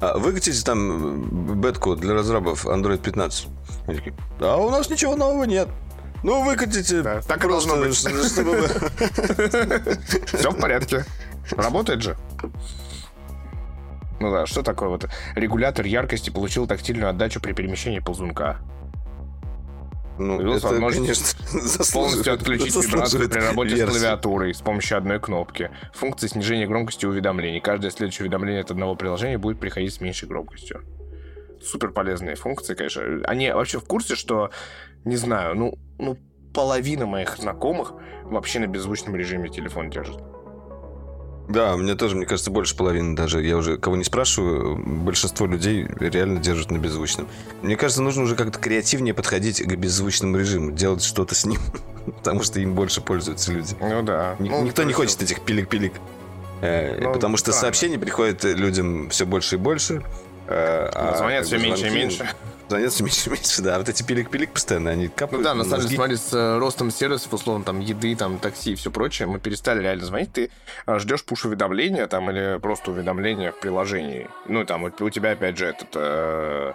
А 0.00 0.16
выкатите 0.16 0.64
там 0.64 1.60
бетку 1.60 1.96
для 1.96 2.14
разрабов 2.14 2.66
Android 2.66 2.98
15. 2.98 3.48
Они 3.86 3.96
такие, 3.96 4.14
а 4.40 4.56
у 4.56 4.70
нас 4.70 4.88
ничего 4.90 5.16
нового 5.16 5.44
нет. 5.44 5.68
Ну, 6.22 6.44
выкатите. 6.44 7.02
Да, 7.02 7.20
так 7.22 7.44
и 7.44 7.48
должно 7.48 7.76
быть. 7.76 7.94
чтобы 7.94 8.68
Все 10.26 10.50
в 10.50 10.60
порядке. 10.60 11.04
Работает 11.52 12.02
же. 12.02 12.16
Ну 14.20 14.32
да, 14.32 14.46
что 14.46 14.62
такое 14.62 14.88
вот 14.88 15.08
регулятор 15.36 15.86
яркости 15.86 16.30
получил 16.30 16.66
тактильную 16.66 17.08
отдачу 17.10 17.40
при 17.40 17.52
перемещении 17.52 18.00
ползунка. 18.00 18.58
Ну, 20.18 20.36
Появилась 20.38 20.58
это, 20.64 20.68
возможность 20.70 21.36
конечно, 21.38 21.84
Полностью 21.92 22.34
отключить 22.34 22.74
вибрацию 22.74 23.28
при 23.30 23.38
работе 23.38 23.70
с 23.70 23.78
версии. 23.78 23.92
клавиатурой 23.92 24.52
с 24.52 24.60
помощью 24.60 24.98
одной 24.98 25.20
кнопки. 25.20 25.70
Функция 25.94 26.28
снижения 26.28 26.66
громкости 26.66 27.06
уведомлений. 27.06 27.60
Каждое 27.60 27.92
следующее 27.92 28.24
уведомление 28.24 28.62
от 28.62 28.72
одного 28.72 28.96
приложения 28.96 29.38
будет 29.38 29.60
приходить 29.60 29.94
с 29.94 30.00
меньшей 30.00 30.28
громкостью. 30.28 30.82
Супер 31.62 31.90
полезные 31.90 32.34
функции, 32.34 32.74
конечно. 32.74 33.02
Они 33.24 33.50
вообще 33.52 33.78
в 33.78 33.84
курсе, 33.84 34.16
что, 34.16 34.50
не 35.04 35.16
знаю, 35.16 35.54
ну, 35.56 35.74
ну 35.98 36.16
половина 36.54 37.06
моих 37.06 37.36
знакомых 37.38 37.92
вообще 38.24 38.58
на 38.58 38.66
беззвучном 38.66 39.14
режиме 39.16 39.48
телефон 39.48 39.90
держит. 39.90 40.18
Да, 41.48 41.76
мне 41.78 41.94
тоже, 41.94 42.14
мне 42.14 42.26
кажется, 42.26 42.50
больше 42.50 42.76
половины 42.76 43.16
даже. 43.16 43.42
Я 43.42 43.56
уже 43.56 43.78
кого 43.78 43.96
не 43.96 44.04
спрашиваю, 44.04 44.76
большинство 44.84 45.46
людей 45.46 45.86
реально 45.98 46.40
держат 46.40 46.70
на 46.70 46.76
беззвучном. 46.76 47.26
Мне 47.62 47.74
кажется, 47.76 48.02
нужно 48.02 48.24
уже 48.24 48.36
как-то 48.36 48.58
креативнее 48.58 49.14
подходить 49.14 49.62
к 49.62 49.74
беззвучному 49.76 50.36
режиму, 50.36 50.72
делать 50.72 51.02
что-то 51.02 51.34
с 51.34 51.46
ним, 51.46 51.58
потому 52.18 52.42
что 52.42 52.60
им 52.60 52.74
больше 52.74 53.00
пользуются 53.00 53.50
люди. 53.50 53.74
Ну 53.80 54.02
да. 54.02 54.36
Ни- 54.38 54.50
Ну, 54.50 54.62
Никто 54.62 54.82
не 54.82 54.92
хочет 54.92 55.22
этих 55.22 55.40
пилик-пилик. 55.40 55.94
Э, 56.60 57.00
Ну, 57.00 57.12
потому 57.14 57.38
что 57.38 57.52
странно. 57.52 57.60
сообщений 57.62 57.98
приходит 57.98 58.44
людям 58.44 59.08
все 59.08 59.24
больше 59.24 59.54
и 59.54 59.58
больше. 59.58 60.02
э, 60.48 60.90
а 60.92 61.16
Звонят 61.16 61.38
как 61.40 61.46
все 61.46 61.58
меньше 61.58 61.86
и 61.86 61.90
меньше. 61.90 62.28
Звонят 62.68 62.92
все 62.92 63.02
меньше 63.02 63.30
меньше, 63.30 63.62
да. 63.62 63.78
Вот 63.78 63.88
эти 63.88 64.02
пилик-пилик 64.02 64.52
постоянно, 64.52 64.90
они 64.90 65.06
Ну 65.06 65.12
капают 65.14 65.44
да, 65.44 65.54
на 65.54 65.64
самом 65.64 65.82
деле, 65.82 65.96
смотри, 65.96 66.16
с 66.16 66.32
э, 66.34 66.58
ростом 66.58 66.90
сервисов, 66.90 67.32
условно, 67.32 67.64
там, 67.64 67.80
еды, 67.80 68.14
там, 68.14 68.38
такси 68.38 68.72
и 68.72 68.74
все 68.74 68.90
прочее, 68.90 69.26
мы 69.26 69.38
перестали 69.38 69.82
реально 69.82 70.04
звонить. 70.04 70.32
Ты 70.32 70.50
э, 70.86 70.98
ждешь 70.98 71.24
пуш-уведомления 71.24 72.06
там 72.06 72.30
или 72.30 72.58
просто 72.58 72.90
уведомления 72.90 73.52
в 73.52 73.60
приложении. 73.60 74.28
Ну, 74.46 74.64
там, 74.64 74.84
у, 74.84 75.10
тебя, 75.10 75.32
опять 75.32 75.56
же, 75.56 75.66
этот... 75.66 75.88
э, 75.94 76.72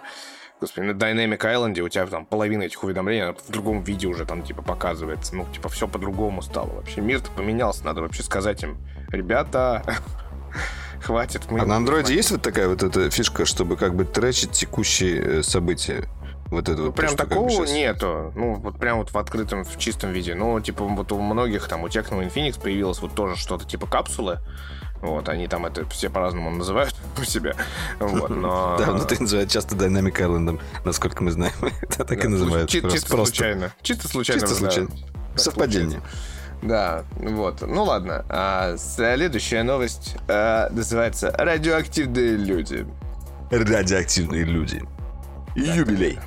Господи, 0.60 0.86
на 0.86 0.92
Dynamic 0.92 1.38
Island 1.38 1.80
у 1.80 1.88
тебя 1.88 2.06
там 2.06 2.26
половина 2.26 2.62
этих 2.62 2.82
уведомлений 2.82 3.32
в 3.32 3.50
другом 3.50 3.82
виде 3.82 4.06
уже 4.06 4.24
там 4.24 4.42
типа 4.42 4.62
показывается. 4.62 5.36
Ну, 5.36 5.46
типа, 5.52 5.68
все 5.68 5.86
по-другому 5.86 6.42
стало 6.42 6.70
вообще. 6.70 7.00
Мир-то 7.00 7.30
поменялся, 7.32 7.84
надо 7.84 8.00
вообще 8.00 8.22
сказать 8.22 8.62
им, 8.62 8.78
ребята, 9.10 9.82
хватит. 11.04 11.42
мы 11.50 11.60
А 11.60 11.66
на 11.66 11.76
андроиде 11.76 12.06
звоним». 12.06 12.16
есть 12.18 12.30
вот 12.30 12.42
такая 12.42 12.68
вот 12.68 12.82
эта 12.82 13.10
фишка, 13.10 13.44
чтобы 13.44 13.76
как 13.76 13.94
бы 13.94 14.04
тречить 14.04 14.52
текущие 14.52 15.38
э, 15.38 15.42
события? 15.42 16.04
Вот 16.50 16.68
это 16.68 16.78
Ну, 16.78 16.86
вот. 16.86 16.94
прям 16.94 17.10
то, 17.10 17.16
что 17.16 17.26
как 17.26 17.28
бы 17.28 17.34
такого 17.48 17.66
щас- 17.66 17.74
нету. 17.74 18.32
Ну, 18.36 18.54
вот 18.54 18.78
прям 18.78 18.98
вот 18.98 19.10
в 19.12 19.18
открытом, 19.18 19.64
в 19.64 19.78
чистом 19.78 20.12
виде. 20.12 20.34
Ну, 20.34 20.60
типа, 20.60 20.84
вот 20.84 21.10
у 21.12 21.20
многих 21.20 21.66
там, 21.68 21.82
у 21.82 21.86
Techno 21.88 22.24
Infinix 22.28 22.60
появилось 22.60 23.00
вот 23.00 23.14
тоже 23.14 23.36
что-то 23.36 23.64
типа 23.64 23.86
капсулы. 23.86 24.38
Вот, 25.00 25.28
они 25.28 25.48
там 25.48 25.66
это 25.66 25.86
все 25.90 26.08
по-разному 26.08 26.50
называют 26.50 26.94
у 27.18 27.24
себя. 27.24 27.54
Вот, 27.98 28.30
но... 28.30 28.76
Да, 28.78 28.92
внутри 28.92 29.18
называют 29.18 29.50
часто 29.50 29.74
Dynamic 29.74 30.14
Island, 30.16 30.60
насколько 30.84 31.22
мы 31.22 31.30
знаем. 31.30 31.52
Это 31.82 32.04
так 32.04 32.24
и 32.24 32.28
называют. 32.28 32.70
Чисто 32.70 32.98
случайно. 33.00 33.72
Чисто 33.82 34.08
случайно. 34.08 34.46
Чисто 34.46 34.90
Совпадение. 35.36 36.00
Да, 36.64 37.04
вот. 37.16 37.60
Ну 37.60 37.84
ладно. 37.84 38.24
А 38.30 38.76
следующая 38.78 39.62
новость 39.62 40.16
а, 40.28 40.70
называется 40.70 41.30
«Радиоактивные 41.30 42.36
люди». 42.36 42.86
Радиоактивные 43.50 44.44
люди. 44.44 44.82
Юбилей. 45.54 46.18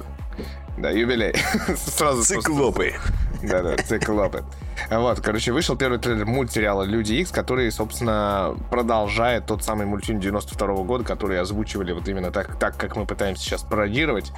Да, 0.77 0.91
юбилей. 0.91 1.33
Сразу 1.75 2.23
Циклопы. 2.23 2.93
Да-да, 3.41 3.77
циклопы. 3.77 4.43
Вот, 4.91 5.21
короче, 5.21 5.51
вышел 5.51 5.75
первый 5.75 5.97
трейлер 5.97 6.25
мультсериала 6.25 6.83
«Люди 6.83 7.13
Икс», 7.13 7.31
который, 7.31 7.71
собственно, 7.71 8.55
продолжает 8.69 9.47
тот 9.47 9.63
самый 9.63 9.87
мультфильм 9.87 10.19
92 10.19 10.67
года, 10.83 11.03
который 11.03 11.39
озвучивали 11.41 11.93
вот 11.93 12.07
именно 12.07 12.31
так, 12.31 12.59
так 12.59 12.77
как 12.77 12.95
мы 12.95 13.07
пытаемся 13.07 13.43
сейчас 13.43 13.63
пародировать. 13.63 14.31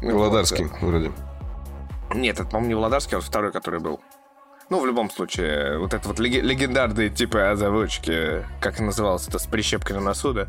Володарский, 0.00 0.68
вроде. 0.80 1.08
Вот. 2.08 2.16
Нет, 2.16 2.40
это, 2.40 2.48
по-моему, 2.48 2.68
не 2.68 2.74
Володарский, 2.74 3.16
а 3.16 3.20
вот 3.20 3.26
второй, 3.26 3.52
который 3.52 3.80
был. 3.80 4.00
Ну, 4.68 4.80
в 4.80 4.86
любом 4.86 5.10
случае, 5.10 5.78
вот 5.78 5.94
это 5.94 6.08
вот 6.08 6.18
леге- 6.18 6.40
легендарные 6.40 7.08
типы 7.08 7.38
озвучки, 7.40 8.44
как 8.60 8.80
называлось 8.80 9.28
это, 9.28 9.38
с 9.38 9.46
прищепкой 9.46 9.94
на 9.96 10.02
носу, 10.02 10.32
да? 10.32 10.48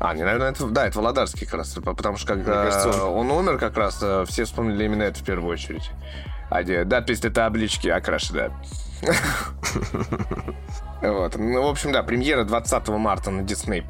А, 0.00 0.14
не, 0.14 0.22
наверное, 0.24 0.50
это, 0.52 0.66
да, 0.68 0.86
это 0.86 0.96
Володарский 0.98 1.44
как 1.46 1.54
раз, 1.58 1.74
по- 1.74 1.92
потому 1.94 2.16
что 2.16 2.28
когда 2.28 2.64
кажется, 2.64 3.04
он 3.04 3.30
умер 3.30 3.58
как 3.58 3.76
раз, 3.76 3.98
э, 4.00 4.24
все 4.28 4.44
вспомнили 4.44 4.84
именно 4.84 5.02
это 5.02 5.18
в 5.18 5.24
первую 5.24 5.52
очередь. 5.52 5.90
А 6.50 6.62
где 6.62 6.84
надпись 6.84 7.20
таблички 7.20 7.88
окрашена. 7.88 8.50
Вот. 11.00 11.36
Ну, 11.36 11.62
в 11.62 11.68
общем, 11.68 11.92
да, 11.92 12.02
премьера 12.02 12.44
20 12.44 12.88
марта 12.88 13.30
на 13.30 13.42
Disney+. 13.42 13.82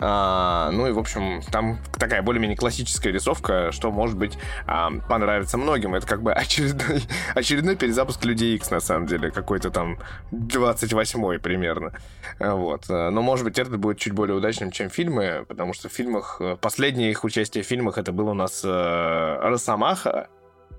А, 0.00 0.70
ну 0.70 0.86
и, 0.86 0.92
в 0.92 0.98
общем, 0.98 1.40
там 1.50 1.78
такая 1.98 2.22
более-менее 2.22 2.56
классическая 2.56 3.10
рисовка, 3.10 3.72
что, 3.72 3.90
может 3.90 4.18
быть, 4.18 4.38
а, 4.66 4.90
понравится 5.08 5.56
многим. 5.56 5.94
Это 5.94 6.06
как 6.06 6.22
бы 6.22 6.32
очередной, 6.32 7.02
очередной 7.34 7.76
перезапуск 7.76 8.24
Людей 8.24 8.54
X 8.56 8.70
на 8.70 8.80
самом 8.80 9.06
деле. 9.06 9.30
Какой-то 9.30 9.70
там 9.70 9.98
28-й 10.32 11.38
примерно. 11.38 11.92
А, 12.38 12.54
Вот. 12.54 12.84
А, 12.90 13.10
Но, 13.10 13.22
может 13.22 13.44
быть, 13.44 13.58
это 13.58 13.76
будет 13.78 13.98
чуть 13.98 14.12
более 14.12 14.36
удачным, 14.36 14.70
чем 14.70 14.90
фильмы, 14.90 15.44
потому 15.48 15.72
что 15.72 15.88
в 15.88 15.92
фильмах... 15.92 16.36
э, 16.40 16.56
Последнее 16.60 17.10
их 17.10 17.24
участие 17.24 17.64
в 17.64 17.66
фильмах 17.66 17.96
это 17.98 18.12
был 18.12 18.28
у 18.28 18.34
нас 18.34 18.62
э, 18.64 19.38
Росомаха. 19.42 20.28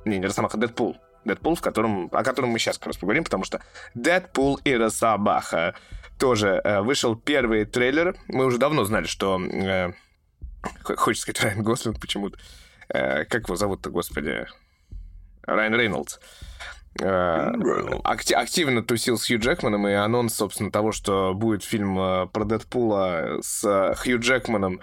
Не, 0.05 0.19
не 0.19 0.25
Росомаха, 0.25 0.57
Дэдпул. 0.57 0.97
Дэдпул, 1.27 1.55
в 1.55 1.61
котором, 1.61 2.09
о 2.11 2.23
котором 2.23 2.49
мы 2.49 2.59
сейчас 2.59 2.77
как 2.77 2.87
раз 2.87 2.97
поговорим, 2.97 3.23
потому 3.23 3.43
что 3.43 3.61
Дэдпул 3.93 4.55
и 4.63 4.73
Росомаха 4.73 5.75
тоже 6.17 6.61
э, 6.63 6.81
вышел 6.81 7.15
первый 7.15 7.65
трейлер. 7.65 8.15
Мы 8.27 8.45
уже 8.45 8.57
давно 8.57 8.83
знали, 8.85 9.05
что... 9.05 9.39
э, 9.39 9.91
хочется 10.81 11.23
сказать 11.23 11.41
Райан 11.43 11.63
Гослинг 11.63 11.99
почему-то. 11.99 12.37
Э, 12.89 13.25
как 13.25 13.43
его 13.43 13.55
зовут-то, 13.55 13.89
господи? 13.89 14.47
Райан 15.43 15.75
Рейнольдс. 15.75 16.19
Э, 16.99 17.51
акти- 18.03 18.33
активно 18.33 18.83
тусил 18.83 19.17
с 19.17 19.27
Хью 19.27 19.39
Джекманом, 19.39 19.87
и 19.87 19.93
анонс, 19.93 20.33
собственно, 20.33 20.71
того, 20.71 20.91
что 20.91 21.33
будет 21.33 21.63
фильм 21.63 21.97
э, 21.99 22.27
про 22.27 22.43
Дэдпула 22.43 23.39
с 23.41 23.63
э, 23.63 23.95
Хью 23.95 24.19
Джекманом 24.19 24.81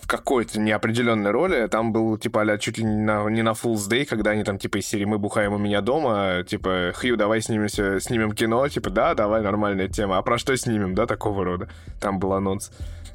в 0.00 0.06
какой-то 0.06 0.60
неопределенной 0.60 1.30
роли. 1.30 1.66
Там 1.66 1.92
был, 1.92 2.16
типа, 2.16 2.42
а 2.42 2.58
чуть 2.58 2.78
ли 2.78 2.84
не 2.84 3.02
на, 3.02 3.28
не 3.28 3.42
на 3.42 3.50
Fool's 3.50 3.88
Day, 3.90 4.04
когда 4.04 4.30
они 4.30 4.44
там, 4.44 4.58
типа, 4.58 4.78
из 4.78 4.86
серии 4.86 5.04
«Мы 5.04 5.18
бухаем 5.18 5.52
у 5.52 5.58
меня 5.58 5.80
дома», 5.80 6.44
типа, 6.46 6.92
«Хью, 6.94 7.16
давай 7.16 7.40
снимемся, 7.40 8.00
снимем 8.00 8.32
кино», 8.32 8.66
типа, 8.68 8.90
«Да, 8.90 9.14
давай, 9.14 9.42
нормальная 9.42 9.88
тема». 9.88 10.18
А 10.18 10.22
про 10.22 10.38
что 10.38 10.56
снимем, 10.56 10.94
да, 10.94 11.06
такого 11.06 11.44
рода? 11.44 11.68
Там 12.00 12.18
был 12.18 12.32
анонс. 12.32 12.70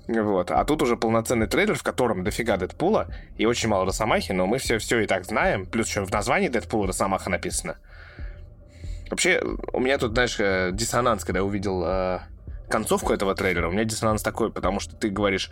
Вот. 0.07 0.51
А 0.51 0.65
тут 0.65 0.81
уже 0.81 0.97
полноценный 0.97 1.47
трейлер, 1.47 1.75
в 1.75 1.83
котором 1.83 2.23
дофига 2.23 2.57
Дэдпула 2.57 3.07
и 3.37 3.45
очень 3.45 3.69
мало 3.69 3.85
Росомахи, 3.85 4.33
но 4.33 4.45
мы 4.45 4.57
все, 4.57 4.77
все 4.77 4.99
и 4.99 5.05
так 5.05 5.25
знаем. 5.25 5.65
Плюс 5.65 5.87
еще 5.87 6.03
в 6.03 6.11
названии 6.11 6.49
Дэдпула 6.49 6.87
Росомаха 6.87 7.29
написано. 7.29 7.77
Вообще, 9.09 9.41
у 9.71 9.79
меня 9.79 9.97
тут, 9.97 10.13
знаешь, 10.13 10.35
э, 10.39 10.71
диссонанс, 10.73 11.23
когда 11.23 11.39
я 11.39 11.45
увидел 11.45 11.83
э, 11.85 12.19
концовку 12.69 13.13
этого 13.13 13.35
трейлера, 13.35 13.67
у 13.67 13.71
меня 13.71 13.83
диссонанс 13.83 14.21
такой, 14.21 14.51
потому 14.51 14.79
что 14.79 14.95
ты 14.95 15.09
говоришь 15.09 15.49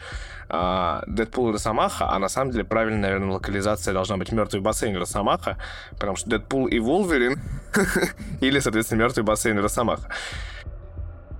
э, 0.49 1.01
Дэдпул 1.07 1.49
и 1.49 1.53
Росомаха, 1.53 2.09
а 2.09 2.19
на 2.19 2.29
самом 2.29 2.51
деле 2.51 2.63
правильная, 2.63 3.01
наверное, 3.01 3.33
локализация 3.33 3.93
должна 3.93 4.17
быть 4.17 4.31
Мертвый 4.31 4.61
бассейн 4.61 4.95
и 4.95 4.99
Росомаха, 4.99 5.57
потому 5.91 6.15
что 6.15 6.29
Дэдпул 6.29 6.67
и 6.67 6.79
Волверин 6.79 7.39
или, 8.41 8.59
соответственно, 8.59 9.01
Мертвый 9.01 9.23
бассейн 9.23 9.59
Росомаха. 9.59 10.09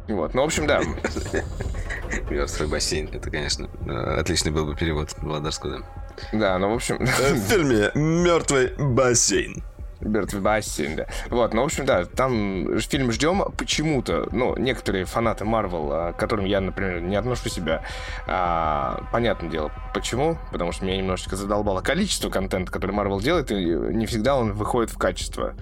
Вот, 0.07 0.34
ну, 0.34 0.41
в 0.41 0.45
общем, 0.45 0.67
да. 0.67 0.82
Мертвый 2.30 2.67
бассейн. 2.67 3.09
Это, 3.13 3.30
конечно, 3.30 3.69
отличный 4.17 4.51
был 4.51 4.65
бы 4.65 4.76
перевод 4.76 5.15
Володарского, 5.22 5.80
да. 5.80 5.86
Да, 6.34 6.57
ну, 6.59 6.72
в 6.72 6.76
общем... 6.76 6.97
В 7.05 7.39
фильме 7.49 7.91
«Мертвый 7.95 8.74
бассейн». 8.78 9.63
Мертвый 10.01 10.41
бассейн, 10.41 10.95
да. 10.95 11.05
Вот, 11.29 11.53
ну, 11.53 11.61
в 11.61 11.65
общем, 11.65 11.85
да, 11.85 12.05
там 12.05 12.79
фильм 12.79 13.11
ждем 13.11 13.43
почему-то, 13.57 14.27
ну, 14.31 14.55
некоторые 14.57 15.05
фанаты 15.05 15.45
Марвел, 15.45 15.89
а, 15.91 16.13
к 16.13 16.17
которым 16.17 16.45
я, 16.45 16.59
например, 16.59 17.01
не 17.01 17.15
отношу 17.15 17.49
себя, 17.49 17.83
а, 18.27 19.03
понятное 19.11 19.49
дело, 19.49 19.71
почему, 19.93 20.37
потому 20.51 20.71
что 20.71 20.85
меня 20.85 20.97
немножечко 20.97 21.35
задолбало 21.35 21.81
количество 21.81 22.29
контента, 22.29 22.71
который 22.71 22.91
Марвел 22.91 23.19
делает, 23.19 23.51
и 23.51 23.55
не 23.55 24.05
всегда 24.05 24.35
он 24.35 24.53
выходит 24.53 24.91
в 24.91 24.97
качество. 24.97 25.53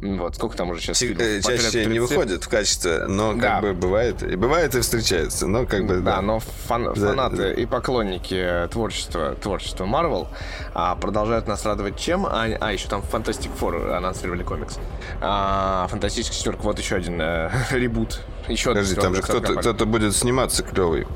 Вот, 0.00 0.34
сколько 0.34 0.56
там 0.56 0.70
уже 0.70 0.80
сейчас 0.80 1.00
э, 1.00 1.06
фильмов? 1.06 1.22
Чаще 1.44 1.46
Порядка 1.58 1.78
не 1.78 1.84
30? 1.84 2.00
выходит 2.00 2.44
в 2.44 2.48
качестве, 2.48 3.06
но 3.06 3.32
как 3.34 3.40
Да. 3.40 3.60
бы 3.60 3.72
бывает. 3.72 4.20
И 4.22 4.34
бывает 4.34 4.74
и 4.74 4.80
встречается, 4.80 5.46
но 5.46 5.64
как 5.64 5.86
бы... 5.86 6.00
Да, 6.00 6.20
но 6.20 6.40
фан- 6.68 6.92
Да, 6.92 6.94
фанаты 6.94 7.36
да. 7.36 7.52
и 7.52 7.66
поклонники 7.66 8.68
творчества, 8.72 9.36
творчества 9.40 9.84
Marvel 9.84 10.26
а, 10.74 10.96
продолжают 10.96 11.46
нас 11.46 11.64
радовать 11.64 11.98
чем? 12.00 12.26
А, 12.26 12.46
а, 12.60 12.72
еще 12.72 12.88
там 12.88 13.00
Fantastic 13.00 13.50
Four 13.58 13.85
анонсировали 13.94 14.42
комикс. 14.42 14.78
А, 15.20 15.86
Фантастическая 15.88 16.36
четверка, 16.36 16.62
вот 16.62 16.78
еще 16.78 16.96
один 16.96 17.20
э, 17.20 17.50
ребут. 17.70 18.20
Еще 18.48 18.70
один 18.70 18.82
Подожди, 18.82 19.00
там 19.00 19.14
же 19.14 19.22
кто-то, 19.22 19.54
кто-то 19.56 19.86
будет 19.86 20.14
сниматься 20.16 20.62
клевый. 20.62 21.06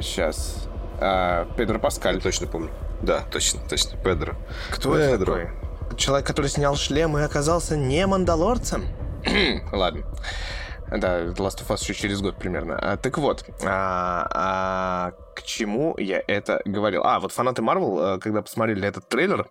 Сейчас. 0.00 0.66
Педро 1.56 1.74
Я 1.74 1.78
Паскаль. 1.78 2.20
точно 2.20 2.46
помню. 2.48 2.70
Да, 3.02 3.22
точно, 3.30 3.60
точно. 3.68 3.96
Педро. 3.98 4.34
Кто 4.70 4.96
это 4.96 5.18
Педро. 5.18 5.34
такой? 5.34 5.96
Человек, 5.96 6.26
который 6.26 6.48
снял 6.48 6.76
шлем 6.76 7.16
и 7.16 7.22
оказался 7.22 7.76
не 7.76 8.06
мандалорцем? 8.06 8.84
Ладно. 9.72 10.04
Да, 10.90 11.24
Last 11.24 11.60
of 11.60 11.68
Us 11.68 11.82
еще 11.82 11.94
через 11.94 12.20
год 12.20 12.36
примерно. 12.36 12.78
А, 12.78 12.96
так 12.96 13.18
вот, 13.18 13.44
а, 13.62 14.26
а, 14.30 15.12
к 15.34 15.42
чему 15.42 15.94
я 15.98 16.22
это 16.26 16.62
говорил? 16.64 17.02
А, 17.04 17.20
вот 17.20 17.32
фанаты 17.32 17.62
Marvel, 17.62 18.16
э, 18.16 18.18
когда 18.18 18.40
посмотрели 18.40 18.86
этот 18.86 19.06
трейлер, 19.08 19.46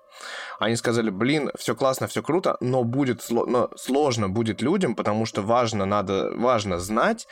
они 0.60 0.76
сказали, 0.76 1.12
блин, 1.12 1.52
все 1.58 1.76
классно, 1.76 2.08
все 2.08 2.24
круто, 2.24 2.58
но 2.60 2.84
будет 2.84 3.24
но 3.30 3.70
сложно 3.76 4.30
будет 4.30 4.62
людям, 4.62 4.96
потому 4.96 5.26
что 5.26 5.42
важно, 5.42 5.86
надо, 5.86 6.32
важно 6.36 6.80
знать 6.80 7.28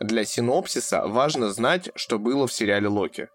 для 0.00 0.24
синопсиса, 0.24 1.06
важно 1.06 1.50
знать, 1.50 1.90
что 1.94 2.18
было 2.18 2.46
в 2.46 2.52
сериале 2.52 2.88
Локи. 2.88 3.28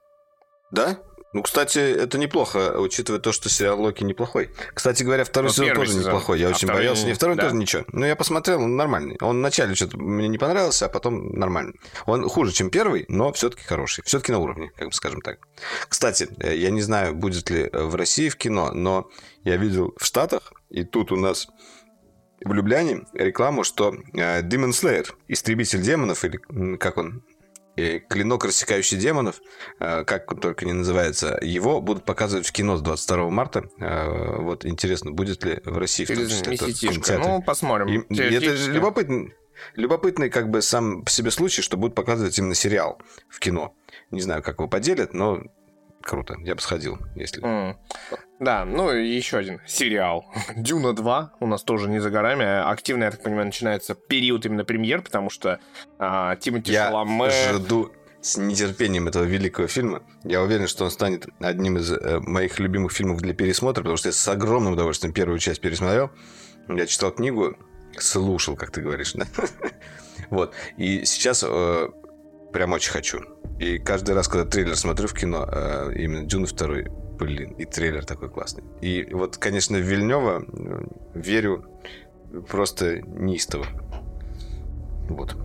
Да? 0.71 0.97
Ну, 1.35 1.43
кстати, 1.43 1.79
это 1.79 2.17
неплохо, 2.17 2.79
учитывая 2.79 3.19
то, 3.19 3.33
что 3.33 3.49
сериал 3.49 3.81
Локи 3.81 4.05
неплохой. 4.05 4.51
Кстати 4.73 5.03
говоря, 5.03 5.25
второй 5.25 5.49
Ну, 5.49 5.53
сезон 5.53 5.75
тоже 5.75 5.91
сезон. 5.91 6.03
неплохой. 6.05 6.39
Я 6.39 6.47
А 6.47 6.49
очень 6.51 6.67
второй 6.67 6.79
боялся. 6.83 7.05
не- 7.05 7.13
второй 7.13 7.35
да. 7.35 7.43
тоже 7.43 7.55
ничего. 7.55 7.83
Но 7.91 8.05
я 8.05 8.15
посмотрел, 8.15 8.61
он 8.63 8.77
нормальный. 8.77 9.17
Он 9.19 9.39
вначале 9.39 9.75
что-то 9.75 9.97
мне 9.97 10.29
не 10.29 10.37
понравился, 10.37 10.85
а 10.85 10.89
потом 10.89 11.33
нормально. 11.33 11.73
Он 12.05 12.29
хуже, 12.29 12.53
чем 12.53 12.69
первый, 12.69 13.03
но 13.09 13.33
все-таки 13.33 13.63
хороший. 13.65 14.01
Все-таки 14.05 14.31
на 14.31 14.39
уровне, 14.39 14.71
как 14.77 14.87
бы 14.87 14.93
скажем 14.93 15.19
так. 15.19 15.39
Кстати, 15.89 16.29
э, 16.39 16.55
я 16.55 16.69
не 16.71 16.81
знаю, 16.81 17.13
будет 17.13 17.49
ли 17.49 17.69
э, 17.69 17.83
в 17.83 17.95
России 17.95 18.29
в 18.29 18.37
кино, 18.37 18.71
но 18.71 19.09
я 19.43 19.57
видел 19.57 19.93
в 19.97 20.05
Штатах, 20.05 20.53
и 20.69 20.85
тут 20.85 21.11
у 21.11 21.17
нас 21.17 21.49
в 22.45 22.53
Любляне 22.53 23.07
рекламу, 23.11 23.65
что 23.65 23.93
э, 24.13 24.41
Demon 24.41 24.69
Slayer, 24.69 25.07
истребитель 25.27 25.81
демонов, 25.81 26.23
или 26.23 26.37
как 26.77 26.95
он, 26.97 27.23
клинок, 28.09 28.45
рассекающий 28.45 28.97
демонов, 28.97 29.41
э, 29.79 30.03
как 30.05 30.31
он 30.31 30.39
только 30.39 30.65
не 30.65 30.73
называется, 30.73 31.37
его 31.41 31.81
будут 31.81 32.05
показывать 32.05 32.47
в 32.47 32.51
кино 32.51 32.77
с 32.77 32.81
22 32.81 33.29
марта. 33.29 33.69
Э, 33.79 34.37
Вот 34.41 34.65
интересно, 34.65 35.11
будет 35.11 35.43
ли 35.43 35.59
в 35.65 35.77
России 35.77 36.05
в 36.05 36.07
том 36.07 36.17
числе 36.29 36.57
кинотеатре. 36.57 36.93
Ну, 37.27 37.41
посмотрим. 37.41 37.87
И- 37.87 38.13
это 38.37 38.55
же 38.57 38.71
любопытный, 38.73 39.33
любопытный 39.75 40.29
как 40.29 40.49
бы 40.49 40.61
сам 40.61 41.03
по 41.03 41.09
себе 41.11 41.31
случай, 41.31 41.61
что 41.61 41.77
будут 41.77 41.95
показывать 41.95 42.37
именно 42.39 42.55
сериал 42.55 43.01
в 43.29 43.39
кино. 43.39 43.73
Не 44.11 44.21
знаю, 44.21 44.43
как 44.43 44.59
его 44.59 44.67
поделят, 44.67 45.13
но 45.13 45.41
круто. 46.05 46.35
Я 46.39 46.55
бы 46.55 46.61
сходил, 46.61 46.99
если... 47.15 47.43
М. 47.43 47.77
Да, 48.39 48.63
ну 48.65 48.93
и 48.93 49.07
еще 49.07 49.37
один 49.37 49.59
сериал. 49.65 50.25
Дюна 50.55 50.93
2 50.93 51.33
у 51.39 51.47
нас 51.47 51.63
тоже 51.63 51.89
не 51.89 51.99
за 51.99 52.09
горами. 52.09 52.45
Активно, 52.69 53.05
я 53.05 53.11
так 53.11 53.23
понимаю, 53.23 53.47
начинается 53.47 53.95
период 53.95 54.45
именно 54.45 54.63
премьер, 54.63 55.01
потому 55.01 55.29
что 55.29 55.59
а, 55.99 56.35
Тимоти 56.35 56.71
Я 56.71 56.87
Шаломе... 56.87 57.29
жду 57.53 57.91
с 58.21 58.37
нетерпением 58.37 59.07
этого 59.07 59.23
великого 59.23 59.67
фильма. 59.67 60.03
Я 60.23 60.41
уверен, 60.41 60.67
что 60.67 60.85
он 60.85 60.91
станет 60.91 61.27
одним 61.39 61.77
из 61.77 61.91
э, 61.91 62.19
моих 62.19 62.59
любимых 62.59 62.91
фильмов 62.91 63.21
для 63.21 63.33
пересмотра, 63.33 63.81
потому 63.81 63.97
что 63.97 64.09
я 64.09 64.13
с 64.13 64.27
огромным 64.27 64.73
удовольствием 64.73 65.13
первую 65.13 65.39
часть 65.39 65.61
пересмотрел. 65.61 66.09
Я 66.67 66.87
читал 66.87 67.11
книгу, 67.11 67.55
слушал, 67.97 68.55
как 68.55 68.71
ты 68.71 68.81
говоришь, 68.81 69.13
да? 69.13 69.25
Вот. 70.29 70.53
И 70.77 71.05
сейчас 71.05 71.43
э, 71.47 71.89
прям 72.55 72.71
очень 72.71 72.91
хочу. 72.91 73.19
И 73.59 73.79
каждый 73.79 74.15
раз, 74.15 74.29
когда 74.29 74.49
трейлер 74.49 74.77
смотрю 74.77 75.09
в 75.09 75.13
кино, 75.13 75.45
э, 75.45 75.91
именно 75.95 76.23
Дюна 76.23 76.47
второй, 76.47 76.87
блин, 77.19 77.51
и 77.57 77.65
трейлер 77.65 78.05
такой 78.05 78.29
классный. 78.29 78.63
И 78.79 79.09
вот, 79.11 79.35
конечно, 79.35 79.77
в 79.77 79.81
Вильнева 79.81 80.45
э, 80.47 80.85
верю 81.15 81.65
просто 82.47 83.01
неистово. 83.01 83.65
Вот. 85.09 85.35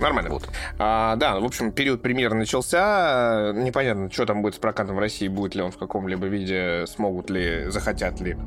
Нормально. 0.00 0.30
Вот. 0.30 0.48
А, 0.78 1.16
да, 1.16 1.38
в 1.38 1.44
общем, 1.44 1.72
период 1.72 2.00
премьер 2.00 2.32
начался. 2.32 3.52
Непонятно, 3.54 4.10
что 4.10 4.24
там 4.24 4.40
будет 4.40 4.54
с 4.54 4.58
прокатом 4.58 4.96
в 4.96 4.98
России, 4.98 5.28
будет 5.28 5.54
ли 5.54 5.60
он 5.60 5.72
в 5.72 5.76
каком-либо 5.76 6.26
виде, 6.26 6.86
смогут 6.86 7.28
ли, 7.28 7.66
захотят 7.68 8.18
ли 8.22 8.38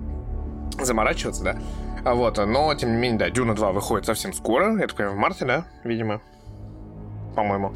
заморачиваться, 0.82 1.44
да. 1.44 1.60
А 2.03 2.15
вот, 2.15 2.38
но, 2.38 2.74
тем 2.74 2.94
не 2.94 2.98
менее, 2.98 3.20
да, 3.20 3.30
Дюна 3.30 3.53
2 3.53 3.72
выходит 3.72 4.07
совсем 4.07 4.34
скоро. 4.34 4.74
Я 4.80 4.88
так 4.88 4.95
понимаю, 4.95 5.15
в 5.15 5.20
марте, 5.20 5.45
да, 5.45 5.65
видимо. 5.84 6.22
По-моему. 7.36 7.74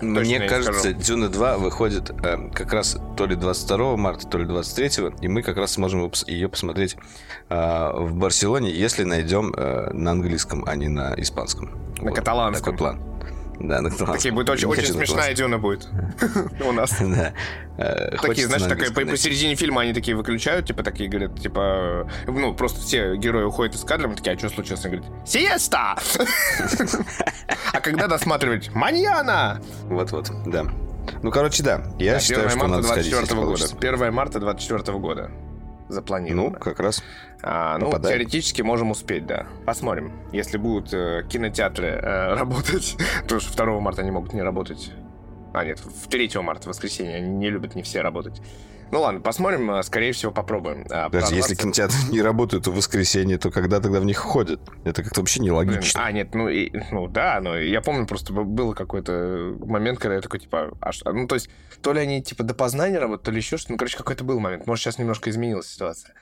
Мне 0.00 0.38
не 0.38 0.48
кажется, 0.48 0.90
скажу. 0.90 0.98
Дюна 0.98 1.28
2 1.28 1.58
выходит 1.58 2.10
э, 2.10 2.50
как 2.52 2.72
раз 2.72 2.98
то 3.16 3.26
ли 3.26 3.36
22 3.36 3.96
марта, 3.96 4.26
то 4.26 4.38
ли 4.38 4.44
23, 4.44 5.14
и 5.20 5.28
мы 5.28 5.42
как 5.42 5.56
раз 5.56 5.72
сможем 5.72 6.10
ее 6.26 6.48
посмотреть 6.48 6.96
э, 7.48 7.90
в 7.94 8.14
Барселоне, 8.16 8.70
если 8.70 9.04
найдем 9.04 9.54
э, 9.56 9.90
на 9.92 10.10
английском, 10.10 10.64
а 10.66 10.74
не 10.74 10.88
на 10.88 11.14
испанском. 11.16 11.70
На 12.00 12.10
каталанском. 12.10 12.76
Такой 12.76 12.78
план. 12.78 13.11
Да, 13.62 13.80
на 13.80 13.90
каталанском. 13.90 14.16
Такие 14.16 14.32
будет 14.34 14.50
очень, 14.50 14.66
очень 14.68 14.86
смешная 14.92 15.34
Дюна 15.34 15.58
будет 15.58 15.88
у 16.66 16.72
нас. 16.72 16.92
Да. 17.00 17.32
Э, 17.78 18.16
Такие, 18.20 18.46
знаешь, 18.46 18.62
на 18.62 18.68
такая, 18.68 18.90
посередине 18.90 19.54
фильма 19.54 19.82
они 19.82 19.94
такие 19.94 20.14
выключают, 20.16 20.66
типа, 20.66 20.82
такие 20.82 21.08
говорят, 21.08 21.40
типа, 21.40 22.08
ну, 22.26 22.52
просто 22.54 22.80
все 22.80 23.16
герои 23.16 23.44
уходят 23.44 23.74
из 23.74 23.84
кадра, 23.84 24.08
такие, 24.14 24.34
а 24.34 24.38
что 24.38 24.48
случилось? 24.50 24.84
Они 24.84 24.96
говорят, 24.98 25.28
сиеста! 25.28 25.96
А 27.72 27.80
когда 27.80 28.06
досматривать? 28.08 28.70
Маньяна! 28.74 29.62
Вот-вот, 29.84 30.30
да. 30.46 30.64
Ну, 31.22 31.30
короче, 31.30 31.62
да. 31.62 31.82
Я 31.98 32.14
Да, 32.14 32.20
считаю, 32.20 32.46
1 32.46 32.50
что 32.50 32.58
марта 32.58 32.76
надо 32.76 32.88
сходить, 32.88 33.10
24 33.10 33.22
если 33.22 33.34
года. 33.34 33.46
получится. 33.46 33.76
1 33.80 34.14
марта 34.14 34.40
24 34.40 34.98
года. 34.98 35.30
Ну, 35.92 35.96
Запланировано. 35.96 36.58
как 36.58 36.80
раз. 36.80 37.02
А, 37.42 37.76
ну, 37.78 37.86
попадаем. 37.86 38.18
теоретически 38.18 38.62
можем 38.62 38.90
успеть, 38.90 39.26
да. 39.26 39.46
Посмотрим. 39.66 40.12
Если 40.32 40.56
будут 40.58 40.92
э, 40.94 41.24
кинотеатры 41.28 41.88
э, 41.88 42.34
работать, 42.38 42.96
потому 43.22 43.40
что 43.40 43.56
2 43.56 43.80
марта 43.80 44.02
они 44.02 44.10
могут 44.10 44.32
не 44.32 44.42
работать. 44.42 44.92
А, 45.52 45.64
нет, 45.64 45.80
в 45.80 46.08
3 46.08 46.30
марта, 46.42 46.68
воскресенье, 46.68 47.16
они 47.16 47.28
не 47.28 47.50
любят 47.50 47.74
не 47.74 47.82
все 47.82 48.00
работать. 48.00 48.40
Ну 48.90 49.00
ладно, 49.00 49.20
посмотрим, 49.20 49.70
э, 49.70 49.82
скорее 49.82 50.12
всего, 50.12 50.32
попробуем. 50.32 50.86
А, 50.90 51.08
Даже 51.08 51.34
если 51.34 51.54
кинотеатры 51.54 51.96
не 52.10 52.20
работают 52.20 52.66
в 52.66 52.74
воскресенье, 52.74 53.38
то 53.38 53.50
когда 53.50 53.80
тогда 53.80 54.00
в 54.00 54.04
них 54.04 54.18
ходят? 54.18 54.60
Это 54.84 55.02
как-то 55.02 55.20
вообще 55.20 55.40
Блин, 55.40 55.52
нелогично. 55.52 56.04
А, 56.04 56.12
нет, 56.12 56.34
ну, 56.34 56.48
и, 56.48 56.70
ну 56.90 57.08
да, 57.08 57.40
но 57.42 57.56
я 57.58 57.80
помню, 57.80 58.06
просто 58.06 58.32
был 58.34 58.74
какой-то 58.74 59.56
момент, 59.64 59.98
когда 59.98 60.16
я 60.16 60.20
такой, 60.20 60.40
типа, 60.40 60.72
а 60.80 60.92
что- 60.92 61.10
ну, 61.12 61.26
то 61.26 61.36
есть, 61.36 61.48
то 61.82 61.92
ли 61.92 62.00
они, 62.00 62.22
типа, 62.22 62.44
до 62.44 62.54
познания 62.54 62.98
работают, 62.98 63.24
то 63.24 63.30
ли 63.30 63.38
еще 63.38 63.56
что-то, 63.56 63.72
ну, 63.72 63.78
короче, 63.78 63.96
какой-то 63.96 64.24
был 64.24 64.40
момент. 64.40 64.66
Может, 64.66 64.84
сейчас 64.84 64.98
немножко 64.98 65.30
изменилась 65.30 65.68
ситуация. 65.68 66.14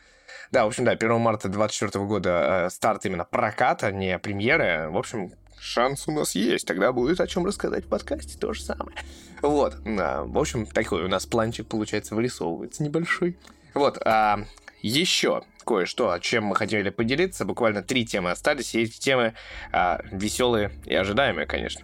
Да, 0.51 0.65
в 0.65 0.69
общем, 0.69 0.85
да, 0.85 0.93
1 0.93 1.21
марта 1.21 1.49
2024 1.49 2.05
года 2.07 2.65
э, 2.67 2.71
старт 2.71 3.07
именно 3.07 3.25
проката, 3.25 3.93
не 3.93 4.19
премьеры. 4.19 4.89
В 4.91 4.97
общем, 4.97 5.33
шанс 5.61 6.09
у 6.09 6.13
нас 6.13 6.35
есть. 6.35 6.67
Тогда 6.67 6.93
будет 6.93 7.21
о 7.21 7.27
чем 7.27 7.47
рассказать 7.47 7.85
в 7.85 7.89
подкасте, 7.89 8.37
то 8.39 8.53
же 8.53 8.63
самое. 8.63 8.97
Вот, 9.43 9.77
да, 9.85 10.25
в 10.25 10.37
общем, 10.39 10.67
такой 10.67 11.05
у 11.05 11.09
нас 11.09 11.27
планчик, 11.27 11.67
получается, 11.67 12.15
вырисовывается 12.15 12.83
небольшой. 12.83 13.39
Вот, 13.75 13.99
а, 14.05 14.41
еще 14.83 15.45
кое-что, 15.65 16.19
чем 16.19 16.45
мы 16.47 16.57
хотели 16.57 16.91
поделиться. 16.91 17.45
Буквально 17.45 17.83
три 17.83 18.05
темы 18.05 18.31
остались, 18.31 18.75
и 18.75 18.83
эти 18.83 18.99
темы 18.99 19.35
а, 19.73 20.01
веселые 20.11 20.73
и 20.85 20.95
ожидаемые, 20.95 21.47
конечно. 21.47 21.83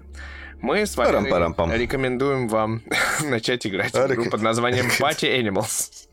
Мы 0.61 0.87
с 0.87 0.97
вами 0.97 1.29
рекомендуем 1.77 2.49
вам 2.49 2.83
начать 3.25 3.67
играть 3.67 3.93
в 3.93 4.13
игру 4.13 4.25
под 4.31 4.43
названием 4.43 4.87
Party 4.99 5.41
Animals. 5.41 6.09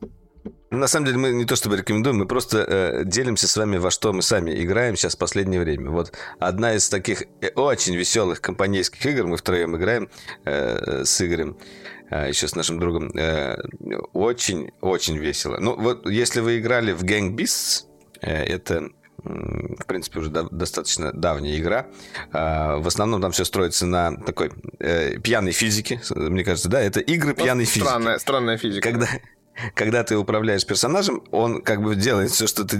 На 0.70 0.88
самом 0.88 1.06
деле 1.06 1.18
мы 1.20 1.30
не 1.32 1.46
то 1.46 1.56
чтобы 1.56 1.78
рекомендуем, 1.78 2.18
мы 2.18 2.26
просто 2.26 2.66
э, 2.68 3.02
делимся 3.06 3.48
с 3.48 3.56
вами, 3.56 3.78
во 3.78 3.92
что 3.92 4.12
мы 4.12 4.24
сами 4.24 4.52
играем 4.64 4.96
сейчас 4.96 5.16
в 5.16 5.20
последнее 5.20 5.62
время. 5.62 5.92
Вот 5.92 6.14
одна 6.40 6.74
из 6.74 6.90
таких 6.90 7.24
э, 7.42 7.50
очень 7.56 7.96
веселых 7.96 8.42
компанейских 8.42 9.06
игр, 9.06 9.28
мы 9.28 9.38
втроем 9.38 9.76
играем 9.78 10.10
э, 10.46 11.04
с 11.06 11.22
Игорем, 11.22 11.58
э, 12.10 12.30
еще 12.30 12.48
с 12.48 12.56
нашим 12.56 12.80
другом. 12.80 13.12
э, 13.16 13.56
Очень-очень 14.14 15.18
весело. 15.18 15.58
Ну, 15.60 15.76
вот 15.80 16.10
если 16.10 16.42
вы 16.42 16.58
играли 16.58 16.92
в 16.92 17.04
Gang 17.04 17.36
Beasts, 17.36 17.86
э, 18.22 18.44
это 18.44 18.90
в 19.24 19.86
принципе, 19.86 20.20
уже 20.20 20.30
достаточно 20.30 21.12
давняя 21.14 21.58
игра. 21.58 21.88
А, 22.32 22.78
В 22.78 22.88
основном 22.88 23.22
там 23.22 23.32
все 23.32 23.46
строится 23.46 23.86
на 23.86 24.18
такой 24.18 24.52
э, 24.80 25.18
пьяной 25.20 25.52
физике, 25.52 26.02
мне 26.16 26.44
кажется, 26.44 26.70
да, 26.70 26.82
это 26.82 27.00
игры 27.00 27.34
пьяной 27.34 27.66
физики. 27.66 27.88
Странная, 27.88 28.18
странная 28.20 28.58
физика. 28.58 28.90
Когда, 28.90 29.08
когда 29.76 30.04
ты 30.04 30.18
управляешь 30.18 30.66
персонажем, 30.66 31.24
он 31.32 31.62
как 31.62 31.82
бы 31.82 31.96
делает 31.96 32.32
все, 32.32 32.48
что 32.48 32.64
ты 32.66 32.78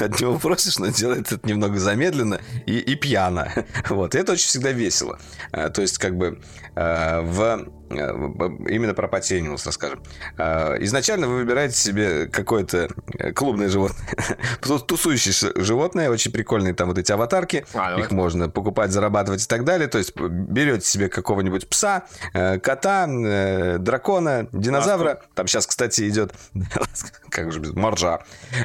от 0.00 0.20
него 0.20 0.38
просишь, 0.38 0.78
но 0.78 0.88
делает 0.88 1.32
это 1.32 1.46
немного 1.46 1.78
замедленно 1.78 2.40
и, 2.66 2.78
и 2.78 2.94
пьяно. 2.94 3.52
Вот. 3.88 4.14
И 4.14 4.18
это 4.18 4.32
очень 4.32 4.46
всегда 4.48 4.72
весело. 4.72 5.18
А, 5.52 5.70
То 5.70 5.82
есть, 5.82 5.98
как 5.98 6.16
бы 6.16 6.40
а, 6.74 7.22
в 7.22 7.66
в- 7.88 8.68
именно 8.68 8.94
про 8.94 9.06
Party 9.06 9.40
Animals 9.40 9.62
расскажем. 9.64 10.02
Изначально 10.36 11.28
вы 11.28 11.36
выбираете 11.36 11.76
себе 11.76 12.26
какое-то 12.26 12.88
э, 13.16 13.30
клубное 13.32 13.68
животное, 13.68 14.08
Ту- 14.60 14.80
тусующееся 14.80 15.52
животное, 15.54 16.10
очень 16.10 16.32
прикольные 16.32 16.74
там 16.74 16.88
вот 16.88 16.98
эти 16.98 17.12
аватарки, 17.12 17.64
А, 17.74 17.92
ну 17.92 17.98
их 18.00 18.06
это- 18.06 18.14
можно 18.16 18.48
покупать, 18.48 18.90
зарабатывать 18.90 19.44
и 19.44 19.46
так 19.46 19.64
далее. 19.64 19.86
То 19.86 19.98
есть 19.98 20.16
берете 20.18 20.84
себе 20.84 21.08
какого-нибудь 21.08 21.68
пса, 21.68 22.06
э, 22.34 22.58
кота, 22.58 23.06
э, 23.08 23.78
дракона, 23.78 24.48
динозавра. 24.52 25.22
Там 25.34 25.46
сейчас, 25.46 25.68
кстати, 25.68 25.95
идет, 26.02 26.34
как 27.30 27.52
же 27.52 27.60
без 27.60 27.72
моржа. 27.74 28.20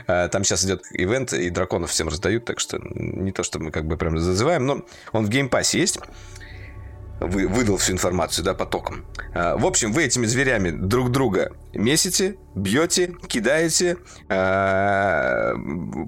Э, 0.07 0.27
Там 0.29 0.43
сейчас 0.43 0.65
идет 0.65 0.83
event, 0.91 1.33
и 1.33 1.49
драконов 1.49 1.91
всем 1.91 2.07
раздают, 2.07 2.45
так 2.45 2.59
что 2.59 2.79
не 2.81 3.31
то, 3.31 3.43
что 3.43 3.59
мы 3.59 3.71
как 3.71 3.85
бы 3.85 3.97
прям 3.97 4.17
зазываем, 4.17 4.65
но 4.65 4.85
он 5.11 5.25
в 5.25 5.29
Game 5.29 5.52
Pass 5.52 5.74
е 5.74 5.79
есть. 5.79 5.99
Вы, 7.19 7.47
выдал 7.47 7.77
всю 7.77 7.93
информацию, 7.93 8.43
да, 8.43 8.55
потоком. 8.55 9.05
А, 9.35 9.55
В 9.55 9.65
общем, 9.67 9.91
вы 9.93 10.05
этими 10.05 10.25
зверями 10.25 10.71
друг 10.71 11.11
друга 11.11 11.51
месите, 11.71 12.37
бьете, 12.55 13.15
кидаете, 13.27 13.97
э, 14.29 15.53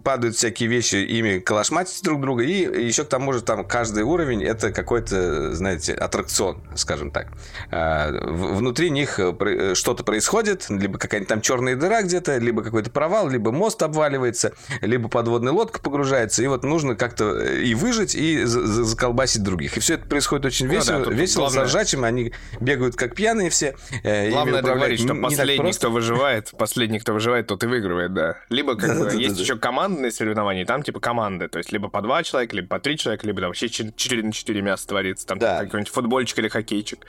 падают 0.04 0.36
всякие 0.36 0.68
вещи, 0.70 0.96
ими 0.96 1.40
калашматите 1.40 2.04
друг 2.04 2.22
друга, 2.22 2.44
и 2.44 2.86
еще 2.86 3.06
к 3.06 3.10
тому 3.10 3.34
же 3.34 3.42
там 3.42 3.66
каждый 3.66 4.04
уровень 4.04 4.44
это 4.44 4.72
какой-то, 4.72 5.54
знаете, 5.56 5.94
аттракцион, 5.94 6.62
скажем 6.76 7.12
так. 7.12 7.28
Э, 7.72 8.12
внутри 8.28 8.90
них 8.90 9.20
э, 9.20 9.74
что-то 9.74 10.04
происходит, 10.04 10.70
либо 10.70 10.98
какая-нибудь 10.98 11.30
там 11.30 11.42
черная 11.42 11.76
дыра 11.76 12.02
где-то, 12.02 12.38
либо 12.38 12.62
какой-то 12.62 12.92
провал, 12.92 13.30
либо 13.30 13.52
мост 13.52 13.82
обваливается, 13.82 14.54
либо 14.82 15.08
подводная 15.08 15.54
лодка 15.54 15.80
погружается, 15.80 16.44
и 16.44 16.48
вот 16.48 16.64
нужно 16.64 16.96
как-то 16.96 17.40
и 17.40 17.74
выжить, 17.74 18.16
и 18.16 18.44
заколбасить 18.44 19.44
других. 19.44 19.78
И 19.78 19.80
все 19.80 19.96
это 19.96 20.08
происходит 20.08 20.46
очень 20.46 20.68
весело, 20.68 21.00
ну, 21.00 21.06
да, 21.06 21.12
весело, 21.12 21.44
главное... 21.44 21.66
зажачим, 21.66 22.04
они 22.04 22.34
бегают 22.60 22.96
как 22.96 23.16
пьяные 23.16 23.50
все. 23.50 23.76
Главное 24.04 24.62
договорить, 24.62 25.00
что 25.00 25.16
последний, 25.16 25.72
кто 25.72 25.90
выживает, 25.90 26.33
выживает, 26.34 26.52
последний, 26.58 27.00
кто 27.00 27.14
выживает, 27.14 27.48
тот 27.48 27.64
и 27.64 27.68
выигрывает, 27.68 28.14
да. 28.14 28.38
Либо 28.50 28.76
как 28.76 28.98
бы 28.98 29.12
есть 29.16 29.40
еще 29.40 29.58
командные 29.58 30.12
соревнования, 30.12 30.66
там 30.66 30.84
типа 30.84 31.00
команды, 31.00 31.48
то 31.48 31.58
есть 31.58 31.72
либо 31.72 31.90
по 31.90 32.02
два 32.02 32.24
человека, 32.24 32.56
либо 32.56 32.68
по 32.68 32.80
три 32.80 32.98
человека, 32.98 33.26
либо 33.28 33.42
там 33.42 33.50
вообще 33.50 33.70
4 33.70 34.24
на 34.24 34.32
4 34.32 34.62
мяса 34.62 34.88
творится, 34.88 35.28
там 35.28 35.40
какой-нибудь 35.40 35.94
футбольчик 35.94 36.40
или 36.40 36.48
хоккейчик. 36.48 37.06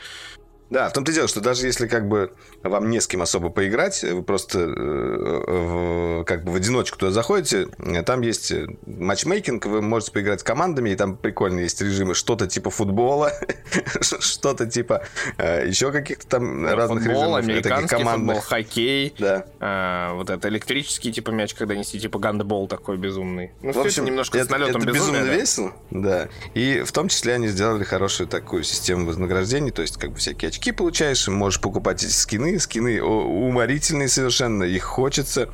Да, 0.70 0.88
в 0.88 0.92
том-то 0.92 1.12
и 1.12 1.14
дело, 1.14 1.28
что 1.28 1.40
даже 1.40 1.66
если 1.66 1.86
как 1.86 2.08
бы 2.08 2.32
вам 2.62 2.90
не 2.90 3.00
с 3.00 3.06
кем 3.06 3.22
особо 3.22 3.50
поиграть, 3.50 4.02
вы 4.02 4.22
просто 4.22 4.60
э, 4.60 5.44
в, 5.46 6.24
как 6.24 6.44
бы 6.44 6.52
в 6.52 6.54
одиночку 6.56 6.98
туда 6.98 7.12
заходите, 7.12 7.68
там 8.06 8.22
есть 8.22 8.52
матчмейкинг, 8.86 9.66
вы 9.66 9.82
можете 9.82 10.12
поиграть 10.12 10.40
с 10.40 10.42
командами, 10.42 10.90
и 10.90 10.96
там 10.96 11.16
прикольно 11.16 11.60
есть 11.60 11.80
режимы 11.82 12.14
что-то 12.14 12.46
типа 12.46 12.70
футбола, 12.70 13.32
что-то 14.00 14.66
типа 14.66 15.04
э, 15.36 15.66
еще 15.68 15.92
каких-то 15.92 16.26
там 16.28 16.62
ну, 16.62 16.74
разных 16.74 17.04
футбол, 17.04 17.22
режимов. 17.22 17.44
американский 17.44 18.04
футбол, 18.04 18.40
хоккей, 18.40 19.14
да. 19.18 19.46
э, 19.60 20.14
вот 20.14 20.30
это 20.30 20.48
электрический 20.48 21.12
типа 21.12 21.30
мяч, 21.30 21.54
когда 21.54 21.74
нести 21.74 22.00
типа 22.00 22.18
гандбол 22.18 22.68
такой 22.68 22.96
безумный. 22.96 23.52
Ну, 23.60 23.72
в 23.72 23.78
общем, 23.78 24.06
немножко 24.06 24.38
это, 24.38 24.48
с 24.48 24.50
налетом 24.50 24.82
это 24.82 24.92
безумно 24.92 25.24
да? 25.24 25.34
весело, 25.34 25.72
да. 25.90 26.28
И 26.54 26.82
в 26.84 26.92
том 26.92 27.08
числе 27.08 27.34
они 27.34 27.48
сделали 27.48 27.84
хорошую 27.84 28.28
такую 28.28 28.62
систему 28.62 29.06
вознаграждений, 29.06 29.70
то 29.70 29.82
есть 29.82 29.98
как 29.98 30.12
бы 30.12 30.16
всякие 30.16 30.48
очки 30.54 30.72
получаешь, 30.72 31.26
можешь 31.28 31.60
покупать 31.60 32.02
эти 32.02 32.10
скины. 32.10 32.58
Скины 32.58 33.02
уморительные 33.02 34.08
совершенно, 34.08 34.64
их 34.64 34.84
хочется. 34.84 35.50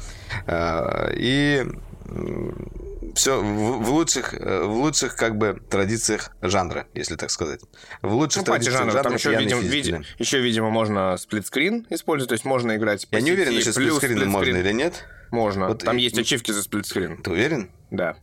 А, 0.46 1.10
и 1.14 1.66
все 3.14 3.40
в, 3.40 3.82
в 3.82 3.90
лучших, 3.90 4.34
в 4.34 4.72
лучших 4.72 5.16
как 5.16 5.36
бы 5.36 5.60
традициях 5.68 6.30
жанра, 6.42 6.86
если 6.94 7.16
так 7.16 7.30
сказать. 7.30 7.60
В 8.02 8.12
лучших 8.12 8.42
ну, 8.42 8.46
традициях 8.46 8.76
жанра, 8.78 8.92
жанра 8.92 9.02
там 9.04 9.14
еще, 9.14 9.34
видим, 9.34 9.60
види, 9.60 10.00
еще, 10.18 10.40
видимо, 10.40 10.70
можно 10.70 11.16
сплитскрин 11.16 11.86
использовать, 11.90 12.28
то 12.28 12.34
есть 12.34 12.44
можно 12.44 12.76
играть 12.76 13.06
Я 13.10 13.20
не 13.20 13.32
уверен, 13.32 13.60
что 13.60 13.72
сплитскрин 13.72 14.28
можно 14.28 14.56
или 14.56 14.72
нет. 14.72 15.06
Можно. 15.30 15.68
Вот 15.68 15.84
там 15.84 15.96
и, 15.96 16.02
есть 16.02 16.18
ачивки 16.18 16.50
за 16.50 16.62
сплитскрин. 16.62 17.22
Ты 17.22 17.30
уверен? 17.30 17.70
Да. 17.90 18.16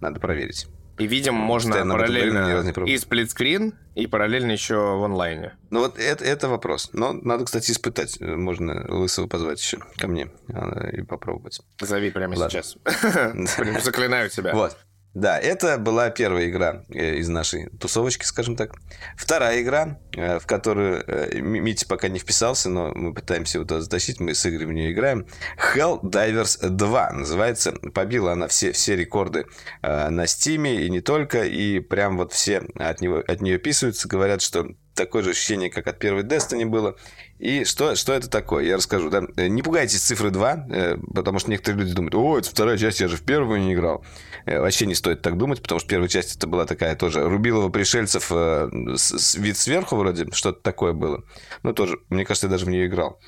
Надо 0.00 0.20
проверить. 0.20 0.66
И, 0.98 1.06
видим, 1.06 1.34
можно 1.34 1.70
Постоянно 1.70 1.94
параллельно 1.94 2.84
и 2.86 2.96
сплитскрин, 2.96 3.74
и 3.94 4.06
параллельно 4.06 4.52
еще 4.52 4.76
в 4.76 5.04
онлайне. 5.04 5.54
Ну 5.70 5.80
вот 5.80 5.98
это, 5.98 6.24
это 6.24 6.48
вопрос. 6.48 6.90
Но 6.92 7.12
надо, 7.12 7.44
кстати, 7.44 7.70
испытать. 7.70 8.18
Можно 8.20 8.86
Лысого 8.88 9.26
позвать 9.26 9.60
еще 9.60 9.78
ко 9.96 10.08
мне 10.08 10.30
а, 10.52 10.88
и 10.88 11.02
попробовать. 11.02 11.60
Зови 11.80 12.10
прямо 12.10 12.36
Ладно. 12.36 12.50
сейчас. 12.50 12.76
Заклинаю 13.84 14.30
тебя. 14.30 14.54
Вот. 14.54 14.76
Да, 15.16 15.38
это 15.38 15.78
была 15.78 16.10
первая 16.10 16.46
игра 16.46 16.84
э, 16.90 17.14
из 17.14 17.30
нашей 17.30 17.70
тусовочки, 17.70 18.24
скажем 18.24 18.54
так. 18.54 18.74
Вторая 19.16 19.62
игра, 19.62 19.98
э, 20.14 20.38
в 20.38 20.46
которую 20.46 21.02
э, 21.06 21.40
Митя 21.40 21.86
пока 21.86 22.08
не 22.08 22.18
вписался, 22.18 22.68
но 22.68 22.92
мы 22.94 23.14
пытаемся 23.14 23.56
его 23.56 23.66
туда 23.66 23.80
затащить, 23.80 24.20
мы 24.20 24.34
с 24.34 24.44
Игорем 24.44 24.68
в 24.68 24.72
нее 24.74 24.92
играем. 24.92 25.26
Hell 25.74 26.02
Divers 26.02 26.68
2 26.68 27.12
называется. 27.12 27.72
Побила 27.72 28.32
она 28.32 28.46
все, 28.46 28.72
все 28.72 28.94
рекорды 28.94 29.46
на 29.80 30.26
Стиме 30.26 30.82
и 30.84 30.90
не 30.90 31.00
только, 31.00 31.44
и 31.44 31.80
прям 31.80 32.18
вот 32.18 32.34
все 32.34 32.58
от, 32.74 33.00
него, 33.00 33.24
от 33.26 33.40
нее 33.40 33.56
писаются, 33.56 34.08
говорят, 34.08 34.42
что 34.42 34.68
такое 34.96 35.22
же 35.22 35.30
ощущение, 35.30 35.70
как 35.70 35.86
от 35.86 35.98
первой 35.98 36.24
Destiny 36.24 36.64
было. 36.66 36.96
И 37.38 37.64
что, 37.64 37.94
что 37.94 38.14
это 38.14 38.28
такое? 38.28 38.64
Я 38.64 38.76
расскажу. 38.76 39.10
Да? 39.10 39.22
Не 39.36 39.62
пугайтесь 39.62 40.00
цифры 40.00 40.30
2, 40.30 40.66
потому 41.14 41.38
что 41.38 41.50
некоторые 41.50 41.82
люди 41.82 41.94
думают, 41.94 42.14
о, 42.14 42.38
это 42.38 42.48
вторая 42.48 42.78
часть, 42.78 43.00
я 43.00 43.08
же 43.08 43.16
в 43.16 43.22
первую 43.22 43.60
не 43.60 43.74
играл. 43.74 44.04
Э, 44.46 44.60
вообще 44.60 44.86
не 44.86 44.94
стоит 44.94 45.22
так 45.22 45.36
думать, 45.36 45.60
потому 45.60 45.80
что 45.80 45.88
первая 45.88 46.08
часть 46.08 46.36
это 46.36 46.46
была 46.46 46.64
такая 46.64 46.96
тоже 46.96 47.28
Рубилова 47.28 47.68
пришельцев 47.68 48.30
э, 48.30 48.70
вид 49.36 49.58
сверху 49.58 49.96
вроде, 49.96 50.30
что-то 50.32 50.62
такое 50.62 50.92
было. 50.92 51.24
Ну, 51.62 51.72
тоже, 51.72 51.98
мне 52.08 52.24
кажется, 52.24 52.46
я 52.46 52.50
даже 52.50 52.64
в 52.64 52.70
нее 52.70 52.86
играл. 52.86 53.20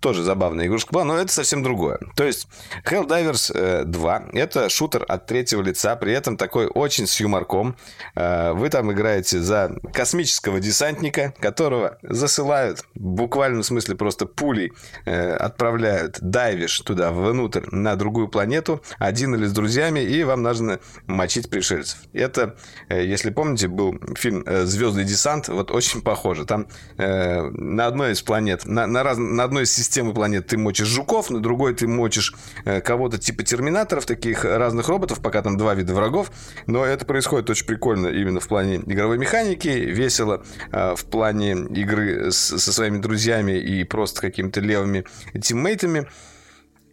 Тоже 0.00 0.22
забавная 0.22 0.66
игрушка 0.66 1.04
но 1.04 1.16
это 1.16 1.32
совсем 1.32 1.62
другое. 1.62 1.98
То 2.16 2.24
есть 2.24 2.48
Helldivers 2.84 3.84
2 3.84 4.18
э, 4.32 4.38
это 4.38 4.68
шутер 4.68 5.04
от 5.08 5.26
третьего 5.26 5.62
лица, 5.62 5.96
при 5.96 6.12
этом 6.12 6.36
такой 6.36 6.66
очень 6.66 7.06
с 7.06 7.18
юморком. 7.18 7.76
Э, 8.14 8.52
вы 8.52 8.68
там 8.68 8.92
играете 8.92 9.40
за 9.40 9.76
космического 9.92 10.60
десантника, 10.60 11.34
которого 11.38 11.98
засылают, 12.02 12.84
в 12.94 13.00
буквальном 13.00 13.62
смысле 13.62 13.94
просто 13.94 14.26
пулей 14.26 14.72
э, 15.06 15.32
отправляют, 15.32 16.18
дайвишь 16.20 16.78
туда, 16.80 17.10
внутрь, 17.10 17.64
на 17.70 17.96
другую 17.96 18.28
планету, 18.28 18.82
один 18.98 19.34
или 19.34 19.46
с 19.46 19.52
друзьями, 19.52 20.00
и 20.00 20.22
вам 20.24 20.42
нужно 20.42 20.78
мочить 21.06 21.48
пришельцев. 21.48 22.00
Это, 22.12 22.56
если 22.90 23.30
помните, 23.30 23.68
был 23.68 23.98
фильм 24.16 24.44
«Звездный 24.46 25.04
десант», 25.04 25.48
вот 25.48 25.70
очень 25.70 26.02
похоже. 26.02 26.44
Там 26.44 26.68
на 26.96 27.86
одной 27.86 28.12
из 28.12 28.22
планет, 28.22 28.66
на, 28.66 28.86
на, 28.86 29.02
раз, 29.02 29.18
на 29.18 29.44
одной 29.44 29.64
из 29.64 29.72
системы 29.86 30.12
планет 30.12 30.46
ты 30.46 30.58
мочишь 30.58 30.88
жуков, 30.88 31.30
на 31.30 31.40
другой 31.40 31.74
ты 31.74 31.86
мочишь 31.86 32.34
э, 32.64 32.80
кого-то 32.80 33.18
типа 33.18 33.42
терминаторов, 33.42 34.04
таких 34.06 34.44
разных 34.44 34.88
роботов, 34.88 35.20
пока 35.22 35.42
там 35.42 35.56
два 35.56 35.74
вида 35.74 35.94
врагов. 35.94 36.30
Но 36.66 36.84
это 36.84 37.04
происходит 37.04 37.48
очень 37.50 37.66
прикольно 37.66 38.08
именно 38.08 38.40
в 38.40 38.48
плане 38.48 38.76
игровой 38.76 39.18
механики, 39.18 39.68
весело 39.68 40.44
э, 40.72 40.94
в 40.96 41.04
плане 41.06 41.52
игры 41.52 42.30
с, 42.30 42.58
со 42.58 42.72
своими 42.72 42.98
друзьями 42.98 43.52
и 43.52 43.84
просто 43.84 44.20
какими-то 44.20 44.60
левыми 44.60 45.04
тиммейтами 45.40 46.08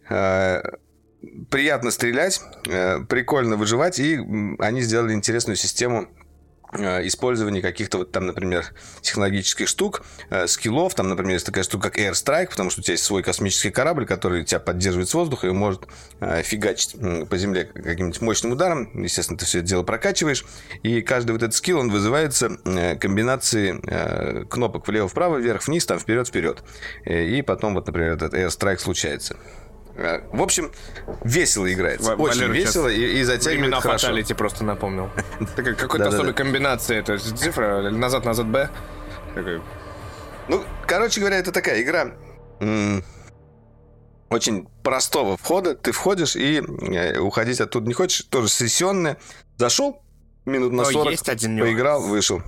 э, 0.08 0.62
приятно 1.50 1.90
стрелять, 1.90 2.42
прикольно 3.08 3.56
выживать, 3.56 3.98
и 3.98 4.20
они 4.58 4.82
сделали 4.82 5.14
интересную 5.14 5.56
систему 5.56 6.08
Э, 6.08 6.23
использование 6.74 7.62
каких-то 7.62 7.98
вот 7.98 8.12
там, 8.12 8.26
например, 8.26 8.66
технологических 9.00 9.68
штук, 9.68 10.02
э, 10.30 10.46
скиллов, 10.46 10.94
там, 10.94 11.08
например, 11.08 11.34
есть 11.34 11.46
такая 11.46 11.64
штука, 11.64 11.90
как 11.90 11.98
Airstrike, 11.98 12.50
потому 12.50 12.70
что 12.70 12.80
у 12.80 12.82
тебя 12.82 12.92
есть 12.92 13.04
свой 13.04 13.22
космический 13.22 13.70
корабль, 13.70 14.06
который 14.06 14.44
тебя 14.44 14.60
поддерживает 14.60 15.08
с 15.08 15.14
воздуха 15.14 15.46
и 15.46 15.50
может 15.50 15.86
э, 16.20 16.42
фигачить 16.42 16.96
по 17.28 17.36
земле 17.36 17.64
каким-нибудь 17.64 18.20
мощным 18.20 18.52
ударом. 18.52 19.02
Естественно, 19.02 19.38
ты 19.38 19.44
все 19.44 19.58
это 19.58 19.68
дело 19.68 19.82
прокачиваешь, 19.82 20.44
и 20.82 21.02
каждый 21.02 21.32
вот 21.32 21.42
этот 21.42 21.54
скилл, 21.54 21.78
он 21.78 21.90
вызывается 21.90 22.48
комбинацией 23.00 24.44
кнопок 24.46 24.86
влево-вправо, 24.86 25.38
вверх-вниз, 25.38 25.86
там, 25.86 25.98
вперед-вперед. 25.98 26.62
И 27.06 27.42
потом 27.42 27.74
вот, 27.74 27.86
например, 27.86 28.12
этот 28.12 28.34
Airstrike 28.34 28.78
случается. 28.78 29.36
В 29.96 30.42
общем, 30.42 30.72
весело 31.22 31.72
играется. 31.72 32.16
В, 32.16 32.20
Очень 32.20 32.50
весело 32.50 32.88
и, 32.88 33.20
и 33.20 33.22
затягивает 33.22 33.60
Времена 33.60 33.80
хорошо. 33.80 34.06
Фаталити 34.08 34.34
просто 34.34 34.64
напомнил. 34.64 35.10
Какой-то 35.56 36.08
особой 36.08 36.34
комбинации. 36.34 37.00
То 37.00 37.12
есть 37.12 37.38
цифра 37.38 37.90
назад-назад 37.90 38.46
Б. 38.48 38.70
Ну, 40.48 40.64
короче 40.86 41.20
говоря, 41.20 41.38
это 41.38 41.52
такая 41.52 41.80
игра 41.82 42.12
очень 44.34 44.66
простого 44.82 45.36
входа. 45.36 45.74
Ты 45.74 45.92
входишь 45.92 46.36
и 46.36 46.60
э, 46.60 47.18
уходить 47.18 47.60
оттуда 47.60 47.86
не 47.86 47.94
хочешь. 47.94 48.22
Тоже 48.22 48.48
сессионная. 48.48 49.16
Зашел, 49.56 50.02
минут 50.44 50.72
на 50.72 50.84
40, 50.84 51.10
есть 51.12 51.28
один 51.28 51.58
поиграл, 51.58 52.02
вышел. 52.02 52.42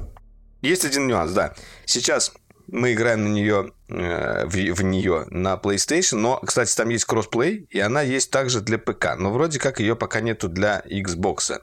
Есть 0.62 0.85
один 0.85 1.06
нюанс, 1.06 1.32
да. 1.32 1.55
Сейчас 1.85 2.32
мы 2.69 2.93
играем 2.93 3.25
на 3.25 3.29
нее, 3.29 3.73
э, 3.89 4.47
в, 4.47 4.51
в 4.51 4.83
нее 4.83 5.27
на 5.31 5.55
PlayStation, 5.55 6.17
но, 6.17 6.41
кстати, 6.45 6.75
там 6.75 6.89
есть 6.89 7.05
кроссплей, 7.05 7.67
и 7.71 7.79
она 7.79 8.03
есть 8.03 8.31
также 8.31 8.61
для 8.61 8.79
ПК, 8.79 9.17
но 9.17 9.33
вроде 9.33 9.59
как 9.59 9.81
ее 9.81 9.97
пока 9.97 10.21
нету 10.21 10.49
для 10.49 10.83
Xbox. 10.87 11.61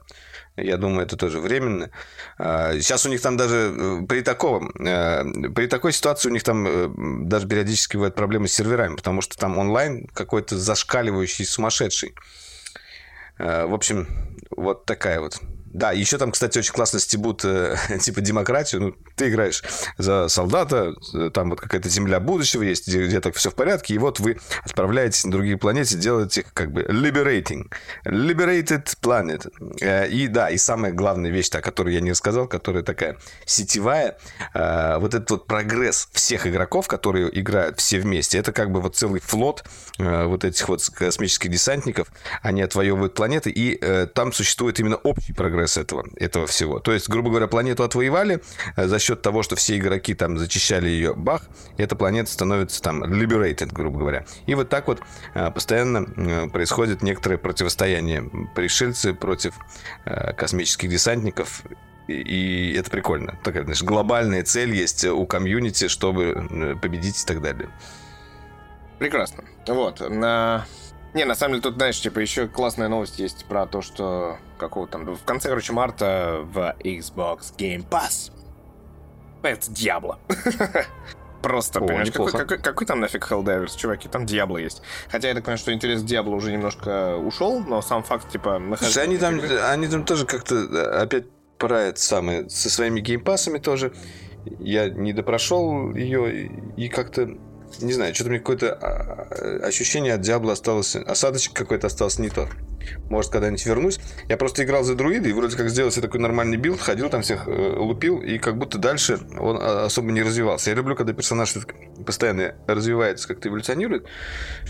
Я 0.56 0.76
думаю, 0.76 1.04
это 1.04 1.16
тоже 1.16 1.40
временно. 1.40 1.90
Сейчас 2.38 3.04
у 3.06 3.08
них 3.08 3.20
там 3.20 3.36
даже 3.36 3.74
э, 3.76 4.06
при 4.08 4.22
таком, 4.22 4.70
э, 4.70 5.24
при 5.50 5.66
такой 5.66 5.92
ситуации 5.92 6.28
у 6.28 6.32
них 6.32 6.44
там 6.44 7.28
даже 7.28 7.48
периодически 7.48 7.96
бывают 7.96 8.14
проблемы 8.14 8.48
с 8.48 8.54
серверами, 8.54 8.96
потому 8.96 9.20
что 9.20 9.36
там 9.36 9.58
онлайн 9.58 10.06
какой-то 10.14 10.56
зашкаливающий, 10.56 11.44
сумасшедший. 11.44 12.14
В 13.36 13.74
общем, 13.74 14.06
вот 14.56 14.84
такая 14.86 15.18
вот. 15.18 15.40
Да, 15.74 15.92
еще 15.92 16.18
там, 16.18 16.32
кстати, 16.32 16.58
очень 16.58 16.72
классно 16.72 17.00
стебут 17.00 17.44
типа 18.00 18.20
демократию. 18.20 18.80
Ну, 18.80 18.94
Ты 19.16 19.28
играешь 19.28 19.62
за 19.98 20.28
солдата, 20.28 20.94
там 21.32 21.50
вот 21.50 21.60
какая-то 21.60 21.88
земля 21.88 22.20
будущего 22.20 22.62
есть, 22.62 22.88
где, 22.88 23.04
где 23.04 23.20
так 23.20 23.34
все 23.34 23.50
в 23.50 23.54
порядке, 23.54 23.94
и 23.94 23.98
вот 23.98 24.20
вы 24.20 24.38
отправляетесь 24.64 25.24
на 25.24 25.32
другие 25.32 25.58
планеты, 25.58 25.96
делаете 25.96 26.44
как 26.54 26.72
бы 26.72 26.82
liberating. 26.82 27.70
Liberated 28.04 28.86
planet. 29.02 29.50
Э, 29.80 30.08
и 30.08 30.28
да, 30.28 30.50
и 30.50 30.56
самая 30.56 30.92
главная 30.92 31.30
вещь, 31.30 31.50
о 31.52 31.60
которой 31.60 31.94
я 31.94 32.00
не 32.00 32.12
рассказал, 32.12 32.46
которая 32.46 32.82
такая 32.82 33.16
сетевая, 33.44 34.16
э, 34.54 34.98
вот 34.98 35.14
этот 35.14 35.30
вот 35.30 35.46
прогресс 35.46 36.08
всех 36.12 36.46
игроков, 36.46 36.86
которые 36.86 37.28
играют 37.38 37.80
все 37.80 37.98
вместе, 37.98 38.38
это 38.38 38.52
как 38.52 38.70
бы 38.70 38.80
вот 38.80 38.96
целый 38.96 39.20
флот 39.20 39.64
э, 39.98 40.24
вот 40.24 40.44
этих 40.44 40.68
вот 40.68 40.88
космических 40.90 41.50
десантников, 41.50 42.08
они 42.42 42.62
отвоевывают 42.62 43.14
планеты, 43.14 43.50
и 43.50 43.74
там 44.14 44.32
существует 44.32 44.78
именно 44.80 44.96
общий 44.96 45.32
прогресс 45.32 45.63
этого, 45.76 46.06
этого 46.16 46.46
всего. 46.46 46.78
То 46.78 46.92
есть, 46.92 47.08
грубо 47.08 47.30
говоря, 47.30 47.46
планету 47.46 47.84
отвоевали 47.84 48.40
за 48.76 48.98
счет 48.98 49.22
того, 49.22 49.42
что 49.42 49.56
все 49.56 49.76
игроки 49.76 50.14
там 50.14 50.38
зачищали 50.38 50.88
ее, 50.88 51.14
бах, 51.14 51.42
эта 51.76 51.96
планета 51.96 52.30
становится 52.30 52.82
там 52.82 53.04
liberated, 53.04 53.72
грубо 53.72 53.98
говоря. 53.98 54.24
И 54.46 54.54
вот 54.54 54.68
так 54.68 54.88
вот 54.88 55.00
постоянно 55.54 56.48
происходит 56.50 57.02
некоторое 57.02 57.38
противостояние 57.38 58.30
пришельцы 58.54 59.14
против 59.14 59.54
космических 60.36 60.88
десантников 60.88 61.64
и 62.06 62.74
это 62.78 62.90
прикольно. 62.90 63.38
Такая, 63.42 63.64
знаешь, 63.64 63.82
глобальная 63.82 64.42
цель 64.42 64.74
есть 64.74 65.04
у 65.04 65.24
комьюнити, 65.26 65.88
чтобы 65.88 66.46
э, 66.50 66.76
победить 66.76 67.22
и 67.22 67.26
так 67.26 67.40
далее. 67.40 67.70
Прекрасно. 68.98 69.44
Вот. 69.66 70.00
На... 70.00 70.66
Не, 71.14 71.24
на 71.24 71.34
самом 71.34 71.54
деле, 71.54 71.62
тут, 71.62 71.76
знаешь, 71.76 72.00
типа, 72.00 72.18
еще 72.18 72.48
классная 72.48 72.88
новость 72.88 73.18
есть 73.18 73.44
про 73.46 73.66
то, 73.66 73.82
что 73.82 74.38
какого 74.58 74.86
там... 74.88 75.14
В 75.14 75.24
конце, 75.24 75.48
короче, 75.48 75.72
марта 75.72 76.40
в 76.42 76.74
Xbox 76.80 77.54
Game 77.56 77.88
Pass 77.88 78.32
это 79.48 79.70
Диабло. 79.70 80.18
Просто, 81.42 81.78
О, 81.78 81.86
понимаешь, 81.86 82.10
какой, 82.10 82.32
какой, 82.32 82.58
какой 82.58 82.86
там 82.86 83.00
нафиг 83.00 83.30
Helldivers, 83.30 83.76
чуваки, 83.76 84.08
там 84.08 84.24
Диабло 84.24 84.56
есть. 84.56 84.82
Хотя 85.10 85.28
я 85.28 85.34
так 85.34 85.44
понимаю, 85.44 85.58
что 85.58 85.74
интерес 85.74 86.02
к 86.02 86.06
Диабло 86.06 86.34
уже 86.34 86.50
немножко 86.50 87.16
ушел, 87.16 87.60
но 87.60 87.82
сам 87.82 88.02
факт, 88.02 88.30
типа, 88.30 88.58
нахождения... 88.58 89.02
Они 89.04 89.18
там, 89.18 89.40
они 89.70 89.88
там 89.88 90.04
тоже 90.04 90.24
как-то 90.24 90.54
э, 90.54 91.02
опять 91.02 91.26
про 91.58 91.82
это 91.82 92.00
самое, 92.00 92.48
со 92.48 92.70
своими 92.70 93.00
геймпасами 93.00 93.58
тоже. 93.58 93.92
Я 94.58 94.88
не 94.88 95.12
допрошел 95.12 95.94
ее 95.94 96.50
и 96.76 96.88
как-то 96.88 97.36
не 97.80 97.92
знаю, 97.92 98.14
что-то 98.14 98.30
мне 98.30 98.38
какое-то 98.38 98.72
а, 98.72 99.60
ощущение 99.64 100.14
от 100.14 100.20
Diablo 100.20 100.52
осталось, 100.52 100.96
осадочек 100.96 101.52
какой-то 101.52 101.86
остался 101.86 102.22
не 102.22 102.30
тот. 102.30 102.48
Может, 103.08 103.32
когда-нибудь 103.32 103.64
вернусь. 103.66 104.00
Я 104.28 104.36
просто 104.36 104.64
играл 104.64 104.82
за 104.82 104.94
друида 104.94 105.28
и 105.28 105.32
вроде 105.32 105.56
как 105.56 105.68
сделал 105.68 105.90
себе 105.90 106.02
такой 106.02 106.20
нормальный 106.20 106.56
build, 106.56 106.80
ходил 106.80 107.08
там 107.08 107.22
всех 107.22 107.48
э, 107.48 107.74
лупил, 107.76 108.20
и 108.20 108.38
как 108.38 108.58
будто 108.58 108.78
дальше 108.78 109.18
он 109.38 109.58
а, 109.60 109.84
особо 109.86 110.10
не 110.12 110.22
развивался. 110.22 110.70
Я 110.70 110.76
люблю, 110.76 110.96
когда 110.96 111.12
персонаж 111.12 111.54
постоянно 112.04 112.54
развивается, 112.66 113.28
как-то 113.28 113.48
эволюционирует. 113.48 114.06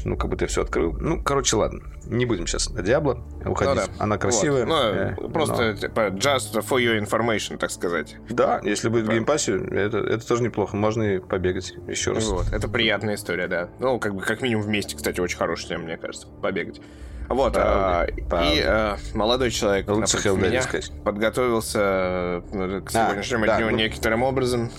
Ну, 0.04 0.16
как 0.16 0.30
будто 0.30 0.44
я 0.44 0.48
все 0.48 0.62
открыл. 0.62 0.92
Ну, 0.92 1.22
короче, 1.22 1.56
ладно. 1.56 1.80
Не 2.06 2.26
будем 2.26 2.46
сейчас 2.46 2.70
на 2.70 2.82
Diablo 2.82 3.24
уходить. 3.44 3.74
Ну, 3.74 3.92
да. 3.96 4.04
Она 4.04 4.18
красивая. 4.18 4.66
Вот. 4.66 5.16
Ну, 5.16 5.26
э, 5.26 5.32
просто 5.32 5.72
но... 5.72 5.76
типа 5.76 6.00
just 6.10 6.54
for 6.54 6.78
your 6.78 6.98
information, 6.98 7.56
так 7.56 7.70
сказать. 7.70 8.16
Да, 8.28 8.60
если 8.62 8.88
будет 8.88 9.06
в 9.06 9.10
Game 9.10 9.29
Pass 9.29 9.47
е, 9.47 9.56
это, 9.56 9.98
это 9.98 10.26
тоже 10.26 10.42
неплохо. 10.42 10.76
Можно 10.76 11.16
и 11.16 11.18
побегать 11.18 11.74
еще 11.88 12.12
раз. 12.12 12.24
Вот, 12.26 12.52
это 12.52 12.68
приятная 12.68 13.14
история, 13.14 13.48
да. 13.48 13.68
Ну, 13.78 13.98
как 13.98 14.14
бы 14.14 14.22
как 14.22 14.42
минимум 14.42 14.64
вместе, 14.64 14.96
кстати, 14.96 15.20
очень 15.20 15.38
хорошая, 15.38 15.78
мне 15.78 15.96
кажется, 15.96 16.26
побегать. 16.26 16.80
Вот, 17.28 17.54
правда, 17.54 18.02
а, 18.02 18.06
правда. 18.28 18.50
и 18.52 18.60
а, 18.60 18.98
молодой 19.14 19.50
человек 19.50 19.88
Лучше 19.88 20.18
меня 20.30 20.62
сказать. 20.62 20.92
подготовился 21.04 22.42
э, 22.52 22.82
к 22.84 22.90
сегодняшнему 22.90 23.46
да, 23.46 23.56
дню 23.56 23.66
да, 23.66 23.72
некоторым 23.72 24.22
образом. 24.22 24.70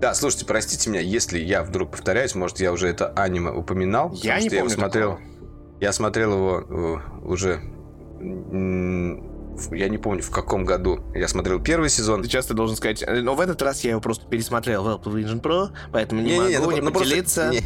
Да, 0.00 0.14
слушайте, 0.14 0.46
простите 0.46 0.90
меня, 0.90 1.00
если 1.00 1.38
я 1.38 1.62
вдруг 1.62 1.90
повторяюсь, 1.90 2.34
может, 2.34 2.60
я 2.60 2.72
уже 2.72 2.88
это 2.88 3.08
аниме 3.16 3.50
упоминал. 3.50 4.12
Я 4.12 4.40
не 4.40 4.48
помню 4.48 4.64
я 4.64 4.70
смотрел. 4.70 5.10
Такого. 5.12 5.28
Я 5.80 5.92
смотрел 5.92 6.32
его 6.32 6.64
э, 6.68 7.26
уже 7.26 7.60
я 9.72 9.88
не 9.88 9.98
помню, 9.98 10.22
в 10.22 10.30
каком 10.30 10.64
году 10.64 11.00
я 11.14 11.28
смотрел 11.28 11.60
первый 11.60 11.88
сезон. 11.88 12.22
Ты 12.22 12.28
часто 12.28 12.54
должен 12.54 12.76
сказать, 12.76 13.02
«Э, 13.02 13.20
но 13.20 13.34
в 13.34 13.40
этот 13.40 13.60
раз 13.62 13.84
я 13.84 13.90
его 13.90 14.00
просто 14.00 14.26
пересмотрел 14.26 14.84
в 14.84 14.88
Apple 14.88 15.12
Vision 15.14 15.40
Pro, 15.40 15.70
поэтому 15.92 16.20
не, 16.20 16.32
не 16.32 16.38
могу 16.38 16.50
не, 16.50 16.58
ну, 16.58 16.70
не 16.72 16.80
ну, 16.80 16.92
поделиться. 16.92 17.50
Просто, 17.50 17.64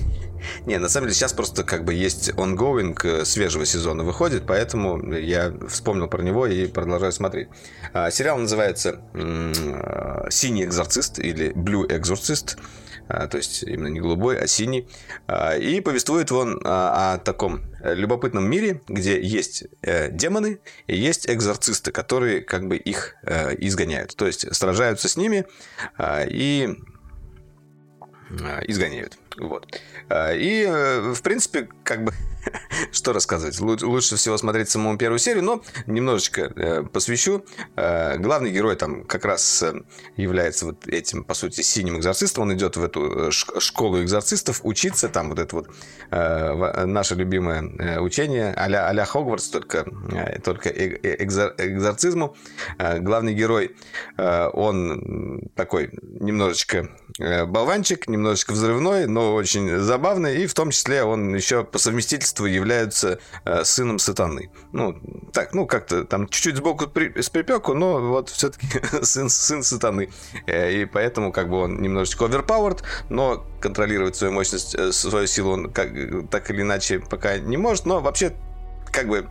не, 0.67 0.73
не, 0.73 0.79
на 0.79 0.89
самом 0.89 1.07
деле 1.07 1.15
сейчас 1.15 1.33
просто 1.33 1.65
как 1.65 1.85
бы 1.85 1.95
есть 1.95 2.31
ongoing 2.31 2.99
э, 3.05 3.25
свежего 3.25 3.67
сезона 3.67 4.05
выходит, 4.05 4.45
поэтому 4.47 5.13
я 5.15 5.53
вспомнил 5.69 6.09
про 6.09 6.23
него 6.23 6.47
и 6.47 6.67
продолжаю 6.67 7.13
смотреть. 7.13 7.49
А, 7.93 8.11
сериал 8.11 8.39
называется 8.39 9.01
«Синий 10.31 10.65
экзорцист» 10.65 11.19
или 11.19 11.53
«Blue 11.53 11.87
Exorcist». 11.87 12.59
А, 13.11 13.27
то 13.27 13.39
есть 13.39 13.65
именно 13.65 13.89
не 13.89 14.01
голубой, 14.01 14.39
а 14.39 14.47
синий. 14.47 14.89
А, 15.27 15.57
и 15.57 15.81
повествует 15.81 16.31
он 16.31 16.61
о 16.65 17.19
таком 17.19 17.63
любопытном 17.83 18.49
мире, 18.49 18.83
где 18.89 19.21
есть 19.21 19.65
э, 19.83 20.11
демоны 20.11 20.61
и 20.87 20.97
есть 20.97 21.29
экзорцисты, 21.29 21.91
которые 21.91 22.41
как 22.41 22.69
бы 22.69 22.77
их 22.77 23.17
э, 23.23 23.57
изгоняют. 23.59 24.15
То 24.15 24.27
есть 24.27 24.55
сражаются 24.55 25.09
с 25.09 25.17
ними 25.17 25.47
а, 25.97 26.25
и 26.25 26.69
изгоняют. 28.69 29.19
Вот. 29.39 29.67
И, 30.35 30.65
э, 30.69 31.13
в 31.13 31.23
принципе, 31.23 31.69
как 31.85 32.05
бы 32.05 32.13
что 32.93 33.13
рассказывать? 33.13 33.61
Лучше 33.61 34.17
всего 34.17 34.37
смотреть 34.37 34.71
самому 34.71 34.97
первую 34.97 35.19
серию, 35.19 35.45
но 35.45 35.63
немножечко 35.87 36.53
э, 36.55 36.83
посвящу. 36.83 37.45
Э, 37.77 38.17
главный 38.19 38.51
герой 38.51 38.77
там 38.77 39.05
как 39.05 39.25
раз 39.25 39.63
э, 39.63 39.83
является 40.17 40.67
вот 40.67 40.87
этим, 40.87 41.25
по 41.25 41.35
сути, 41.35 41.61
синим 41.63 41.99
экзорцистом. 41.99 42.45
Он 42.45 42.55
идет 42.55 42.77
в 42.77 42.85
эту 42.85 43.31
школу 43.31 44.03
экзорцистов 44.03 44.61
учиться. 44.65 45.09
Там 45.09 45.31
вот 45.31 45.39
это 45.39 45.57
вот 45.57 45.69
наше 46.11 47.15
любимое 47.15 48.01
учение 48.01 48.53
а-ля, 48.57 48.89
а 48.89 49.05
Хогвартс, 49.05 49.49
только, 49.49 49.87
только 50.43 50.69
экзор, 50.71 51.55
экзорцизму. 51.59 52.37
Главный 52.79 53.35
герой, 53.35 53.77
он 54.17 55.49
такой 55.55 55.91
немножечко 56.03 56.89
болванчик, 57.19 58.09
немножечко 58.09 58.53
взрывной, 58.53 59.07
но 59.07 59.20
очень 59.21 59.79
забавный. 59.79 60.43
И 60.43 60.47
в 60.47 60.55
том 60.55 60.71
числе 60.71 61.05
он 61.05 61.35
еще 61.35 61.65
по 61.65 61.79
совместительству 61.79 62.47
являются 62.47 63.19
э, 63.45 63.65
сыном 63.65 63.99
сатаны. 63.99 64.51
Ну, 64.73 65.01
так, 65.33 65.55
ну, 65.55 65.67
как-то 65.67 66.05
там 66.05 66.29
чуть-чуть 66.29 66.57
сбоку 66.57 66.87
при, 66.87 67.21
с 67.21 67.31
припеку, 67.31 67.75
но 67.75 68.01
вот 68.01 68.29
все-таки 68.29 68.81
сын, 69.03 69.29
сын 69.29 69.63
сатаны. 69.63 70.11
Э, 70.47 70.73
и 70.73 70.85
поэтому 70.85 71.33
как 71.33 71.49
бы 71.49 71.59
он 71.59 71.81
немножечко 71.81 72.25
overpowered, 72.25 72.83
но 73.09 73.47
контролировать 73.61 74.17
свою 74.17 74.33
мощность, 74.33 74.75
э, 74.75 74.93
свою 74.93 75.27
силу 75.27 75.53
он 75.53 75.73
как, 75.73 75.91
так 76.31 76.51
или 76.51 76.63
иначе 76.63 77.01
пока 77.01 77.39
не 77.39 77.57
может, 77.57 77.87
но 77.87 78.01
вообще 78.01 78.33
как 78.93 79.09
бы 79.09 79.29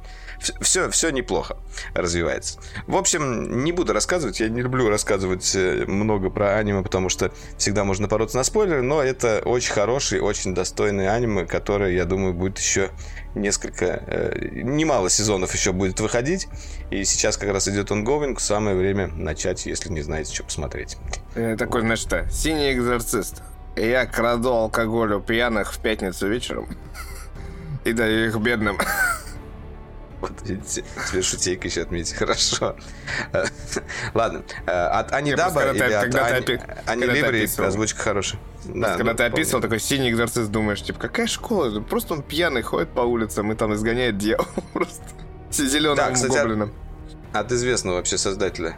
все, 0.61 0.89
все 0.89 1.09
неплохо 1.09 1.57
развивается. 1.93 2.59
В 2.87 2.95
общем, 2.95 3.63
не 3.63 3.71
буду 3.71 3.93
рассказывать. 3.93 4.39
Я 4.39 4.49
не 4.49 4.61
люблю 4.61 4.89
рассказывать 4.89 5.53
э, 5.55 5.85
много 5.85 6.29
про 6.29 6.57
аниме, 6.57 6.81
потому 6.81 7.09
что 7.09 7.31
всегда 7.57 7.83
можно 7.83 8.07
бороться 8.07 8.37
на 8.37 8.43
спойлеры, 8.43 8.81
но 8.81 9.01
это 9.01 9.41
очень 9.45 9.73
хороший, 9.73 10.19
очень 10.19 10.53
достойный 10.53 11.09
аниме, 11.09 11.45
который, 11.45 11.95
я 11.95 12.05
думаю, 12.05 12.33
будет 12.33 12.57
еще 12.57 12.89
несколько, 13.35 14.03
э, 14.07 14.49
немало 14.51 15.09
сезонов 15.09 15.53
еще 15.53 15.71
будет 15.73 15.99
выходить. 15.99 16.47
И 16.89 17.03
сейчас 17.03 17.37
как 17.37 17.51
раз 17.51 17.67
идет 17.67 17.91
ongoing, 17.91 18.39
самое 18.39 18.75
время 18.75 19.07
начать, 19.07 19.65
если 19.65 19.89
не 19.89 20.01
знаете, 20.01 20.33
что 20.33 20.43
посмотреть. 20.43 20.97
Э, 21.35 21.55
такой, 21.57 21.81
значит, 21.81 22.07
что, 22.07 22.29
синий 22.29 22.73
экзорцист. 22.73 23.41
Я 23.75 24.05
краду 24.05 24.49
алкоголь 24.49 25.13
у 25.13 25.21
пьяных 25.21 25.73
в 25.73 25.79
пятницу 25.79 26.27
вечером 26.27 26.67
и 27.85 27.93
даю 27.93 28.27
их 28.27 28.37
бедным. 28.37 28.77
Вот 30.21 30.33
видите, 30.43 30.83
тебе 31.09 31.21
шутейка 31.21 31.67
еще 31.67 31.81
отметить. 31.81 32.13
Хорошо. 32.13 32.75
Ладно. 34.13 34.43
Э, 34.65 34.71
от 34.71 35.13
Анидаба 35.13 35.71
или 35.71 35.81
от 35.81 36.87
Ани 36.87 37.05
Либри 37.05 37.47
озвучка 37.57 38.01
хорошая. 38.01 38.41
Да, 38.65 38.95
когда 38.97 39.11
ну, 39.11 39.17
ты 39.17 39.23
описывал 39.23 39.61
такой 39.61 39.79
синий 39.79 40.09
экзорцист, 40.09 40.51
думаешь, 40.51 40.81
типа, 40.81 40.99
какая 40.99 41.27
школа? 41.27 41.79
Просто 41.81 42.13
он 42.15 42.21
пьяный 42.21 42.61
ходит 42.61 42.89
по 42.89 43.01
улицам 43.01 43.51
и 43.51 43.55
там 43.55 43.73
изгоняет 43.73 44.17
дьявол 44.17 44.45
просто. 44.73 45.03
С 45.49 45.57
зеленым 45.57 46.13
гоблином. 46.13 46.73
От 47.31 47.51
известного 47.51 47.95
вообще 47.95 48.17
создателя. 48.17 48.75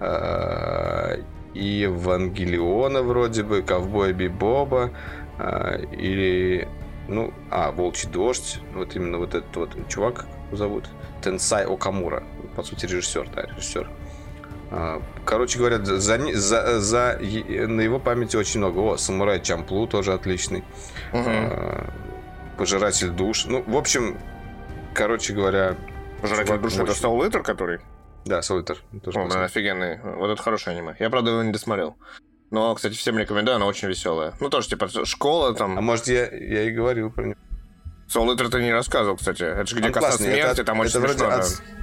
Э, 0.00 1.22
и 1.54 1.64
Евангелиона 1.64 3.02
вроде 3.02 3.44
бы, 3.44 3.62
Ковбоя 3.62 4.12
Бибоба, 4.12 4.90
э, 5.38 5.84
или 5.92 6.68
ну, 7.08 7.32
а, 7.50 7.70
Волчий 7.70 8.08
дождь, 8.08 8.60
вот 8.74 8.96
именно 8.96 9.18
вот 9.18 9.34
этот 9.34 9.54
вот 9.56 9.88
чувак, 9.88 10.26
зовут? 10.52 10.88
Тенсай 11.22 11.64
Окамура. 11.64 12.22
По 12.56 12.62
сути, 12.62 12.86
режиссер, 12.86 13.28
да, 13.34 13.42
режиссер. 13.42 13.90
А, 14.70 15.02
короче 15.24 15.58
говоря, 15.58 15.78
за, 15.78 15.98
за, 16.00 16.80
за, 16.80 17.18
на 17.20 17.80
его 17.80 17.98
памяти 17.98 18.36
очень 18.36 18.60
много. 18.60 18.78
О, 18.78 18.96
Самурай 18.96 19.40
Чамплу 19.40 19.86
тоже 19.86 20.12
отличный. 20.12 20.64
Угу. 21.12 21.30
Пожиратель 22.56 23.10
душ. 23.10 23.44
Ну, 23.46 23.62
в 23.66 23.76
общем, 23.76 24.18
короче 24.94 25.34
говоря... 25.34 25.76
Пожиратель 26.20 26.58
душ 26.58 26.74
это 26.74 26.92
Soul 26.92 27.28
Eater, 27.28 27.42
который? 27.42 27.80
Да, 28.24 28.40
Soul 28.40 28.64
Eater. 28.64 28.78
Тоже 29.00 29.20
О, 29.20 29.28
да, 29.28 29.44
офигенный. 29.44 29.98
Вот 30.02 30.30
это 30.30 30.42
хорошее 30.42 30.76
аниме. 30.76 30.96
Я, 30.98 31.10
правда, 31.10 31.32
его 31.32 31.42
не 31.42 31.52
досмотрел. 31.52 31.96
Но, 32.52 32.74
кстати, 32.74 32.94
всем 32.94 33.18
рекомендую, 33.18 33.56
она 33.56 33.66
очень 33.66 33.88
веселая. 33.88 34.34
Ну, 34.38 34.50
тоже, 34.50 34.68
типа, 34.68 34.86
школа 35.06 35.54
там. 35.54 35.78
А 35.78 35.80
может, 35.80 36.06
я, 36.06 36.28
я 36.30 36.62
и 36.64 36.70
говорил 36.70 37.10
про. 37.10 37.34
Soul 38.14 38.36
Eater 38.36 38.50
ты 38.50 38.62
не 38.62 38.70
рассказывал, 38.72 39.16
кстати. 39.16 39.42
Это 39.42 39.64
же 39.66 39.74
где 39.76 39.86
Он 39.86 39.92
коса 39.94 40.12
смерти, 40.12 40.50
это, 40.50 40.64
там 40.64 40.78
очень 40.80 40.90
это 40.90 41.00
вроде 41.00 41.18
смешно. 41.18 41.34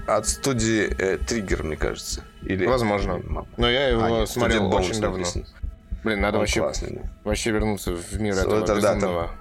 от, 0.05 0.19
от 0.19 0.27
студии 0.27 0.95
э, 0.95 1.17
Триггер, 1.17 1.63
мне 1.63 1.75
кажется. 1.75 2.23
Или... 2.43 2.67
Возможно. 2.67 3.19
Но 3.57 3.67
я 3.69 3.87
его 3.87 4.03
А, 4.03 4.09
нет, 4.11 4.29
смотрел 4.29 4.71
очень 4.71 5.01
давно. 5.01 5.17
написано. 5.17 5.45
Блин, 6.03 6.21
надо 6.21 6.37
Он 6.37 6.41
вообще, 6.43 6.59
классный, 6.59 6.91
да. 7.01 7.09
вообще 7.23 7.49
вернуться 7.49 7.93
в 7.93 8.21
мир 8.21 8.35
Soul 8.35 8.39
этого 8.41 8.59
Eater, 8.59 8.67
да, 8.67 8.81
там- 8.91 8.95
безумного. 8.99 9.31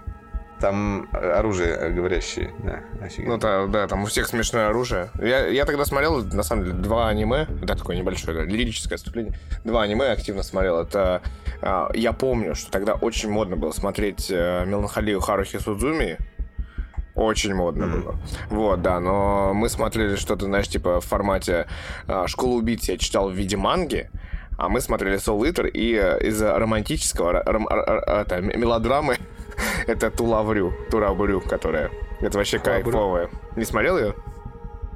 Там 0.61 1.09
э, 1.13 1.17
оружие 1.17 1.91
говорящее, 1.91 2.53
да, 2.65 2.81
офигенно. 3.01 3.35
Ну 3.35 3.39
да, 3.39 3.67
да, 3.67 3.87
там 3.87 4.03
у 4.03 4.07
всех 4.07 4.27
смешное 4.27 4.69
оружие. 4.69 5.11
Я, 5.21 5.47
я 5.47 5.65
тогда 5.65 5.85
смотрел, 5.85 6.25
на 6.25 6.43
самом 6.43 6.65
деле, 6.65 6.77
два 6.77 7.09
аниме, 7.09 7.47
да, 7.63 7.77
такое 7.77 7.97
небольшое, 7.97 8.37
да, 8.37 8.45
лирическое 8.45 8.97
отступление. 8.97 9.35
Два 9.65 9.83
аниме 9.83 10.11
активно 10.11 10.43
смотрел. 10.43 10.81
Это 10.81 11.23
а, 11.63 11.91
я 11.95 12.13
помню, 12.13 12.55
что 12.55 12.71
тогда 12.71 12.95
очень 12.95 13.31
модно 13.31 13.57
было 13.57 13.73
смотреть 13.73 14.31
э, 14.31 14.65
Меланхолию 14.67 15.21
Харухи 15.21 15.59
Судзуми. 15.59 16.19
Очень 17.15 17.55
модно 17.55 17.89
было. 17.89 18.17
Вот, 18.49 18.81
да, 18.81 19.01
но 19.01 19.53
мы 19.53 19.69
смотрели 19.69 20.15
что-то, 20.15 20.45
знаешь, 20.45 20.69
типа 20.69 21.01
в 21.01 21.05
формате 21.05 21.67
а, 22.07 22.29
«Школа 22.29 22.55
убийц» 22.55 22.89
я 22.89 22.97
читал 22.97 23.29
в 23.29 23.33
виде 23.33 23.57
манги, 23.57 24.09
а 24.57 24.69
мы 24.69 24.81
смотрели 24.81 25.19
Soul 25.19 25.49
Eater, 25.49 25.69
и 25.69 25.95
э, 25.95 26.27
из 26.27 26.41
романтического, 26.41 27.43
ром- 27.45 27.69
это, 27.69 28.41
мелодрамы 28.41 29.17
это 29.87 30.11
Тулаврю, 30.11 30.73
Турабрю, 30.91 31.41
которая. 31.41 31.91
Это 32.21 32.39
вообще 32.39 32.59
кайфовая. 32.59 33.31
Не 33.57 33.65
смотрел 33.65 33.99
ее? 33.99 34.15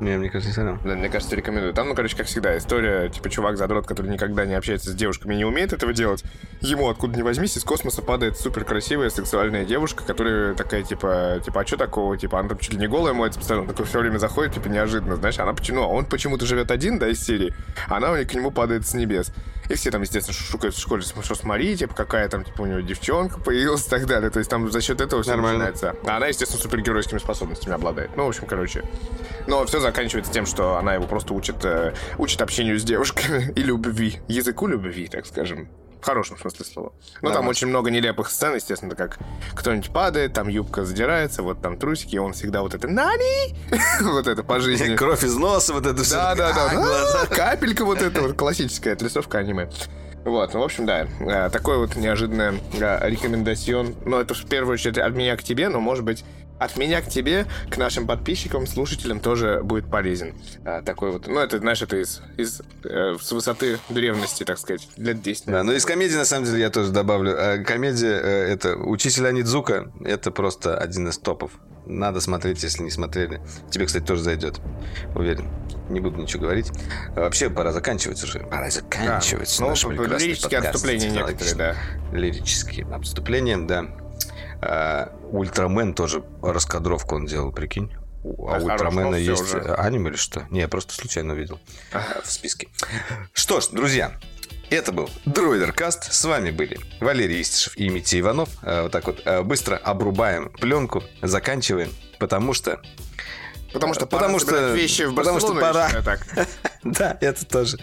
Не, 0.03 0.19
мне 0.19 0.31
кажется, 0.31 0.49
не 0.49 0.55
смотрел. 0.55 0.79
Да, 0.85 0.97
мне 0.97 1.09
кажется, 1.09 1.37
рекомендую. 1.37 1.73
Там, 1.75 1.89
ну, 1.89 1.95
короче, 1.95 2.17
как 2.17 2.27
всегда, 2.27 2.59
история, 2.59 3.09
типа, 3.09 3.31
чувак-задрот, 3.31 3.87
который 3.87 4.11
никогда 4.11 4.45
не 4.45 4.55
общается 4.55 4.91
с 4.91 4.95
девушками 4.95 5.35
и 5.35 5.37
не 5.37 5.45
умеет 5.45 5.73
этого 5.73 5.93
делать. 5.93 6.25
Ему, 6.61 6.89
откуда 6.89 7.17
ни 7.17 7.23
возьмись, 7.23 7.57
из 7.57 7.63
космоса 7.63 8.03
падает 8.03 8.37
супер 8.37 8.65
красивая 8.65 9.11
сексуальная 9.11 9.65
девушка, 9.65 10.03
которая 10.05 10.55
такая, 10.55 10.83
типа, 10.83 11.41
типа, 11.45 11.61
а 11.61 11.67
что 11.67 11.77
такого? 11.77 12.19
Типа, 12.19 12.41
она 12.41 12.49
там 12.49 12.59
чуть 12.59 12.73
ли 12.73 12.81
не 12.81 12.89
голая 12.89 13.15
моется 13.15 13.39
постоянно, 13.39 13.69
такой 13.69 13.87
все 13.87 14.01
время 14.01 14.19
заходит, 14.19 14.55
типа, 14.55 14.67
неожиданно, 14.67 15.15
знаешь, 15.15 15.39
она 15.39 15.53
почему, 15.53 15.83
а 15.83 15.87
он 15.87 16.05
почему-то 16.07 16.47
живет 16.47 16.73
один, 16.73 16.99
да, 16.99 17.09
из 17.09 17.25
серии, 17.25 17.55
а 17.89 17.99
она 17.99 18.11
у 18.11 18.17
него 18.17 18.29
к 18.29 18.35
нему 18.35 18.51
падает 18.51 18.85
с 18.85 18.95
небес. 18.95 19.33
И 19.73 19.75
все 19.75 19.91
там, 19.91 20.03
естественно, 20.03 20.37
шушукают 20.37 20.77
в 20.77 20.79
школе, 20.79 21.01
что 21.01 21.35
смотри, 21.35 21.75
типа, 21.75 21.95
какая 21.95 22.29
там, 22.29 22.45
типа, 22.45 22.61
у 22.61 22.67
него 22.67 22.81
девчонка 22.81 23.41
появилась 23.41 23.87
и 23.87 23.89
так 23.89 24.05
далее. 24.05 24.29
То 24.29 24.39
есть 24.39 24.51
там 24.51 24.71
за 24.71 24.83
счет 24.83 25.01
этого 25.01 25.23
все 25.23 25.31
Нормально. 25.31 25.71
начинается. 25.71 25.97
А 26.05 26.17
она, 26.19 26.27
естественно, 26.27 26.61
супергеройскими 26.61 27.19
способностями 27.19 27.75
обладает. 27.75 28.11
Ну, 28.15 28.27
в 28.27 28.29
общем, 28.29 28.45
короче. 28.47 28.85
Но 29.47 29.65
все 29.65 29.81
заканчивается 29.81 30.31
тем, 30.31 30.45
что 30.45 30.77
она 30.77 30.93
его 30.93 31.07
просто 31.07 31.33
учит, 31.33 31.65
э, 31.65 31.95
учит 32.19 32.43
общению 32.43 32.79
с 32.79 32.83
девушками 32.83 33.51
и 33.57 33.63
любви. 33.63 34.21
Языку 34.29 34.67
любви, 34.67 35.09
так 35.09 35.25
скажем. 35.25 35.71
В 36.03 36.05
хорошем 36.05 36.37
смысле 36.37 36.65
слова. 36.67 36.89
Но 36.89 37.29
там 37.29 37.31
Нормально. 37.31 37.51
очень 37.51 37.69
много 37.69 37.91
нелепых 37.93 38.29
сцен, 38.29 38.57
естественно, 38.57 38.97
как 38.97 39.21
кто-нибудь 39.55 39.93
падает, 39.93 40.33
там 40.33 40.49
юбка 40.49 40.85
задирается, 40.85 41.45
вот 41.45 41.63
там 41.63 41.79
трусики, 41.79 42.17
и 42.17 42.19
он 42.19 42.33
всегда 42.33 42.63
вот 42.63 42.75
это 42.75 42.89
«Нани!» 42.89 43.55
Вот 44.01 44.27
это 44.27 44.43
по 44.43 44.59
жизни. 44.59 44.97
Кровь 44.97 45.23
из 45.23 45.37
носа, 45.37 45.73
вот 45.73 45.87
это 45.87 46.03
все. 46.03 46.17
Да, 46.17 46.35
да, 46.35 46.53
да. 46.53 46.67
А, 46.73 46.75
глаза. 46.75 47.21
А, 47.23 47.27
Капелька 47.27 47.85
вот 47.85 48.03
эта 48.03 48.21
вот 48.21 48.37
классическая 48.37 48.95
отрисовка 48.95 49.39
аниме. 49.39 49.71
Вот, 50.25 50.55
ну, 50.55 50.61
в 50.61 50.65
общем, 50.65 50.87
да, 50.87 51.07
э, 51.21 51.51
такой 51.51 51.79
вот 51.79 51.95
неожиданный 51.95 52.61
э, 52.81 53.09
рекомендацион. 53.09 53.95
Но 54.05 54.21
это 54.21 54.35
в 54.35 54.45
первую 54.47 54.75
очередь 54.75 54.99
от 54.99 55.15
меня 55.15 55.37
к 55.37 55.45
тебе, 55.45 55.69
но, 55.69 55.79
может 55.81 56.05
быть, 56.05 56.25
от 56.59 56.77
меня 56.77 57.01
к 57.03 57.09
тебе, 57.09 57.47
к 57.71 57.77
нашим 57.77 58.07
подписчикам, 58.07 58.67
слушателям 58.67 59.21
тоже 59.21 59.61
будет 59.63 59.91
полезен. 59.91 60.35
Э, 60.65 60.81
Такой 60.83 61.11
вот, 61.13 61.27
ну, 61.27 61.41
это, 61.41 61.59
знаешь, 61.59 61.83
это 61.83 61.97
из, 61.97 62.21
из 62.37 62.63
э, 62.85 63.17
с 63.21 63.33
высоты 63.33 63.79
древности, 63.89 64.45
так 64.45 64.59
сказать, 64.59 64.89
лет 64.97 65.21
10. 65.23 65.47
Да, 65.47 65.63
ну 65.65 65.73
из 65.73 65.85
комедии, 65.85 66.15
на 66.15 66.25
самом 66.25 66.45
деле, 66.47 66.61
я 66.61 66.71
тоже 66.71 66.93
добавлю. 66.93 67.33
Э, 67.33 67.65
Комедия, 67.65 68.13
э, 68.23 68.53
это 68.53 68.77
«Учитель 68.77 69.27
Анидзука», 69.27 69.91
это 70.05 70.31
просто 70.31 70.77
один 70.79 71.09
из 71.09 71.19
топов. 71.19 71.53
Надо 71.85 72.21
смотреть, 72.21 72.63
если 72.63 72.85
не 72.85 72.91
смотрели. 72.91 73.41
Тебе, 73.71 73.87
кстати, 73.87 74.05
тоже 74.05 74.23
зайдет. 74.23 74.61
Уверен. 75.17 75.49
Не 75.89 75.99
буду 75.99 76.23
ничего 76.23 76.43
говорить. 76.43 76.71
А 77.17 77.23
Вообще, 77.23 77.51
пора 77.51 77.73
заканчивать 77.73 78.23
уже. 78.23 78.39
Пора 78.39 78.71
заканчивать. 78.71 79.55
ну, 79.59 79.67
по- 79.75 79.89
прекрасный 79.89 80.27
лирические 80.29 80.61
подкаст 80.61 80.75
отступления 80.77 81.11
некоторые, 81.11 81.55
да. 81.57 81.77
Лирические 82.13 82.87
отступления, 82.87 83.59
да. 83.59 83.87
А, 84.63 85.13
Ультрамен 85.33 85.95
тоже 85.95 86.23
раскадровку 86.43 87.17
он 87.17 87.27
делал, 87.27 87.53
прикинь. 87.53 87.93
А 88.25 88.27
у 88.29 88.65
Ультрамена 88.65 89.17
есть 89.17 89.43
уже. 89.43 89.59
э, 89.59 89.75
аниме 89.75 90.11
или 90.11 90.17
что? 90.17 90.47
Не, 90.51 90.61
я 90.61 90.69
просто 90.69 90.95
случайно 90.95 91.33
увидел 91.35 91.59
э, 91.93 91.99
в 92.23 92.31
списке. 92.31 92.69
Что 93.33 93.61
ж, 93.61 93.69
друзья, 93.73 94.13
это 94.71 94.93
был 94.93 95.11
Дроидеркаст. 95.25 96.13
С 96.13 96.25
вами 96.25 96.53
были 96.53 96.79
Валерий 97.01 97.43
Истишев 97.43 97.77
и 97.77 97.89
Митя 97.89 98.21
Иванов. 98.21 98.49
Э, 98.63 98.83
Вот 98.83 98.93
так 98.93 99.07
вот 99.07 99.23
э, 99.25 99.43
быстро 99.43 99.77
обрубаем 99.77 100.51
пленку, 100.51 101.03
заканчиваем, 101.21 101.91
потому 102.21 102.55
что... 102.55 102.81
Потому 103.73 103.95
что 103.95 104.07
Потому 104.07 104.39
что- 104.39 104.73
вещи 104.75 105.03
в 105.03 105.15
потому 105.15 105.41
что 105.41 105.55
Барселону, 105.55 105.91
пора. 105.91 106.03
так. 106.03 106.27
Да, 106.85 107.17
это 107.21 107.47
тоже. 107.47 107.79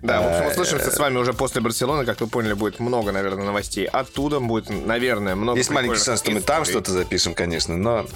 Да, 0.00 0.20
в 0.22 0.26
общем, 0.28 0.42
Э, 0.44 0.50
услышимся 0.52 0.90
с 0.92 0.98
вами 0.98 1.18
уже 1.18 1.32
после 1.32 1.60
Барселоны. 1.60 2.04
Как 2.06 2.20
вы 2.20 2.28
поняли, 2.28 2.52
будет 2.54 2.78
много, 2.78 3.10
наверное, 3.10 3.44
новостей. 3.44 3.84
Оттуда 3.86 4.38
будет, 4.38 4.70
наверное, 4.70 5.34
много 5.34 5.58
Есть 5.58 5.70
маленький 5.70 5.98
шанс, 6.00 6.20
что 6.20 6.30
мы 6.30 6.40
там 6.40 6.64
что-то 6.64 6.92
запишем, 6.92 7.34
конечно, 7.34 7.76
но 7.76 8.06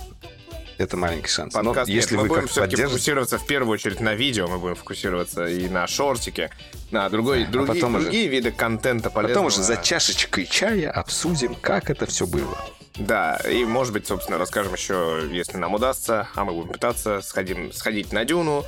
это 0.79 0.97
маленький 0.97 1.29
шанс. 1.29 1.55
Но 1.55 1.65
Подкаст, 1.65 1.89
если 1.89 2.15
нет, 2.15 2.23
мы 2.23 2.29
будем 2.29 2.47
все-таки 2.47 2.71
поддержите... 2.77 2.89
фокусироваться 2.89 3.39
в 3.39 3.47
первую 3.47 3.73
очередь 3.75 3.99
на 4.01 4.15
видео, 4.15 4.47
мы 4.47 4.59
будем 4.59 4.77
фокусироваться 4.77 5.47
и 5.47 5.69
на 5.69 5.87
шортике, 5.89 6.51
на 6.93 7.09
другой, 7.09 7.45
другие, 7.45 7.75
потом 7.75 7.97
уже- 7.97 8.05
другие 8.05 8.29
виды 8.29 8.53
контента 8.53 9.11
полезного. 9.11 9.35
Потом 9.35 9.47
уже 9.47 9.63
за 9.63 9.77
чашечкой 9.83 10.47
чая 10.47 10.91
обсудим, 10.93 11.57
как 11.57 11.91
это 11.91 12.07
все 12.07 12.27
было. 12.29 12.57
Да, 12.97 13.37
и, 13.49 13.65
может 13.65 13.93
быть, 13.93 14.07
собственно, 14.07 14.39
расскажем 14.39 14.75
еще, 14.75 15.27
если 15.31 15.57
нам 15.57 15.75
удастся, 15.75 16.29
а 16.35 16.45
мы 16.45 16.53
будем 16.53 16.73
пытаться, 16.73 17.21
сходим, 17.23 17.73
сходить 17.73 18.13
на 18.13 18.25
Дюну, 18.25 18.65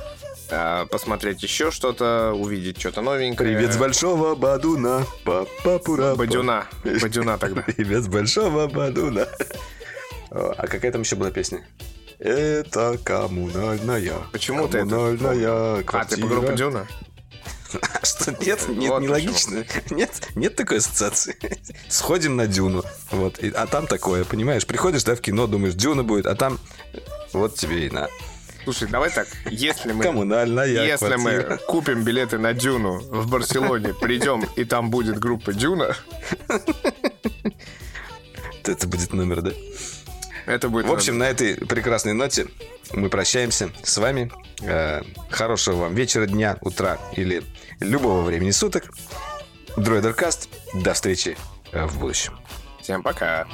э, 0.49 0.85
посмотреть 0.89 1.43
еще 1.43 1.69
что-то, 1.69 2.33
увидеть 2.33 2.79
что-то 2.79 3.01
новенькое. 3.01 3.55
Привет 3.55 3.73
с 3.73 3.77
большого 3.77 4.33
Бадуна. 4.35 5.05
Па-па-пура-па. 5.25 6.15
Бадюна. 6.15 6.65
Бадюна 6.83 7.37
тогда. 7.37 7.61
Привет 7.67 8.03
с 8.03 8.07
большого 8.07 8.67
Бадуна. 8.67 9.27
А 10.31 10.67
какая 10.67 10.91
там 10.91 11.01
еще 11.01 11.15
была 11.15 11.29
песня? 11.31 11.65
Это 12.17 12.97
коммунальная. 13.03 14.13
Почему 14.31 14.67
ты 14.67 14.79
это 14.79 14.89
коммунальная 14.89 15.47
А, 15.47 15.77
ты 15.77 15.83
квартира. 15.83 16.21
по 16.21 16.27
группе 16.27 16.55
Дюна? 16.55 16.87
Нет, 18.31 18.67
нет, 18.67 18.99
нелогично. 19.01 19.65
Нет, 19.89 20.29
нет 20.35 20.55
такой 20.55 20.77
ассоциации. 20.77 21.35
Сходим 21.89 22.35
на 22.35 22.47
Дюну. 22.47 22.83
Вот, 23.11 23.39
а 23.43 23.67
там 23.67 23.87
такое, 23.87 24.23
понимаешь? 24.25 24.65
Приходишь, 24.65 25.03
да, 25.03 25.15
в 25.15 25.21
кино, 25.21 25.47
думаешь, 25.47 25.73
Дюна 25.73 26.03
будет, 26.03 26.25
а 26.25 26.35
там 26.35 26.59
вот 27.33 27.55
тебе 27.55 27.87
и 27.87 27.89
на. 27.89 28.07
Слушай, 28.63 28.87
давай 28.87 29.11
так, 29.11 29.27
если 29.51 29.91
мы... 29.91 30.03
Коммунальная 30.03 30.65
Если 30.65 31.17
мы 31.17 31.31
квартира. 31.33 31.57
купим 31.67 32.03
билеты 32.03 32.39
на 32.39 32.53
Дюну 32.53 32.97
в 32.97 33.29
Барселоне, 33.29 33.93
придем, 33.93 34.43
и 34.55 34.65
там 34.65 34.89
будет 34.89 35.19
группа 35.19 35.53
Дюна, 35.53 35.95
Это 38.67 38.87
будет 38.87 39.13
номер, 39.13 39.41
да? 39.41 39.51
Это 40.45 40.69
будет... 40.69 40.85
В 40.87 40.91
общем, 40.91 41.17
на 41.17 41.29
этой 41.29 41.55
прекрасной 41.55 42.13
ноте 42.13 42.47
мы 42.93 43.09
прощаемся 43.09 43.71
с 43.83 43.97
вами. 43.97 44.31
Э, 44.61 45.01
Хорошего 45.29 45.75
вам 45.81 45.95
вечера, 45.95 46.25
дня, 46.25 46.57
утра 46.61 46.97
или 47.13 47.43
любого 47.79 48.21
времени 48.21 48.51
суток. 48.51 48.85
Дроидеркаст. 49.77 50.49
До 50.73 50.93
встречи 50.93 51.37
э, 51.71 51.85
в 51.85 51.99
будущем. 51.99 52.37
всем 52.81 53.03
пока. 53.03 53.47